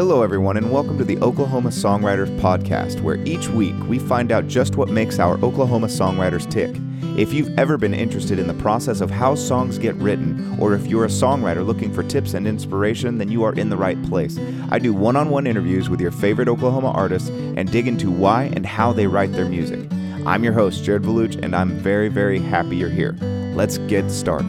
Hello, 0.00 0.22
everyone, 0.22 0.56
and 0.56 0.72
welcome 0.72 0.96
to 0.96 1.04
the 1.04 1.18
Oklahoma 1.18 1.68
Songwriters 1.68 2.34
Podcast, 2.40 3.02
where 3.02 3.16
each 3.26 3.48
week 3.48 3.74
we 3.86 3.98
find 3.98 4.32
out 4.32 4.48
just 4.48 4.76
what 4.76 4.88
makes 4.88 5.18
our 5.18 5.34
Oklahoma 5.44 5.88
songwriters 5.88 6.50
tick. 6.50 6.74
If 7.20 7.34
you've 7.34 7.52
ever 7.58 7.76
been 7.76 7.92
interested 7.92 8.38
in 8.38 8.46
the 8.46 8.54
process 8.54 9.02
of 9.02 9.10
how 9.10 9.34
songs 9.34 9.76
get 9.76 9.94
written, 9.96 10.58
or 10.58 10.72
if 10.72 10.86
you're 10.86 11.04
a 11.04 11.08
songwriter 11.08 11.66
looking 11.66 11.92
for 11.92 12.02
tips 12.02 12.32
and 12.32 12.48
inspiration, 12.48 13.18
then 13.18 13.30
you 13.30 13.42
are 13.42 13.52
in 13.52 13.68
the 13.68 13.76
right 13.76 14.02
place. 14.04 14.38
I 14.70 14.78
do 14.78 14.94
one 14.94 15.16
on 15.16 15.28
one 15.28 15.46
interviews 15.46 15.90
with 15.90 16.00
your 16.00 16.12
favorite 16.12 16.48
Oklahoma 16.48 16.92
artists 16.92 17.28
and 17.28 17.70
dig 17.70 17.86
into 17.86 18.10
why 18.10 18.44
and 18.54 18.64
how 18.64 18.94
they 18.94 19.06
write 19.06 19.32
their 19.32 19.50
music. 19.50 19.86
I'm 20.24 20.44
your 20.44 20.54
host, 20.54 20.82
Jared 20.82 21.02
Valuch, 21.02 21.38
and 21.44 21.54
I'm 21.54 21.72
very, 21.72 22.08
very 22.08 22.38
happy 22.38 22.76
you're 22.76 22.88
here. 22.88 23.18
Let's 23.54 23.76
get 23.76 24.10
started. 24.10 24.48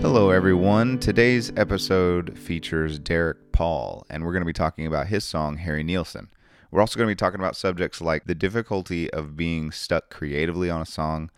Hello, 0.00 0.30
everyone. 0.30 0.98
Today's 0.98 1.52
episode 1.58 2.38
features 2.38 2.98
Derek 2.98 3.49
Paul, 3.60 4.06
and 4.08 4.24
we're 4.24 4.32
going 4.32 4.40
to 4.40 4.46
be 4.46 4.54
talking 4.54 4.86
about 4.86 5.08
his 5.08 5.22
song, 5.22 5.58
Harry 5.58 5.82
Nilsson. 5.82 6.30
We're 6.70 6.80
also 6.80 6.96
going 6.96 7.08
to 7.08 7.14
be 7.14 7.18
talking 7.18 7.40
about 7.40 7.56
subjects 7.56 8.00
like 8.00 8.24
the 8.24 8.34
difficulty 8.34 9.12
of 9.12 9.36
being 9.36 9.70
stuck 9.70 10.08
creatively 10.08 10.70
on 10.70 10.80
a 10.80 10.86
song 10.86 11.30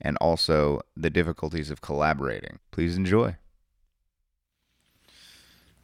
and 0.00 0.16
also 0.16 0.80
the 0.96 1.10
difficulties 1.10 1.70
of 1.70 1.80
collaborating. 1.80 2.58
Please 2.72 2.96
enjoy. 2.96 3.36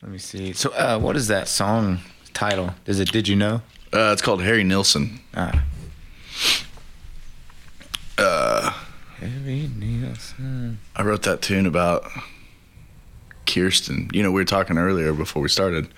Let 0.03 0.11
me 0.11 0.19
see. 0.19 0.53
So, 0.55 0.73
uh, 0.73 0.99
what 0.99 1.15
is 1.15 1.29
that 1.29 1.47
song 1.47 2.01
title? 2.35 2.75
Is 2.87 2.99
it 2.99 3.13
Did 3.13 3.29
You 3.29 3.37
Know? 3.37 3.63
Uh, 3.93 4.11
it's 4.13 4.23
called 4.23 4.43
Harry 4.43 4.65
Nilsson. 4.65 5.21
Ah. 5.37 5.65
Uh, 8.19 8.71
Harry 9.21 9.71
Nilsson. 9.77 10.81
I 10.97 11.05
wrote 11.05 11.23
that 11.23 11.43
tune 11.43 11.65
about 11.65 12.11
Kirsten. 13.47 14.11
You 14.13 14.23
know, 14.23 14.31
we 14.31 14.41
were 14.41 14.45
talking 14.45 14.79
earlier 14.79 15.13
before 15.13 15.43
we 15.43 15.49
started 15.49 15.89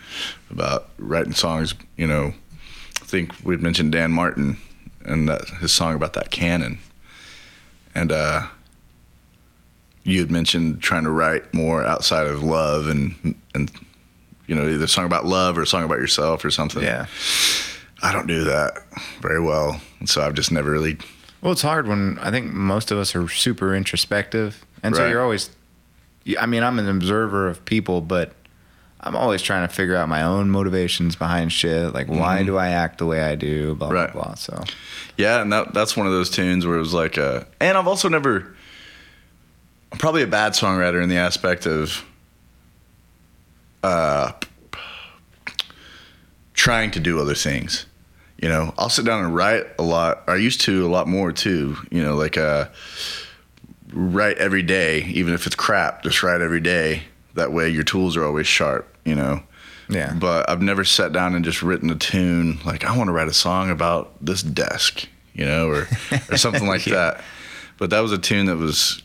about 0.50 0.88
writing 0.98 1.32
songs. 1.34 1.74
You 1.96 2.06
know, 2.06 2.32
I 3.00 3.04
think 3.04 3.32
we'd 3.44 3.62
mentioned 3.62 3.92
Dan 3.92 4.12
Martin 4.12 4.58
and 5.04 5.28
that, 5.28 5.48
his 5.60 5.72
song 5.72 5.94
about 5.94 6.12
that 6.14 6.30
cannon. 6.30 6.78
And 7.94 8.12
uh, 8.12 8.46
you 10.04 10.20
had 10.20 10.30
mentioned 10.30 10.82
trying 10.82 11.04
to 11.04 11.10
write 11.10 11.52
more 11.52 11.84
outside 11.84 12.26
of 12.26 12.42
love 12.42 12.86
and 12.86 13.34
and 13.54 13.70
you 14.46 14.54
know 14.54 14.68
either 14.68 14.84
a 14.84 14.88
song 14.88 15.04
about 15.04 15.26
love 15.26 15.58
or 15.58 15.62
a 15.62 15.66
song 15.66 15.84
about 15.84 15.98
yourself 15.98 16.44
or 16.44 16.50
something. 16.50 16.82
Yeah. 16.82 17.06
I 18.02 18.12
don't 18.12 18.28
do 18.28 18.44
that 18.44 18.78
very 19.20 19.40
well, 19.40 19.80
and 19.98 20.08
so 20.08 20.22
I've 20.22 20.34
just 20.34 20.52
never 20.52 20.70
really 20.70 20.98
Well, 21.40 21.52
it's 21.52 21.62
hard 21.62 21.88
when 21.88 22.18
I 22.20 22.30
think 22.30 22.52
most 22.52 22.90
of 22.92 22.98
us 22.98 23.16
are 23.16 23.28
super 23.28 23.74
introspective. 23.74 24.64
And 24.82 24.94
so 24.94 25.08
you're 25.08 25.22
always, 25.22 25.50
I 26.38 26.46
mean, 26.46 26.62
I'm 26.62 26.78
an 26.78 26.88
observer 26.88 27.48
of 27.48 27.64
people, 27.64 28.00
but 28.00 28.32
I'm 29.00 29.14
always 29.16 29.40
trying 29.42 29.66
to 29.66 29.72
figure 29.72 29.96
out 29.96 30.08
my 30.08 30.22
own 30.22 30.50
motivations 30.50 31.16
behind 31.16 31.52
shit. 31.52 31.94
Like, 31.94 32.08
why 32.08 32.42
do 32.42 32.56
I 32.58 32.68
act 32.68 32.98
the 32.98 33.06
way 33.06 33.22
I 33.22 33.34
do? 33.34 33.74
Blah, 33.74 33.88
Mm-hmm. 33.88 33.94
Right. 33.96 34.12
blah, 34.12 34.22
blah. 34.24 34.34
So, 34.34 34.64
Yeah, 35.16 35.40
and 35.40 35.52
that 35.52 35.72
that's 35.72 35.96
one 35.96 36.06
of 36.06 36.12
those 36.12 36.30
tunes 36.30 36.66
where 36.66 36.76
it 36.76 36.80
was 36.80 36.92
like, 36.94 37.16
uh, 37.16 37.44
and 37.60 37.78
I've 37.78 37.86
also 37.86 38.08
never, 38.08 38.54
I'm 39.92 39.98
probably 39.98 40.22
a 40.22 40.26
bad 40.26 40.52
songwriter 40.52 41.02
in 41.02 41.08
the 41.08 41.16
aspect 41.18 41.66
of, 41.66 42.04
uh, 43.82 44.32
trying 46.54 46.90
to 46.92 47.00
do 47.00 47.20
other 47.20 47.34
things. 47.34 47.86
You 48.40 48.48
know, 48.48 48.74
I'll 48.78 48.88
sit 48.90 49.04
down 49.04 49.24
and 49.24 49.34
write 49.34 49.66
a 49.78 49.82
lot. 49.82 50.22
I 50.28 50.36
used 50.36 50.60
to 50.62 50.86
a 50.86 50.90
lot 50.90 51.08
more 51.08 51.32
too. 51.32 51.76
You 51.90 52.02
know, 52.02 52.14
like 52.16 52.36
uh, 52.36 52.66
write 53.92 54.38
every 54.38 54.62
day, 54.62 55.02
even 55.04 55.34
if 55.34 55.46
it's 55.46 55.56
crap. 55.56 56.02
Just 56.02 56.22
write 56.22 56.40
every 56.40 56.60
day. 56.60 57.02
That 57.34 57.52
way, 57.52 57.68
your 57.68 57.84
tools 57.84 58.16
are 58.16 58.24
always 58.24 58.46
sharp. 58.46 58.92
You 59.04 59.14
know. 59.14 59.42
yeah. 59.88 60.12
But 60.14 60.48
I've 60.50 60.60
never 60.62 60.84
sat 60.84 61.12
down 61.12 61.34
and 61.34 61.44
just 61.44 61.62
written 61.62 61.88
a 61.90 61.94
tune 61.94 62.58
like 62.64 62.84
I 62.84 62.96
want 62.96 63.08
to 63.08 63.12
write 63.12 63.28
a 63.28 63.32
song 63.32 63.70
about 63.70 64.12
this 64.24 64.42
desk, 64.42 65.08
you 65.34 65.44
know, 65.44 65.68
or 65.68 65.88
or 66.30 66.36
something 66.36 66.66
like 66.66 66.86
Yeah. 66.86 66.94
that. 66.94 67.20
But 67.78 67.90
that 67.90 68.00
was 68.00 68.12
a 68.12 68.18
tune 68.18 68.46
that 68.46 68.56
was 68.56 69.02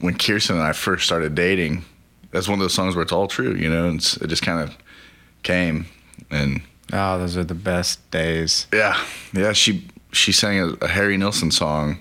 when 0.00 0.14
Kirsten 0.16 0.56
and 0.56 0.64
I 0.64 0.72
first 0.72 1.04
started 1.06 1.34
dating. 1.34 1.84
That's 2.32 2.46
one 2.48 2.58
of 2.58 2.60
those 2.62 2.74
songs 2.74 2.94
where 2.94 3.02
it's 3.02 3.12
all 3.12 3.26
true, 3.26 3.54
you 3.54 3.68
know, 3.68 3.88
and 3.88 3.98
it 4.20 4.26
just 4.28 4.42
kind 4.42 4.60
of 4.60 4.76
came 5.42 5.86
and 6.30 6.60
oh, 6.92 7.18
those 7.18 7.36
are 7.36 7.44
the 7.44 7.54
best 7.54 8.08
days. 8.10 8.66
yeah, 8.72 9.02
yeah. 9.32 9.52
She 9.52 9.88
she 10.12 10.30
sang 10.32 10.60
a, 10.60 10.66
a 10.84 10.88
Harry 10.88 11.16
Nilsson 11.16 11.50
song. 11.50 11.98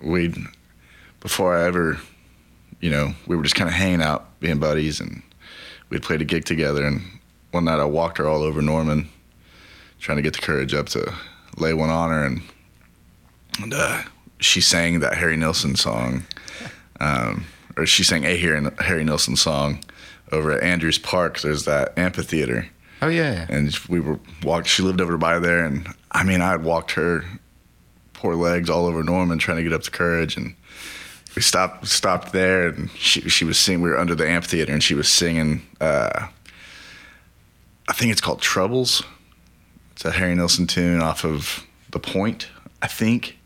We 0.00 0.34
before 1.24 1.56
I 1.56 1.64
ever, 1.64 1.98
you 2.80 2.90
know, 2.90 3.14
we 3.26 3.34
were 3.34 3.42
just 3.42 3.56
kind 3.56 3.68
of 3.68 3.74
hanging 3.74 4.02
out, 4.02 4.38
being 4.38 4.58
buddies, 4.60 5.00
and 5.00 5.22
we'd 5.88 6.02
played 6.04 6.20
a 6.20 6.24
gig 6.24 6.44
together. 6.44 6.86
And 6.86 7.00
one 7.50 7.64
night 7.64 7.80
I 7.80 7.84
walked 7.86 8.18
her 8.18 8.28
all 8.28 8.42
over 8.42 8.62
Norman, 8.62 9.08
trying 9.98 10.16
to 10.18 10.22
get 10.22 10.34
the 10.34 10.40
courage 10.42 10.72
up 10.74 10.86
to 10.90 11.12
lay 11.56 11.74
one 11.74 11.90
on 11.90 12.10
her, 12.10 12.24
and 12.24 12.42
and 13.60 13.74
uh, 13.74 14.02
she 14.38 14.60
sang 14.60 15.00
that 15.00 15.14
Harry 15.14 15.36
Nilsson 15.36 15.74
song, 15.76 16.24
um, 17.00 17.46
or 17.76 17.86
she 17.86 18.04
sang 18.04 18.24
a 18.24 18.36
Harry 18.36 18.64
Harry 18.80 19.02
Nilsson 19.04 19.34
song 19.36 19.82
over 20.30 20.52
at 20.52 20.62
Andrews 20.62 20.98
Park. 20.98 21.40
There's 21.40 21.64
that 21.64 21.96
amphitheater 21.98 22.68
Oh, 23.02 23.08
yeah. 23.08 23.46
and 23.48 23.76
we 23.88 24.00
were 24.00 24.18
walked. 24.42 24.66
She 24.66 24.82
lived 24.82 25.00
over 25.00 25.16
by 25.16 25.38
there, 25.38 25.64
and 25.64 25.88
I 26.12 26.22
mean, 26.24 26.40
I 26.42 26.50
had 26.50 26.64
walked 26.64 26.92
her 26.92 27.24
poor 28.12 28.34
legs 28.34 28.68
all 28.68 28.86
over 28.86 29.02
Norman 29.02 29.38
trying 29.38 29.56
to 29.58 29.62
get 29.62 29.72
up 29.72 29.82
the 29.84 29.90
Courage, 29.90 30.36
and 30.36 30.54
we 31.34 31.42
stopped 31.42 31.86
stopped 31.86 32.32
there, 32.32 32.68
and 32.68 32.90
she 32.92 33.28
she 33.28 33.44
was 33.44 33.58
singing. 33.58 33.82
We 33.82 33.90
were 33.90 33.98
under 33.98 34.14
the 34.14 34.26
amphitheater, 34.26 34.72
and 34.72 34.82
she 34.82 34.94
was 34.94 35.08
singing. 35.08 35.62
Uh, 35.80 36.28
I 37.88 37.92
think 37.92 38.12
it's 38.12 38.20
called 38.20 38.40
Troubles. 38.40 39.02
It's 39.92 40.04
a 40.04 40.12
Harry 40.12 40.34
Nilsson 40.34 40.66
tune 40.66 41.00
off 41.00 41.24
of 41.24 41.66
The 41.90 41.98
Point. 41.98 42.48
I 42.82 42.86
think, 42.86 43.38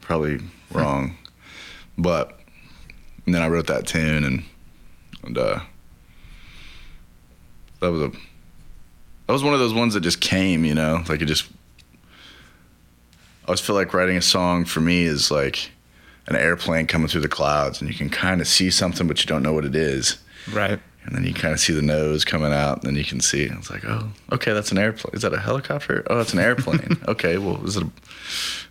probably 0.00 0.40
wrong, 0.72 1.16
but 1.98 2.38
and 3.26 3.34
then 3.34 3.42
I 3.42 3.48
wrote 3.48 3.66
that 3.66 3.86
tune, 3.86 4.24
and 4.24 4.44
and 5.24 5.38
uh, 5.38 5.60
that 7.80 7.90
was 7.90 8.02
a 8.02 8.08
that 8.08 9.32
was 9.32 9.42
one 9.42 9.54
of 9.54 9.60
those 9.60 9.74
ones 9.74 9.94
that 9.94 10.00
just 10.00 10.20
came, 10.20 10.64
you 10.64 10.74
know, 10.74 11.02
like 11.08 11.22
it 11.22 11.26
just. 11.26 11.48
I 13.44 13.48
always 13.48 13.60
feel 13.60 13.76
like 13.76 13.92
writing 13.92 14.16
a 14.16 14.22
song 14.22 14.64
for 14.64 14.80
me 14.80 15.02
is 15.04 15.30
like 15.30 15.70
an 16.26 16.36
airplane 16.36 16.86
coming 16.86 17.08
through 17.08 17.20
the 17.20 17.28
clouds, 17.28 17.80
and 17.80 17.90
you 17.90 17.96
can 17.96 18.10
kind 18.10 18.40
of 18.40 18.48
see 18.48 18.70
something, 18.70 19.06
but 19.06 19.20
you 19.20 19.26
don't 19.26 19.42
know 19.42 19.52
what 19.52 19.64
it 19.64 19.74
is. 19.74 20.18
Right. 20.52 20.80
And 21.04 21.14
then 21.14 21.24
you 21.24 21.34
kind 21.34 21.52
of 21.52 21.60
see 21.60 21.74
the 21.74 21.82
nose 21.82 22.24
coming 22.24 22.52
out, 22.52 22.78
and 22.78 22.84
then 22.84 22.96
you 22.96 23.04
can 23.04 23.20
see 23.20 23.44
it's 23.44 23.70
like, 23.70 23.84
oh, 23.84 24.10
okay, 24.32 24.54
that's 24.54 24.72
an 24.72 24.78
airplane. 24.78 25.14
Is 25.14 25.22
that 25.22 25.34
a 25.34 25.38
helicopter? 25.38 26.02
Oh, 26.08 26.20
it's 26.20 26.32
an 26.32 26.38
airplane. 26.38 26.98
okay, 27.08 27.36
well, 27.36 27.62
is 27.66 27.76
it 27.76 27.82
a, 27.82 27.90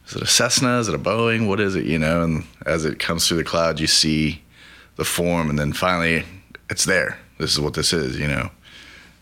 is 0.08 0.16
it 0.16 0.22
a 0.24 0.28
Cessna? 0.28 0.80
Is 0.80 0.88
it 0.88 0.96
a 0.96 1.00
Boeing? 1.00 1.48
What 1.48 1.60
is 1.60 1.76
it? 1.76 1.86
You 1.86 2.00
know, 2.00 2.24
and 2.24 2.44
as 2.66 2.86
it 2.86 2.98
comes 2.98 3.28
through 3.28 3.38
the 3.38 3.44
cloud, 3.44 3.80
you 3.80 3.86
see 3.86 4.42
the 4.96 5.06
form, 5.06 5.50
and 5.50 5.60
then 5.60 5.74
finally, 5.74 6.26
it's 6.72 6.86
there. 6.86 7.20
This 7.38 7.52
is 7.52 7.60
what 7.60 7.76
this 7.76 7.94
is, 7.94 8.18
you 8.18 8.28
know. 8.28 8.50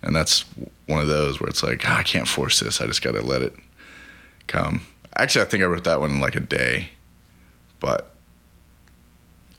And 0.03 0.15
that's 0.15 0.45
one 0.87 1.01
of 1.01 1.07
those 1.07 1.39
where 1.39 1.49
it's 1.49 1.63
like, 1.63 1.83
"Ah, 1.85 1.99
I 1.99 2.03
can't 2.03 2.27
force 2.27 2.61
this. 2.61 2.79
I 2.79 2.87
just 2.87 3.01
got 3.01 3.11
to 3.11 3.21
let 3.21 3.41
it 3.41 3.53
come. 4.47 4.81
Actually, 5.15 5.45
I 5.45 5.49
think 5.49 5.63
I 5.63 5.67
wrote 5.67 5.83
that 5.83 5.99
one 5.99 6.11
in 6.11 6.19
like 6.21 6.35
a 6.35 6.39
day, 6.39 6.89
but 7.79 8.10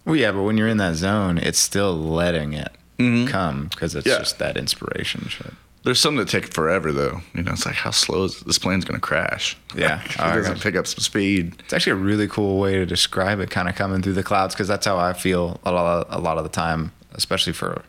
Well, 0.04 0.16
yeah, 0.16 0.32
but 0.32 0.42
when 0.42 0.56
you're 0.58 0.68
in 0.68 0.78
that 0.78 0.94
zone, 0.96 1.38
it's 1.38 1.58
still 1.58 1.94
letting 1.96 2.52
it 2.54 2.72
mm-hmm. 2.98 3.26
come 3.28 3.66
because 3.68 3.94
it's 3.94 4.06
Yeah. 4.06 4.18
just 4.18 4.38
that 4.38 4.56
inspiration 4.56 5.28
shit. 5.28 5.52
there's 5.84 5.98
some 6.00 6.14
that 6.16 6.28
take 6.28 6.52
forever 6.54 6.92
though. 6.92 7.20
You 7.34 7.42
know, 7.42 7.52
it's 7.52 7.66
like 7.66 7.74
how 7.74 7.90
slow 7.90 8.24
is 8.24 8.40
this 8.40 8.58
plane's 8.58 8.84
going 8.84 9.00
to 9.00 9.00
crash? 9.00 9.56
Yeah. 9.76 10.00
Oh, 10.18 10.30
it 10.32 10.36
doesn't 10.36 10.60
pick 10.60 10.76
up 10.76 10.86
some 10.86 11.00
speed. 11.00 11.54
It's 11.64 11.72
actually 11.72 11.92
a 11.92 12.04
really 12.04 12.28
cool 12.28 12.60
way 12.60 12.74
to 12.74 12.86
describe 12.86 13.40
it, 13.40 13.50
kind 13.50 13.68
of 13.68 13.74
coming 13.74 14.00
through 14.02 14.12
the 14.14 14.22
clouds, 14.22 14.54
because 14.54 14.68
that's 14.68 14.86
how 14.86 14.96
I 14.98 15.12
feel 15.12 15.60
a 15.64 15.72
lot, 15.72 16.06
a 16.10 16.20
lot 16.20 16.38
of 16.38 16.44
the 16.44 16.50
time, 16.50 16.92
especially 17.14 17.52
for 17.52 17.82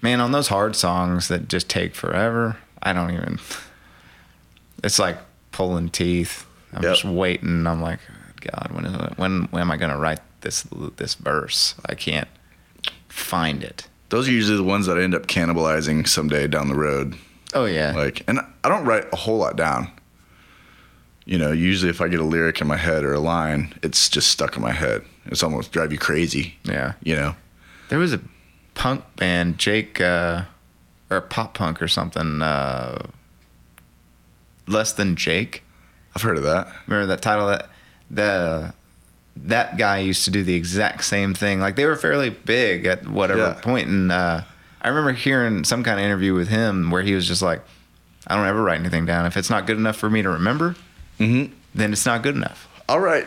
man 0.00 0.20
on 0.20 0.32
those 0.32 0.48
hard 0.48 0.74
songs 0.74 1.28
that 1.28 1.48
just 1.48 1.68
take 1.68 1.94
forever. 1.94 2.56
I 2.82 2.92
don't 2.92 3.10
even. 3.12 3.38
It's 4.82 4.98
like 4.98 5.18
pulling 5.52 5.90
teeth. 5.90 6.46
I'm 6.72 6.82
Yep. 6.82 6.92
just 6.92 7.04
waiting. 7.04 7.66
I'm 7.66 7.82
like, 7.82 8.00
oh, 8.10 8.32
God, 8.40 8.70
when 8.72 8.84
is 8.86 8.94
it, 8.94 9.18
when 9.18 9.42
when 9.50 9.60
am 9.60 9.70
I 9.70 9.76
gonna 9.76 9.98
write 9.98 10.20
this 10.42 10.66
this 10.96 11.14
verse? 11.14 11.74
I 11.86 11.94
can't 11.94 12.28
find 13.08 13.62
it. 13.64 13.88
Those 14.10 14.28
are 14.28 14.32
usually 14.32 14.56
the 14.58 14.62
ones 14.64 14.86
that 14.86 14.98
I 14.98 15.02
end 15.02 15.14
up 15.14 15.26
cannibalizing 15.26 16.06
someday 16.06 16.46
down 16.46 16.68
the 16.68 16.74
road. 16.74 17.16
Oh 17.54 17.64
yeah, 17.66 17.92
Like, 17.94 18.22
and 18.28 18.40
I 18.64 18.68
don't 18.68 18.84
write 18.84 19.04
a 19.12 19.16
whole 19.16 19.38
lot 19.38 19.56
down. 19.56 19.90
You 21.24 21.38
know, 21.38 21.52
usually 21.52 21.90
if 21.90 22.00
I 22.00 22.08
get 22.08 22.18
a 22.20 22.24
lyric 22.24 22.60
in 22.60 22.66
my 22.66 22.76
head 22.76 23.04
or 23.04 23.12
a 23.14 23.20
line, 23.20 23.74
it's 23.82 24.08
just 24.08 24.28
stuck 24.30 24.56
in 24.56 24.62
my 24.62 24.72
head. 24.72 25.02
It's 25.26 25.42
almost 25.42 25.70
drive 25.72 25.92
you 25.92 25.98
crazy. 25.98 26.56
yeah. 26.64 26.94
You 27.02 27.14
know, 27.16 27.34
There 27.90 27.98
was 27.98 28.12
a 28.12 28.20
punk 28.74 29.04
band, 29.16 29.58
Jake, 29.58 30.00
uh, 30.00 30.44
or 31.10 31.20
pop 31.20 31.54
punk 31.54 31.80
or 31.82 31.88
something. 31.88 32.42
Uh, 32.42 33.06
Less 34.66 34.92
than 34.92 35.16
Jake. 35.16 35.62
I've 36.14 36.22
heard 36.22 36.36
of 36.36 36.42
that. 36.44 36.68
Remember 36.86 37.06
that 37.06 37.20
title? 37.22 37.46
That 37.48 37.68
the 38.10 38.74
that 39.36 39.76
guy 39.78 39.98
used 39.98 40.24
to 40.26 40.30
do 40.30 40.42
the 40.44 40.54
exact 40.54 41.04
same 41.04 41.34
thing. 41.34 41.60
Like 41.60 41.76
they 41.76 41.86
were 41.86 41.96
fairly 41.96 42.30
big 42.30 42.86
at 42.86 43.06
whatever 43.08 43.40
Yeah. 43.40 43.60
point, 43.60 43.88
and 43.88 44.12
uh, 44.12 44.42
I 44.82 44.88
remember 44.88 45.12
hearing 45.12 45.64
some 45.64 45.82
kind 45.84 45.98
of 45.98 46.04
interview 46.04 46.34
with 46.34 46.48
him 46.48 46.90
where 46.90 47.02
he 47.02 47.14
was 47.14 47.26
just 47.26 47.42
like, 47.42 47.62
I 48.26 48.36
don't 48.36 48.46
ever 48.46 48.62
write 48.62 48.78
anything 48.80 49.06
down. 49.06 49.26
If 49.26 49.36
it's 49.36 49.50
not 49.50 49.66
good 49.66 49.76
enough 49.78 49.96
for 49.96 50.08
me 50.10 50.22
to 50.22 50.28
remember, 50.30 50.76
Mm-hmm. 51.18 51.52
then 51.74 51.92
it's 51.92 52.04
not 52.06 52.22
good 52.22 52.34
enough. 52.34 52.68
All 52.88 52.98
right. 53.00 53.26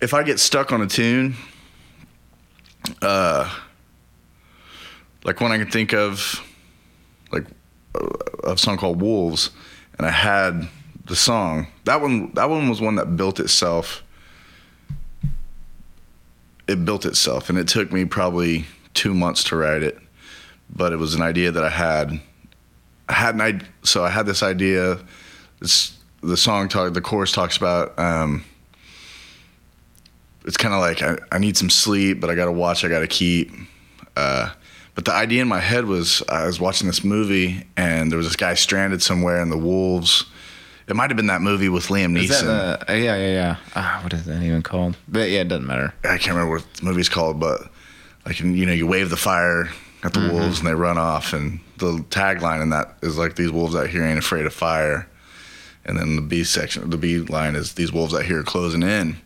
If 0.00 0.14
I 0.14 0.22
get 0.22 0.38
stuck 0.38 0.70
on 0.72 0.80
a 0.82 0.86
tune, 0.86 1.34
uh, 3.02 3.52
like 5.24 5.40
one 5.40 5.50
I 5.52 5.58
can 5.58 5.70
think 5.70 5.92
of, 5.92 6.42
like 7.32 7.46
uh, 7.94 8.52
a 8.52 8.56
song 8.58 8.76
called 8.76 9.00
Wolves, 9.00 9.50
and 9.98 10.06
I 10.06 10.10
had 10.10 10.68
the 11.06 11.16
song. 11.16 11.66
That 11.84 12.00
one, 12.00 12.32
that 12.34 12.48
one 12.48 12.68
was 12.68 12.80
one 12.80 12.94
that 12.96 13.16
built 13.16 13.40
itself. 13.40 14.02
It 16.68 16.84
built 16.84 17.06
itself, 17.06 17.48
and 17.48 17.58
it 17.58 17.66
took 17.66 17.92
me 17.92 18.04
probably 18.04 18.66
two 18.94 19.14
months 19.14 19.44
to 19.44 19.56
write 19.56 19.82
it, 19.82 19.98
but 20.68 20.92
it 20.92 20.96
was 20.96 21.14
an 21.14 21.22
idea 21.22 21.50
that 21.50 21.64
I 21.64 21.70
had. 21.70 22.20
I 23.08 23.12
had 23.14 23.34
an 23.34 23.40
idea, 23.40 23.68
so 23.82 24.04
I 24.04 24.10
had 24.10 24.26
this 24.26 24.42
idea. 24.42 25.00
The 25.60 26.36
song 26.36 26.68
talk, 26.68 26.92
the 26.92 27.00
chorus 27.00 27.32
talks 27.32 27.56
about. 27.56 27.98
Um, 27.98 28.44
it's 30.44 30.56
kind 30.56 30.74
of 30.74 30.80
like 30.80 31.02
I, 31.02 31.18
I 31.34 31.38
need 31.38 31.56
some 31.56 31.70
sleep, 31.70 32.20
but 32.20 32.30
I 32.30 32.34
got 32.34 32.46
to 32.46 32.52
watch. 32.52 32.84
I 32.84 32.88
got 32.88 33.00
to 33.00 33.06
keep. 33.06 33.50
Uh, 34.16 34.50
but 34.94 35.04
the 35.04 35.12
idea 35.12 35.42
in 35.42 35.48
my 35.48 35.60
head 35.60 35.84
was 35.84 36.22
I 36.28 36.46
was 36.46 36.58
watching 36.58 36.88
this 36.88 37.04
movie 37.04 37.64
and 37.76 38.10
there 38.10 38.16
was 38.16 38.26
this 38.26 38.34
guy 38.34 38.54
stranded 38.54 39.00
somewhere 39.00 39.40
in 39.40 39.48
the 39.48 39.56
wolves. 39.56 40.24
It 40.88 40.96
might 40.96 41.10
have 41.10 41.16
been 41.16 41.26
that 41.26 41.42
movie 41.42 41.68
with 41.68 41.88
Liam 41.88 42.18
Is 42.18 42.30
Neeson. 42.30 42.44
that 42.46 42.86
the, 42.86 42.92
uh, 42.92 42.96
yeah, 42.96 43.16
yeah, 43.16 43.32
yeah. 43.32 43.56
Ah, 43.76 44.00
what 44.02 44.12
is 44.14 44.24
that 44.24 44.42
even 44.42 44.62
called? 44.62 44.96
But 45.06 45.28
yeah, 45.28 45.40
it 45.40 45.48
doesn't 45.48 45.66
matter. 45.66 45.92
I 46.02 46.16
can't 46.16 46.28
remember 46.28 46.54
what 46.56 46.74
the 46.74 46.84
movie's 46.84 47.08
called, 47.10 47.38
but 47.38 47.60
like 48.24 48.40
you 48.40 48.66
know, 48.66 48.72
you 48.72 48.86
wave 48.86 49.10
the 49.10 49.16
fire 49.16 49.68
at 50.02 50.14
the 50.14 50.30
wolves 50.32 50.58
and 50.60 50.68
they 50.68 50.74
run 50.74 50.96
off, 50.96 51.32
and 51.32 51.60
the 51.76 51.98
tagline 52.10 52.62
in 52.62 52.70
that 52.70 52.96
is 53.02 53.18
like 53.18 53.36
these 53.36 53.50
wolves 53.50 53.74
out 53.74 53.88
here 53.88 54.02
ain't 54.04 54.18
afraid 54.18 54.46
of 54.46 54.54
fire, 54.54 55.08
and 55.84 55.98
then 55.98 56.16
the 56.16 56.22
B 56.22 56.42
section, 56.44 56.88
the 56.88 56.96
B 56.96 57.18
line 57.18 57.54
is 57.54 57.74
these 57.74 57.92
wolves 57.92 58.14
out 58.14 58.24
here 58.24 58.40
are 58.40 58.44
closing 58.44 58.82
in, 58.82 59.16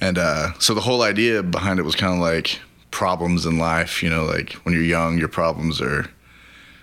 and 0.00 0.18
uh, 0.18 0.52
so 0.58 0.74
the 0.74 0.80
whole 0.80 1.02
idea 1.02 1.42
behind 1.42 1.78
it 1.78 1.82
was 1.82 1.94
kind 1.94 2.14
of 2.14 2.18
like 2.18 2.58
problems 2.90 3.46
in 3.46 3.58
life, 3.58 4.02
you 4.02 4.08
know, 4.10 4.24
like 4.24 4.52
when 4.64 4.74
you're 4.74 4.82
young, 4.82 5.18
your 5.18 5.28
problems 5.28 5.80
are 5.80 6.10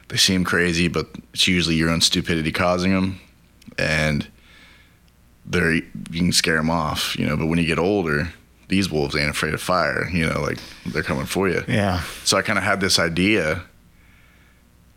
they 0.10 0.18
seem 0.18 0.44
crazy, 0.44 0.88
but 0.88 1.08
it's 1.34 1.48
usually 1.48 1.76
your 1.76 1.90
own 1.90 2.02
stupidity 2.02 2.52
causing 2.52 2.94
them, 2.94 3.20
and 3.82 4.28
they're 5.46 5.74
you 5.74 5.84
can 6.12 6.32
scare 6.32 6.58
them 6.58 6.70
off, 6.70 7.18
you 7.18 7.26
know. 7.26 7.36
But 7.36 7.48
when 7.48 7.60
you 7.60 7.66
get 7.66 7.80
older, 7.80 8.34
these 8.68 8.90
wolves 8.90 9.16
ain't 9.16 9.30
afraid 9.30 9.54
of 9.54 9.62
fire, 9.62 10.10
you 10.12 10.26
know, 10.26 10.42
like 10.42 10.60
they're 10.88 11.04
coming 11.04 11.26
for 11.26 11.50
you. 11.50 11.64
Yeah. 11.68 12.02
So 12.24 12.38
I 12.38 12.42
kind 12.42 12.58
of 12.58 12.64
had 12.64 12.80
this 12.80 13.00
idea, 13.00 13.64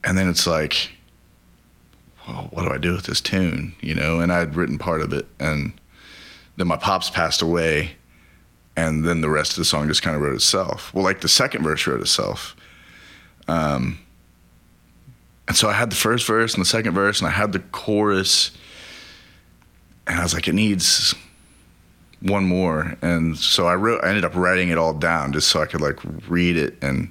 and 0.05 0.17
then 0.17 0.29
it's 0.29 0.47
like, 0.47 0.93
well, 2.27 2.49
what 2.53 2.65
do 2.65 2.71
I 2.71 2.79
do 2.79 2.93
with 2.93 3.07
this 3.07 3.21
tune, 3.21 3.75
you 3.81 3.95
know? 3.95 4.21
And 4.21 4.33
I 4.33 4.39
had 4.39 4.55
written 4.55 4.79
part 4.79 5.01
of 5.01 5.13
it, 5.13 5.27
and 5.41 5.73
then 6.57 6.69
my 6.69 6.77
pops 6.77 7.11
passed 7.11 7.43
away, 7.43 7.97
and 8.77 9.05
then 9.05 9.21
the 9.21 9.29
rest 9.29 9.53
of 9.53 9.57
the 9.57 9.65
song 9.65 9.89
just 9.89 10.03
kind 10.03 10.15
of 10.15 10.23
wrote 10.23 10.35
itself. 10.35 10.93
Well, 10.95 11.05
like 11.05 11.21
the 11.21 11.29
second 11.29 11.65
verse 11.65 11.87
wrote 11.87 12.01
itself. 12.01 12.55
Um, 13.49 13.99
and 15.49 15.57
so 15.57 15.69
I 15.69 15.73
had 15.73 15.91
the 15.91 15.97
first 15.97 16.27
verse 16.27 16.55
and 16.55 16.61
the 16.61 16.69
second 16.69 16.95
verse, 16.95 17.21
and 17.21 17.29
I 17.29 17.33
had 17.33 17.53
the 17.53 17.59
chorus, 17.59 18.53
and 20.07 20.19
I 20.19 20.23
was 20.23 20.35
like, 20.35 20.49
it 20.49 20.55
needs 20.55 21.15
one 22.21 22.45
more. 22.47 22.97
And 23.03 23.37
so 23.37 23.67
I 23.67 23.75
wrote, 23.75 24.03
I 24.05 24.09
ended 24.09 24.25
up 24.25 24.35
writing 24.35 24.69
it 24.71 24.79
all 24.79 24.95
down 24.95 25.33
just 25.33 25.49
so 25.49 25.61
I 25.61 25.67
could 25.67 25.81
like 25.81 25.99
read 26.29 26.57
it 26.57 26.77
and 26.83 27.11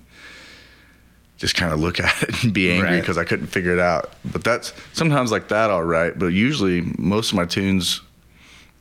just 1.38 1.56
kind 1.56 1.74
of 1.74 1.80
look 1.80 2.00
at 2.02 2.24
it 2.24 2.44
and 2.44 2.54
be 2.54 2.72
angry 2.72 2.90
Right. 2.90 3.00
because 3.00 3.18
I 3.18 3.24
couldn't 3.24 3.48
figure 3.48 3.74
it 3.74 3.80
out. 3.80 4.12
But 4.26 4.44
that's 4.44 4.74
sometimes 4.94 5.32
like 5.32 5.50
that, 5.50 5.70
I'll. 5.70 5.84
But 6.16 6.28
usually, 6.28 6.82
most 6.98 7.32
of 7.32 7.36
my 7.36 7.46
tunes, 7.46 8.02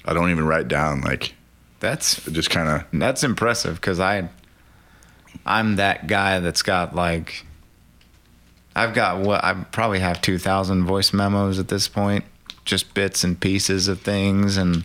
I 0.04 0.14
don't 0.14 0.30
even 0.30 0.46
write 0.46 0.68
down. 0.68 1.00
Like, 1.02 1.34
That's 1.80 2.24
just 2.26 2.50
kind 2.50 2.68
of, 2.68 2.84
That's 2.98 3.24
impressive 3.24 3.74
because 3.76 4.00
I, 4.00 4.28
I'm 5.44 5.76
that 5.76 6.06
guy 6.06 6.38
that's 6.40 6.62
got 6.62 6.94
like, 6.94 7.44
I've 8.74 8.94
got 8.94 9.20
what 9.20 9.44
I 9.44 9.52
probably 9.52 9.98
have 10.00 10.22
two 10.22 10.38
thousand 10.38 10.84
voice 10.84 11.12
memos 11.12 11.58
at 11.58 11.68
this 11.68 11.88
point, 11.88 12.24
just 12.64 12.94
bits 12.94 13.24
and 13.24 13.38
pieces 13.40 13.88
of 13.88 14.00
things, 14.00 14.56
and 14.56 14.84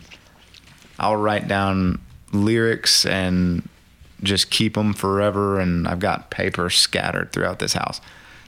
I'll 0.98 1.16
write 1.16 1.46
down 1.48 2.00
lyrics 2.32 3.06
and 3.06 3.68
just 4.22 4.50
keep 4.50 4.74
them 4.74 4.92
forever. 4.94 5.60
And 5.60 5.86
I've 5.86 6.00
got 6.00 6.30
paper 6.30 6.70
scattered 6.70 7.32
throughout 7.32 7.58
this 7.58 7.72
house. 7.74 8.00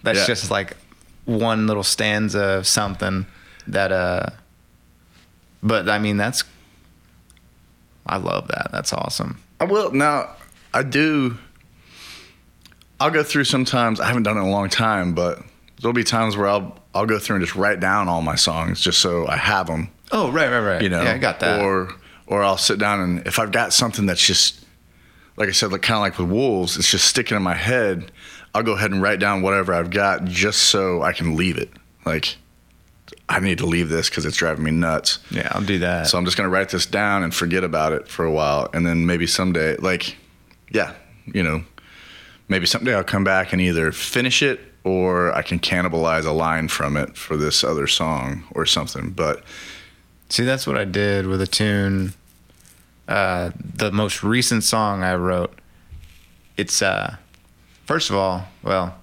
That's 0.02 0.20
Yeah. 0.20 0.26
just 0.26 0.50
like 0.50 0.76
one 1.26 1.66
little 1.66 1.84
stanza 1.84 2.40
of 2.42 2.66
something 2.66 3.26
that 3.66 3.92
uh. 3.92 4.26
But 5.62 5.88
I 5.88 5.98
mean 5.98 6.16
that's. 6.16 6.42
I 8.06 8.16
love 8.16 8.48
that. 8.48 8.70
That's 8.72 8.92
awesome. 8.92 9.40
I 9.60 9.64
will. 9.64 9.92
Now, 9.92 10.30
I 10.72 10.82
do, 10.82 11.36
I'll 12.98 13.10
go 13.10 13.22
through 13.22 13.44
sometimes, 13.44 14.00
I 14.00 14.06
haven't 14.06 14.22
done 14.22 14.36
it 14.36 14.40
in 14.40 14.46
a 14.46 14.50
long 14.50 14.68
time, 14.70 15.14
but 15.14 15.38
there'll 15.80 15.92
be 15.92 16.02
times 16.02 16.36
where 16.36 16.48
I'll, 16.48 16.79
I'll 16.94 17.06
go 17.06 17.18
through 17.18 17.36
and 17.36 17.44
just 17.44 17.56
write 17.56 17.80
down 17.80 18.08
all 18.08 18.22
my 18.22 18.34
songs 18.34 18.80
just 18.80 18.98
so 18.98 19.26
I 19.26 19.36
have 19.36 19.66
them. 19.68 19.90
Oh, 20.12 20.30
right, 20.30 20.50
right, 20.50 20.60
right. 20.60 20.82
you 20.82 20.88
know 20.88 21.02
yeah, 21.02 21.12
I 21.12 21.18
got 21.18 21.40
that. 21.40 21.60
or 21.62 21.94
or 22.30 22.42
i'll 22.42 22.56
sit 22.56 22.78
down 22.78 23.00
and 23.00 23.26
if 23.26 23.38
i've 23.38 23.52
got 23.52 23.72
something 23.74 24.06
that's 24.06 24.24
just 24.24 24.64
like 25.36 25.48
i 25.48 25.52
said 25.52 25.70
like 25.70 25.82
kind 25.82 25.96
of 25.96 26.00
like 26.00 26.18
with 26.18 26.30
wolves 26.30 26.76
it's 26.78 26.90
just 26.90 27.04
sticking 27.04 27.36
in 27.36 27.42
my 27.42 27.54
head 27.54 28.10
i'll 28.54 28.62
go 28.62 28.72
ahead 28.72 28.92
and 28.92 29.02
write 29.02 29.18
down 29.18 29.42
whatever 29.42 29.74
i've 29.74 29.90
got 29.90 30.24
just 30.24 30.62
so 30.62 31.02
i 31.02 31.12
can 31.12 31.36
leave 31.36 31.58
it 31.58 31.68
like 32.06 32.36
i 33.28 33.38
need 33.40 33.58
to 33.58 33.66
leave 33.66 33.88
this 33.88 34.08
because 34.08 34.24
it's 34.24 34.36
driving 34.36 34.64
me 34.64 34.70
nuts 34.70 35.18
yeah, 35.30 35.48
I'll 35.52 35.62
do 35.62 35.78
that. 35.80 36.06
so 36.06 36.16
i'm 36.16 36.24
just 36.24 36.36
going 36.36 36.48
to 36.48 36.52
write 36.52 36.70
this 36.70 36.86
down 36.86 37.22
and 37.22 37.34
forget 37.34 37.64
about 37.64 37.92
it 37.92 38.08
for 38.08 38.24
a 38.24 38.32
while 38.32 38.70
and 38.72 38.86
then 38.86 39.04
maybe 39.06 39.26
someday 39.26 39.76
like 39.76 40.16
yeah 40.70 40.94
you 41.26 41.42
know 41.42 41.64
maybe 42.48 42.64
someday 42.64 42.94
i'll 42.94 43.04
come 43.04 43.24
back 43.24 43.52
and 43.52 43.60
either 43.60 43.92
finish 43.92 44.42
it 44.42 44.60
or 44.84 45.32
i 45.34 45.42
can 45.42 45.58
cannibalize 45.58 46.24
a 46.24 46.30
line 46.30 46.68
from 46.68 46.96
it 46.96 47.16
for 47.16 47.36
this 47.36 47.62
other 47.64 47.86
song 47.86 48.44
or 48.52 48.64
something 48.66 49.10
but 49.10 49.42
See, 50.32 50.44
that's 50.44 50.64
what 50.64 50.78
I 50.78 50.84
did 50.84 51.26
with 51.26 51.42
a 51.42 51.46
tune. 51.48 52.12
Uh, 53.08 53.50
the 53.58 53.90
most 53.90 54.22
recent 54.22 54.62
song 54.62 55.02
I 55.02 55.16
wrote. 55.16 55.52
It's 56.56 56.80
uh, 56.82 57.16
first 57.84 58.10
of 58.10 58.14
all, 58.16 58.46
well, 58.62 58.94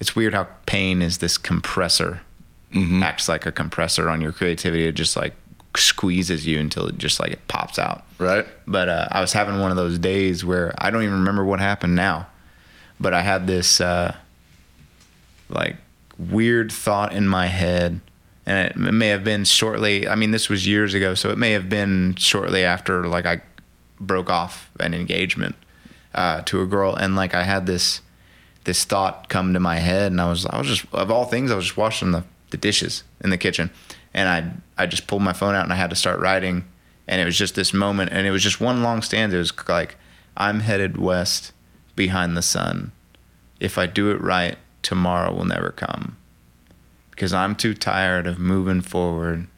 it's 0.00 0.16
weird 0.16 0.34
how 0.34 0.48
pain 0.66 1.02
is 1.02 1.18
this 1.18 1.38
compressor. 1.38 2.22
Mhm. 2.74 3.00
Acts 3.00 3.28
like 3.28 3.46
a 3.46 3.52
compressor 3.52 4.10
on 4.10 4.20
your 4.20 4.32
creativity. 4.32 4.88
It 4.88 4.96
just 4.96 5.16
like 5.16 5.36
squeezes 5.76 6.44
you 6.48 6.58
until 6.58 6.88
it 6.88 6.98
just 6.98 7.20
like 7.20 7.30
it 7.30 7.46
pops 7.46 7.78
out. 7.78 8.02
right 8.18 8.44
but 8.66 8.88
uh, 8.88 9.06
I 9.12 9.20
was 9.20 9.32
having 9.34 9.60
one 9.60 9.70
of 9.70 9.76
those 9.76 10.00
days 10.00 10.44
where 10.44 10.74
I 10.78 10.90
don't 10.90 11.04
even 11.04 11.14
remember 11.20 11.44
what 11.44 11.60
happened 11.60 11.94
now, 11.94 12.26
but 12.98 13.14
I 13.14 13.20
had 13.20 13.46
this 13.46 13.80
uh, 13.80 14.16
like 15.48 15.76
weird 16.18 16.72
thought 16.72 17.12
in 17.12 17.28
my 17.28 17.46
head, 17.46 18.00
and 18.46 18.70
it 18.70 18.76
may 18.76 19.08
have 19.08 19.24
been 19.24 19.44
shortly. 19.44 20.08
I 20.08 20.14
mean, 20.14 20.30
this 20.30 20.48
was 20.48 20.66
years 20.66 20.94
ago, 20.94 21.14
so 21.14 21.30
it 21.30 21.38
may 21.38 21.52
have 21.52 21.68
been 21.68 22.14
shortly 22.16 22.64
after 22.64 23.06
like 23.06 23.26
I 23.26 23.42
broke 24.00 24.30
off 24.30 24.70
an 24.80 24.94
engagement 24.94 25.56
uh, 26.14 26.42
to 26.42 26.62
a 26.62 26.66
girl, 26.66 26.94
and 26.94 27.16
like 27.16 27.34
I 27.34 27.44
had 27.44 27.66
this 27.66 28.00
this 28.64 28.84
thought 28.84 29.28
come 29.28 29.54
to 29.54 29.60
my 29.60 29.78
head, 29.78 30.12
and 30.12 30.20
I 30.20 30.28
was 30.28 30.46
I 30.46 30.58
was 30.58 30.66
just 30.66 30.86
of 30.92 31.10
all 31.10 31.24
things 31.24 31.50
I 31.50 31.56
was 31.56 31.66
just 31.66 31.76
washing 31.76 32.10
the, 32.12 32.24
the 32.50 32.56
dishes 32.56 33.04
in 33.20 33.30
the 33.30 33.38
kitchen, 33.38 33.70
and 34.12 34.28
I 34.28 34.82
I 34.82 34.86
just 34.86 35.06
pulled 35.06 35.22
my 35.22 35.32
phone 35.32 35.54
out 35.54 35.64
and 35.64 35.72
I 35.72 35.76
had 35.76 35.90
to 35.90 35.96
start 35.96 36.20
writing, 36.20 36.64
and 37.06 37.20
it 37.20 37.24
was 37.24 37.38
just 37.38 37.54
this 37.54 37.72
moment, 37.72 38.12
and 38.12 38.26
it 38.26 38.30
was 38.30 38.42
just 38.42 38.60
one 38.60 38.82
long 38.82 39.02
stanza. 39.02 39.36
It 39.36 39.40
was 39.40 39.68
like 39.68 39.96
I'm 40.36 40.60
headed 40.60 40.96
west 40.96 41.52
behind 41.96 42.36
the 42.36 42.42
sun. 42.42 42.92
If 43.58 43.76
I 43.76 43.86
do 43.86 44.10
it 44.10 44.20
right, 44.20 44.56
tomorrow 44.82 45.32
will 45.34 45.44
never 45.44 45.70
come. 45.70 46.16
Because 47.10 47.32
I'm 47.32 47.56
too 47.56 47.74
tired 47.74 48.26
of 48.26 48.38
moving 48.38 48.80
forward, 48.80 49.48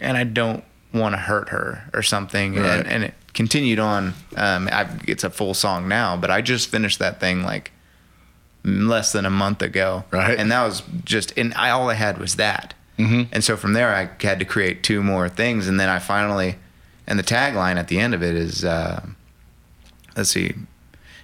and 0.00 0.16
I 0.16 0.24
don't 0.24 0.64
want 0.92 1.14
to 1.14 1.18
hurt 1.18 1.50
her 1.50 1.88
or 1.94 2.02
something. 2.02 2.56
Right. 2.56 2.80
And, 2.80 2.88
and 2.88 3.04
it 3.04 3.14
continued 3.34 3.78
on. 3.78 4.14
Um, 4.36 4.68
it's 5.06 5.22
a 5.22 5.30
full 5.30 5.54
song 5.54 5.86
now, 5.86 6.16
but 6.16 6.30
I 6.30 6.40
just 6.40 6.68
finished 6.68 6.98
that 6.98 7.20
thing 7.20 7.44
like 7.44 7.70
less 8.64 9.12
than 9.12 9.24
a 9.24 9.30
month 9.30 9.62
ago. 9.62 10.04
Right. 10.10 10.36
And 10.38 10.50
that 10.50 10.64
was 10.64 10.82
just, 11.04 11.32
and 11.38 11.54
I, 11.54 11.70
all 11.70 11.88
I 11.88 11.94
had 11.94 12.18
was 12.18 12.36
that. 12.36 12.74
Mhm. 12.98 13.28
And 13.32 13.42
so 13.44 13.56
from 13.56 13.72
there, 13.72 13.94
I 13.94 14.10
had 14.24 14.38
to 14.40 14.44
create 14.44 14.82
two 14.82 15.02
more 15.02 15.28
things. 15.28 15.68
And 15.68 15.78
then 15.80 15.88
I 15.88 15.98
finally, 16.00 16.56
and 17.06 17.18
the 17.18 17.22
tagline 17.22 17.76
at 17.76 17.88
the 17.88 17.98
end 17.98 18.12
of 18.12 18.22
it 18.22 18.34
is, 18.34 18.64
uh, 18.64 19.06
let's 20.16 20.30
see, 20.30 20.52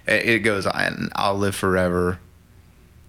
it, 0.07 0.25
it 0.29 0.39
goes, 0.39 0.65
I'll 0.65 1.37
live 1.37 1.55
forever 1.55 2.19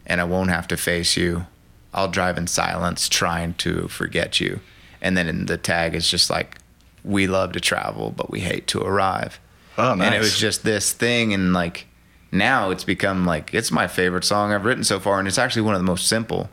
and 0.08 0.20
I 0.20 0.24
won't 0.24 0.50
have 0.50 0.66
to 0.68 0.76
face 0.76 1.16
you. 1.16 1.46
I'll 1.92 2.08
drive 2.08 2.38
in 2.38 2.46
silence 2.46 3.08
trying 3.08 3.54
to 3.54 3.88
forget 3.88 4.40
you. 4.40 4.60
And 5.00 5.16
then 5.16 5.28
in 5.28 5.46
the 5.46 5.56
tag 5.56 5.94
is 5.94 6.10
just 6.10 6.30
like, 6.30 6.56
we 7.04 7.26
love 7.26 7.52
to 7.52 7.60
travel, 7.60 8.10
but 8.10 8.30
we 8.30 8.40
hate 8.40 8.66
to 8.68 8.82
arrive. 8.82 9.40
Oh, 9.76 9.94
nice. 9.94 10.06
And 10.06 10.14
it 10.14 10.18
was 10.18 10.36
just 10.36 10.64
this 10.64 10.92
thing, 10.92 11.32
and 11.32 11.52
like, 11.52 11.86
now 12.32 12.70
it's 12.70 12.84
become 12.84 13.24
like 13.24 13.54
it's 13.54 13.70
my 13.70 13.86
favorite 13.86 14.24
song 14.24 14.52
I've 14.52 14.64
written 14.64 14.84
so 14.84 14.98
far, 14.98 15.18
and 15.18 15.28
it's 15.28 15.38
actually 15.38 15.62
one 15.62 15.74
of 15.74 15.80
the 15.80 15.86
most 15.86 16.08
simple. 16.08 16.50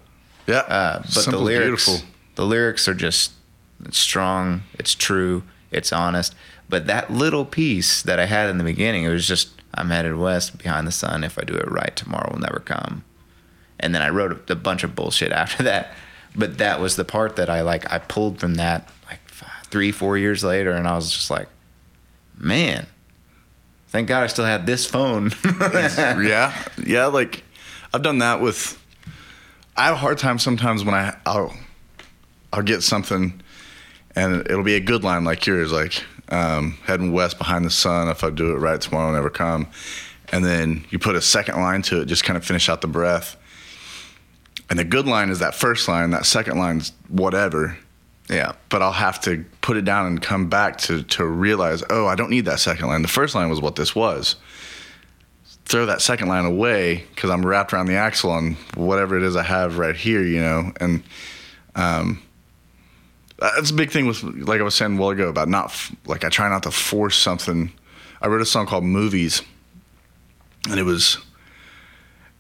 Yeah. 0.48 0.60
Uh, 0.60 1.04
but 1.14 1.26
the 1.26 1.38
lyrics, 1.38 1.88
beautiful. 1.88 2.10
the 2.36 2.46
lyrics 2.46 2.88
are 2.88 2.94
just 2.94 3.32
it's 3.84 3.98
strong, 3.98 4.64
it's 4.76 4.94
true, 4.94 5.44
it's 5.72 5.92
honest. 5.92 6.36
But 6.70 6.88
that 6.88 7.12
little 7.12 7.46
piece 7.46 8.02
that 8.04 8.20
I 8.20 8.26
had 8.26 8.50
in 8.50 8.58
the 8.58 8.64
beginning, 8.64 9.04
it 9.04 9.10
was 9.10 9.28
just 9.28 9.50
I'm 9.74 9.90
headed 9.90 10.16
west 10.16 10.58
behind 10.58 10.88
the 10.88 10.92
sun. 10.92 11.24
If 11.24 11.38
I 11.38 11.44
do 11.44 11.56
it 11.56 11.70
right, 11.70 11.96
tomorrow 11.96 12.32
will 12.32 12.40
never 12.40 12.60
come. 12.60 13.04
And 13.80 13.94
then 13.94 14.02
I 14.02 14.10
wrote 14.10 14.50
a, 14.50 14.54
a 14.54 14.56
bunch 14.56 14.84
of 14.84 14.96
bullshit 14.96 15.32
after 15.32 15.64
that. 15.64 15.94
But 16.36 16.58
that 16.58 16.80
was 16.80 16.96
the 16.96 17.06
part 17.06 17.38
that 17.38 17.50
I 17.50 17.62
like. 17.62 17.92
I 17.92 18.00
pulled 18.00 18.40
from 18.40 18.56
that 18.56 18.90
like 19.10 19.28
five, 19.28 19.68
three, 19.68 19.92
four 19.92 20.18
years 20.18 20.44
later, 20.44 20.72
and 20.72 20.88
I 20.88 20.96
was 20.96 21.12
just 21.12 21.30
like, 21.30 21.48
man, 22.38 22.88
thank 23.88 24.10
God 24.10 24.24
I 24.24 24.28
still 24.28 24.46
had 24.46 24.66
this 24.66 24.86
phone. 24.86 25.32
yeah, 25.62 26.54
yeah. 26.84 27.06
Like 27.06 27.44
I've 27.94 28.02
done 28.02 28.18
that 28.20 28.42
with. 28.42 28.82
I 29.78 29.86
have 29.86 29.96
a 29.96 29.98
hard 29.98 30.18
time 30.18 30.40
sometimes 30.40 30.84
when 30.84 30.94
I 30.94 31.16
I'll 31.26 31.54
I'll 32.52 32.64
get 32.64 32.84
something, 32.84 33.42
and 34.16 34.42
it'll 34.42 34.64
be 34.64 34.76
a 34.76 34.82
good 34.82 35.04
line 35.04 35.24
like 35.24 35.46
yours, 35.46 35.72
like 35.72 36.04
um, 36.30 36.78
heading 36.84 37.14
west 37.14 37.38
behind 37.38 37.66
the 37.66 37.70
sun. 37.70 38.10
If 38.10 38.24
I 38.24 38.30
do 38.30 38.52
it 38.52 38.60
right, 38.60 38.80
tomorrow 38.80 39.08
will 39.08 39.14
never 39.16 39.30
come. 39.30 39.68
And 40.32 40.44
then 40.44 40.86
you 40.90 41.00
put 41.00 41.16
a 41.16 41.22
second 41.22 41.56
line 41.62 41.82
to 41.84 42.02
it, 42.02 42.06
just 42.08 42.24
kind 42.24 42.36
of 42.36 42.44
finish 42.44 42.68
out 42.68 42.82
the 42.82 42.88
breath. 42.88 43.38
And 44.70 44.80
the 44.80 44.84
good 44.84 45.06
line 45.08 45.30
is 45.30 45.40
that 45.40 45.56
first 45.56 45.88
line. 45.88 46.10
That 46.12 46.26
second 46.26 46.58
line's 46.58 46.92
whatever. 47.08 47.78
yeah. 48.30 48.54
But 48.70 48.82
I'll 48.82 48.92
have 48.92 49.22
to 49.22 49.46
put 49.62 49.78
it 49.78 49.86
down 49.86 50.08
and 50.08 50.22
come 50.22 50.50
back 50.50 50.78
to 50.80 51.04
to 51.04 51.26
realize, 51.26 51.84
oh, 51.90 52.08
I 52.08 52.16
don't 52.16 52.30
need 52.30 52.46
that 52.46 52.60
second 52.60 52.88
line. 52.88 53.02
The 53.02 53.08
first 53.08 53.36
line 53.36 53.50
was 53.50 53.62
what 53.62 53.76
this 53.76 53.96
was 53.96 54.36
throw 55.66 55.88
that 55.88 56.02
second 56.02 56.28
line 56.28 56.46
away 56.46 57.04
because 57.14 57.30
I'm 57.30 57.46
wrapped 57.46 57.74
around 57.74 57.88
the 57.88 57.96
axle 57.96 58.32
on 58.32 58.54
whatever 58.76 59.18
it 59.18 59.24
is 59.24 59.36
I 59.36 59.44
have 59.44 59.78
right 59.78 59.96
here, 59.96 60.22
you 60.22 60.40
know. 60.40 60.72
And 60.80 61.04
um, 61.76 62.22
that's 63.38 63.72
a 63.72 63.74
big 63.74 63.92
thing 63.92 64.06
with, 64.06 64.24
like 64.24 64.62
I 64.62 64.64
was 64.64 64.76
saying 64.76 64.98
a 64.98 65.02
while 65.02 65.10
ago, 65.10 65.28
about 65.28 65.50
not 65.50 65.76
like 66.06 66.24
I 66.24 66.30
try 66.30 66.50
not 66.50 66.64
to 66.64 66.72
force 66.72 67.18
something. 67.18 67.72
I 68.22 68.28
wrote 68.28 68.42
a 68.42 68.46
song 68.46 68.66
called 68.66 68.84
Movies, 68.84 69.42
and 70.70 70.80
it 70.80 70.84
was. 70.84 71.18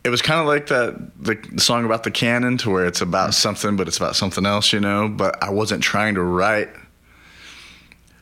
It 0.05 0.09
was 0.09 0.21
kind 0.21 0.39
of 0.39 0.45
like 0.45 0.67
that 0.67 0.95
the, 1.21 1.35
the 1.51 1.59
song 1.59 1.83
about 1.83 2.03
the 2.03 2.11
cannon, 2.11 2.57
to 2.59 2.69
where 2.69 2.85
it's 2.85 3.01
about 3.01 3.31
mm-hmm. 3.31 3.33
something, 3.33 3.75
but 3.75 3.87
it's 3.87 3.97
about 3.97 4.15
something 4.15 4.45
else, 4.45 4.71
you 4.71 4.79
know. 4.79 5.09
But 5.09 5.43
I 5.43 5.49
wasn't 5.49 5.83
trying 5.83 6.15
to 6.15 6.23
write. 6.23 6.69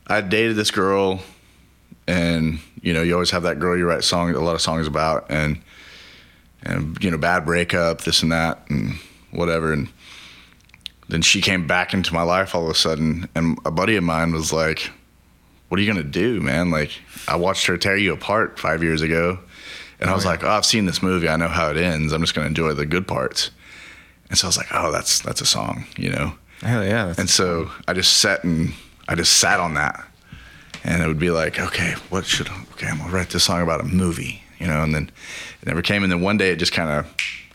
I 0.07 0.21
dated 0.21 0.55
this 0.55 0.71
girl 0.71 1.21
and 2.07 2.59
you 2.81 2.93
know 2.93 3.01
you 3.01 3.13
always 3.13 3.31
have 3.31 3.43
that 3.43 3.59
girl 3.59 3.77
you 3.77 3.85
write 3.85 4.03
song 4.03 4.33
a 4.33 4.39
lot 4.39 4.55
of 4.55 4.61
songs 4.61 4.87
about 4.87 5.25
and 5.29 5.61
and 6.63 7.01
you 7.03 7.09
know 7.09 7.17
bad 7.17 7.45
breakup 7.45 8.01
this 8.01 8.21
and 8.23 8.31
that 8.31 8.63
and 8.69 8.95
whatever 9.31 9.73
and 9.73 9.89
then 11.09 11.21
she 11.21 11.41
came 11.41 11.67
back 11.67 11.93
into 11.93 12.13
my 12.13 12.23
life 12.23 12.55
all 12.55 12.63
of 12.63 12.69
a 12.69 12.75
sudden 12.75 13.27
and 13.35 13.57
a 13.65 13.71
buddy 13.71 13.95
of 13.95 14.03
mine 14.03 14.33
was 14.33 14.51
like 14.51 14.91
what 15.69 15.79
are 15.79 15.83
you 15.83 15.91
gonna 15.91 16.03
do 16.03 16.41
man 16.41 16.69
like 16.69 16.91
i 17.27 17.35
watched 17.35 17.65
her 17.65 17.77
tear 17.77 17.97
you 17.97 18.13
apart 18.13 18.59
five 18.59 18.83
years 18.83 19.01
ago 19.01 19.39
and 20.03 20.11
i 20.11 20.13
was 20.13 20.25
like 20.25 20.43
oh 20.43 20.49
i've 20.49 20.65
seen 20.65 20.85
this 20.85 21.01
movie. 21.01 21.27
I 21.27 21.35
know 21.37 21.47
how 21.47 21.69
it 21.69 21.77
ends. 21.77 22.13
I'm 22.13 22.21
just 22.21 22.35
gonna 22.35 22.47
enjoy 22.47 22.73
the 22.73 22.85
good 22.85 23.07
parts. 23.07 23.49
And 24.29 24.37
so 24.37 24.45
i 24.45 24.49
was 24.49 24.57
like 24.57 24.67
oh 24.71 24.91
that's 24.91 25.19
that's 25.21 25.41
a 25.41 25.45
song 25.45 25.85
you 25.97 26.09
know? 26.11 26.35
Hell 26.61 26.85
yeah. 26.85 27.13
And 27.17 27.29
so 27.29 27.69
I 27.87 27.93
just 27.93 28.19
sat 28.19 28.43
and 28.43 28.73
I 29.07 29.15
just 29.15 29.33
sat 29.37 29.59
on 29.59 29.73
that. 29.73 30.01
And 30.85 31.01
it 31.01 31.07
would 31.07 31.19
be 31.19 31.29
like, 31.29 31.59
okay, 31.59 31.93
what 32.09 32.25
should 32.25 32.49
okay, 32.73 32.87
I'm 32.87 32.97
gonna 32.97 33.11
write 33.11 33.29
this 33.29 33.43
song 33.43 33.61
about 33.61 33.81
a 33.81 33.85
movie, 33.85 34.41
you 34.59 34.67
know, 34.67 34.81
and 34.83 34.93
then 34.93 35.11
it 35.61 35.67
never 35.67 35.81
came. 35.81 36.03
And 36.03 36.11
then 36.11 36.21
one 36.21 36.37
day 36.37 36.51
it 36.51 36.57
just 36.57 36.71
kinda 36.71 37.05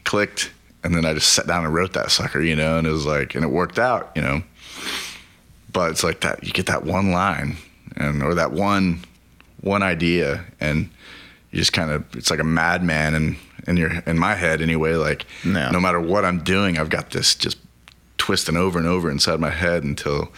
clicked. 0.04 0.50
And 0.84 0.94
then 0.94 1.04
I 1.04 1.14
just 1.14 1.32
sat 1.32 1.46
down 1.46 1.64
and 1.64 1.74
wrote 1.74 1.92
that 1.94 2.10
sucker, 2.10 2.40
you 2.40 2.54
know, 2.56 2.78
and 2.78 2.86
it 2.86 2.90
was 2.90 3.06
like 3.06 3.34
and 3.34 3.44
it 3.44 3.48
worked 3.48 3.78
out, 3.78 4.12
you 4.14 4.22
know. 4.22 4.42
But 5.72 5.90
it's 5.90 6.04
like 6.04 6.20
that 6.20 6.44
you 6.44 6.52
get 6.52 6.66
that 6.66 6.84
one 6.84 7.10
line 7.12 7.56
and 7.96 8.22
or 8.22 8.34
that 8.34 8.52
one 8.52 9.00
one 9.60 9.82
idea 9.82 10.44
and 10.60 10.90
you 11.50 11.58
just 11.58 11.72
kind 11.72 11.90
of 11.90 12.04
it's 12.14 12.30
like 12.30 12.40
a 12.40 12.44
madman 12.44 13.14
in 13.14 13.36
in 13.66 13.76
your 13.76 13.90
in 14.06 14.18
my 14.18 14.34
head 14.34 14.60
anyway 14.62 14.94
like 14.94 15.26
No. 15.44 15.70
no 15.70 15.80
matter 15.80 16.00
what 16.00 16.24
I'm 16.24 16.40
doing 16.44 16.78
I've 16.78 16.90
got 16.90 17.10
this 17.10 17.34
just 17.34 17.58
twisting 18.18 18.56
over 18.56 18.78
and 18.78 18.86
over 18.88 19.10
inside 19.10 19.40
my 19.40 19.50
head 19.50 19.84
until 19.84 20.32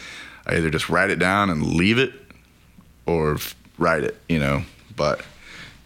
I 0.46 0.56
either 0.56 0.70
just 0.70 0.88
write 0.88 1.10
it 1.10 1.18
down 1.18 1.50
and 1.50 1.74
leave 1.74 1.98
it 1.98 2.12
or 3.06 3.38
write 3.78 4.04
it, 4.04 4.16
you 4.28 4.38
know. 4.38 4.62
But 4.96 5.22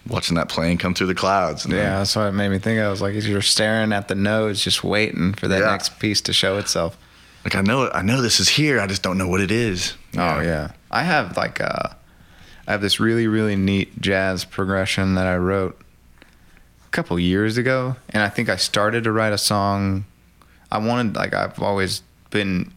watching 0.08 0.36
that 0.36 0.48
plane 0.48 0.78
come 0.78 0.94
through 0.94 1.06
the 1.08 1.14
clouds. 1.14 1.66
Yeah, 1.66 1.76
then- 1.76 1.92
that's 1.98 2.16
what 2.16 2.26
it 2.28 2.32
made 2.32 2.48
me 2.50 2.58
think. 2.58 2.78
of. 2.78 2.86
I 2.86 2.90
was 2.90 3.00
like, 3.00 3.14
you're 3.14 3.42
staring 3.42 3.92
at 3.92 4.08
the 4.08 4.14
nose, 4.14 4.62
just 4.62 4.84
waiting 4.84 5.34
for 5.34 5.48
that 5.48 5.60
Yeah. 5.60 5.70
next 5.70 5.98
piece 5.98 6.20
to 6.22 6.32
show 6.32 6.58
itself. 6.58 6.96
like 7.44 7.54
I 7.54 7.60
know, 7.62 7.90
I 7.90 8.02
know 8.02 8.22
this 8.22 8.40
is 8.40 8.48
here. 8.48 8.80
I 8.80 8.86
just 8.86 9.02
don't 9.02 9.18
know 9.18 9.28
what 9.28 9.40
it 9.40 9.50
is. 9.50 9.94
Oh 10.14 10.18
know? 10.18 10.40
yeah, 10.40 10.70
I 10.90 11.02
have 11.02 11.36
like 11.36 11.60
uh, 11.60 11.90
I 12.66 12.72
have 12.72 12.80
this 12.80 12.98
really 13.00 13.26
really 13.26 13.56
neat 13.56 14.00
jazz 14.00 14.44
progression 14.44 15.14
that 15.14 15.26
I 15.26 15.36
wrote 15.36 15.78
a 16.86 16.90
couple 16.90 17.18
years 17.18 17.56
ago, 17.56 17.96
and 18.10 18.22
I 18.22 18.28
think 18.28 18.48
I 18.48 18.56
started 18.56 19.04
to 19.04 19.12
write 19.12 19.32
a 19.32 19.38
song. 19.38 20.04
I 20.70 20.78
wanted 20.78 21.16
like 21.16 21.34
I've 21.34 21.62
always 21.62 22.02
been 22.30 22.72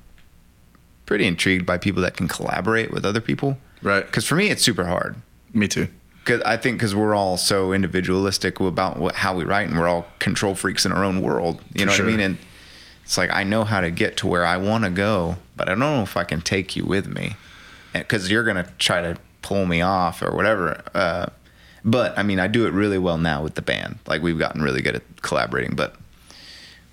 pretty 1.05 1.25
intrigued 1.25 1.65
by 1.65 1.77
people 1.77 2.01
that 2.03 2.17
can 2.17 2.27
collaborate 2.27 2.91
with 2.91 3.05
other 3.05 3.21
people. 3.21 3.57
Right. 3.81 4.05
Because 4.05 4.25
for 4.25 4.35
me, 4.35 4.49
it's 4.49 4.61
super 4.61 4.85
hard. 4.85 5.15
Me 5.53 5.67
too. 5.67 5.87
Cause 6.25 6.41
I 6.41 6.57
think 6.57 6.77
because 6.77 6.93
we're 6.93 7.15
all 7.15 7.37
so 7.37 7.71
individualistic 7.71 8.59
about 8.59 8.97
what, 8.97 9.15
how 9.15 9.33
we 9.33 9.45
write, 9.45 9.69
and 9.69 9.79
we're 9.79 9.87
all 9.87 10.05
control 10.19 10.53
freaks 10.55 10.85
in 10.85 10.91
our 10.91 11.05
own 11.05 11.21
world. 11.21 11.61
You 11.73 11.81
For 11.81 11.85
know 11.85 11.91
sure. 11.93 12.05
what 12.05 12.13
I 12.13 12.17
mean? 12.17 12.25
And 12.25 12.37
it's 13.05 13.17
like 13.17 13.31
I 13.31 13.45
know 13.45 13.63
how 13.63 13.79
to 13.79 13.89
get 13.89 14.17
to 14.17 14.27
where 14.27 14.45
I 14.45 14.57
want 14.57 14.83
to 14.83 14.89
go, 14.89 15.37
but 15.55 15.69
I 15.69 15.71
don't 15.71 15.79
know 15.79 16.01
if 16.01 16.17
I 16.17 16.25
can 16.25 16.41
take 16.41 16.75
you 16.75 16.83
with 16.83 17.07
me, 17.07 17.37
because 17.93 18.29
you're 18.29 18.43
gonna 18.43 18.67
try 18.77 19.01
to 19.01 19.17
pull 19.47 19.65
me 19.65 19.81
off 19.81 20.21
or 20.21 20.35
whatever. 20.35 20.81
Uh, 20.93 21.27
but 21.85 22.17
I 22.19 22.23
mean, 22.23 22.39
I 22.39 22.47
do 22.47 22.65
it 22.67 22.73
really 22.73 22.97
well 22.97 23.17
now 23.17 23.41
with 23.43 23.55
the 23.55 23.61
band. 23.61 23.99
Like 24.07 24.21
we've 24.21 24.37
gotten 24.39 24.61
really 24.61 24.81
good 24.81 24.95
at 24.95 25.03
collaborating. 25.21 25.75
But 25.75 25.95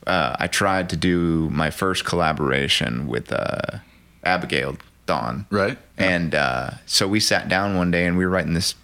uh, 0.06 0.36
I 0.38 0.46
tried 0.46 0.88
to 0.90 0.96
do 0.96 1.48
my 1.50 1.70
first 1.70 2.04
collaboration 2.04 3.06
with 3.08 3.32
uh, 3.32 3.78
Abigail 4.22 4.76
Dawn, 5.06 5.46
Right. 5.50 5.76
and 5.98 6.34
uh, 6.34 6.70
so 6.86 7.06
we 7.08 7.20
sat 7.20 7.48
down 7.48 7.76
one 7.76 7.90
day 7.90 8.06
and 8.06 8.16
we 8.16 8.24
were 8.24 8.30
writing 8.30 8.54
this 8.54 8.74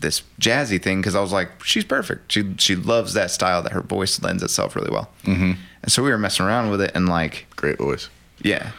this 0.00 0.22
jazzy 0.40 0.82
thing 0.82 1.00
because 1.00 1.14
I 1.14 1.20
was 1.20 1.32
like, 1.32 1.62
she's 1.64 1.84
perfect. 1.84 2.32
She 2.32 2.54
she 2.58 2.74
loves 2.76 3.12
that 3.14 3.30
style 3.30 3.62
that 3.62 3.72
her 3.72 3.82
voice 3.82 4.20
lends 4.22 4.42
itself 4.42 4.74
really 4.76 4.90
well. 4.90 5.10
Mm-hmm. 5.24 5.52
And 5.82 5.92
so 5.92 6.02
we 6.02 6.10
were 6.10 6.18
messing 6.18 6.46
around 6.46 6.70
with 6.70 6.80
it 6.82 6.92
and 6.94 7.08
like, 7.08 7.46
Great 7.56 7.78
voice. 7.78 8.08
yeah, 8.42 8.72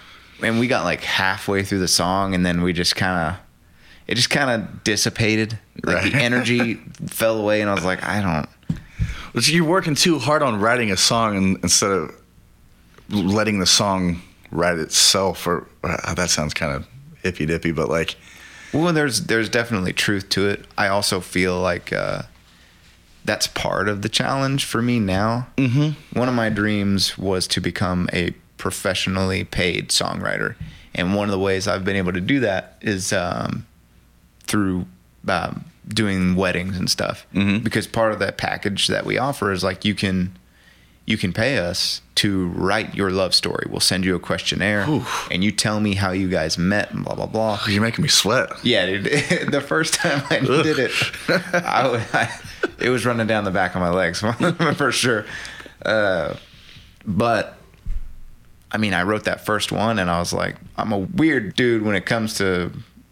and 0.43 0.59
we 0.59 0.67
got 0.67 0.83
like 0.83 1.03
halfway 1.03 1.63
through 1.63 1.79
the 1.79 1.87
song 1.87 2.35
and 2.35 2.45
then 2.45 2.61
we 2.63 2.73
just 2.73 2.95
kind 2.95 3.17
of. 3.29 3.39
It 4.11 4.15
just 4.15 4.29
kind 4.29 4.49
of 4.49 4.83
dissipated. 4.83 5.57
Like 5.83 5.95
Right. 5.95 6.11
the 6.11 6.19
energy 6.21 6.73
fell 7.07 7.37
away, 7.39 7.61
and 7.61 7.69
I 7.69 7.73
was 7.73 7.85
like, 7.85 8.03
I 8.03 8.21
don't. 8.21 8.79
But 9.33 9.47
you're 9.47 9.63
working 9.63 9.95
too 9.95 10.19
hard 10.19 10.43
on 10.43 10.59
writing 10.59 10.91
a 10.91 10.97
song 10.97 11.37
and, 11.37 11.57
instead 11.63 11.91
of 11.91 12.13
letting 13.09 13.59
the 13.59 13.65
song 13.65 14.21
write 14.51 14.77
itself. 14.79 15.47
Or 15.47 15.65
uh, 15.83 16.13
that 16.13 16.29
sounds 16.29 16.53
kind 16.53 16.73
of 16.75 16.85
hippy 17.23 17.45
dippy, 17.45 17.71
but 17.71 17.87
like, 17.87 18.17
Well, 18.73 18.91
there's 18.91 19.21
there's 19.27 19.47
definitely 19.47 19.93
truth 19.93 20.27
to 20.29 20.49
it. 20.49 20.65
I 20.77 20.89
also 20.89 21.21
feel 21.21 21.57
like 21.61 21.93
uh, 21.93 22.23
that's 23.23 23.47
part 23.47 23.87
of 23.87 24.01
the 24.01 24.09
challenge 24.09 24.65
for 24.65 24.81
me 24.81 24.99
now. 24.99 25.47
Mm-hmm. 25.55 26.19
One 26.19 26.27
of 26.27 26.35
my 26.35 26.49
dreams 26.49 27.17
was 27.17 27.47
to 27.47 27.61
become 27.61 28.09
a 28.11 28.31
professionally 28.57 29.45
paid 29.45 29.87
songwriter, 29.89 30.55
and 30.93 31.15
one 31.15 31.29
of 31.29 31.31
the 31.31 31.39
ways 31.39 31.65
I've 31.65 31.85
been 31.85 31.95
able 31.95 32.11
to 32.11 32.19
do 32.21 32.41
that 32.41 32.77
is 32.81 33.13
um, 33.13 33.65
through 34.51 34.85
um, 35.27 35.65
doing 35.87 36.35
weddings 36.35 36.77
and 36.77 36.89
stuff. 36.89 37.25
Mhm. 37.33 37.63
Because 37.63 37.87
part 37.87 38.11
of 38.11 38.19
that 38.19 38.37
package 38.37 38.87
that 38.87 39.05
we 39.05 39.17
offer 39.17 39.51
is 39.51 39.63
like 39.63 39.83
you 39.85 39.95
can 39.95 40.37
you 41.07 41.17
can 41.17 41.33
pay 41.33 41.57
us 41.57 42.01
to 42.15 42.47
write 42.49 42.93
your 42.95 43.09
love 43.09 43.33
story. 43.33 43.65
We'll 43.67 43.79
send 43.79 44.05
you 44.05 44.13
a 44.15 44.19
questionnaire, 44.19 44.85
Whew. 44.85 45.03
and 45.31 45.43
you 45.43 45.51
tell 45.51 45.79
me 45.79 45.95
how 45.95 46.11
you 46.11 46.29
guys 46.29 46.57
met 46.59 46.91
and 46.91 47.03
blah 47.03 47.15
blah 47.15 47.25
blah. 47.25 47.59
you're 47.67 47.81
making 47.81 48.03
me 48.03 48.07
sweat. 48.09 48.49
Yeah, 48.63 48.85
dude. 48.85 49.05
the 49.51 49.61
first 49.61 49.95
time 49.95 50.21
I 50.29 50.37
Ugh. 50.37 50.63
did 50.63 50.77
it, 50.79 50.91
I, 51.53 52.05
I- 52.13 52.39
it 52.79 52.89
was 52.89 53.05
running 53.05 53.25
down 53.27 53.43
the 53.45 53.51
back 53.51 53.73
of 53.75 53.81
my 53.81 53.89
legs 53.89 54.19
for 54.77 54.91
sure. 54.91 55.25
Uh, 55.85 56.35
but 57.05 57.57
I 58.71 58.77
mean, 58.77 58.93
I 58.93 59.03
wrote 59.03 59.23
that 59.25 59.45
first 59.45 59.71
one, 59.71 59.97
and 59.99 60.09
I 60.09 60.19
was 60.19 60.31
like, 60.33 60.55
I'm 60.77 60.91
a 60.91 60.97
weird 60.99 61.55
dude 61.55 61.81
when 61.83 61.95
it 61.95 62.05
comes 62.05 62.35
to, 62.35 62.71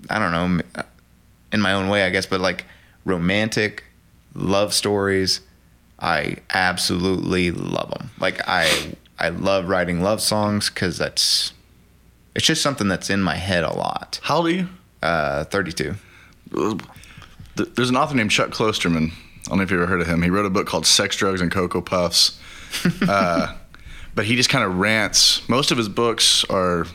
I 0.09 0.17
don't 0.19 0.31
know, 0.31 0.83
in 1.51 1.61
my 1.61 1.73
own 1.73 1.89
way, 1.89 2.03
I 2.03 2.09
guess, 2.09 2.25
but 2.25 2.41
like 2.41 2.65
romantic 3.05 3.83
love 4.33 4.73
stories, 4.73 5.41
I 5.99 6.37
absolutely 6.49 7.51
love 7.51 7.91
them. 7.91 8.11
Like 8.19 8.41
I, 8.47 8.93
I 9.17 9.29
love 9.29 9.67
writing 9.67 10.01
love 10.01 10.21
songs 10.21 10.69
because 10.69 10.97
that's, 10.97 11.53
it's 12.35 12.45
just 12.45 12.61
something 12.61 12.87
that's 12.87 13.09
in 13.09 13.21
my 13.21 13.35
head 13.35 13.63
a 13.63 13.73
lot. 13.73 14.19
How 14.23 14.37
old 14.37 14.47
are 14.47 14.51
you? 14.51 14.69
Uh, 15.01 15.43
32. 15.45 15.95
There's 17.55 17.89
an 17.89 17.97
author 17.97 18.15
named 18.15 18.31
Chuck 18.31 18.51
Klosterman. 18.51 19.11
I 19.11 19.49
don't 19.49 19.57
know 19.57 19.63
if 19.63 19.71
you 19.71 19.77
ever 19.77 19.87
heard 19.87 20.01
of 20.01 20.07
him. 20.07 20.21
He 20.21 20.29
wrote 20.29 20.45
a 20.45 20.49
book 20.49 20.67
called 20.67 20.85
Sex, 20.85 21.15
Drugs, 21.15 21.41
and 21.41 21.51
Cocoa 21.51 21.81
Puffs. 21.81 22.39
uh, 23.07 23.55
but 24.15 24.25
he 24.25 24.35
just 24.35 24.49
kind 24.49 24.63
of 24.63 24.77
rants. 24.77 25.47
Most 25.49 25.71
of 25.71 25.77
his 25.77 25.89
books 25.89 26.43
are 26.45 26.85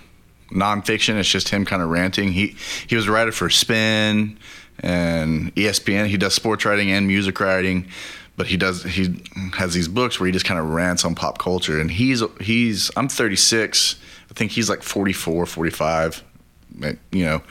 nonfiction. 0.55 1.17
It's 1.17 1.29
just 1.29 1.49
him 1.49 1.65
kind 1.65 1.83
of 1.83 1.91
ranting. 1.91 2.33
He 2.33 2.57
he 2.87 2.97
was 2.97 3.07
a 3.07 3.13
writer 3.13 3.33
for 3.33 3.51
Spin 3.51 4.39
and 4.81 5.55
ESPN. 5.55 6.07
He 6.07 6.17
does 6.17 6.35
sports 6.35 6.65
writing 6.65 6.91
and 6.91 7.07
music 7.07 7.39
writing, 7.41 7.89
but 8.37 8.47
he 8.47 8.57
does 8.57 8.83
he 8.85 9.23
has 9.55 9.75
these 9.75 9.89
books 9.89 10.19
where 10.19 10.27
he 10.27 10.33
just 10.33 10.45
kind 10.45 10.61
of 10.61 10.71
rants 10.71 11.05
on 11.05 11.15
pop 11.15 11.39
culture. 11.39 11.81
And 11.81 11.91
he's 11.91 12.23
he's 12.41 12.91
I'm 12.97 13.09
36. 13.09 13.97
I 14.31 14.35
think 14.35 14.53
he's 14.53 14.71
like 14.71 14.83
44, 14.83 15.47
45. 15.47 16.25
You 17.13 17.25
know, 17.25 17.43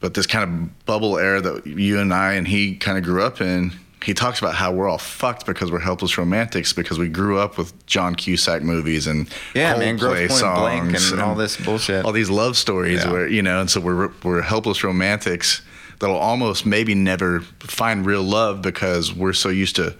but 0.00 0.14
this 0.14 0.26
kind 0.26 0.44
of 0.44 0.86
bubble 0.86 1.18
era 1.18 1.40
that 1.40 1.66
you 1.66 1.98
and 1.98 2.12
I 2.12 2.34
and 2.34 2.46
he 2.46 2.76
kind 2.76 2.98
of 2.98 3.04
grew 3.04 3.22
up 3.22 3.40
in 3.40 3.72
he 4.04 4.14
talks 4.14 4.38
about 4.38 4.54
how 4.54 4.72
we're 4.72 4.88
all 4.88 4.98
fucked 4.98 5.46
because 5.46 5.72
we're 5.72 5.78
helpless 5.80 6.16
romantics 6.18 6.72
because 6.72 6.98
we 6.98 7.08
grew 7.08 7.38
up 7.38 7.56
with 7.58 7.86
John 7.86 8.14
Cusack 8.14 8.62
movies 8.62 9.06
and 9.06 9.28
Yeah, 9.54 9.74
Coldplay 9.74 9.78
man, 9.78 9.96
Grosse 9.96 10.28
Pointe 10.40 10.56
Blank 10.58 10.90
songs 10.98 11.12
and 11.12 11.20
all 11.22 11.34
this 11.34 11.56
bullshit. 11.56 12.04
all 12.04 12.12
these 12.12 12.30
love 12.30 12.56
stories 12.56 13.04
Yeah. 13.04 13.10
where 13.12 13.26
you 13.28 13.42
know, 13.42 13.60
and 13.60 13.70
so 13.70 13.80
we're 13.80 14.10
we're 14.22 14.42
helpless 14.42 14.84
romantics 14.84 15.62
that'll 15.98 16.16
almost 16.16 16.66
maybe 16.66 16.94
never 16.94 17.40
find 17.60 18.04
real 18.04 18.22
love 18.22 18.60
because 18.62 19.14
we're 19.14 19.32
so 19.32 19.48
used 19.48 19.76
to 19.76 19.94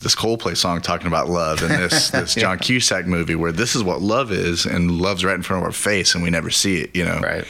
this 0.00 0.14
Coldplay 0.16 0.56
song 0.56 0.80
talking 0.80 1.06
about 1.06 1.28
love 1.28 1.62
and 1.62 1.70
this 1.70 2.10
this 2.10 2.34
John 2.34 2.58
Cusack 2.58 3.06
movie 3.06 3.36
where 3.36 3.52
this 3.52 3.76
is 3.76 3.82
what 3.84 4.02
love 4.02 4.32
is 4.32 4.66
and 4.66 4.90
love's 5.00 5.24
right 5.24 5.34
in 5.36 5.42
front 5.42 5.62
of 5.62 5.66
our 5.66 5.72
face 5.72 6.14
and 6.14 6.24
we 6.24 6.30
never 6.30 6.50
see 6.50 6.78
it, 6.80 6.96
you 6.96 7.04
know. 7.04 7.20
Right. 7.20 7.44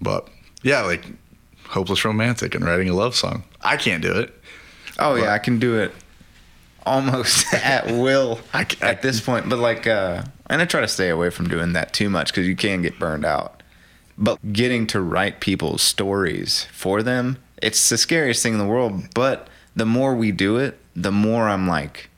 But 0.00 0.28
yeah, 0.62 0.82
like 0.82 1.04
hopeless 1.68 2.04
romantic 2.04 2.54
and 2.54 2.64
writing 2.64 2.88
a 2.88 2.94
love 2.94 3.14
song. 3.14 3.42
I 3.60 3.76
can't 3.76 4.02
do 4.02 4.12
it. 4.12 4.34
Oh 4.98 5.14
yeah, 5.14 5.32
I 5.32 5.38
can 5.38 5.58
do 5.58 5.78
it 5.78 5.92
almost 6.86 7.52
at 7.54 7.86
will 7.86 8.40
I 8.54 8.66
I- 8.82 8.86
at 8.86 9.02
this 9.02 9.20
point. 9.20 9.48
But 9.48 9.58
like, 9.58 9.86
uh, 9.86 10.22
and 10.50 10.60
I 10.62 10.64
try 10.64 10.80
to 10.80 10.88
stay 10.88 11.08
away 11.10 11.30
from 11.30 11.48
doing 11.48 11.72
that 11.74 11.92
too 11.92 12.08
much 12.10 12.28
because 12.32 12.46
you 12.46 12.56
can 12.56 12.82
get 12.82 12.98
burned 12.98 13.24
out. 13.24 13.62
But 14.16 14.52
getting 14.52 14.86
to 14.88 15.00
write 15.00 15.40
people's 15.40 15.82
stories 15.82 16.64
for 16.72 17.02
them, 17.02 17.38
it's 17.62 17.88
the 17.88 17.96
scariest 17.98 18.42
thing 18.42 18.54
in 18.54 18.58
the 18.58 18.66
world. 18.66 19.14
But 19.14 19.48
the 19.76 19.86
more 19.86 20.16
we 20.16 20.32
do 20.32 20.56
it, 20.56 20.76
the 20.96 21.12
more 21.12 21.48
I'm 21.48 21.68
like, 21.68 22.10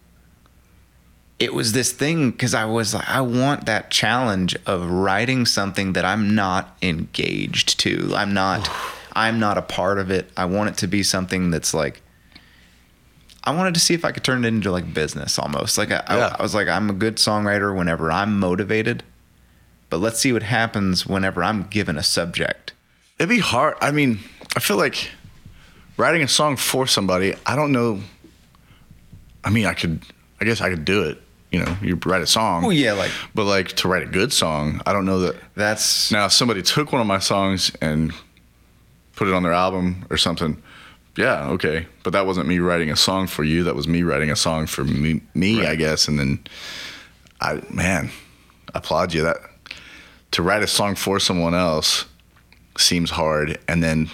it 1.38 1.52
was 1.52 1.72
this 1.72 1.92
thing 1.92 2.30
because 2.30 2.54
I 2.54 2.64
was 2.64 2.94
like, 2.94 3.08
I 3.08 3.20
want 3.20 3.66
that 3.66 3.90
challenge 3.90 4.56
of 4.66 4.90
writing 4.90 5.44
something 5.44 5.92
that 5.94 6.04
I'm 6.06 6.34
not 6.34 6.76
engaged 6.80 7.78
to. 7.80 8.12
I'm 8.14 8.32
not, 8.32 8.70
I'm 9.12 9.38
not 9.38 9.58
a 9.58 9.62
part 9.62 9.98
of 9.98 10.10
it. 10.10 10.30
I 10.36 10.46
want 10.46 10.70
it 10.70 10.76
to 10.78 10.86
be 10.86 11.02
something 11.02 11.50
that's 11.50 11.74
like, 11.74 12.00
I 13.44 13.54
wanted 13.54 13.74
to 13.74 13.80
see 13.80 13.94
if 13.94 14.04
I 14.04 14.12
could 14.12 14.24
turn 14.24 14.44
it 14.44 14.48
into 14.48 14.70
like 14.70 14.92
business 14.92 15.38
almost. 15.38 15.78
Like 15.78 15.90
I, 15.90 16.02
Yeah. 16.08 16.34
I, 16.34 16.36
I 16.38 16.42
was 16.42 16.54
like, 16.54 16.68
I'm 16.68 16.90
a 16.90 16.92
good 16.92 17.16
songwriter 17.16 17.76
whenever 17.76 18.10
I'm 18.12 18.38
motivated, 18.38 19.02
but 19.88 19.98
let's 19.98 20.20
see 20.20 20.32
what 20.32 20.42
happens 20.42 21.06
whenever 21.06 21.42
I'm 21.42 21.64
given 21.64 21.96
a 21.96 22.02
subject. 22.02 22.72
It'd 23.18 23.28
be 23.30 23.38
hard. 23.38 23.76
I 23.80 23.90
mean, 23.90 24.20
I 24.56 24.60
feel 24.60 24.76
like 24.76 25.10
writing 25.96 26.22
a 26.22 26.28
song 26.28 26.56
for 26.56 26.86
somebody, 26.86 27.34
I 27.46 27.56
don't 27.56 27.72
know. 27.72 28.00
I 29.44 29.50
mean, 29.50 29.66
I 29.66 29.74
could, 29.74 30.02
I 30.40 30.44
guess 30.44 30.60
I 30.60 30.70
could 30.70 30.84
do 30.84 31.04
it. 31.04 31.20
You 31.50 31.64
know, 31.64 31.76
you 31.82 31.98
write 32.06 32.22
a 32.22 32.26
song. 32.28 32.64
Oh 32.64 32.70
yeah, 32.70 32.92
like 32.92 33.10
But 33.34 33.44
like 33.44 33.68
to 33.72 33.88
write 33.88 34.04
a 34.04 34.06
good 34.06 34.32
song, 34.32 34.80
I 34.86 34.92
don't 34.92 35.04
know 35.04 35.18
that. 35.20 35.36
that's 35.56 36.12
Now, 36.12 36.26
if 36.26 36.32
somebody 36.32 36.62
took 36.62 36.92
one 36.92 37.00
of 37.00 37.08
my 37.08 37.18
songs 37.18 37.72
and 37.80 38.12
put 39.16 39.26
it 39.26 39.34
on 39.34 39.42
their 39.42 39.52
album 39.52 40.06
or 40.10 40.16
something, 40.16 40.62
yeah, 41.16 41.48
okay. 41.50 41.86
But 42.02 42.12
that 42.12 42.26
wasn't 42.26 42.46
me 42.46 42.58
writing 42.58 42.90
a 42.90 42.96
song 42.96 43.26
for 43.26 43.44
you. 43.44 43.64
That 43.64 43.74
was 43.74 43.88
me 43.88 44.02
writing 44.02 44.30
a 44.30 44.36
song 44.36 44.66
for 44.66 44.84
me, 44.84 45.20
me 45.34 45.66
I 45.66 45.74
guess. 45.74 46.08
And 46.08 46.18
then, 46.18 46.44
I 47.40 47.62
man, 47.70 48.10
I 48.74 48.78
applaud 48.78 49.12
you. 49.14 49.22
That 49.22 49.38
to 50.32 50.42
write 50.42 50.62
a 50.62 50.66
song 50.66 50.94
for 50.94 51.18
someone 51.18 51.54
else 51.54 52.06
seems 52.78 53.10
hard, 53.10 53.58
and 53.68 53.82
then 53.82 54.10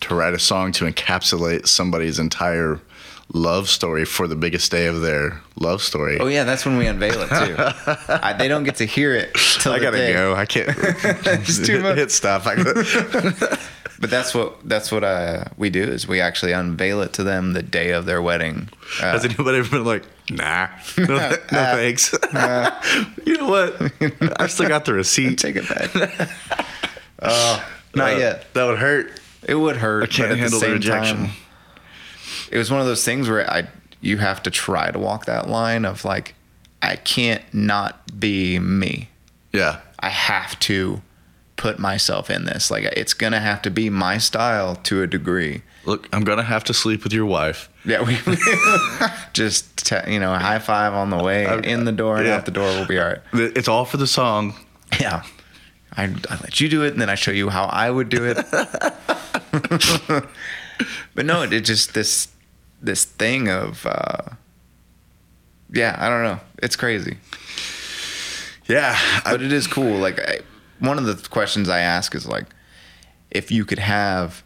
to 0.00 0.14
write 0.14 0.34
a 0.34 0.38
song 0.38 0.72
to 0.72 0.84
encapsulate 0.84 1.66
somebody's 1.66 2.18
entire 2.18 2.80
love 3.32 3.68
story 3.68 4.04
for 4.04 4.26
the 4.26 4.34
biggest 4.36 4.70
day 4.70 4.86
of 4.86 5.00
their 5.00 5.40
love 5.56 5.82
story. 5.82 6.18
Oh 6.18 6.26
yeah, 6.26 6.44
that's 6.44 6.64
when 6.66 6.76
we 6.76 6.86
unveil 6.86 7.20
it 7.22 7.28
too. 7.28 7.54
I, 8.08 8.32
they 8.32 8.48
don't 8.48 8.64
get 8.64 8.76
to 8.76 8.84
hear 8.84 9.14
it. 9.14 9.34
Till 9.60 9.72
I 9.72 9.78
gotta 9.78 9.96
day. 9.98 10.12
go. 10.12 10.34
I 10.34 10.46
can't. 10.46 10.68
It's 10.76 11.64
too 11.64 11.80
much. 11.80 11.96
Hit 11.96 12.10
stop. 12.10 12.46
I 12.46 12.56
gotta, 12.56 13.58
But 14.00 14.08
that's 14.08 14.34
what 14.34 14.66
that's 14.66 14.90
what 14.90 15.04
uh, 15.04 15.44
we 15.58 15.68
do 15.70 15.82
is 15.82 16.08
we 16.08 16.20
actually 16.22 16.52
unveil 16.52 17.02
it 17.02 17.12
to 17.14 17.22
them 17.22 17.52
the 17.52 17.62
day 17.62 17.90
of 17.90 18.06
their 18.06 18.22
wedding. 18.22 18.68
Uh, 19.00 19.12
Has 19.12 19.24
anybody 19.26 19.58
ever 19.58 19.70
been 19.70 19.84
like, 19.84 20.04
nah, 20.30 20.68
no, 20.96 21.06
no 21.06 21.36
thanks? 21.50 22.12
you 23.26 23.36
know 23.36 23.48
what? 23.48 23.92
I 24.40 24.46
still 24.46 24.68
got 24.68 24.86
the 24.86 24.94
receipt. 24.94 25.38
take 25.38 25.56
it 25.56 25.68
back. 25.68 26.30
Oh, 27.22 27.64
not 27.94 28.14
Uh, 28.14 28.16
yet. 28.16 28.54
That 28.54 28.64
would 28.64 28.78
hurt. 28.78 29.20
It 29.46 29.54
would 29.54 29.76
hurt. 29.76 30.04
I 30.04 30.06
can't 30.06 30.38
handle 30.38 30.58
the 30.60 30.66
the 30.68 30.72
rejection. 30.72 31.16
Time, 31.18 31.30
it 32.50 32.58
was 32.58 32.70
one 32.70 32.80
of 32.80 32.86
those 32.86 33.04
things 33.04 33.28
where 33.28 33.48
I 33.50 33.68
you 34.00 34.18
have 34.18 34.42
to 34.42 34.50
try 34.50 34.90
to 34.90 34.98
walk 34.98 35.26
that 35.26 35.48
line 35.48 35.84
of 35.84 36.04
like 36.04 36.34
I 36.82 36.96
can't 36.96 37.42
not 37.52 38.18
be 38.18 38.58
me. 38.58 39.10
Yeah. 39.52 39.80
I 39.98 40.08
have 40.08 40.58
to 40.60 41.02
put 41.56 41.78
myself 41.78 42.30
in 42.30 42.46
this. 42.46 42.70
Like 42.70 42.84
it's 42.84 43.14
gonna 43.14 43.40
have 43.40 43.62
to 43.62 43.70
be 43.70 43.90
my 43.90 44.18
style 44.18 44.76
to 44.76 45.02
a 45.02 45.06
degree. 45.06 45.62
Look, 45.84 46.08
I'm 46.12 46.24
gonna 46.24 46.42
have 46.42 46.64
to 46.64 46.74
sleep 46.74 47.04
with 47.04 47.12
your 47.12 47.26
wife. 47.26 47.68
Yeah, 47.84 48.02
we 48.02 48.18
just 49.32 49.86
te- 49.86 50.12
you 50.12 50.20
know 50.20 50.34
high 50.34 50.58
five 50.58 50.94
on 50.94 51.10
the 51.10 51.22
way 51.22 51.46
I- 51.46 51.58
in 51.58 51.84
the 51.84 51.92
door 51.92 52.16
and 52.16 52.26
yeah. 52.26 52.36
out 52.36 52.46
the 52.46 52.50
door. 52.50 52.64
We'll 52.64 52.86
be 52.86 52.98
all 52.98 53.08
right. 53.08 53.20
It's 53.32 53.68
all 53.68 53.84
for 53.84 53.96
the 53.98 54.06
song. 54.06 54.54
Yeah. 54.98 55.22
I, 55.96 56.04
I 56.04 56.36
let 56.42 56.60
you 56.60 56.68
do 56.68 56.84
it 56.84 56.92
and 56.92 57.02
then 57.02 57.10
I 57.10 57.16
show 57.16 57.32
you 57.32 57.48
how 57.48 57.64
I 57.64 57.90
would 57.90 58.08
do 58.08 58.24
it. 58.24 58.36
but 61.14 61.26
no, 61.26 61.42
it 61.42 61.60
just 61.62 61.94
this 61.94 62.28
this 62.80 63.04
thing 63.04 63.48
of 63.48 63.86
uh 63.86 64.22
yeah, 65.72 65.96
I 65.98 66.08
don't 66.08 66.24
know. 66.24 66.40
It's 66.62 66.74
crazy. 66.76 67.18
Yeah. 68.66 68.96
I, 69.24 69.32
But 69.32 69.42
it 69.42 69.52
is 69.52 69.66
cool. 69.66 69.98
Like 69.98 70.18
I, 70.18 70.40
one 70.78 70.98
of 70.98 71.04
the 71.04 71.28
questions 71.28 71.68
I 71.68 71.80
ask 71.80 72.14
is 72.14 72.26
like 72.26 72.46
if 73.30 73.50
you 73.52 73.64
could 73.64 73.78
have 73.78 74.42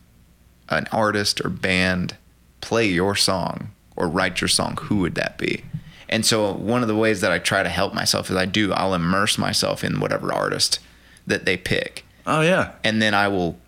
an 0.69 0.87
artist 0.93 1.41
or 1.45 1.49
band 1.49 2.17
play 2.61 2.87
your 2.87 3.15
song 3.15 3.71
or 3.97 4.09
write 4.09 4.41
your 4.41 4.49
song, 4.49 4.77
who 4.83 4.97
would 4.97 5.15
that 5.15 5.39
be? 5.39 5.65
And 6.09 6.25
so 6.27 6.53
one 6.53 6.83
of 6.83 6.89
the 6.89 6.97
ways 6.97 7.21
that 7.23 7.33
I 7.33 7.39
try 7.39 7.63
to 7.63 7.69
help 7.69 7.95
myself 7.95 8.31
is 8.31 8.37
I 8.37 8.47
do 8.47 8.73
I'll 8.73 8.95
immerse 8.95 9.39
myself 9.39 9.83
in 9.83 10.01
whatever 10.01 10.33
artist 10.33 10.79
that 11.27 11.47
they 11.47 11.57
pick. 11.57 12.05
oh 12.27 12.43
yeah. 12.43 12.73
And 12.85 13.01
then 13.01 13.15
I 13.15 13.29
will 13.29 13.59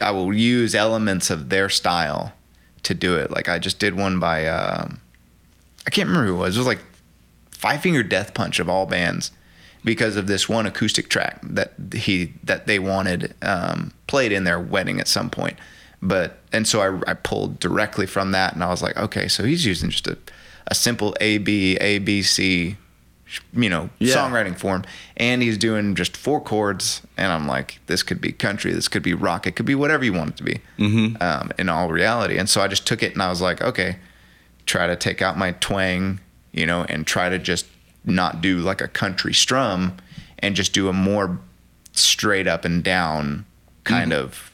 I 0.00 0.12
will 0.12 0.32
use 0.32 0.74
elements 0.74 1.30
of 1.30 1.48
their 1.48 1.68
style 1.68 2.32
to 2.84 2.94
do 2.94 3.16
it. 3.16 3.30
Like 3.30 3.48
I 3.48 3.58
just 3.58 3.78
did 3.78 3.94
one 3.94 4.18
by 4.18 4.46
um, 4.46 5.00
I 5.86 5.90
can't 5.90 6.08
remember 6.08 6.28
who 6.28 6.34
it 6.36 6.38
was. 6.38 6.56
It 6.56 6.60
was 6.60 6.66
like 6.66 6.80
Five 7.50 7.80
Finger 7.82 8.02
Death 8.02 8.34
Punch 8.34 8.60
of 8.60 8.68
all 8.68 8.86
bands 8.86 9.30
because 9.84 10.16
of 10.16 10.26
this 10.26 10.48
one 10.48 10.66
acoustic 10.66 11.08
track 11.08 11.40
that 11.42 11.72
he 11.92 12.32
that 12.42 12.66
they 12.66 12.78
wanted 12.78 13.34
um, 13.42 13.92
played 14.06 14.32
in 14.32 14.44
their 14.44 14.58
wedding 14.58 15.00
at 15.00 15.08
some 15.08 15.30
point. 15.30 15.58
But 16.00 16.38
and 16.52 16.66
so 16.68 16.80
I, 16.80 17.10
I 17.10 17.14
pulled 17.14 17.58
directly 17.58 18.06
from 18.06 18.32
that 18.32 18.54
and 18.54 18.62
I 18.62 18.68
was 18.68 18.82
like, 18.82 18.96
okay, 18.96 19.28
so 19.28 19.44
he's 19.44 19.64
using 19.64 19.90
just 19.90 20.06
a, 20.06 20.18
a 20.66 20.74
simple 20.74 21.16
A 21.20 21.38
B 21.38 21.76
A 21.76 21.98
B 21.98 22.22
C 22.22 22.76
you 23.52 23.68
know 23.68 23.88
Yeah. 23.98 24.14
songwriting 24.16 24.56
form 24.56 24.84
and 25.16 25.42
he's 25.42 25.56
doing 25.58 25.94
just 25.94 26.16
four 26.16 26.40
chords 26.40 27.02
and 27.16 27.32
i'm 27.32 27.46
like 27.48 27.80
this 27.86 28.02
could 28.02 28.20
be 28.20 28.32
country 28.32 28.72
this 28.72 28.86
could 28.88 29.02
be 29.02 29.14
rock 29.14 29.46
it 29.46 29.56
could 29.56 29.66
be 29.66 29.74
whatever 29.74 30.04
you 30.04 30.12
want 30.12 30.30
it 30.30 30.36
to 30.36 30.42
be 30.44 30.60
mm-hmm. 30.78 31.16
um, 31.22 31.50
in 31.58 31.68
all 31.68 31.88
reality 31.88 32.36
and 32.36 32.48
so 32.48 32.60
i 32.60 32.68
just 32.68 32.86
took 32.86 33.02
it 33.02 33.12
and 33.14 33.22
i 33.22 33.28
was 33.30 33.40
like 33.40 33.62
okay 33.62 33.96
try 34.66 34.86
to 34.86 34.94
take 34.96 35.20
out 35.22 35.36
my 35.38 35.52
twang 35.52 36.20
you 36.52 36.66
know 36.66 36.84
and 36.88 37.06
try 37.06 37.28
to 37.28 37.38
just 37.38 37.66
not 38.04 38.40
do 38.40 38.58
like 38.58 38.80
a 38.80 38.88
country 38.88 39.32
strum 39.32 39.96
and 40.40 40.54
just 40.54 40.72
do 40.74 40.88
a 40.88 40.92
more 40.92 41.38
straight 41.92 42.46
up 42.46 42.64
and 42.64 42.84
down 42.84 43.44
kind 43.84 44.12
of 44.12 44.50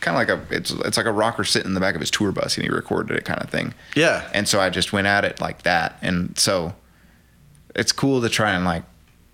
kind 0.00 0.16
of 0.16 0.28
like 0.38 0.50
a 0.50 0.54
it's 0.56 0.70
it's 0.70 0.96
like 0.96 1.06
a 1.06 1.12
rocker 1.12 1.44
sitting 1.44 1.68
in 1.68 1.74
the 1.74 1.80
back 1.80 1.94
of 1.94 2.00
his 2.00 2.10
tour 2.10 2.32
bus 2.32 2.56
and 2.56 2.64
he 2.64 2.70
recorded 2.70 3.16
it 3.16 3.24
kind 3.24 3.40
of 3.40 3.48
thing 3.48 3.72
Yeah. 3.94 4.28
and 4.34 4.46
so 4.48 4.60
I 4.60 4.68
just 4.70 4.92
went 4.92 5.06
at 5.06 5.24
it 5.24 5.40
like 5.40 5.62
that. 5.62 5.96
And 6.02 6.36
so 6.38 6.74
it's 7.74 7.92
cool 7.92 8.20
to 8.22 8.28
try 8.28 8.52
and 8.52 8.64
like 8.64 8.84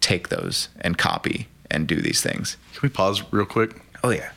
take 0.01 0.29
those 0.29 0.69
and 0.81 0.97
copy 0.99 1.49
and 1.71 1.87
do 1.87 1.97
these 2.01 2.21
things. 2.23 2.57
Can 2.75 2.81
we 2.83 2.89
pause 2.89 3.23
real 3.33 3.47
quick? 3.47 3.81
Oh 4.03 4.11
yeah. 4.11 4.31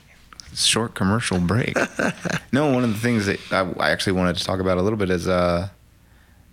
Short 0.56 0.94
commercial 0.94 1.40
break. 1.40 1.76
no, 2.52 2.72
one 2.72 2.84
of 2.84 2.94
the 2.94 3.00
things 3.00 3.26
that 3.26 3.40
I, 3.52 3.62
I 3.80 3.90
actually 3.92 4.14
wanted 4.14 4.38
to 4.38 4.44
talk 4.44 4.60
about 4.60 4.78
a 4.78 4.82
little 4.82 4.98
bit 4.98 5.10
is 5.10 5.28
uh 5.28 5.70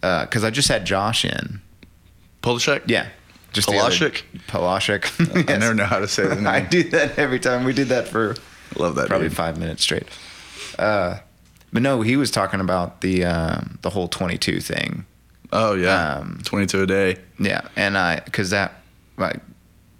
uh 0.02 0.26
cuz 0.26 0.42
I 0.44 0.50
just 0.50 0.68
had 0.68 0.84
Josh 0.86 1.24
in. 1.24 1.60
Polishek? 2.42 2.82
Yeah. 2.86 3.08
Just 3.52 3.68
the 3.68 3.76
other- 3.78 3.90
Polashek? 3.94 4.22
Polashek. 4.48 5.48
I 5.50 5.58
never 5.58 5.74
know 5.74 5.84
how 5.84 5.98
to 5.98 6.08
say 6.08 6.26
the 6.26 6.34
name. 6.36 6.46
I 6.46 6.60
do 6.60 6.84
that 6.90 7.18
every 7.18 7.40
time. 7.40 7.64
We 7.64 7.72
did 7.72 7.88
that 7.88 8.08
for 8.08 8.36
Love 8.76 8.94
that 8.94 9.08
probably 9.08 9.28
dude. 9.28 9.36
five 9.36 9.58
minutes 9.58 9.82
straight. 9.82 10.06
Uh, 10.78 11.18
But 11.72 11.82
no, 11.82 12.02
he 12.02 12.16
was 12.16 12.30
talking 12.30 12.60
about 12.60 13.00
the 13.00 13.24
um, 13.24 13.78
the 13.82 13.90
whole 13.90 14.06
22 14.08 14.60
thing. 14.60 15.04
Oh 15.52 15.74
yeah, 15.74 16.18
Um, 16.18 16.40
22 16.44 16.82
a 16.82 16.86
day. 16.86 17.16
Yeah, 17.38 17.62
and 17.76 17.98
I 17.98 18.20
because 18.20 18.50
that 18.50 18.74
like 19.16 19.40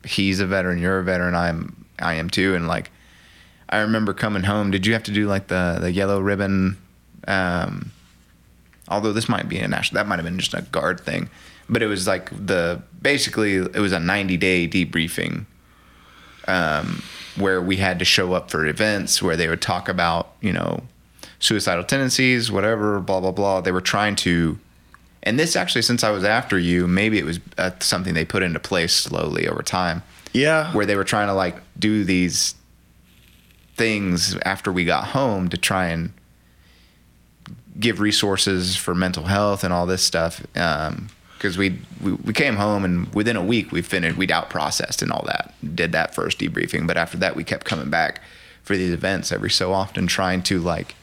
he's 0.05 0.41
a 0.41 0.47
veteran, 0.47 0.79
you're 0.79 0.99
a 0.99 1.05
veteran, 1.05 1.35
I'm 1.35 1.85
I 1.99 2.15
am 2.15 2.31
too, 2.31 2.55
and 2.55 2.69
like 2.69 2.91
I 3.69 3.79
remember 3.81 4.13
coming 4.15 4.45
home. 4.45 4.71
Did 4.71 4.87
you 4.87 4.93
have 4.93 5.03
to 5.05 5.13
do 5.13 5.27
like 5.27 5.49
the 5.49 5.79
the 5.81 5.93
yellow 5.93 6.21
ribbon? 6.21 6.79
Um, 7.27 7.93
although 8.89 9.13
this 9.13 9.29
might 9.29 9.49
be 9.49 9.59
a 9.59 9.69
national, 9.69 10.03
that 10.03 10.09
might 10.09 10.17
have 10.17 10.25
been 10.25 10.39
just 10.39 10.55
a 10.55 10.63
guard 10.63 11.01
thing, 11.01 11.29
but 11.69 11.83
it 11.83 11.87
was 11.87 12.07
like 12.07 12.31
the 12.31 12.83
basically 13.03 13.57
it 13.57 13.79
was 13.79 13.93
a 13.93 14.01
90 14.01 14.37
day 14.37 14.69
debriefing. 14.69 15.47
Um, 16.49 17.03
where 17.37 17.61
we 17.61 17.77
had 17.77 17.99
to 18.01 18.05
show 18.05 18.33
up 18.33 18.51
for 18.51 18.67
events 18.67 19.23
where 19.23 19.37
they 19.37 19.47
would 19.47 19.63
talk 19.63 19.89
about 19.89 20.33
you 20.41 20.53
know 20.53 20.83
suicidal 21.39 21.85
tendencies, 21.85 22.51
whatever, 22.51 23.01
blah 23.01 23.21
blah 23.21 23.33
blah. 23.33 23.61
They 23.61 23.73
were 23.73 23.81
trying 23.81 24.17
to 24.17 24.59
and 25.23 25.39
this 25.39 25.57
actually, 25.57 25.83
since 25.83 26.03
I 26.05 26.11
was 26.11 26.25
after 26.25 26.59
you, 26.59 26.87
maybe 26.87 27.19
it 27.19 27.25
was 27.25 27.41
uh, 27.59 27.71
something 27.81 28.15
they 28.15 28.25
put 28.25 28.43
into 28.43 28.59
place 28.61 28.93
slowly 28.95 29.47
over 29.49 29.63
time, 29.63 30.03
Yeah. 30.33 30.73
where 30.73 30.87
they 30.87 30.97
were 30.97 31.05
trying 31.05 31.29
to 31.29 31.35
like 31.35 31.57
do 31.79 32.05
these 32.05 32.55
things 33.77 34.37
after 34.45 34.73
we 34.73 34.85
got 34.85 35.05
home 35.09 35.49
to 35.49 35.57
try 35.57 35.87
and 35.89 36.13
give 37.79 38.01
resources 38.01 38.77
for 38.77 38.95
mental 38.95 39.25
health 39.25 39.65
and 39.65 39.73
all 39.73 39.87
this 39.87 40.03
stuff. 40.03 40.43
Because 40.53 41.57
we, 41.57 41.79
we 42.03 42.13
we 42.13 42.33
came 42.35 42.57
home 42.57 42.85
and 42.85 43.13
within 43.15 43.37
a 43.37 43.43
week 43.45 43.73
we 43.73 43.81
finished, 43.83 44.17
we'd 44.19 44.31
out 44.31 44.51
processed 44.51 45.01
and 45.03 45.11
all 45.11 45.25
that. 45.27 45.55
Did 45.75 45.93
that 45.93 46.15
first 46.15 46.39
debriefing, 46.39 46.87
but 46.87 46.97
after 46.99 47.17
that 47.19 47.37
we 47.37 47.45
kept 47.45 47.65
coming 47.65 47.89
back 47.89 48.21
for 48.63 48.77
these 48.77 48.93
events 48.93 49.33
every 49.33 49.51
so 49.51 49.73
often, 49.73 50.07
trying 50.07 50.43
to 50.45 50.59
like 50.61 50.95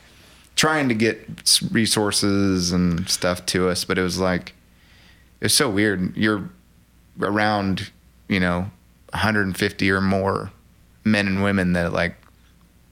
trying 0.58 0.90
to 0.90 0.96
get 0.96 1.62
resources 1.72 2.74
and 2.74 3.08
stuff 3.10 3.46
to 3.46 3.70
us, 3.70 3.86
but 3.86 3.98
it 3.98 4.02
was 4.02 4.20
like 4.20 4.50
it 5.40 5.46
was 5.46 5.54
so 5.54 5.70
weird. 5.70 6.18
You're 6.18 6.50
around, 7.22 7.92
you 8.28 8.40
know, 8.40 8.72
150 9.12 9.92
or 9.92 10.02
more 10.02 10.52
men 11.06 11.28
and 11.28 11.42
women 11.42 11.74
that 11.74 11.94
like 11.94 12.16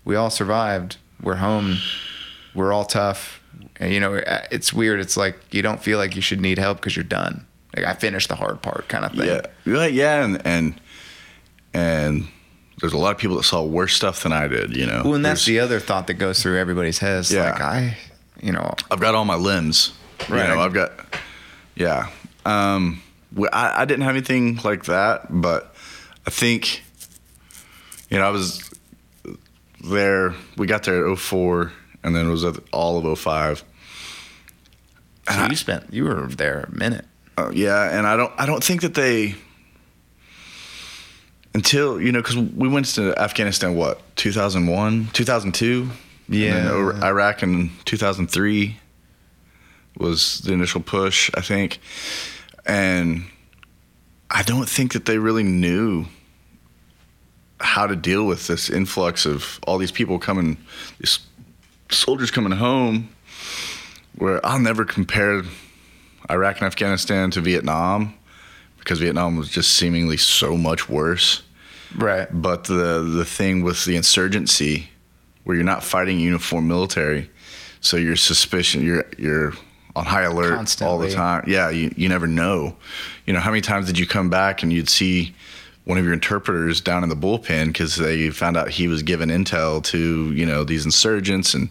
we 0.06 0.16
all 0.16 0.30
survived. 0.30 0.98
We're 1.22 1.36
home. 1.36 1.78
We're 2.54 2.72
all 2.72 2.86
tough. 2.86 3.42
And 3.78 3.92
you 3.92 4.00
know, 4.00 4.22
it's 4.52 4.72
weird. 4.72 5.00
It's 5.00 5.18
like 5.18 5.38
you 5.52 5.62
don't 5.62 5.82
feel 5.82 5.98
like 5.98 6.16
you 6.16 6.22
should 6.22 6.40
need 6.40 6.60
help 6.60 6.78
because 6.78 6.96
you're 6.96 7.04
done. 7.04 7.46
Like 7.76 7.86
I 7.86 7.94
finished 7.94 8.30
the 8.30 8.36
hard 8.36 8.62
part, 8.62 8.88
kind 8.88 9.04
of 9.04 9.12
thing. 9.12 9.42
Yeah, 9.66 9.86
yeah, 9.88 10.24
and 10.24 10.46
and 10.46 10.82
and 11.74 12.28
there's 12.82 12.94
a 12.94 12.98
lot 12.98 13.12
of 13.12 13.18
people 13.18 13.38
that 13.38 13.44
saw 13.44 13.64
worse 13.64 13.94
stuff 13.96 14.24
than 14.24 14.32
I 14.34 14.48
did. 14.48 14.76
You 14.76 14.86
know, 14.86 15.02
Well, 15.06 15.14
and 15.16 15.26
that's 15.26 15.46
There's- 15.46 15.46
the 15.46 15.60
other 15.60 15.80
thought 15.80 16.08
that 16.08 16.16
goes 16.16 16.42
through 16.42 16.58
everybody's 16.60 17.00
heads. 17.00 17.32
Yeah. 17.32 17.52
Like 17.52 17.62
I, 17.62 17.98
you 18.42 18.52
know, 18.52 18.74
I've 18.92 19.00
got 19.00 19.16
all 19.16 19.26
my 19.26 19.36
limbs. 19.36 19.94
Right. 20.30 20.48
You 20.50 20.56
know, 20.56 20.62
I've 20.62 20.74
got, 20.74 20.92
yeah. 21.76 22.10
Um, 22.46 23.02
I, 23.54 23.82
I 23.82 23.86
didn't 23.86 24.04
have 24.04 24.16
anything 24.16 24.60
like 24.64 24.86
that, 24.86 25.28
but 25.30 25.76
I 26.26 26.30
think, 26.30 26.84
you 28.10 28.18
know, 28.18 28.26
I 28.26 28.30
was 28.30 28.70
there. 29.84 30.34
We 30.58 30.68
got 30.68 30.84
there 30.84 31.10
at 31.10 31.18
04, 31.18 31.72
and 32.04 32.16
then 32.16 32.28
it 32.28 32.32
was 32.32 32.44
at 32.44 32.56
all 32.72 32.98
of 33.06 33.20
05. 33.20 33.64
so 35.30 35.46
you 35.48 35.56
spent 35.56 35.92
you 35.92 36.04
were 36.06 36.28
there 36.28 36.62
a 36.72 36.72
minute. 36.76 37.06
Uh, 37.38 37.52
yeah, 37.54 37.98
and 37.98 38.06
I 38.08 38.16
don't 38.16 38.32
I 38.38 38.46
don't 38.46 38.64
think 38.64 38.82
that 38.82 38.94
they 38.94 39.36
until 41.56 42.02
you 42.02 42.12
know 42.12 42.22
because 42.22 42.38
we 42.38 42.68
went 42.68 42.86
to 42.86 43.18
Afghanistan 43.18 43.76
what 43.76 44.02
2001 44.18 45.08
2002 45.14 45.90
Yeah. 46.28 46.58
and 46.58 47.04
Iraq 47.04 47.42
in 47.44 47.72
2003 47.86 48.78
was 49.98 50.40
the 50.40 50.52
initial 50.52 50.82
push 50.82 51.32
I 51.34 51.40
think 51.42 51.80
and 52.66 53.24
I 54.30 54.44
don't 54.44 54.68
think 54.68 54.92
that 54.94 55.06
they 55.06 55.18
really 55.18 55.44
knew 55.44 56.06
how 57.62 57.88
to 57.88 57.96
deal 57.96 58.28
with 58.28 58.48
this 58.48 58.70
influx 58.70 59.26
of 59.26 59.60
all 59.66 59.78
these 59.78 59.94
people 59.94 60.20
coming 60.20 60.58
these 61.00 61.20
soldiers 61.90 62.32
coming 62.32 62.52
home 62.52 63.08
where 64.18 64.46
I'll 64.46 64.60
never 64.60 64.84
compare 64.84 65.44
Iraq 66.30 66.58
and 66.58 66.68
Afghanistan 66.68 67.32
to 67.32 67.40
Vietnam 67.42 68.14
because 68.80 69.00
Vietnam 69.00 69.38
was 69.38 69.50
just 69.50 69.72
seemingly 69.72 70.18
so 70.18 70.56
much 70.58 70.90
worse. 70.90 71.42
Right. 71.98 72.28
But 72.32 72.66
the 72.66 73.02
the 73.02 73.26
thing 73.26 73.64
with 73.64 73.86
the 73.86 73.96
insurgency, 73.96 74.90
where 75.44 75.56
you're 75.56 75.66
not 75.66 75.84
fighting 75.84 76.20
uniform 76.20 76.68
military, 76.68 77.30
so 77.82 77.98
you're 77.98 78.16
suspicion, 78.16 78.84
you're 78.84 79.06
you're 79.18 79.54
on 79.96 80.06
high 80.06 80.24
alert 80.24 80.82
all 80.82 80.98
the 80.98 81.12
time. 81.12 81.44
Yeah, 81.48 81.70
you 81.70 81.94
you 81.96 82.10
never 82.10 82.28
know. 82.28 82.76
You 83.26 83.34
know 83.34 83.40
how 83.40 83.52
many 83.52 83.62
times 83.62 83.88
did 83.88 83.98
you 83.98 84.06
come 84.06 84.30
back 84.30 84.64
and 84.64 84.72
you'd 84.72 84.90
see 84.90 85.34
one 85.86 85.98
of 85.98 86.04
your 86.04 86.14
interpreters 86.14 86.82
down 86.82 87.04
in 87.04 87.10
the 87.10 87.16
bullpen 87.16 87.68
because 87.68 87.96
they 87.96 88.30
found 88.32 88.58
out 88.58 88.70
he 88.70 88.88
was 88.88 89.04
giving 89.04 89.30
intel 89.30 89.84
to 89.86 90.32
you 90.34 90.46
know 90.46 90.64
these 90.64 90.84
insurgents 90.86 91.54
and 91.54 91.70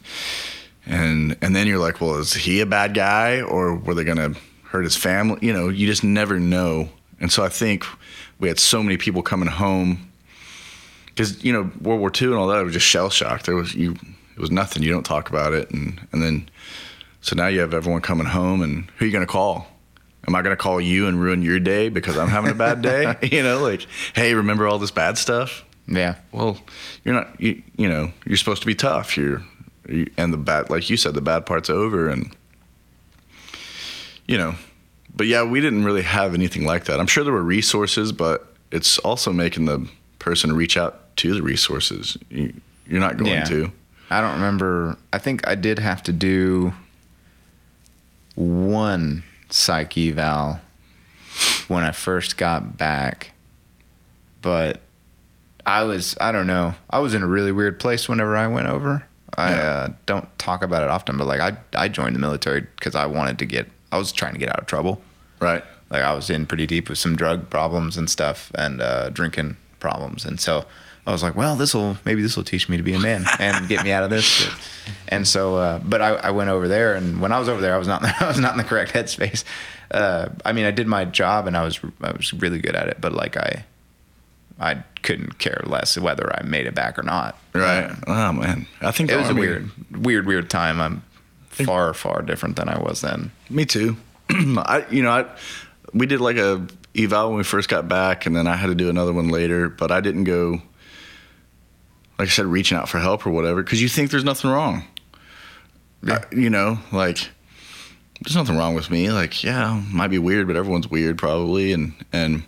and 0.87 1.37
and 1.43 1.55
then 1.55 1.67
you're 1.67 1.79
like, 1.79 2.01
well, 2.01 2.17
is 2.17 2.33
he 2.33 2.61
a 2.61 2.67
bad 2.67 2.95
guy 2.95 3.43
or 3.43 3.75
were 3.75 3.95
they 3.95 4.05
gonna 4.05 4.35
hurt 4.65 4.85
his 4.85 4.97
family? 4.97 5.39
You 5.43 5.53
know, 5.53 5.69
you 5.69 5.87
just 5.87 6.05
never 6.05 6.39
know. 6.39 6.89
And 7.21 7.31
so 7.31 7.45
I 7.45 7.49
think 7.49 7.85
we 8.39 8.49
had 8.49 8.59
so 8.59 8.83
many 8.83 8.97
people 8.97 9.23
coming 9.23 9.49
home 9.49 10.11
because 11.14 11.44
you 11.44 11.53
know 11.53 11.70
World 11.81 12.00
War 12.00 12.11
II 12.11 12.29
and 12.29 12.37
all 12.37 12.48
that 12.48 12.61
it 12.61 12.64
was 12.64 12.72
just 12.72 12.87
shell 12.87 13.11
shock. 13.11 13.42
There 13.44 13.55
was 13.55 13.74
you, 13.74 13.92
it 13.92 14.40
was 14.40 14.50
nothing. 14.50 14.83
You 14.83 14.90
don't 14.92 15.07
talk 15.07 15.29
about 15.29 15.53
it, 15.53 15.70
and 15.70 16.00
and 16.12 16.22
then 16.22 16.48
so 17.20 17.37
now 17.37 17.46
you 17.46 17.61
have 17.61 17.72
everyone 17.72 18.03
coming 18.03 18.27
home, 18.27 18.62
and 18.62 18.90
who 18.96 19.05
are 19.05 19.07
you 19.07 19.12
gonna 19.12 19.27
call? 19.27 19.66
Am 20.27 20.35
I 20.35 20.42
gonna 20.42 20.57
call 20.57 20.81
you 20.81 21.07
and 21.07 21.20
ruin 21.20 21.42
your 21.42 21.61
day 21.61 21.88
because 21.88 22.16
I'm 22.16 22.29
having 22.29 22.50
a 22.50 22.55
bad 22.55 22.83
day? 22.83 23.16
you 23.22 23.42
know, 23.42 23.61
like, 23.61 23.87
hey, 24.14 24.35
remember 24.35 24.66
all 24.66 24.79
this 24.79 24.90
bad 24.90 25.18
stuff? 25.18 25.64
Yeah. 25.87 26.16
well, 26.33 26.59
you're 27.05 27.14
not. 27.14 27.40
You, 27.40 27.62
you 27.77 27.88
know, 27.88 28.12
you're 28.27 28.38
supposed 28.38 28.62
to 28.62 28.66
be 28.66 28.74
tough. 28.74 29.16
You're, 29.16 29.42
you, 29.88 30.11
and 30.16 30.33
the 30.33 30.38
bad, 30.38 30.70
like 30.70 30.88
you 30.88 30.96
said, 30.96 31.14
the 31.14 31.20
bad 31.20 31.46
part's 31.46 31.70
over, 31.70 32.09
and 32.09 32.35
you 34.27 34.38
know, 34.38 34.55
but 35.14 35.27
yeah, 35.27 35.44
we 35.44 35.61
didn't 35.61 35.85
really 35.85 36.03
have 36.03 36.35
anything 36.35 36.64
like 36.64 36.87
that. 36.87 36.98
I'm 36.98 37.07
sure 37.07 37.22
there 37.22 37.33
were 37.33 37.42
resources, 37.42 38.12
but 38.12 38.53
it's 38.70 38.98
also 38.98 39.33
making 39.33 39.66
the 39.66 39.87
person 40.18 40.55
reach 40.55 40.77
out 40.77 41.04
to 41.16 41.35
the 41.35 41.42
resources. 41.42 42.16
You, 42.31 42.53
you're 42.87 43.00
not 43.00 43.16
going 43.16 43.31
Yeah. 43.33 43.44
to. 43.44 43.72
I 44.11 44.20
don't 44.20 44.35
remember. 44.35 44.96
I 45.12 45.18
think 45.18 45.46
I 45.48 45.55
did 45.55 45.79
have 45.79 46.03
to 46.05 46.12
do 46.12 46.72
one 48.35 49.22
psych 49.50 49.96
eval 49.96 50.61
when 51.68 51.85
I 51.85 51.92
first 51.92 52.37
got 52.37 52.77
back, 52.77 53.33
but 54.42 54.81
I 55.66 55.85
was 55.85 56.16
I 56.20 56.33
don't 56.33 56.46
know. 56.46 56.74
I 56.90 56.98
was 56.98 57.14
in 57.14 57.22
a 57.22 57.27
really 57.27 57.53
weird 57.53 57.81
place 57.81 58.09
whenever 58.09 58.37
I 58.37 58.46
went 58.48 58.68
over. 58.68 59.05
I 59.37 59.50
Yeah. 59.50 59.61
uh, 59.62 59.88
don't 60.07 60.38
talk 60.38 60.62
about 60.62 60.83
it 60.83 60.90
often, 60.90 61.16
but 61.16 61.27
like 61.27 61.40
I 61.40 61.57
I 61.74 61.88
joined 61.88 62.14
the 62.14 62.20
military 62.20 62.61
because 62.77 62.94
I 62.94 63.07
wanted 63.07 63.38
to 63.38 63.46
get. 63.46 63.70
I 63.92 63.98
was 63.98 64.12
trying 64.12 64.33
to 64.33 64.38
get 64.38 64.48
out 64.48 64.59
of 64.61 64.66
trouble. 64.66 65.00
Right. 65.40 65.64
Like 65.90 66.03
I 66.03 66.12
was 66.14 66.29
in 66.31 66.46
pretty 66.46 66.66
deep 66.66 66.88
with 66.88 66.98
some 66.98 67.14
drug 67.16 67.48
problems 67.50 67.96
and 67.96 68.11
stuff 68.11 68.50
and 68.57 68.81
uh, 68.81 69.11
drinking 69.11 69.57
problems, 69.81 70.24
and 70.24 70.40
so 70.40 70.66
I 71.07 71.12
was 71.12 71.23
like, 71.23 71.37
well, 71.37 71.55
this 71.57 71.75
will 71.75 71.99
maybe 72.05 72.23
this 72.23 72.37
will 72.37 72.45
teach 72.45 72.69
me 72.69 72.77
to 72.79 72.83
be 72.83 72.95
a 72.95 72.99
man 72.99 73.25
and 73.38 73.69
get 73.69 73.85
me 73.85 73.93
out 73.93 74.05
of 74.05 74.11
this. 74.11 74.25
Shit. 74.25 74.53
And 75.09 75.29
so, 75.29 75.57
uh, 75.57 75.79
but 75.81 76.01
I, 76.01 76.14
I 76.14 76.31
went 76.31 76.51
over 76.51 76.67
there, 76.67 76.95
and 76.95 77.21
when 77.21 77.31
I 77.31 77.38
was 77.38 77.49
over 77.49 77.61
there, 77.61 77.75
I 77.75 77.79
was 77.79 77.88
not 77.88 78.05
I 78.23 78.27
was 78.27 78.38
not 78.38 78.53
in 78.53 78.59
the 78.59 78.64
correct 78.64 78.93
headspace. 78.93 79.45
Uh, 79.90 80.31
I 80.45 80.53
mean, 80.53 80.64
I 80.64 80.71
did 80.71 80.87
my 80.87 81.05
job 81.05 81.47
and 81.47 81.57
I 81.57 81.64
was 81.64 81.79
I 82.03 82.12
was 82.12 82.33
really 82.33 82.59
good 82.59 82.75
at 82.75 82.88
it, 82.88 83.01
but 83.01 83.12
like 83.12 83.37
I 83.37 83.64
I 84.59 84.83
couldn't 85.03 85.38
care 85.38 85.62
less 85.67 85.99
whether 85.99 86.35
I 86.35 86.43
made 86.43 86.67
it 86.67 86.75
back 86.75 86.99
or 86.99 87.03
not. 87.03 87.38
Right. 87.53 87.85
Um, 87.85 88.03
oh 88.07 88.33
man, 88.33 88.67
I 88.81 88.90
think 88.90 89.11
it 89.11 89.14
the 89.14 89.21
was 89.21 89.31
a 89.31 89.35
weird, 89.35 89.71
weird, 89.90 90.27
weird 90.27 90.49
time. 90.49 90.81
I'm 90.81 91.03
far, 91.49 91.95
far 91.95 92.23
different 92.23 92.57
than 92.57 92.69
I 92.69 92.79
was 92.79 93.01
then. 93.01 93.31
Me 93.51 93.64
too. 93.64 93.97
I, 94.31 94.87
you 94.90 95.03
know, 95.03 95.11
I, 95.11 95.27
we 95.93 96.07
did 96.07 96.21
like 96.21 96.37
a 96.37 96.67
eval 96.97 97.29
when 97.29 97.38
we 97.38 97.45
first 97.45 97.69
got 97.69 97.88
back, 97.88 98.27
and 98.27 98.35
then 98.35 98.47
I 98.47 98.57
had 98.57 98.69
to 98.69 98.75
do 98.75 98.88
another 98.88 99.12
one 99.12 99.29
later. 99.29 99.69
But 99.69 99.90
I 99.90 100.01
didn't 100.01 100.25
go, 100.25 100.62
like 102.18 102.29
I 102.29 102.31
said, 102.31 102.46
reaching 102.46 102.77
out 102.79 102.88
for 102.88 102.98
help 102.98 103.27
or 103.27 103.31
whatever, 103.31 103.62
because 103.62 103.83
you 103.83 103.88
think 103.88 104.11
there's 104.11 104.24
nothing 104.24 104.50
wrong. 104.50 104.85
Yeah. 106.03 106.24
I- 106.31 106.35
you 106.35 106.50
know, 106.50 106.79
like 106.92 107.31
there's 108.22 108.37
nothing 108.37 108.57
wrong 108.57 108.74
with 108.74 108.90
me. 108.90 109.11
Like, 109.11 109.42
yeah, 109.42 109.83
might 109.90 110.09
be 110.09 110.18
weird, 110.18 110.46
but 110.46 110.57
everyone's 110.57 110.88
weird 110.90 111.18
probably. 111.18 111.72
And 111.72 111.94
and 112.12 112.44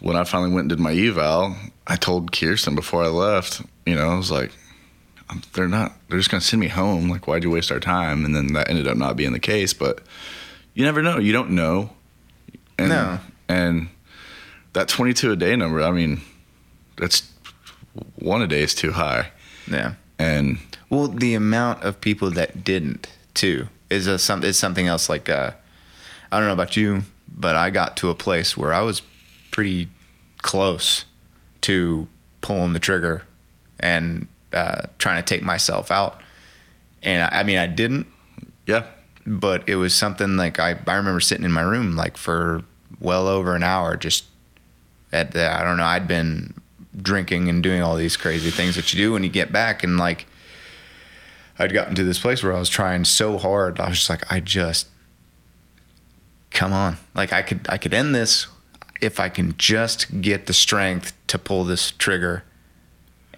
when 0.00 0.16
I 0.16 0.24
finally 0.24 0.50
went 0.52 0.64
and 0.64 0.68
did 0.70 0.80
my 0.80 0.92
eval, 0.92 1.56
I 1.86 1.96
told 1.96 2.32
Kirsten 2.32 2.74
before 2.74 3.02
I 3.02 3.08
left. 3.08 3.62
You 3.86 3.94
know, 3.94 4.08
I 4.10 4.16
was 4.16 4.30
like, 4.30 4.52
they're 5.54 5.68
not. 5.68 5.92
They're 6.08 6.18
just 6.18 6.30
gonna 6.30 6.40
send 6.40 6.60
me 6.60 6.68
home. 6.68 7.08
Like, 7.08 7.26
why'd 7.26 7.42
you 7.42 7.50
waste 7.50 7.72
our 7.72 7.80
time? 7.80 8.24
And 8.24 8.34
then 8.34 8.52
that 8.52 8.68
ended 8.70 8.86
up 8.86 8.96
not 8.96 9.16
being 9.16 9.32
the 9.32 9.38
case. 9.40 9.72
But 9.72 10.00
you 10.74 10.84
never 10.84 11.02
know. 11.02 11.18
You 11.18 11.32
don't 11.32 11.50
know. 11.50 11.90
And, 12.78 12.90
No. 12.90 13.18
And 13.48 13.88
that 14.74 14.88
22 14.88 15.32
a 15.32 15.36
day 15.36 15.56
number. 15.56 15.82
I 15.82 15.90
mean, 15.90 16.20
that's 16.96 17.27
one 18.16 18.42
a 18.42 18.46
day 18.46 18.62
is 18.62 18.74
too 18.74 18.92
high. 18.92 19.30
Yeah. 19.70 19.94
And 20.18 20.58
Well, 20.90 21.08
the 21.08 21.34
amount 21.34 21.84
of 21.84 22.00
people 22.00 22.30
that 22.32 22.64
didn't 22.64 23.08
too 23.34 23.68
is 23.90 24.06
a 24.06 24.18
some 24.18 24.42
is 24.42 24.58
something 24.58 24.86
else. 24.86 25.08
Like 25.08 25.28
uh, 25.28 25.52
I 26.30 26.38
don't 26.38 26.46
know 26.46 26.52
about 26.52 26.76
you, 26.76 27.02
but 27.28 27.56
I 27.56 27.70
got 27.70 27.96
to 27.98 28.10
a 28.10 28.14
place 28.14 28.56
where 28.56 28.72
I 28.72 28.80
was 28.82 29.02
pretty 29.50 29.88
close 30.42 31.04
to 31.62 32.08
pulling 32.40 32.72
the 32.72 32.78
trigger 32.78 33.22
and 33.80 34.26
uh, 34.52 34.82
trying 34.98 35.22
to 35.22 35.26
take 35.26 35.42
myself 35.42 35.90
out. 35.90 36.20
And 37.02 37.22
I, 37.22 37.40
I 37.40 37.42
mean, 37.42 37.58
I 37.58 37.66
didn't, 37.66 38.06
yeah, 38.66 38.86
but 39.26 39.68
it 39.68 39.76
was 39.76 39.94
something 39.94 40.36
like 40.36 40.58
I 40.58 40.78
I 40.86 40.94
remember 40.94 41.20
sitting 41.20 41.44
in 41.44 41.52
my 41.52 41.62
room 41.62 41.96
like 41.96 42.16
for 42.16 42.64
well 43.00 43.28
over 43.28 43.54
an 43.54 43.62
hour 43.62 43.96
just 43.96 44.24
at 45.12 45.32
the 45.32 45.50
I 45.50 45.62
don't 45.62 45.76
know 45.76 45.84
I'd 45.84 46.08
been 46.08 46.54
drinking 46.96 47.48
and 47.48 47.62
doing 47.62 47.82
all 47.82 47.96
these 47.96 48.16
crazy 48.16 48.50
things 48.50 48.76
that 48.76 48.92
you 48.92 48.98
do 48.98 49.12
when 49.12 49.22
you 49.22 49.28
get 49.28 49.52
back 49.52 49.84
and 49.84 49.98
like 49.98 50.26
I'd 51.58 51.72
gotten 51.72 51.94
to 51.96 52.04
this 52.04 52.18
place 52.18 52.42
where 52.42 52.54
I 52.54 52.58
was 52.58 52.68
trying 52.68 53.04
so 53.04 53.38
hard 53.38 53.78
I 53.78 53.88
was 53.88 53.98
just 53.98 54.10
like 54.10 54.30
I 54.32 54.40
just 54.40 54.88
come 56.50 56.72
on 56.72 56.96
like 57.14 57.32
I 57.32 57.42
could 57.42 57.66
I 57.68 57.76
could 57.76 57.92
end 57.92 58.14
this 58.14 58.46
if 59.00 59.20
I 59.20 59.28
can 59.28 59.54
just 59.58 60.20
get 60.20 60.46
the 60.46 60.52
strength 60.52 61.12
to 61.28 61.38
pull 61.38 61.64
this 61.64 61.92
trigger 61.92 62.44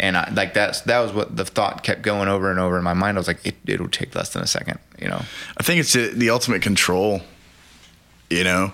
and 0.01 0.17
I, 0.17 0.31
like 0.33 0.55
that's 0.55 0.81
that 0.83 1.01
was 1.01 1.13
what 1.13 1.37
the 1.37 1.45
thought 1.45 1.83
kept 1.83 2.03
going 2.03 2.29
over 2.29 2.51
and 2.51 2.59
over 2.59 2.79
in 2.79 2.83
my 2.83 2.95
mind. 2.95 3.19
I 3.19 3.21
was 3.21 3.29
like, 3.29 3.47
it 3.47 3.57
it'll 3.67 3.89
take 3.89 4.15
less 4.15 4.33
than 4.33 4.43
a 4.43 4.47
second, 4.47 4.79
you 4.99 5.09
know. 5.09 5.23
I 5.59 5.63
think 5.63 5.81
it's 5.81 5.93
the, 5.93 6.09
the 6.09 6.31
ultimate 6.31 6.63
control. 6.63 7.21
You 8.31 8.45
know, 8.45 8.73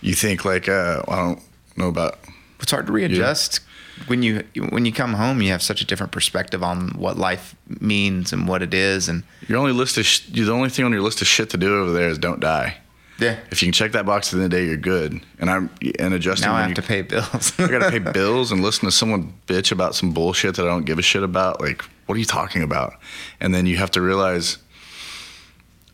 you 0.00 0.14
think 0.14 0.44
like 0.44 0.68
uh, 0.68 1.02
I 1.06 1.16
don't 1.16 1.42
know 1.76 1.88
about 1.88 2.18
It's 2.60 2.72
hard 2.72 2.86
to 2.86 2.92
readjust 2.92 3.60
when 4.06 4.22
you 4.22 4.44
when 4.70 4.84
you 4.84 4.92
come 4.92 5.14
home. 5.14 5.42
You 5.42 5.50
have 5.50 5.62
such 5.62 5.80
a 5.80 5.84
different 5.84 6.12
perspective 6.12 6.62
on 6.62 6.90
what 6.90 7.18
life 7.18 7.54
means 7.80 8.32
and 8.32 8.46
what 8.48 8.62
it 8.62 8.72
is, 8.74 9.08
and 9.08 9.22
your 9.48 9.58
only 9.58 9.72
list 9.72 9.98
of 9.98 10.06
sh- 10.06 10.26
the 10.30 10.50
only 10.50 10.68
thing 10.70 10.84
on 10.84 10.92
your 10.92 11.02
list 11.02 11.20
of 11.20 11.26
shit 11.26 11.50
to 11.50 11.56
do 11.56 11.80
over 11.82 11.92
there 11.92 12.08
is 12.08 12.18
don't 12.18 12.40
die. 12.40 12.76
yeah. 13.20 13.36
If 13.50 13.62
you 13.62 13.66
can 13.66 13.72
check 13.72 13.92
that 13.92 14.06
box 14.06 14.32
at 14.32 14.36
the 14.38 14.44
end 14.44 14.52
of 14.52 14.58
the 14.58 14.64
day, 14.64 14.68
you're 14.68 14.76
good. 14.76 15.20
And 15.40 15.50
I'm 15.50 15.70
and 15.98 16.14
adjusting. 16.14 16.48
Now 16.48 16.54
I 16.56 16.60
have 16.60 16.68
you- 16.70 16.74
to 16.76 16.82
pay 16.82 17.02
bills. 17.02 17.52
I 17.58 17.66
gotta 17.68 17.90
pay 17.90 17.98
bills 18.12 18.52
and 18.52 18.62
listen 18.62 18.84
to 18.86 18.92
someone 18.92 19.34
bitch 19.46 19.72
about 19.72 19.94
some 19.94 20.12
bullshit 20.12 20.54
that 20.56 20.64
I 20.64 20.68
don't 20.68 20.84
give 20.84 20.98
a 20.98 21.02
shit 21.02 21.22
about. 21.22 21.60
Like, 21.60 21.82
what 22.06 22.14
are 22.14 22.18
you 22.20 22.24
talking 22.24 22.62
about? 22.62 22.94
And 23.40 23.52
then 23.54 23.66
you 23.66 23.76
have 23.76 23.90
to 23.92 24.00
realize, 24.00 24.58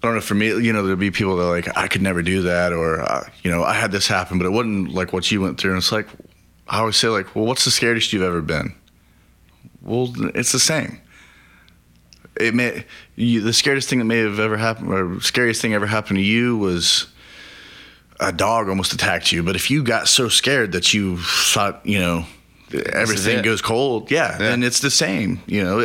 I 0.02 0.06
don't 0.06 0.14
know. 0.16 0.20
For 0.20 0.34
me, 0.34 0.48
you 0.48 0.72
know, 0.72 0.82
there'll 0.82 0.96
be 0.96 1.10
people 1.10 1.36
that 1.36 1.44
are 1.44 1.50
like, 1.50 1.76
I 1.76 1.88
could 1.88 2.02
never 2.02 2.20
do 2.22 2.42
that, 2.42 2.72
or 2.74 3.00
uh, 3.00 3.28
you 3.42 3.50
know, 3.50 3.64
I 3.64 3.72
had 3.72 3.90
this 3.90 4.06
happen, 4.06 4.38
but 4.38 4.44
it 4.46 4.50
wasn't 4.50 4.92
like 4.92 5.12
what 5.14 5.30
you 5.30 5.40
went 5.40 5.58
through. 5.58 5.70
And 5.72 5.78
it's 5.78 5.92
like, 5.92 6.06
I 6.68 6.80
always 6.80 6.96
say, 6.96 7.08
like, 7.08 7.34
well, 7.34 7.44
what's 7.44 7.64
the 7.64 7.70
scariest 7.70 8.12
you've 8.12 8.22
ever 8.22 8.40
been? 8.40 8.74
Well, 9.82 10.12
it's 10.34 10.52
the 10.52 10.58
same. 10.58 11.00
It 12.40 12.54
may 12.54 12.84
you, 13.16 13.40
the 13.42 13.52
scariest 13.52 13.88
thing 13.88 13.98
that 14.00 14.06
may 14.06 14.18
have 14.18 14.40
ever 14.40 14.56
happened, 14.56 14.92
or 14.92 15.20
scariest 15.20 15.60
thing 15.62 15.74
ever 15.74 15.86
happened 15.86 16.18
to 16.18 16.22
you 16.24 16.56
was 16.56 17.06
a 18.18 18.32
dog 18.32 18.68
almost 18.68 18.92
attacked 18.92 19.30
you. 19.30 19.42
But 19.42 19.56
if 19.56 19.70
you 19.70 19.82
got 19.84 20.08
so 20.08 20.28
scared 20.28 20.72
that 20.72 20.92
you 20.94 21.18
thought, 21.18 21.84
you 21.84 21.98
know, 22.00 22.24
everything 22.92 23.42
goes 23.42 23.60
cold, 23.62 24.10
yeah, 24.10 24.32
Yeah. 24.32 24.38
then 24.38 24.62
it's 24.64 24.80
the 24.80 24.90
same, 24.90 25.42
you 25.46 25.62
know, 25.62 25.80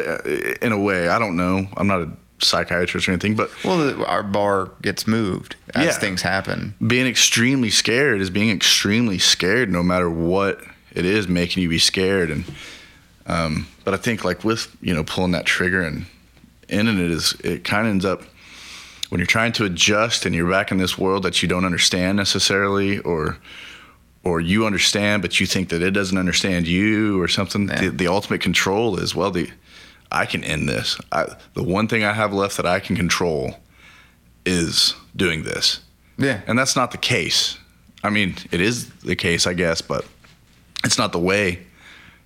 in 0.62 0.72
a 0.72 0.80
way. 0.80 1.08
I 1.10 1.20
don't 1.20 1.36
know. 1.36 1.68
I'm 1.78 1.88
not 1.88 2.02
a 2.02 2.10
psychiatrist 2.41 3.08
or 3.08 3.12
anything, 3.12 3.36
but 3.36 3.49
well, 3.63 4.04
our 4.06 4.23
bar 4.23 4.71
gets 4.82 5.06
moved 5.08 5.56
as 5.75 5.86
Yeah. 5.86 5.91
things 5.93 6.21
happen. 6.21 6.73
being 6.86 7.08
extremely 7.08 7.69
scared 7.69 8.21
is 8.21 8.30
being 8.30 8.49
extremely 8.49 9.17
scared 9.19 9.69
no 9.71 9.84
matter 9.84 10.10
what 10.10 10.62
it 10.93 11.06
is 11.06 11.28
making 11.28 11.62
you 11.63 11.69
be 11.69 11.78
scared 11.80 12.32
and 12.32 12.43
um, 13.28 13.67
but 13.86 13.93
i 13.93 13.97
think 13.97 14.23
like 14.25 14.43
with 14.43 14.75
you 14.82 14.93
know 14.93 15.04
pulling 15.04 15.32
that 15.32 15.45
trigger 15.45 15.82
and 15.82 16.06
ending 16.69 16.97
it 16.99 17.12
is 17.12 17.34
it 17.43 17.63
kind 17.63 17.86
of 17.88 17.91
ends 17.91 18.06
up 18.06 18.23
when 19.10 19.19
you're 19.19 19.25
trying 19.28 19.52
to 19.52 19.65
adjust 19.65 20.25
and 20.25 20.34
you're 20.36 20.49
back 20.49 20.71
in 20.71 20.78
this 20.78 20.97
world 20.97 21.23
that 21.23 21.41
you 21.43 21.47
don't 21.49 21.65
understand 21.65 22.17
necessarily 22.17 22.97
or 22.99 23.38
or 24.23 24.41
you 24.41 24.65
understand 24.65 25.21
but 25.21 25.39
you 25.39 25.45
think 25.45 25.69
that 25.69 25.82
it 25.82 25.91
doesn't 25.91 26.17
understand 26.17 26.67
you 26.67 27.21
or 27.21 27.28
something 27.28 27.67
Yeah. 27.69 27.82
the, 27.82 27.89
the 27.89 28.08
ultimate 28.08 28.41
control 28.41 28.97
is 28.99 29.13
well 29.13 29.30
the 29.32 29.49
i 30.12 30.26
can 30.26 30.43
end 30.43 30.67
this 30.67 30.98
I, 31.12 31.36
the 31.54 31.63
one 31.63 31.88
thing 31.88 32.04
i 32.04 32.13
have 32.13 32.34
left 32.34 32.58
that 32.58 32.65
i 32.65 32.80
can 32.80 32.95
control 32.95 33.56
is 34.45 34.95
doing 35.15 35.43
this 35.43 35.82
Yeah, 36.17 36.41
and 36.48 36.58
that's 36.58 36.76
not 36.76 36.91
the 36.91 36.98
case. 36.98 37.58
I 38.04 38.10
mean, 38.10 38.36
it 38.52 38.62
is 38.62 38.89
the 39.04 39.15
case, 39.15 39.45
I 39.48 39.54
guess, 39.54 39.82
but 39.82 40.06
it's 40.86 40.98
not 40.98 41.12
the 41.12 41.19
way. 41.19 41.65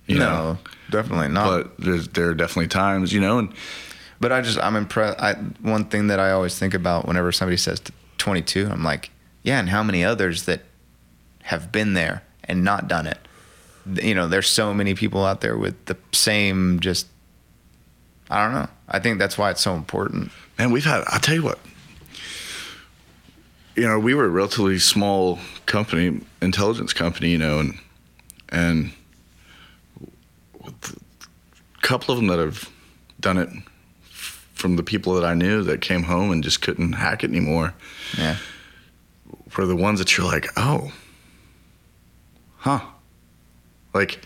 You 0.06 0.18
no, 0.18 0.24
know, 0.28 0.58
definitely 0.90 1.28
not. 1.28 1.46
but 1.48 1.78
there's 1.78 2.08
there 2.08 2.28
are 2.30 2.34
definitely 2.34 2.68
times, 2.68 3.12
you 3.12 3.20
know, 3.20 3.38
and 3.38 3.52
But 4.20 4.32
I 4.32 4.40
just 4.40 4.58
I'm 4.58 4.76
impressed. 4.76 5.18
I 5.20 5.34
one 5.60 5.84
thing 5.86 6.06
that 6.08 6.18
I 6.20 6.30
always 6.30 6.58
think 6.58 6.74
about 6.74 7.06
whenever 7.06 7.32
somebody 7.32 7.56
says 7.56 7.82
22, 8.18 8.68
I'm 8.70 8.84
like, 8.84 9.10
yeah, 9.42 9.58
and 9.58 9.68
how 9.68 9.82
many 9.82 10.04
others 10.04 10.44
that 10.44 10.60
have 11.42 11.70
been 11.72 11.94
there 11.94 12.22
and 12.44 12.62
not 12.64 12.88
done 12.88 13.06
it? 13.06 13.18
You 14.02 14.14
know, 14.14 14.28
there's 14.28 14.48
so 14.48 14.72
many 14.74 14.94
people 14.94 15.24
out 15.24 15.40
there 15.40 15.56
with 15.56 15.84
the 15.86 15.96
same 16.12 16.80
just. 16.80 17.06
I 18.34 18.44
don't 18.44 18.54
know. 18.54 18.68
I 18.88 18.98
think 18.98 19.20
that's 19.20 19.38
why 19.38 19.52
it's 19.52 19.60
so 19.60 19.76
important. 19.76 20.32
And 20.58 20.72
we've 20.72 20.84
had. 20.84 21.04
I'll 21.06 21.20
tell 21.20 21.36
you 21.36 21.44
what. 21.44 21.60
You 23.76 23.84
know, 23.84 24.00
we 24.00 24.12
were 24.12 24.24
a 24.24 24.28
relatively 24.28 24.80
small 24.80 25.38
company, 25.66 26.20
intelligence 26.42 26.92
company, 26.92 27.30
you 27.30 27.38
know, 27.38 27.60
and 27.60 27.78
and 28.48 28.92
a 30.64 30.72
couple 31.82 32.12
of 32.12 32.18
them 32.18 32.26
that 32.26 32.40
have 32.40 32.68
done 33.20 33.38
it 33.38 33.48
from 34.10 34.74
the 34.74 34.82
people 34.82 35.14
that 35.14 35.24
I 35.24 35.34
knew 35.34 35.62
that 35.62 35.80
came 35.80 36.02
home 36.02 36.32
and 36.32 36.42
just 36.42 36.60
couldn't 36.60 36.94
hack 36.94 37.22
it 37.22 37.30
anymore. 37.30 37.72
Yeah. 38.18 38.36
were 39.56 39.66
the 39.66 39.76
ones 39.76 40.00
that 40.00 40.16
you're 40.16 40.26
like, 40.26 40.48
oh, 40.56 40.92
huh. 42.56 42.80
Like, 43.92 44.20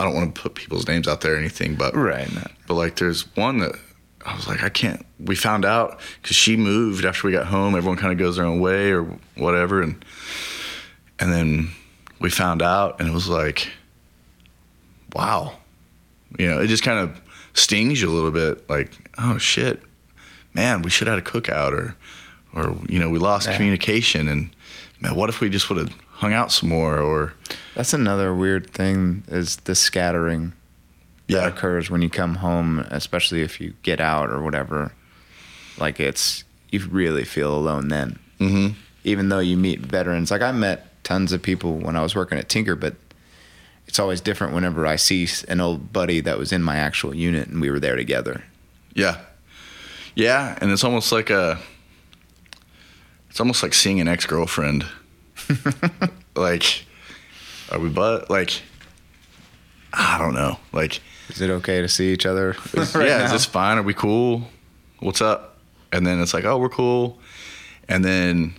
I 0.00 0.04
don't 0.04 0.14
want 0.14 0.34
to 0.34 0.40
put 0.40 0.54
people's 0.54 0.88
names 0.88 1.06
out 1.06 1.20
there 1.20 1.34
or 1.34 1.36
anything, 1.36 1.74
but 1.74 1.94
Right. 1.94 2.26
but 2.66 2.72
like, 2.74 2.96
there's 2.96 3.24
one 3.36 3.58
that 3.58 3.72
I 4.24 4.34
was 4.34 4.48
like, 4.48 4.62
I 4.62 4.70
can't. 4.70 5.04
We 5.18 5.36
found 5.36 5.66
out 5.66 6.00
because 6.22 6.36
she 6.36 6.56
moved 6.56 7.04
after 7.04 7.26
we 7.26 7.32
got 7.34 7.46
home. 7.46 7.74
Everyone 7.74 7.98
kind 7.98 8.10
of 8.12 8.18
goes 8.18 8.36
their 8.36 8.46
own 8.46 8.60
way 8.60 8.92
or 8.92 9.02
whatever, 9.36 9.82
and 9.82 10.02
and 11.18 11.30
then 11.30 11.70
we 12.18 12.30
found 12.30 12.62
out, 12.62 12.98
and 12.98 13.08
it 13.08 13.12
was 13.12 13.28
like, 13.28 13.68
wow, 15.14 15.54
you 16.38 16.48
know, 16.48 16.60
it 16.60 16.68
just 16.68 16.82
kind 16.82 16.98
of 16.98 17.20
stings 17.52 18.00
you 18.00 18.08
a 18.08 18.12
little 18.14 18.30
bit. 18.30 18.68
Like, 18.70 18.92
oh 19.18 19.36
shit, 19.38 19.82
man, 20.54 20.80
we 20.82 20.88
should 20.90 21.08
have 21.08 21.16
had 21.18 21.26
a 21.26 21.30
cookout, 21.30 21.72
or 21.72 21.94
or 22.54 22.74
you 22.88 22.98
know, 22.98 23.10
we 23.10 23.18
lost 23.18 23.48
Yeah. 23.48 23.56
communication, 23.56 24.28
and 24.28 24.50
man, 25.00 25.14
what 25.14 25.28
if 25.28 25.40
we 25.40 25.50
just 25.50 25.68
would 25.68 25.78
have 25.78 25.94
hung 26.20 26.32
out 26.34 26.52
some 26.52 26.68
more, 26.68 26.98
or 26.98 27.32
That's 27.74 27.92
another 27.94 28.34
weird 28.34 28.70
thing 28.70 29.24
is 29.28 29.56
the 29.56 29.74
scattering 29.74 30.52
that 31.28 31.34
yeah, 31.34 31.46
occurs 31.46 31.90
when 31.90 32.02
you 32.02 32.10
come 32.10 32.36
home, 32.36 32.80
especially 32.90 33.42
if 33.42 33.60
you 33.60 33.74
get 33.82 34.00
out 34.00 34.30
or 34.30 34.42
whatever. 34.42 34.92
Like 35.78 35.98
it's 35.98 36.44
you 36.70 36.80
really 36.90 37.24
feel 37.24 37.54
alone 37.54 37.88
then. 37.88 38.18
hmm 38.38 38.68
even 39.02 39.30
though 39.30 39.38
you 39.38 39.56
meet 39.56 39.80
veterans. 39.80 40.30
Like 40.30 40.42
I 40.42 40.52
met 40.52 41.02
tons 41.04 41.32
of 41.32 41.40
people 41.40 41.76
when 41.78 41.96
I 41.96 42.02
was 42.02 42.14
working 42.14 42.36
at 42.36 42.50
Tinker, 42.50 42.76
but 42.76 42.96
it's 43.86 43.98
always 43.98 44.20
different 44.20 44.52
whenever 44.52 44.86
I 44.86 44.96
see 44.96 45.26
an 45.48 45.58
old 45.58 45.90
buddy 45.90 46.20
that 46.20 46.36
was 46.38 46.52
in 46.52 46.62
my 46.62 46.76
actual 46.76 47.14
unit 47.14 47.48
and 47.48 47.62
we 47.62 47.70
were 47.70 47.80
there 47.80 47.96
together. 47.96 48.44
Yeah. 48.92 49.16
Yeah, 50.14 50.58
and 50.60 50.70
it's 50.70 50.84
almost 50.84 51.12
like 51.12 51.30
a 51.30 51.58
it's 53.30 53.40
almost 53.40 53.62
like 53.62 53.72
seeing 53.72 54.00
an 54.00 54.08
ex-girlfriend. 54.08 54.84
like 56.36 56.84
are 57.70 57.78
we 57.78 57.88
but 57.88 58.30
like 58.30 58.62
I 59.92 60.18
don't 60.18 60.34
know. 60.34 60.58
Like 60.72 61.00
Is 61.28 61.40
it 61.40 61.50
okay 61.50 61.80
to 61.80 61.88
see 61.88 62.12
each 62.12 62.26
other? 62.26 62.56
is, 62.74 62.94
right 62.94 63.08
yeah, 63.08 63.18
now? 63.18 63.24
is 63.24 63.32
this 63.32 63.44
fine? 63.44 63.78
Are 63.78 63.82
we 63.82 63.94
cool? 63.94 64.48
What's 65.00 65.20
up? 65.20 65.58
And 65.92 66.06
then 66.06 66.20
it's 66.20 66.32
like, 66.32 66.44
"Oh, 66.44 66.58
we're 66.58 66.68
cool." 66.68 67.18
And 67.88 68.04
then 68.04 68.54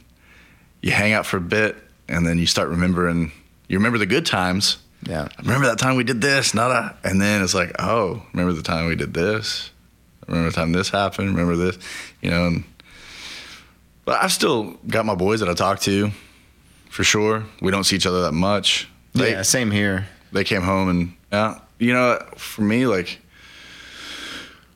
you 0.82 0.92
hang 0.92 1.14
out 1.14 1.26
for 1.26 1.38
a 1.38 1.42
bit 1.42 1.78
and 2.10 2.28
then 2.28 2.38
you 2.38 2.46
start 2.46 2.70
remembering 2.70 3.32
you 3.72 3.78
remember 3.78 3.98
the 3.98 4.06
good 4.06 4.26
times. 4.26 4.80
yeah. 5.08 5.30
remember 5.40 5.68
that 5.68 5.80
time 5.80 5.96
we 5.96 6.04
did 6.04 6.20
this, 6.20 6.54
not 6.54 6.72
a, 6.72 6.94
and 7.06 7.22
then 7.22 7.42
it's 7.42 7.54
like, 7.54 7.72
oh, 7.80 8.22
remember 8.34 8.52
the 8.52 8.62
time 8.62 8.88
we 8.88 8.98
did 8.98 9.14
this? 9.14 9.72
Remember 10.28 10.50
the 10.50 10.56
time 10.56 10.74
this 10.74 10.90
happened? 10.90 11.30
Remember 11.30 11.56
this? 11.56 11.80
You 12.22 12.32
know, 12.32 12.48
and, 12.48 12.64
but 14.04 14.22
I've 14.22 14.34
still 14.34 14.78
got 14.88 15.06
my 15.06 15.16
boys 15.16 15.40
that 15.40 15.48
I 15.48 15.54
talk 15.54 15.80
to, 15.82 16.12
for 16.92 17.04
sure. 17.04 17.46
We 17.62 17.72
don't 17.72 17.84
see 17.84 17.96
each 17.96 18.06
other 18.06 18.22
that 18.22 18.34
much. 18.34 18.88
They, 19.14 19.32
yeah, 19.32 19.42
same 19.42 19.72
here. 19.72 20.08
they 20.32 20.44
came 20.44 20.62
home 20.62 20.90
and 20.90 21.14
yeah, 21.32 21.60
you 21.80 21.94
know, 21.94 22.20
for 22.38 22.62
me, 22.62 22.86
like, 22.86 23.20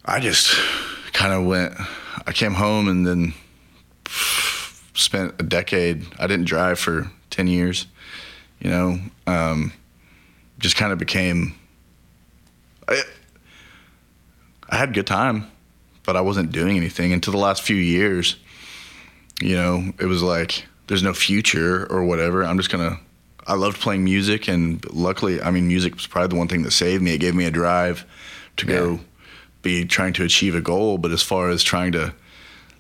I 0.03 0.19
just 0.19 0.55
kind 1.13 1.33
of 1.33 1.45
went. 1.45 1.73
I 2.25 2.31
came 2.31 2.53
home 2.53 2.87
and 2.87 3.05
then 3.05 3.33
spent 4.93 5.35
a 5.39 5.43
decade. 5.43 6.05
I 6.17 6.27
didn't 6.27 6.45
drive 6.45 6.79
for 6.79 7.11
ten 7.29 7.47
years. 7.47 7.85
You 8.59 8.69
know, 8.69 8.99
um, 9.27 9.73
just 10.57 10.77
kind 10.77 10.91
of 10.91 10.97
became 10.97 11.53
I, 12.87 13.01
I 14.69 14.77
had 14.77 14.89
a 14.89 14.93
good 14.93 15.07
time, 15.07 15.49
but 16.03 16.15
I 16.15 16.21
wasn't 16.21 16.51
doing 16.51 16.77
anything 16.77 17.13
until 17.13 17.31
the 17.31 17.39
last 17.39 17.61
few 17.61 17.75
years. 17.75 18.35
You 19.41 19.55
know, 19.55 19.93
it 19.99 20.05
was 20.05 20.23
like 20.23 20.65
there's 20.87 21.03
no 21.03 21.13
future 21.13 21.85
or 21.91 22.03
whatever. 22.05 22.43
I'm 22.43 22.57
just 22.57 22.69
gonna. 22.69 22.99
I 23.47 23.53
loved 23.53 23.79
playing 23.79 24.03
music, 24.03 24.47
and 24.47 24.83
luckily, 24.91 25.39
I 25.41 25.51
mean, 25.51 25.67
music 25.67 25.93
was 25.95 26.07
probably 26.07 26.29
the 26.29 26.35
one 26.35 26.47
thing 26.47 26.63
that 26.63 26.71
saved 26.71 27.03
me. 27.03 27.13
It 27.13 27.19
gave 27.19 27.35
me 27.35 27.45
a 27.45 27.51
drive 27.51 28.03
to 28.57 28.65
Yeah. 28.67 28.73
go 28.73 28.99
be 29.61 29.85
trying 29.85 30.13
to 30.13 30.23
achieve 30.23 30.55
a 30.55 30.61
goal. 30.61 30.97
But 30.97 31.11
as 31.11 31.21
far 31.21 31.49
as 31.49 31.61
trying 31.63 31.91
to 31.93 32.13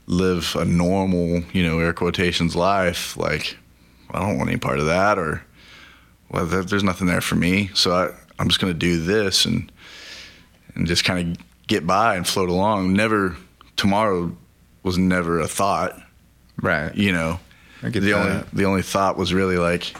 live 0.07 0.55
a 0.55 0.65
normal, 0.65 1.43
you 1.53 1.63
know, 1.63 1.79
air 1.79 1.93
quotations 1.93 2.55
life, 2.55 3.15
like 3.17 3.57
I 4.11 4.19
don't 4.19 4.37
want 4.37 4.49
any 4.49 4.59
part 4.59 4.79
of 4.79 4.85
that, 4.85 5.17
or 5.19 5.43
well, 6.29 6.45
there, 6.45 6.63
there's 6.63 6.83
nothing 6.83 7.07
there 7.07 7.21
for 7.21 7.35
me. 7.35 7.69
So 7.73 7.91
I, 7.93 8.09
I'm 8.39 8.47
just 8.47 8.59
gonna 8.59 8.73
do 8.73 9.01
this 9.03 9.45
and 9.45 9.71
and 10.75 10.85
just 10.87 11.03
kind 11.05 11.37
of 11.37 11.45
get 11.67 11.85
by 11.87 12.15
and 12.15 12.27
float 12.27 12.49
along. 12.49 12.93
Never 12.93 13.35
tomorrow 13.77 14.35
was 14.83 14.97
never 14.97 15.39
a 15.39 15.47
thought, 15.47 15.99
Right. 16.61 16.93
you 16.95 17.11
know. 17.11 17.39
I 17.83 17.89
get 17.89 18.01
the 18.01 18.11
that. 18.11 18.15
only 18.17 18.43
the 18.53 18.65
only 18.65 18.81
thought 18.81 19.17
was 19.17 19.33
really 19.33 19.57
like 19.57 19.95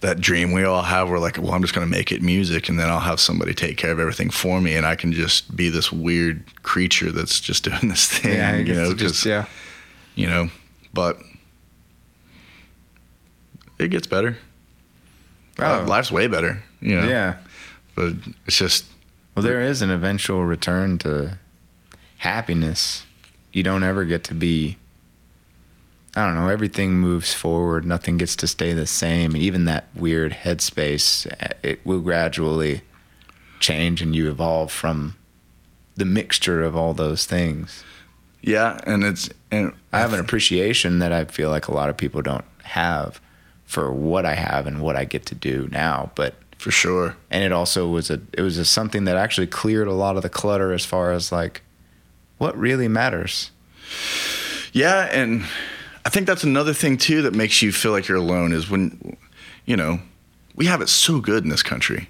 that 0.00 0.20
dream 0.20 0.52
we 0.52 0.64
all 0.64 0.82
have. 0.82 1.08
We're 1.08 1.18
like, 1.18 1.38
well, 1.38 1.52
I'm 1.52 1.62
just 1.62 1.74
gonna 1.74 1.86
make 1.86 2.12
it 2.12 2.22
music, 2.22 2.68
and 2.68 2.78
then 2.78 2.88
I'll 2.88 3.00
have 3.00 3.20
somebody 3.20 3.54
take 3.54 3.76
care 3.76 3.92
of 3.92 3.98
everything 3.98 4.30
for 4.30 4.60
me, 4.60 4.74
and 4.74 4.86
I 4.86 4.94
can 4.94 5.12
just 5.12 5.54
be 5.56 5.68
this 5.68 5.90
weird 5.92 6.44
creature 6.62 7.12
that's 7.12 7.40
just 7.40 7.64
doing 7.68 7.88
this 7.88 8.06
thing, 8.08 8.34
Yeah, 8.34 8.50
I 8.52 8.56
you 8.58 8.74
know, 8.74 8.94
just 8.94 9.24
yeah. 9.24 9.46
you 10.14 10.26
know. 10.26 10.50
But 10.92 11.18
it 13.78 13.88
gets 13.88 14.06
better. 14.06 14.36
Uh, 15.58 15.80
oh. 15.82 15.88
Life's 15.88 16.10
way 16.12 16.26
better, 16.26 16.62
you 16.80 17.00
know. 17.00 17.06
Yeah. 17.08 17.36
But 17.94 18.12
it's 18.46 18.58
just 18.58 18.84
Well, 19.34 19.42
there 19.42 19.62
is 19.62 19.82
an 19.82 19.90
eventual 19.90 20.44
return 20.44 20.98
to 20.98 21.38
happiness. 22.18 23.04
You 23.52 23.62
don't 23.62 23.82
ever 23.82 24.04
get 24.04 24.24
to 24.24 24.34
be. 24.34 24.76
I 26.16 26.24
don't 26.24 26.34
know. 26.34 26.48
Everything 26.48 26.98
moves 26.98 27.34
forward. 27.34 27.84
Nothing 27.84 28.16
gets 28.16 28.34
to 28.36 28.46
stay 28.46 28.72
the 28.72 28.86
same. 28.86 29.34
And 29.34 29.42
even 29.42 29.66
that 29.66 29.88
weird 29.94 30.32
headspace, 30.32 31.26
eh, 31.40 31.52
it 31.62 31.84
will 31.84 32.00
gradually 32.00 32.80
change, 33.60 34.00
and 34.00 34.16
you 34.16 34.30
evolve 34.30 34.72
from 34.72 35.16
the 35.94 36.06
mixture 36.06 36.62
of 36.62 36.74
all 36.74 36.94
those 36.94 37.26
things. 37.26 37.84
yeah, 38.42 38.80
and 38.84 39.04
it's 39.04 39.28
and 39.50 39.72
I 39.92 39.98
have 39.98 40.12
an 40.12 40.20
appreciation 40.20 40.98
that 41.00 41.12
I 41.12 41.24
feel 41.26 41.50
like 41.50 41.68
a 41.68 41.74
lot 41.74 41.90
of 41.90 41.96
people 41.96 42.22
don't 42.22 42.44
have 42.64 43.20
for 43.64 43.92
what 43.92 44.24
I 44.24 44.34
have 44.34 44.66
and 44.66 44.80
what 44.80 44.96
I 44.96 45.04
get 45.04 45.26
to 45.26 45.34
do 45.34 45.68
now. 45.70 46.10
But 46.14 46.34
for 46.56 46.70
sure. 46.70 47.16
and 47.30 47.44
it 47.44 47.52
also 47.52 47.88
was 47.88 48.10
a 48.10 48.20
it 48.32 48.40
was 48.40 48.56
a 48.56 48.64
something 48.64 49.04
that 49.04 49.16
actually 49.16 49.48
cleared 49.48 49.88
a 49.88 49.92
lot 49.92 50.16
of 50.16 50.22
the 50.22 50.28
clutter 50.28 50.72
as 50.72 50.84
far 50.84 51.12
as 51.12 51.30
like 51.30 51.62
what 52.38 52.56
really 52.56 52.88
matters. 52.88 53.50
Yeah, 54.72 55.08
and 55.12 55.44
I 56.06 56.08
think 56.08 56.28
that's 56.28 56.44
another 56.44 56.72
thing 56.72 56.98
too 56.98 57.22
that 57.22 57.34
makes 57.34 57.62
you 57.62 57.72
feel 57.72 57.90
like 57.90 58.06
you're 58.06 58.16
alone 58.16 58.52
is 58.52 58.70
when 58.70 59.16
you 59.64 59.76
know, 59.76 59.98
we 60.54 60.66
have 60.66 60.80
it 60.80 60.88
so 60.88 61.18
good 61.18 61.42
in 61.42 61.50
this 61.50 61.64
country. 61.64 62.08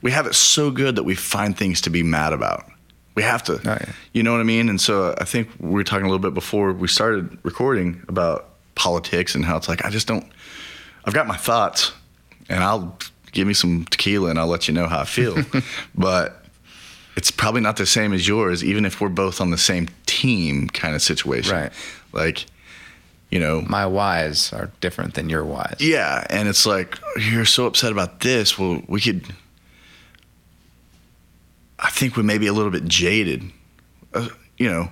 We 0.00 0.12
have 0.12 0.28
it 0.28 0.34
so 0.36 0.70
good 0.70 0.94
that 0.94 1.02
we 1.02 1.16
find 1.16 1.58
things 1.58 1.80
to 1.80 1.90
be 1.90 2.04
mad 2.04 2.32
about. 2.32 2.70
We 3.16 3.24
have 3.24 3.42
to. 3.44 3.54
Oh, 3.54 3.58
yeah. 3.64 3.92
You 4.12 4.22
know 4.22 4.30
what 4.30 4.40
I 4.40 4.44
mean? 4.44 4.68
And 4.68 4.80
so 4.80 5.16
I 5.18 5.24
think 5.24 5.48
we 5.58 5.70
were 5.70 5.82
talking 5.82 6.06
a 6.06 6.08
little 6.08 6.20
bit 6.20 6.34
before 6.34 6.72
we 6.72 6.86
started 6.86 7.36
recording 7.42 8.00
about 8.06 8.48
politics 8.76 9.34
and 9.34 9.44
how 9.44 9.56
it's 9.56 9.68
like 9.68 9.84
I 9.84 9.90
just 9.90 10.06
don't 10.06 10.24
I've 11.04 11.12
got 11.12 11.26
my 11.26 11.36
thoughts 11.36 11.92
and 12.48 12.62
I'll 12.62 12.96
give 13.32 13.48
me 13.48 13.54
some 13.54 13.86
tequila 13.86 14.30
and 14.30 14.38
I'll 14.38 14.46
let 14.46 14.68
you 14.68 14.74
know 14.74 14.86
how 14.86 15.00
I 15.00 15.04
feel. 15.04 15.36
but 15.96 16.44
it's 17.16 17.32
probably 17.32 17.60
not 17.60 17.76
the 17.76 17.86
same 17.86 18.12
as 18.12 18.28
yours, 18.28 18.62
even 18.62 18.84
if 18.84 19.00
we're 19.00 19.08
both 19.08 19.40
on 19.40 19.50
the 19.50 19.58
same 19.58 19.88
team 20.06 20.68
kind 20.68 20.94
of 20.94 21.02
situation. 21.02 21.56
Right. 21.56 21.72
Like, 22.12 22.46
you 23.30 23.38
know, 23.40 23.60
My 23.62 23.86
whys 23.86 24.52
are 24.52 24.70
different 24.80 25.14
than 25.14 25.28
your 25.28 25.44
whys. 25.44 25.76
yeah, 25.80 26.26
and 26.30 26.48
it's 26.48 26.66
like 26.66 26.98
you're 27.16 27.44
so 27.44 27.66
upset 27.66 27.92
about 27.92 28.20
this. 28.20 28.58
Well, 28.58 28.82
we 28.88 29.00
could. 29.00 29.24
I 31.78 31.90
think 31.90 32.16
we 32.16 32.22
may 32.22 32.38
be 32.38 32.46
a 32.46 32.52
little 32.52 32.70
bit 32.70 32.84
jaded. 32.84 33.44
Uh, 34.12 34.28
you 34.58 34.68
know, 34.68 34.90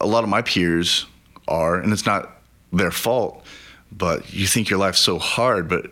a 0.00 0.06
lot 0.06 0.24
of 0.24 0.30
my 0.30 0.40
peers 0.42 1.06
are, 1.48 1.76
and 1.78 1.92
it's 1.92 2.06
not 2.06 2.30
their 2.72 2.90
fault. 2.90 3.44
But 3.92 4.32
you 4.32 4.46
think 4.46 4.70
your 4.70 4.78
life's 4.78 4.98
so 5.00 5.18
hard, 5.18 5.68
but 5.68 5.90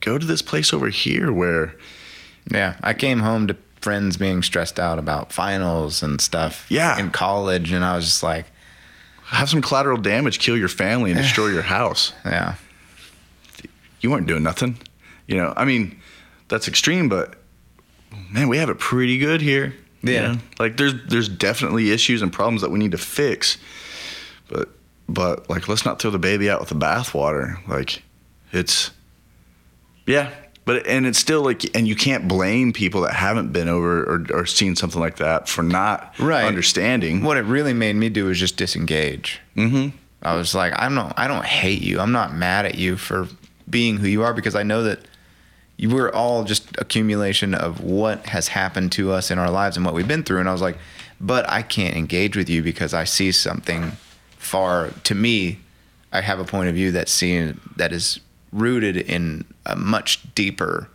go 0.00 0.18
to 0.18 0.26
this 0.26 0.42
place 0.42 0.72
over 0.74 0.88
here 0.88 1.32
where, 1.32 1.74
Yeah, 2.50 2.76
I 2.82 2.92
came 2.94 3.20
home 3.20 3.46
to 3.46 3.56
friends 3.80 4.16
being 4.16 4.42
stressed 4.42 4.78
out 4.80 4.98
about 4.98 5.32
finals 5.32 6.02
and 6.02 6.20
stuff. 6.20 6.66
Yeah. 6.68 6.98
in 6.98 7.10
college, 7.10 7.72
and 7.72 7.84
I 7.84 7.96
was 7.96 8.04
just 8.06 8.22
like, 8.22 8.46
have 9.30 9.48
some 9.48 9.62
collateral 9.62 9.96
damage 9.98 10.38
kill 10.38 10.56
your 10.56 10.68
family 10.68 11.10
and 11.10 11.20
destroy 11.20 11.48
your 11.48 11.62
house. 11.62 12.12
yeah, 12.24 12.54
You 14.00 14.10
weren't 14.10 14.26
doing 14.26 14.42
nothing. 14.42 14.78
You 15.26 15.36
know, 15.36 15.52
I 15.56 15.64
mean, 15.64 16.00
that's 16.48 16.66
extreme, 16.68 17.08
but 17.08 17.34
man, 18.30 18.48
we 18.48 18.58
have 18.58 18.68
it 18.70 18.78
pretty 18.78 19.18
good 19.18 19.40
here. 19.40 19.74
you 20.02 20.12
Yeah. 20.12 20.32
know? 20.32 20.38
Like 20.58 20.76
there's 20.76 20.94
there's 21.06 21.28
definitely 21.28 21.90
issues 21.92 22.22
and 22.22 22.32
problems 22.32 22.62
that 22.62 22.70
we 22.70 22.78
need 22.78 22.90
to 22.92 22.98
fix. 22.98 23.56
But 24.48 24.68
but 25.08 25.48
like 25.48 25.68
let's 25.68 25.84
not 25.84 26.00
throw 26.00 26.10
the 26.10 26.18
baby 26.18 26.50
out 26.50 26.58
with 26.60 26.68
the 26.70 26.74
bathwater. 26.74 27.56
Like 27.68 28.02
it's 28.52 28.90
yeah. 30.06 30.30
But 30.70 30.86
and 30.86 31.04
it's 31.04 31.18
still 31.18 31.42
like 31.42 31.76
and 31.76 31.88
you 31.88 31.96
can't 31.96 32.28
blame 32.28 32.72
people 32.72 33.00
that 33.00 33.12
haven't 33.14 33.50
been 33.52 33.68
over 33.68 34.04
or, 34.04 34.24
or 34.32 34.46
seen 34.46 34.76
something 34.76 35.00
like 35.00 35.16
that 35.16 35.48
for 35.48 35.64
not 35.64 36.14
Right. 36.20 36.44
understanding. 36.44 37.24
what 37.24 37.36
it 37.36 37.40
really 37.42 37.72
made 37.72 37.96
me 37.96 38.08
do 38.08 38.26
was 38.26 38.38
just 38.38 38.56
disengage. 38.56 39.40
Mm-hmm. 39.56 39.96
I 40.22 40.36
was 40.36 40.54
like, 40.54 40.72
I'm 40.76 40.94
not, 40.94 41.14
I 41.16 41.26
don't 41.26 41.44
hate 41.44 41.82
you. 41.82 41.98
I'm 41.98 42.12
not 42.12 42.34
mad 42.36 42.66
at 42.66 42.76
you 42.76 42.96
for 42.96 43.26
being 43.68 43.96
who 43.96 44.06
you 44.06 44.22
are 44.22 44.32
because 44.32 44.54
I 44.54 44.62
know 44.62 44.84
that 44.84 45.00
you 45.76 45.90
were 45.90 46.14
all 46.14 46.44
just 46.44 46.68
accumulation 46.78 47.52
of 47.52 47.80
what 47.80 48.26
has 48.26 48.46
happened 48.46 48.92
to 48.92 49.10
us 49.10 49.32
in 49.32 49.40
our 49.40 49.50
lives 49.50 49.76
and 49.76 49.84
what 49.84 49.92
we've 49.92 50.06
been 50.06 50.22
through. 50.22 50.38
And 50.38 50.48
I 50.48 50.52
was 50.52 50.62
like, 50.62 50.78
but 51.20 51.50
I 51.50 51.62
can't 51.62 51.96
engage 51.96 52.36
with 52.36 52.48
you 52.48 52.62
because 52.62 52.94
I 52.94 53.02
see 53.02 53.32
something 53.32 53.90
far 54.36 54.90
to 55.02 55.16
me. 55.16 55.58
I 56.12 56.20
have 56.20 56.38
a 56.38 56.44
point 56.44 56.68
of 56.68 56.76
view 56.76 56.92
that 56.92 57.08
seen 57.08 57.60
that 57.74 57.92
is 57.92 58.20
rooted 58.52 58.96
in 58.96 59.44
a 59.66 59.76
much 59.76 60.20
deeper 60.34 60.88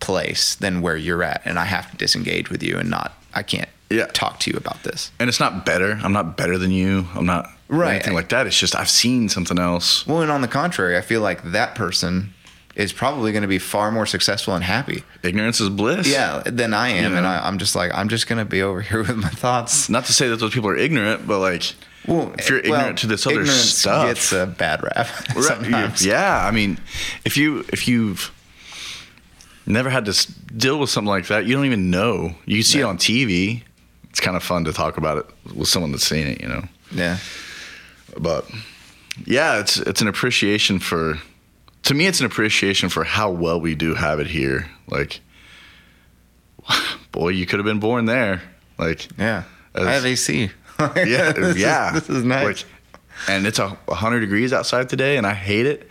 place 0.00 0.54
than 0.54 0.80
where 0.82 0.96
you're 0.96 1.22
at, 1.22 1.42
and 1.44 1.58
I 1.58 1.64
have 1.64 1.90
to 1.90 1.96
disengage 1.96 2.50
with 2.50 2.62
you 2.62 2.76
and 2.78 2.90
not. 2.90 3.12
I 3.34 3.42
can't 3.42 3.68
Yeah. 3.90 4.06
talk 4.12 4.40
to 4.40 4.50
you 4.50 4.56
about 4.56 4.82
this. 4.82 5.10
And 5.18 5.28
it's 5.28 5.40
not 5.40 5.64
better. 5.64 5.98
I'm 6.02 6.12
not 6.12 6.36
better 6.36 6.58
than 6.58 6.70
you. 6.70 7.06
I'm 7.14 7.26
not 7.26 7.50
Right. 7.68 7.94
anything 7.94 8.14
like 8.14 8.28
that. 8.30 8.46
It's 8.46 8.58
just 8.58 8.74
I've 8.76 8.90
seen 8.90 9.28
something 9.28 9.58
else. 9.58 10.06
Well, 10.06 10.22
and 10.22 10.30
on 10.30 10.40
the 10.42 10.48
contrary, 10.48 10.96
I 10.96 11.00
feel 11.00 11.20
like 11.20 11.52
that 11.52 11.74
person 11.74 12.32
is 12.74 12.92
probably 12.92 13.32
going 13.32 13.42
to 13.42 13.48
be 13.48 13.58
far 13.58 13.90
more 13.90 14.04
successful 14.06 14.54
and 14.54 14.62
happy. 14.62 15.02
Ignorance 15.22 15.60
is 15.60 15.70
bliss. 15.70 16.06
Yeah, 16.08 16.42
than 16.44 16.74
I 16.74 16.88
am, 16.90 17.12
You 17.12 17.18
and? 17.18 17.26
I, 17.26 17.46
I'm 17.46 17.58
just 17.58 17.74
like 17.74 17.90
I'm 17.94 18.08
just 18.08 18.26
going 18.26 18.38
to 18.38 18.44
be 18.44 18.60
over 18.60 18.80
here 18.88 18.98
with 19.02 19.16
my 19.16 19.30
thoughts. 19.30 19.88
Not 19.88 20.04
to 20.06 20.12
say 20.12 20.28
that 20.28 20.36
those 20.40 20.52
people 20.52 20.68
are 20.70 20.76
ignorant, 20.76 21.26
but 21.26 21.38
like, 21.38 21.74
Well, 22.06 22.32
if 22.38 22.48
you're 22.48 22.62
well, 22.62 22.74
ignorant 22.74 22.98
to 23.00 23.06
this 23.06 23.26
other 23.26 23.44
stuff, 23.46 24.06
gets 24.06 24.32
a 24.32 24.46
bad 24.46 24.82
rap. 24.82 25.08
Right, 25.36 26.00
yeah. 26.02 26.46
I 26.46 26.50
mean, 26.50 26.78
if 27.24 27.36
you 27.36 27.64
if 27.72 27.88
you've 27.88 28.32
never 29.66 29.90
had 29.90 30.04
to 30.06 30.32
deal 30.56 30.78
with 30.78 30.90
something 30.90 31.08
like 31.08 31.26
that, 31.26 31.46
you 31.46 31.54
don't 31.56 31.66
even 31.66 31.90
know. 31.90 32.34
You 32.44 32.62
see 32.62 32.80
it 32.80 32.84
on 32.84 32.98
TV. 32.98 33.62
It's 34.10 34.20
kind 34.20 34.36
of 34.36 34.42
fun 34.42 34.64
to 34.64 34.72
talk 34.72 34.96
about 34.96 35.18
it 35.18 35.26
with 35.54 35.68
someone 35.68 35.92
that's 35.92 36.06
seen 36.06 36.26
it, 36.26 36.40
you 36.40 36.48
know. 36.48 36.62
yeah. 36.92 37.18
But 38.18 38.48
yeah, 39.26 39.58
it's 39.60 39.76
it's 39.78 40.00
an 40.00 40.08
appreciation 40.08 40.78
for. 40.78 41.18
To 41.84 41.94
me, 41.94 42.06
it's 42.06 42.18
an 42.20 42.26
appreciation 42.26 42.88
for 42.88 43.04
how 43.04 43.30
well 43.30 43.60
we 43.60 43.74
do 43.76 43.94
have 43.94 44.18
it 44.18 44.26
here. 44.26 44.68
Like, 44.88 45.20
boy, 47.12 47.28
you 47.28 47.46
could 47.46 47.58
have 47.58 47.66
been 47.66 47.78
born 47.80 48.06
there. 48.06 48.42
Like, 48.78 49.06
Yeah. 49.18 49.44
As- 49.74 49.86
I 49.86 49.92
have 49.92 50.04
AC. 50.06 50.50
yeah, 50.96 51.32
This 51.32 51.38
is- 51.48 51.58
yeah. 51.58 51.92
this 51.92 52.08
is 52.08 52.24
nice. 52.24 52.44
Like, 52.44 52.64
and 53.28 53.46
it's 53.46 53.58
a 53.58 53.68
hundred 53.88 54.20
degrees 54.20 54.52
outside 54.52 54.88
today, 54.88 55.16
and 55.16 55.26
I 55.26 55.32
hate 55.34 55.66
it. 55.66 55.88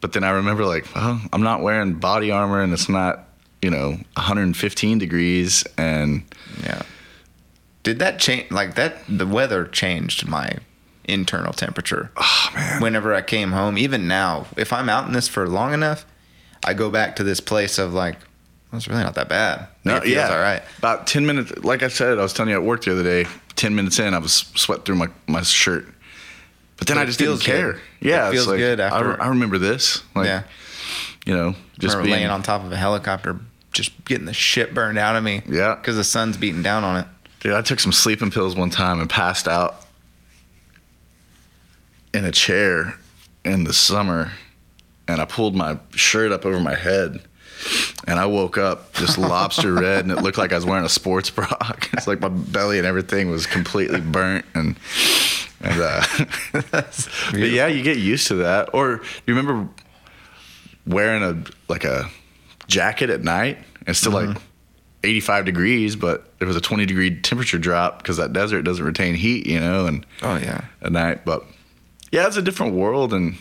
But 0.00 0.12
then 0.12 0.22
I 0.24 0.30
remember, 0.30 0.64
like, 0.66 0.84
well, 0.94 1.20
I'm 1.32 1.42
not 1.42 1.62
wearing 1.62 1.94
body 1.94 2.30
armor, 2.30 2.60
and 2.60 2.72
it's 2.72 2.88
not, 2.88 3.24
you 3.62 3.70
know, 3.70 3.90
115 4.16 4.98
degrees, 4.98 5.64
and 5.78 6.22
yeah. 6.62 6.82
Did 7.84 7.98
that 8.00 8.18
change? 8.20 8.50
Like 8.50 8.74
that, 8.74 8.96
the 9.08 9.26
weather 9.26 9.64
changed 9.66 10.28
my 10.28 10.56
internal 11.04 11.52
temperature. 11.52 12.10
oh 12.16 12.50
man, 12.54 12.82
whenever 12.82 13.14
I 13.14 13.22
came 13.22 13.52
home, 13.52 13.76
even 13.78 14.06
now, 14.06 14.46
if 14.56 14.72
I'm 14.72 14.88
out 14.88 15.06
in 15.06 15.12
this 15.14 15.26
for 15.28 15.48
long 15.48 15.72
enough, 15.72 16.04
I 16.64 16.74
go 16.74 16.90
back 16.90 17.16
to 17.16 17.24
this 17.24 17.40
place 17.40 17.78
of 17.78 17.92
like, 17.94 18.16
well, 18.70 18.78
it's 18.78 18.86
really 18.88 19.02
not 19.02 19.14
that 19.16 19.28
bad. 19.28 19.66
no, 19.84 19.96
it 19.96 20.02
feels 20.04 20.14
yeah, 20.14 20.30
all 20.32 20.38
right. 20.40 20.62
About 20.78 21.06
10 21.08 21.26
minutes, 21.26 21.52
like 21.64 21.82
I 21.82 21.88
said, 21.88 22.18
I 22.18 22.22
was 22.22 22.32
telling 22.32 22.50
you 22.50 22.56
at 22.56 22.62
work 22.62 22.82
the 22.84 22.92
other 22.92 23.02
day. 23.02 23.26
10 23.56 23.74
minutes 23.74 23.98
in, 23.98 24.14
I 24.14 24.18
was 24.18 24.32
sweat 24.32 24.84
through 24.84 24.96
my 24.96 25.08
my 25.26 25.42
shirt. 25.42 25.86
But 26.76 26.88
then 26.88 26.98
I 26.98 27.04
just 27.04 27.18
didn't 27.18 27.38
care. 27.40 27.74
good. 27.74 27.80
Yeah, 28.00 28.28
It 28.28 28.32
feels 28.32 28.48
like, 28.48 28.58
good 28.58 28.80
I, 28.80 29.00
re- 29.00 29.16
I 29.20 29.28
remember 29.28 29.56
this. 29.58 30.02
Like, 30.16 30.26
yeah, 30.26 30.42
you 31.24 31.34
know, 31.34 31.54
just 31.78 31.96
being 31.98 32.10
laying 32.10 32.26
on 32.26 32.42
top 32.42 32.64
of 32.64 32.72
a 32.72 32.76
helicopter, 32.76 33.38
just 33.72 34.04
getting 34.04 34.26
the 34.26 34.32
shit 34.32 34.74
burned 34.74 34.98
out 34.98 35.14
of 35.14 35.22
me. 35.22 35.42
Yeah. 35.46 35.76
because 35.76 35.96
the 35.96 36.02
sun's 36.04 36.36
beating 36.36 36.62
down 36.62 36.82
on 36.82 36.96
it. 36.96 37.06
Dude, 37.40 37.52
I 37.54 37.62
took 37.62 37.78
some 37.78 37.92
sleeping 37.92 38.30
pills 38.32 38.56
one 38.56 38.70
time 38.70 39.00
and 39.00 39.08
passed 39.08 39.46
out 39.46 39.86
in 42.14 42.24
a 42.24 42.32
chair 42.32 42.94
in 43.44 43.64
the 43.64 43.72
summer, 43.72 44.32
and 45.08 45.20
I 45.20 45.24
pulled 45.24 45.54
my 45.54 45.78
shirt 45.94 46.32
up 46.32 46.44
over 46.44 46.60
my 46.60 46.74
head, 46.74 47.22
and 48.06 48.18
I 48.18 48.26
woke 48.26 48.58
up 48.58 48.92
just 48.94 49.18
lobster 49.18 49.72
red, 49.80 50.04
and 50.04 50.10
it 50.12 50.22
looked 50.22 50.38
like 50.38 50.52
I 50.52 50.56
was 50.56 50.64
wearing 50.66 50.84
a 50.84 50.88
sports 50.88 51.30
bra. 51.30 51.48
It's 51.92 52.06
like 52.06 52.20
my 52.20 52.28
belly 52.28 52.78
and 52.78 52.86
everything 52.86 53.30
was 53.30 53.46
completely 53.46 54.00
burnt, 54.00 54.44
and 54.54 54.76
and 55.60 55.80
uh, 55.80 56.02
but 56.52 57.34
yeah, 57.34 57.66
you 57.66 57.82
get 57.82 57.98
used 57.98 58.28
to 58.28 58.34
that. 58.36 58.70
Or 58.74 59.02
you 59.26 59.34
remember 59.34 59.68
wearing 60.86 61.22
a 61.22 61.44
like 61.68 61.84
a 61.84 62.10
jacket 62.66 63.10
at 63.10 63.22
night? 63.22 63.58
It's 63.86 63.98
still 63.98 64.12
like 64.12 64.36
85 65.04 65.44
degrees, 65.44 65.96
but 65.96 66.38
there 66.38 66.46
was 66.46 66.56
a 66.56 66.60
20 66.60 66.86
degree 66.86 67.20
temperature 67.20 67.58
drop 67.58 67.98
because 67.98 68.16
that 68.16 68.32
desert 68.32 68.62
doesn't 68.62 68.84
retain 68.84 69.14
heat, 69.14 69.46
you 69.46 69.60
know, 69.60 69.86
and 69.86 70.06
Oh 70.22 70.36
yeah, 70.36 70.64
at 70.80 70.92
night. 70.92 71.24
But 71.24 71.44
yeah, 72.10 72.26
it's 72.26 72.36
a 72.36 72.42
different 72.42 72.74
world, 72.74 73.12
and 73.12 73.36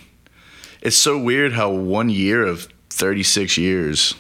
it's 0.82 0.96
so 0.96 1.18
weird 1.18 1.54
how 1.54 1.70
one 1.72 2.10
year 2.10 2.46
of 2.46 2.68
36 2.90 3.58
years, 3.58 4.16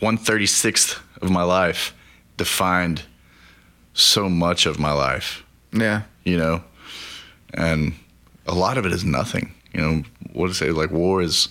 one 0.00 0.18
36th 0.18 1.00
of 1.22 1.30
my 1.30 1.42
life, 1.42 1.94
defined 2.36 3.02
so 3.94 4.28
much 4.28 4.66
of 4.66 4.78
my 4.78 4.92
life, 4.92 5.44
yeah, 5.72 6.02
you 6.24 6.36
know, 6.36 6.62
and 7.54 7.94
a 8.46 8.54
lot 8.54 8.78
of 8.78 8.86
it 8.86 8.92
is 8.92 9.04
nothing. 9.04 9.52
You 9.72 9.80
know, 9.80 10.02
what 10.32 10.48
to 10.48 10.54
say? 10.54 10.70
Like 10.70 10.90
war 10.90 11.22
is 11.22 11.48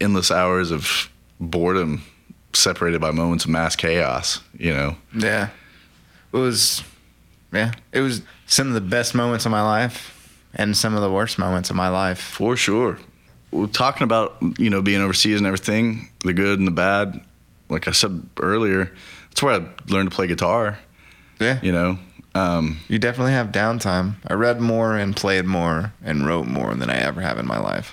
endless 0.00 0.30
hours 0.30 0.70
of 0.70 1.10
boredom 1.40 2.02
separated 2.52 3.00
by 3.00 3.10
moments 3.10 3.44
of 3.44 3.50
mass 3.50 3.76
chaos. 3.76 4.40
You 4.58 4.74
know, 4.74 4.96
yeah. 5.14 5.48
It 6.32 6.36
was, 6.38 6.82
yeah, 7.52 7.72
it 7.92 8.00
was 8.00 8.22
some 8.46 8.68
of 8.68 8.74
the 8.74 8.80
best 8.80 9.14
moments 9.14 9.44
of 9.44 9.52
my 9.52 9.62
life 9.62 10.40
and 10.54 10.76
some 10.76 10.94
of 10.94 11.02
the 11.02 11.10
worst 11.10 11.38
moments 11.38 11.68
of 11.70 11.76
my 11.76 11.88
life. 11.88 12.18
For 12.20 12.56
sure. 12.56 12.98
We're 13.52 13.66
talking 13.66 14.02
about, 14.04 14.36
you 14.58 14.70
know, 14.70 14.82
being 14.82 15.00
overseas 15.00 15.38
and 15.38 15.46
everything, 15.46 16.08
the 16.24 16.32
good 16.32 16.58
and 16.58 16.66
the 16.66 16.72
bad. 16.72 17.20
Like 17.68 17.86
I 17.86 17.92
said 17.92 18.22
earlier, 18.40 18.92
that's 19.28 19.42
where 19.42 19.54
I 19.54 19.66
learned 19.88 20.10
to 20.10 20.14
play 20.16 20.26
guitar, 20.26 20.78
Yeah, 21.38 21.58
you 21.62 21.72
know. 21.72 21.98
Um, 22.34 22.78
you 22.88 22.98
definitely 22.98 23.32
have 23.32 23.48
downtime. 23.48 24.14
I 24.26 24.34
read 24.34 24.60
more 24.60 24.96
and 24.96 25.14
played 25.14 25.44
more 25.44 25.92
and 26.02 26.26
wrote 26.26 26.46
more 26.46 26.74
than 26.74 26.88
I 26.90 26.96
ever 26.96 27.20
have 27.20 27.38
in 27.38 27.46
my 27.46 27.58
life. 27.58 27.92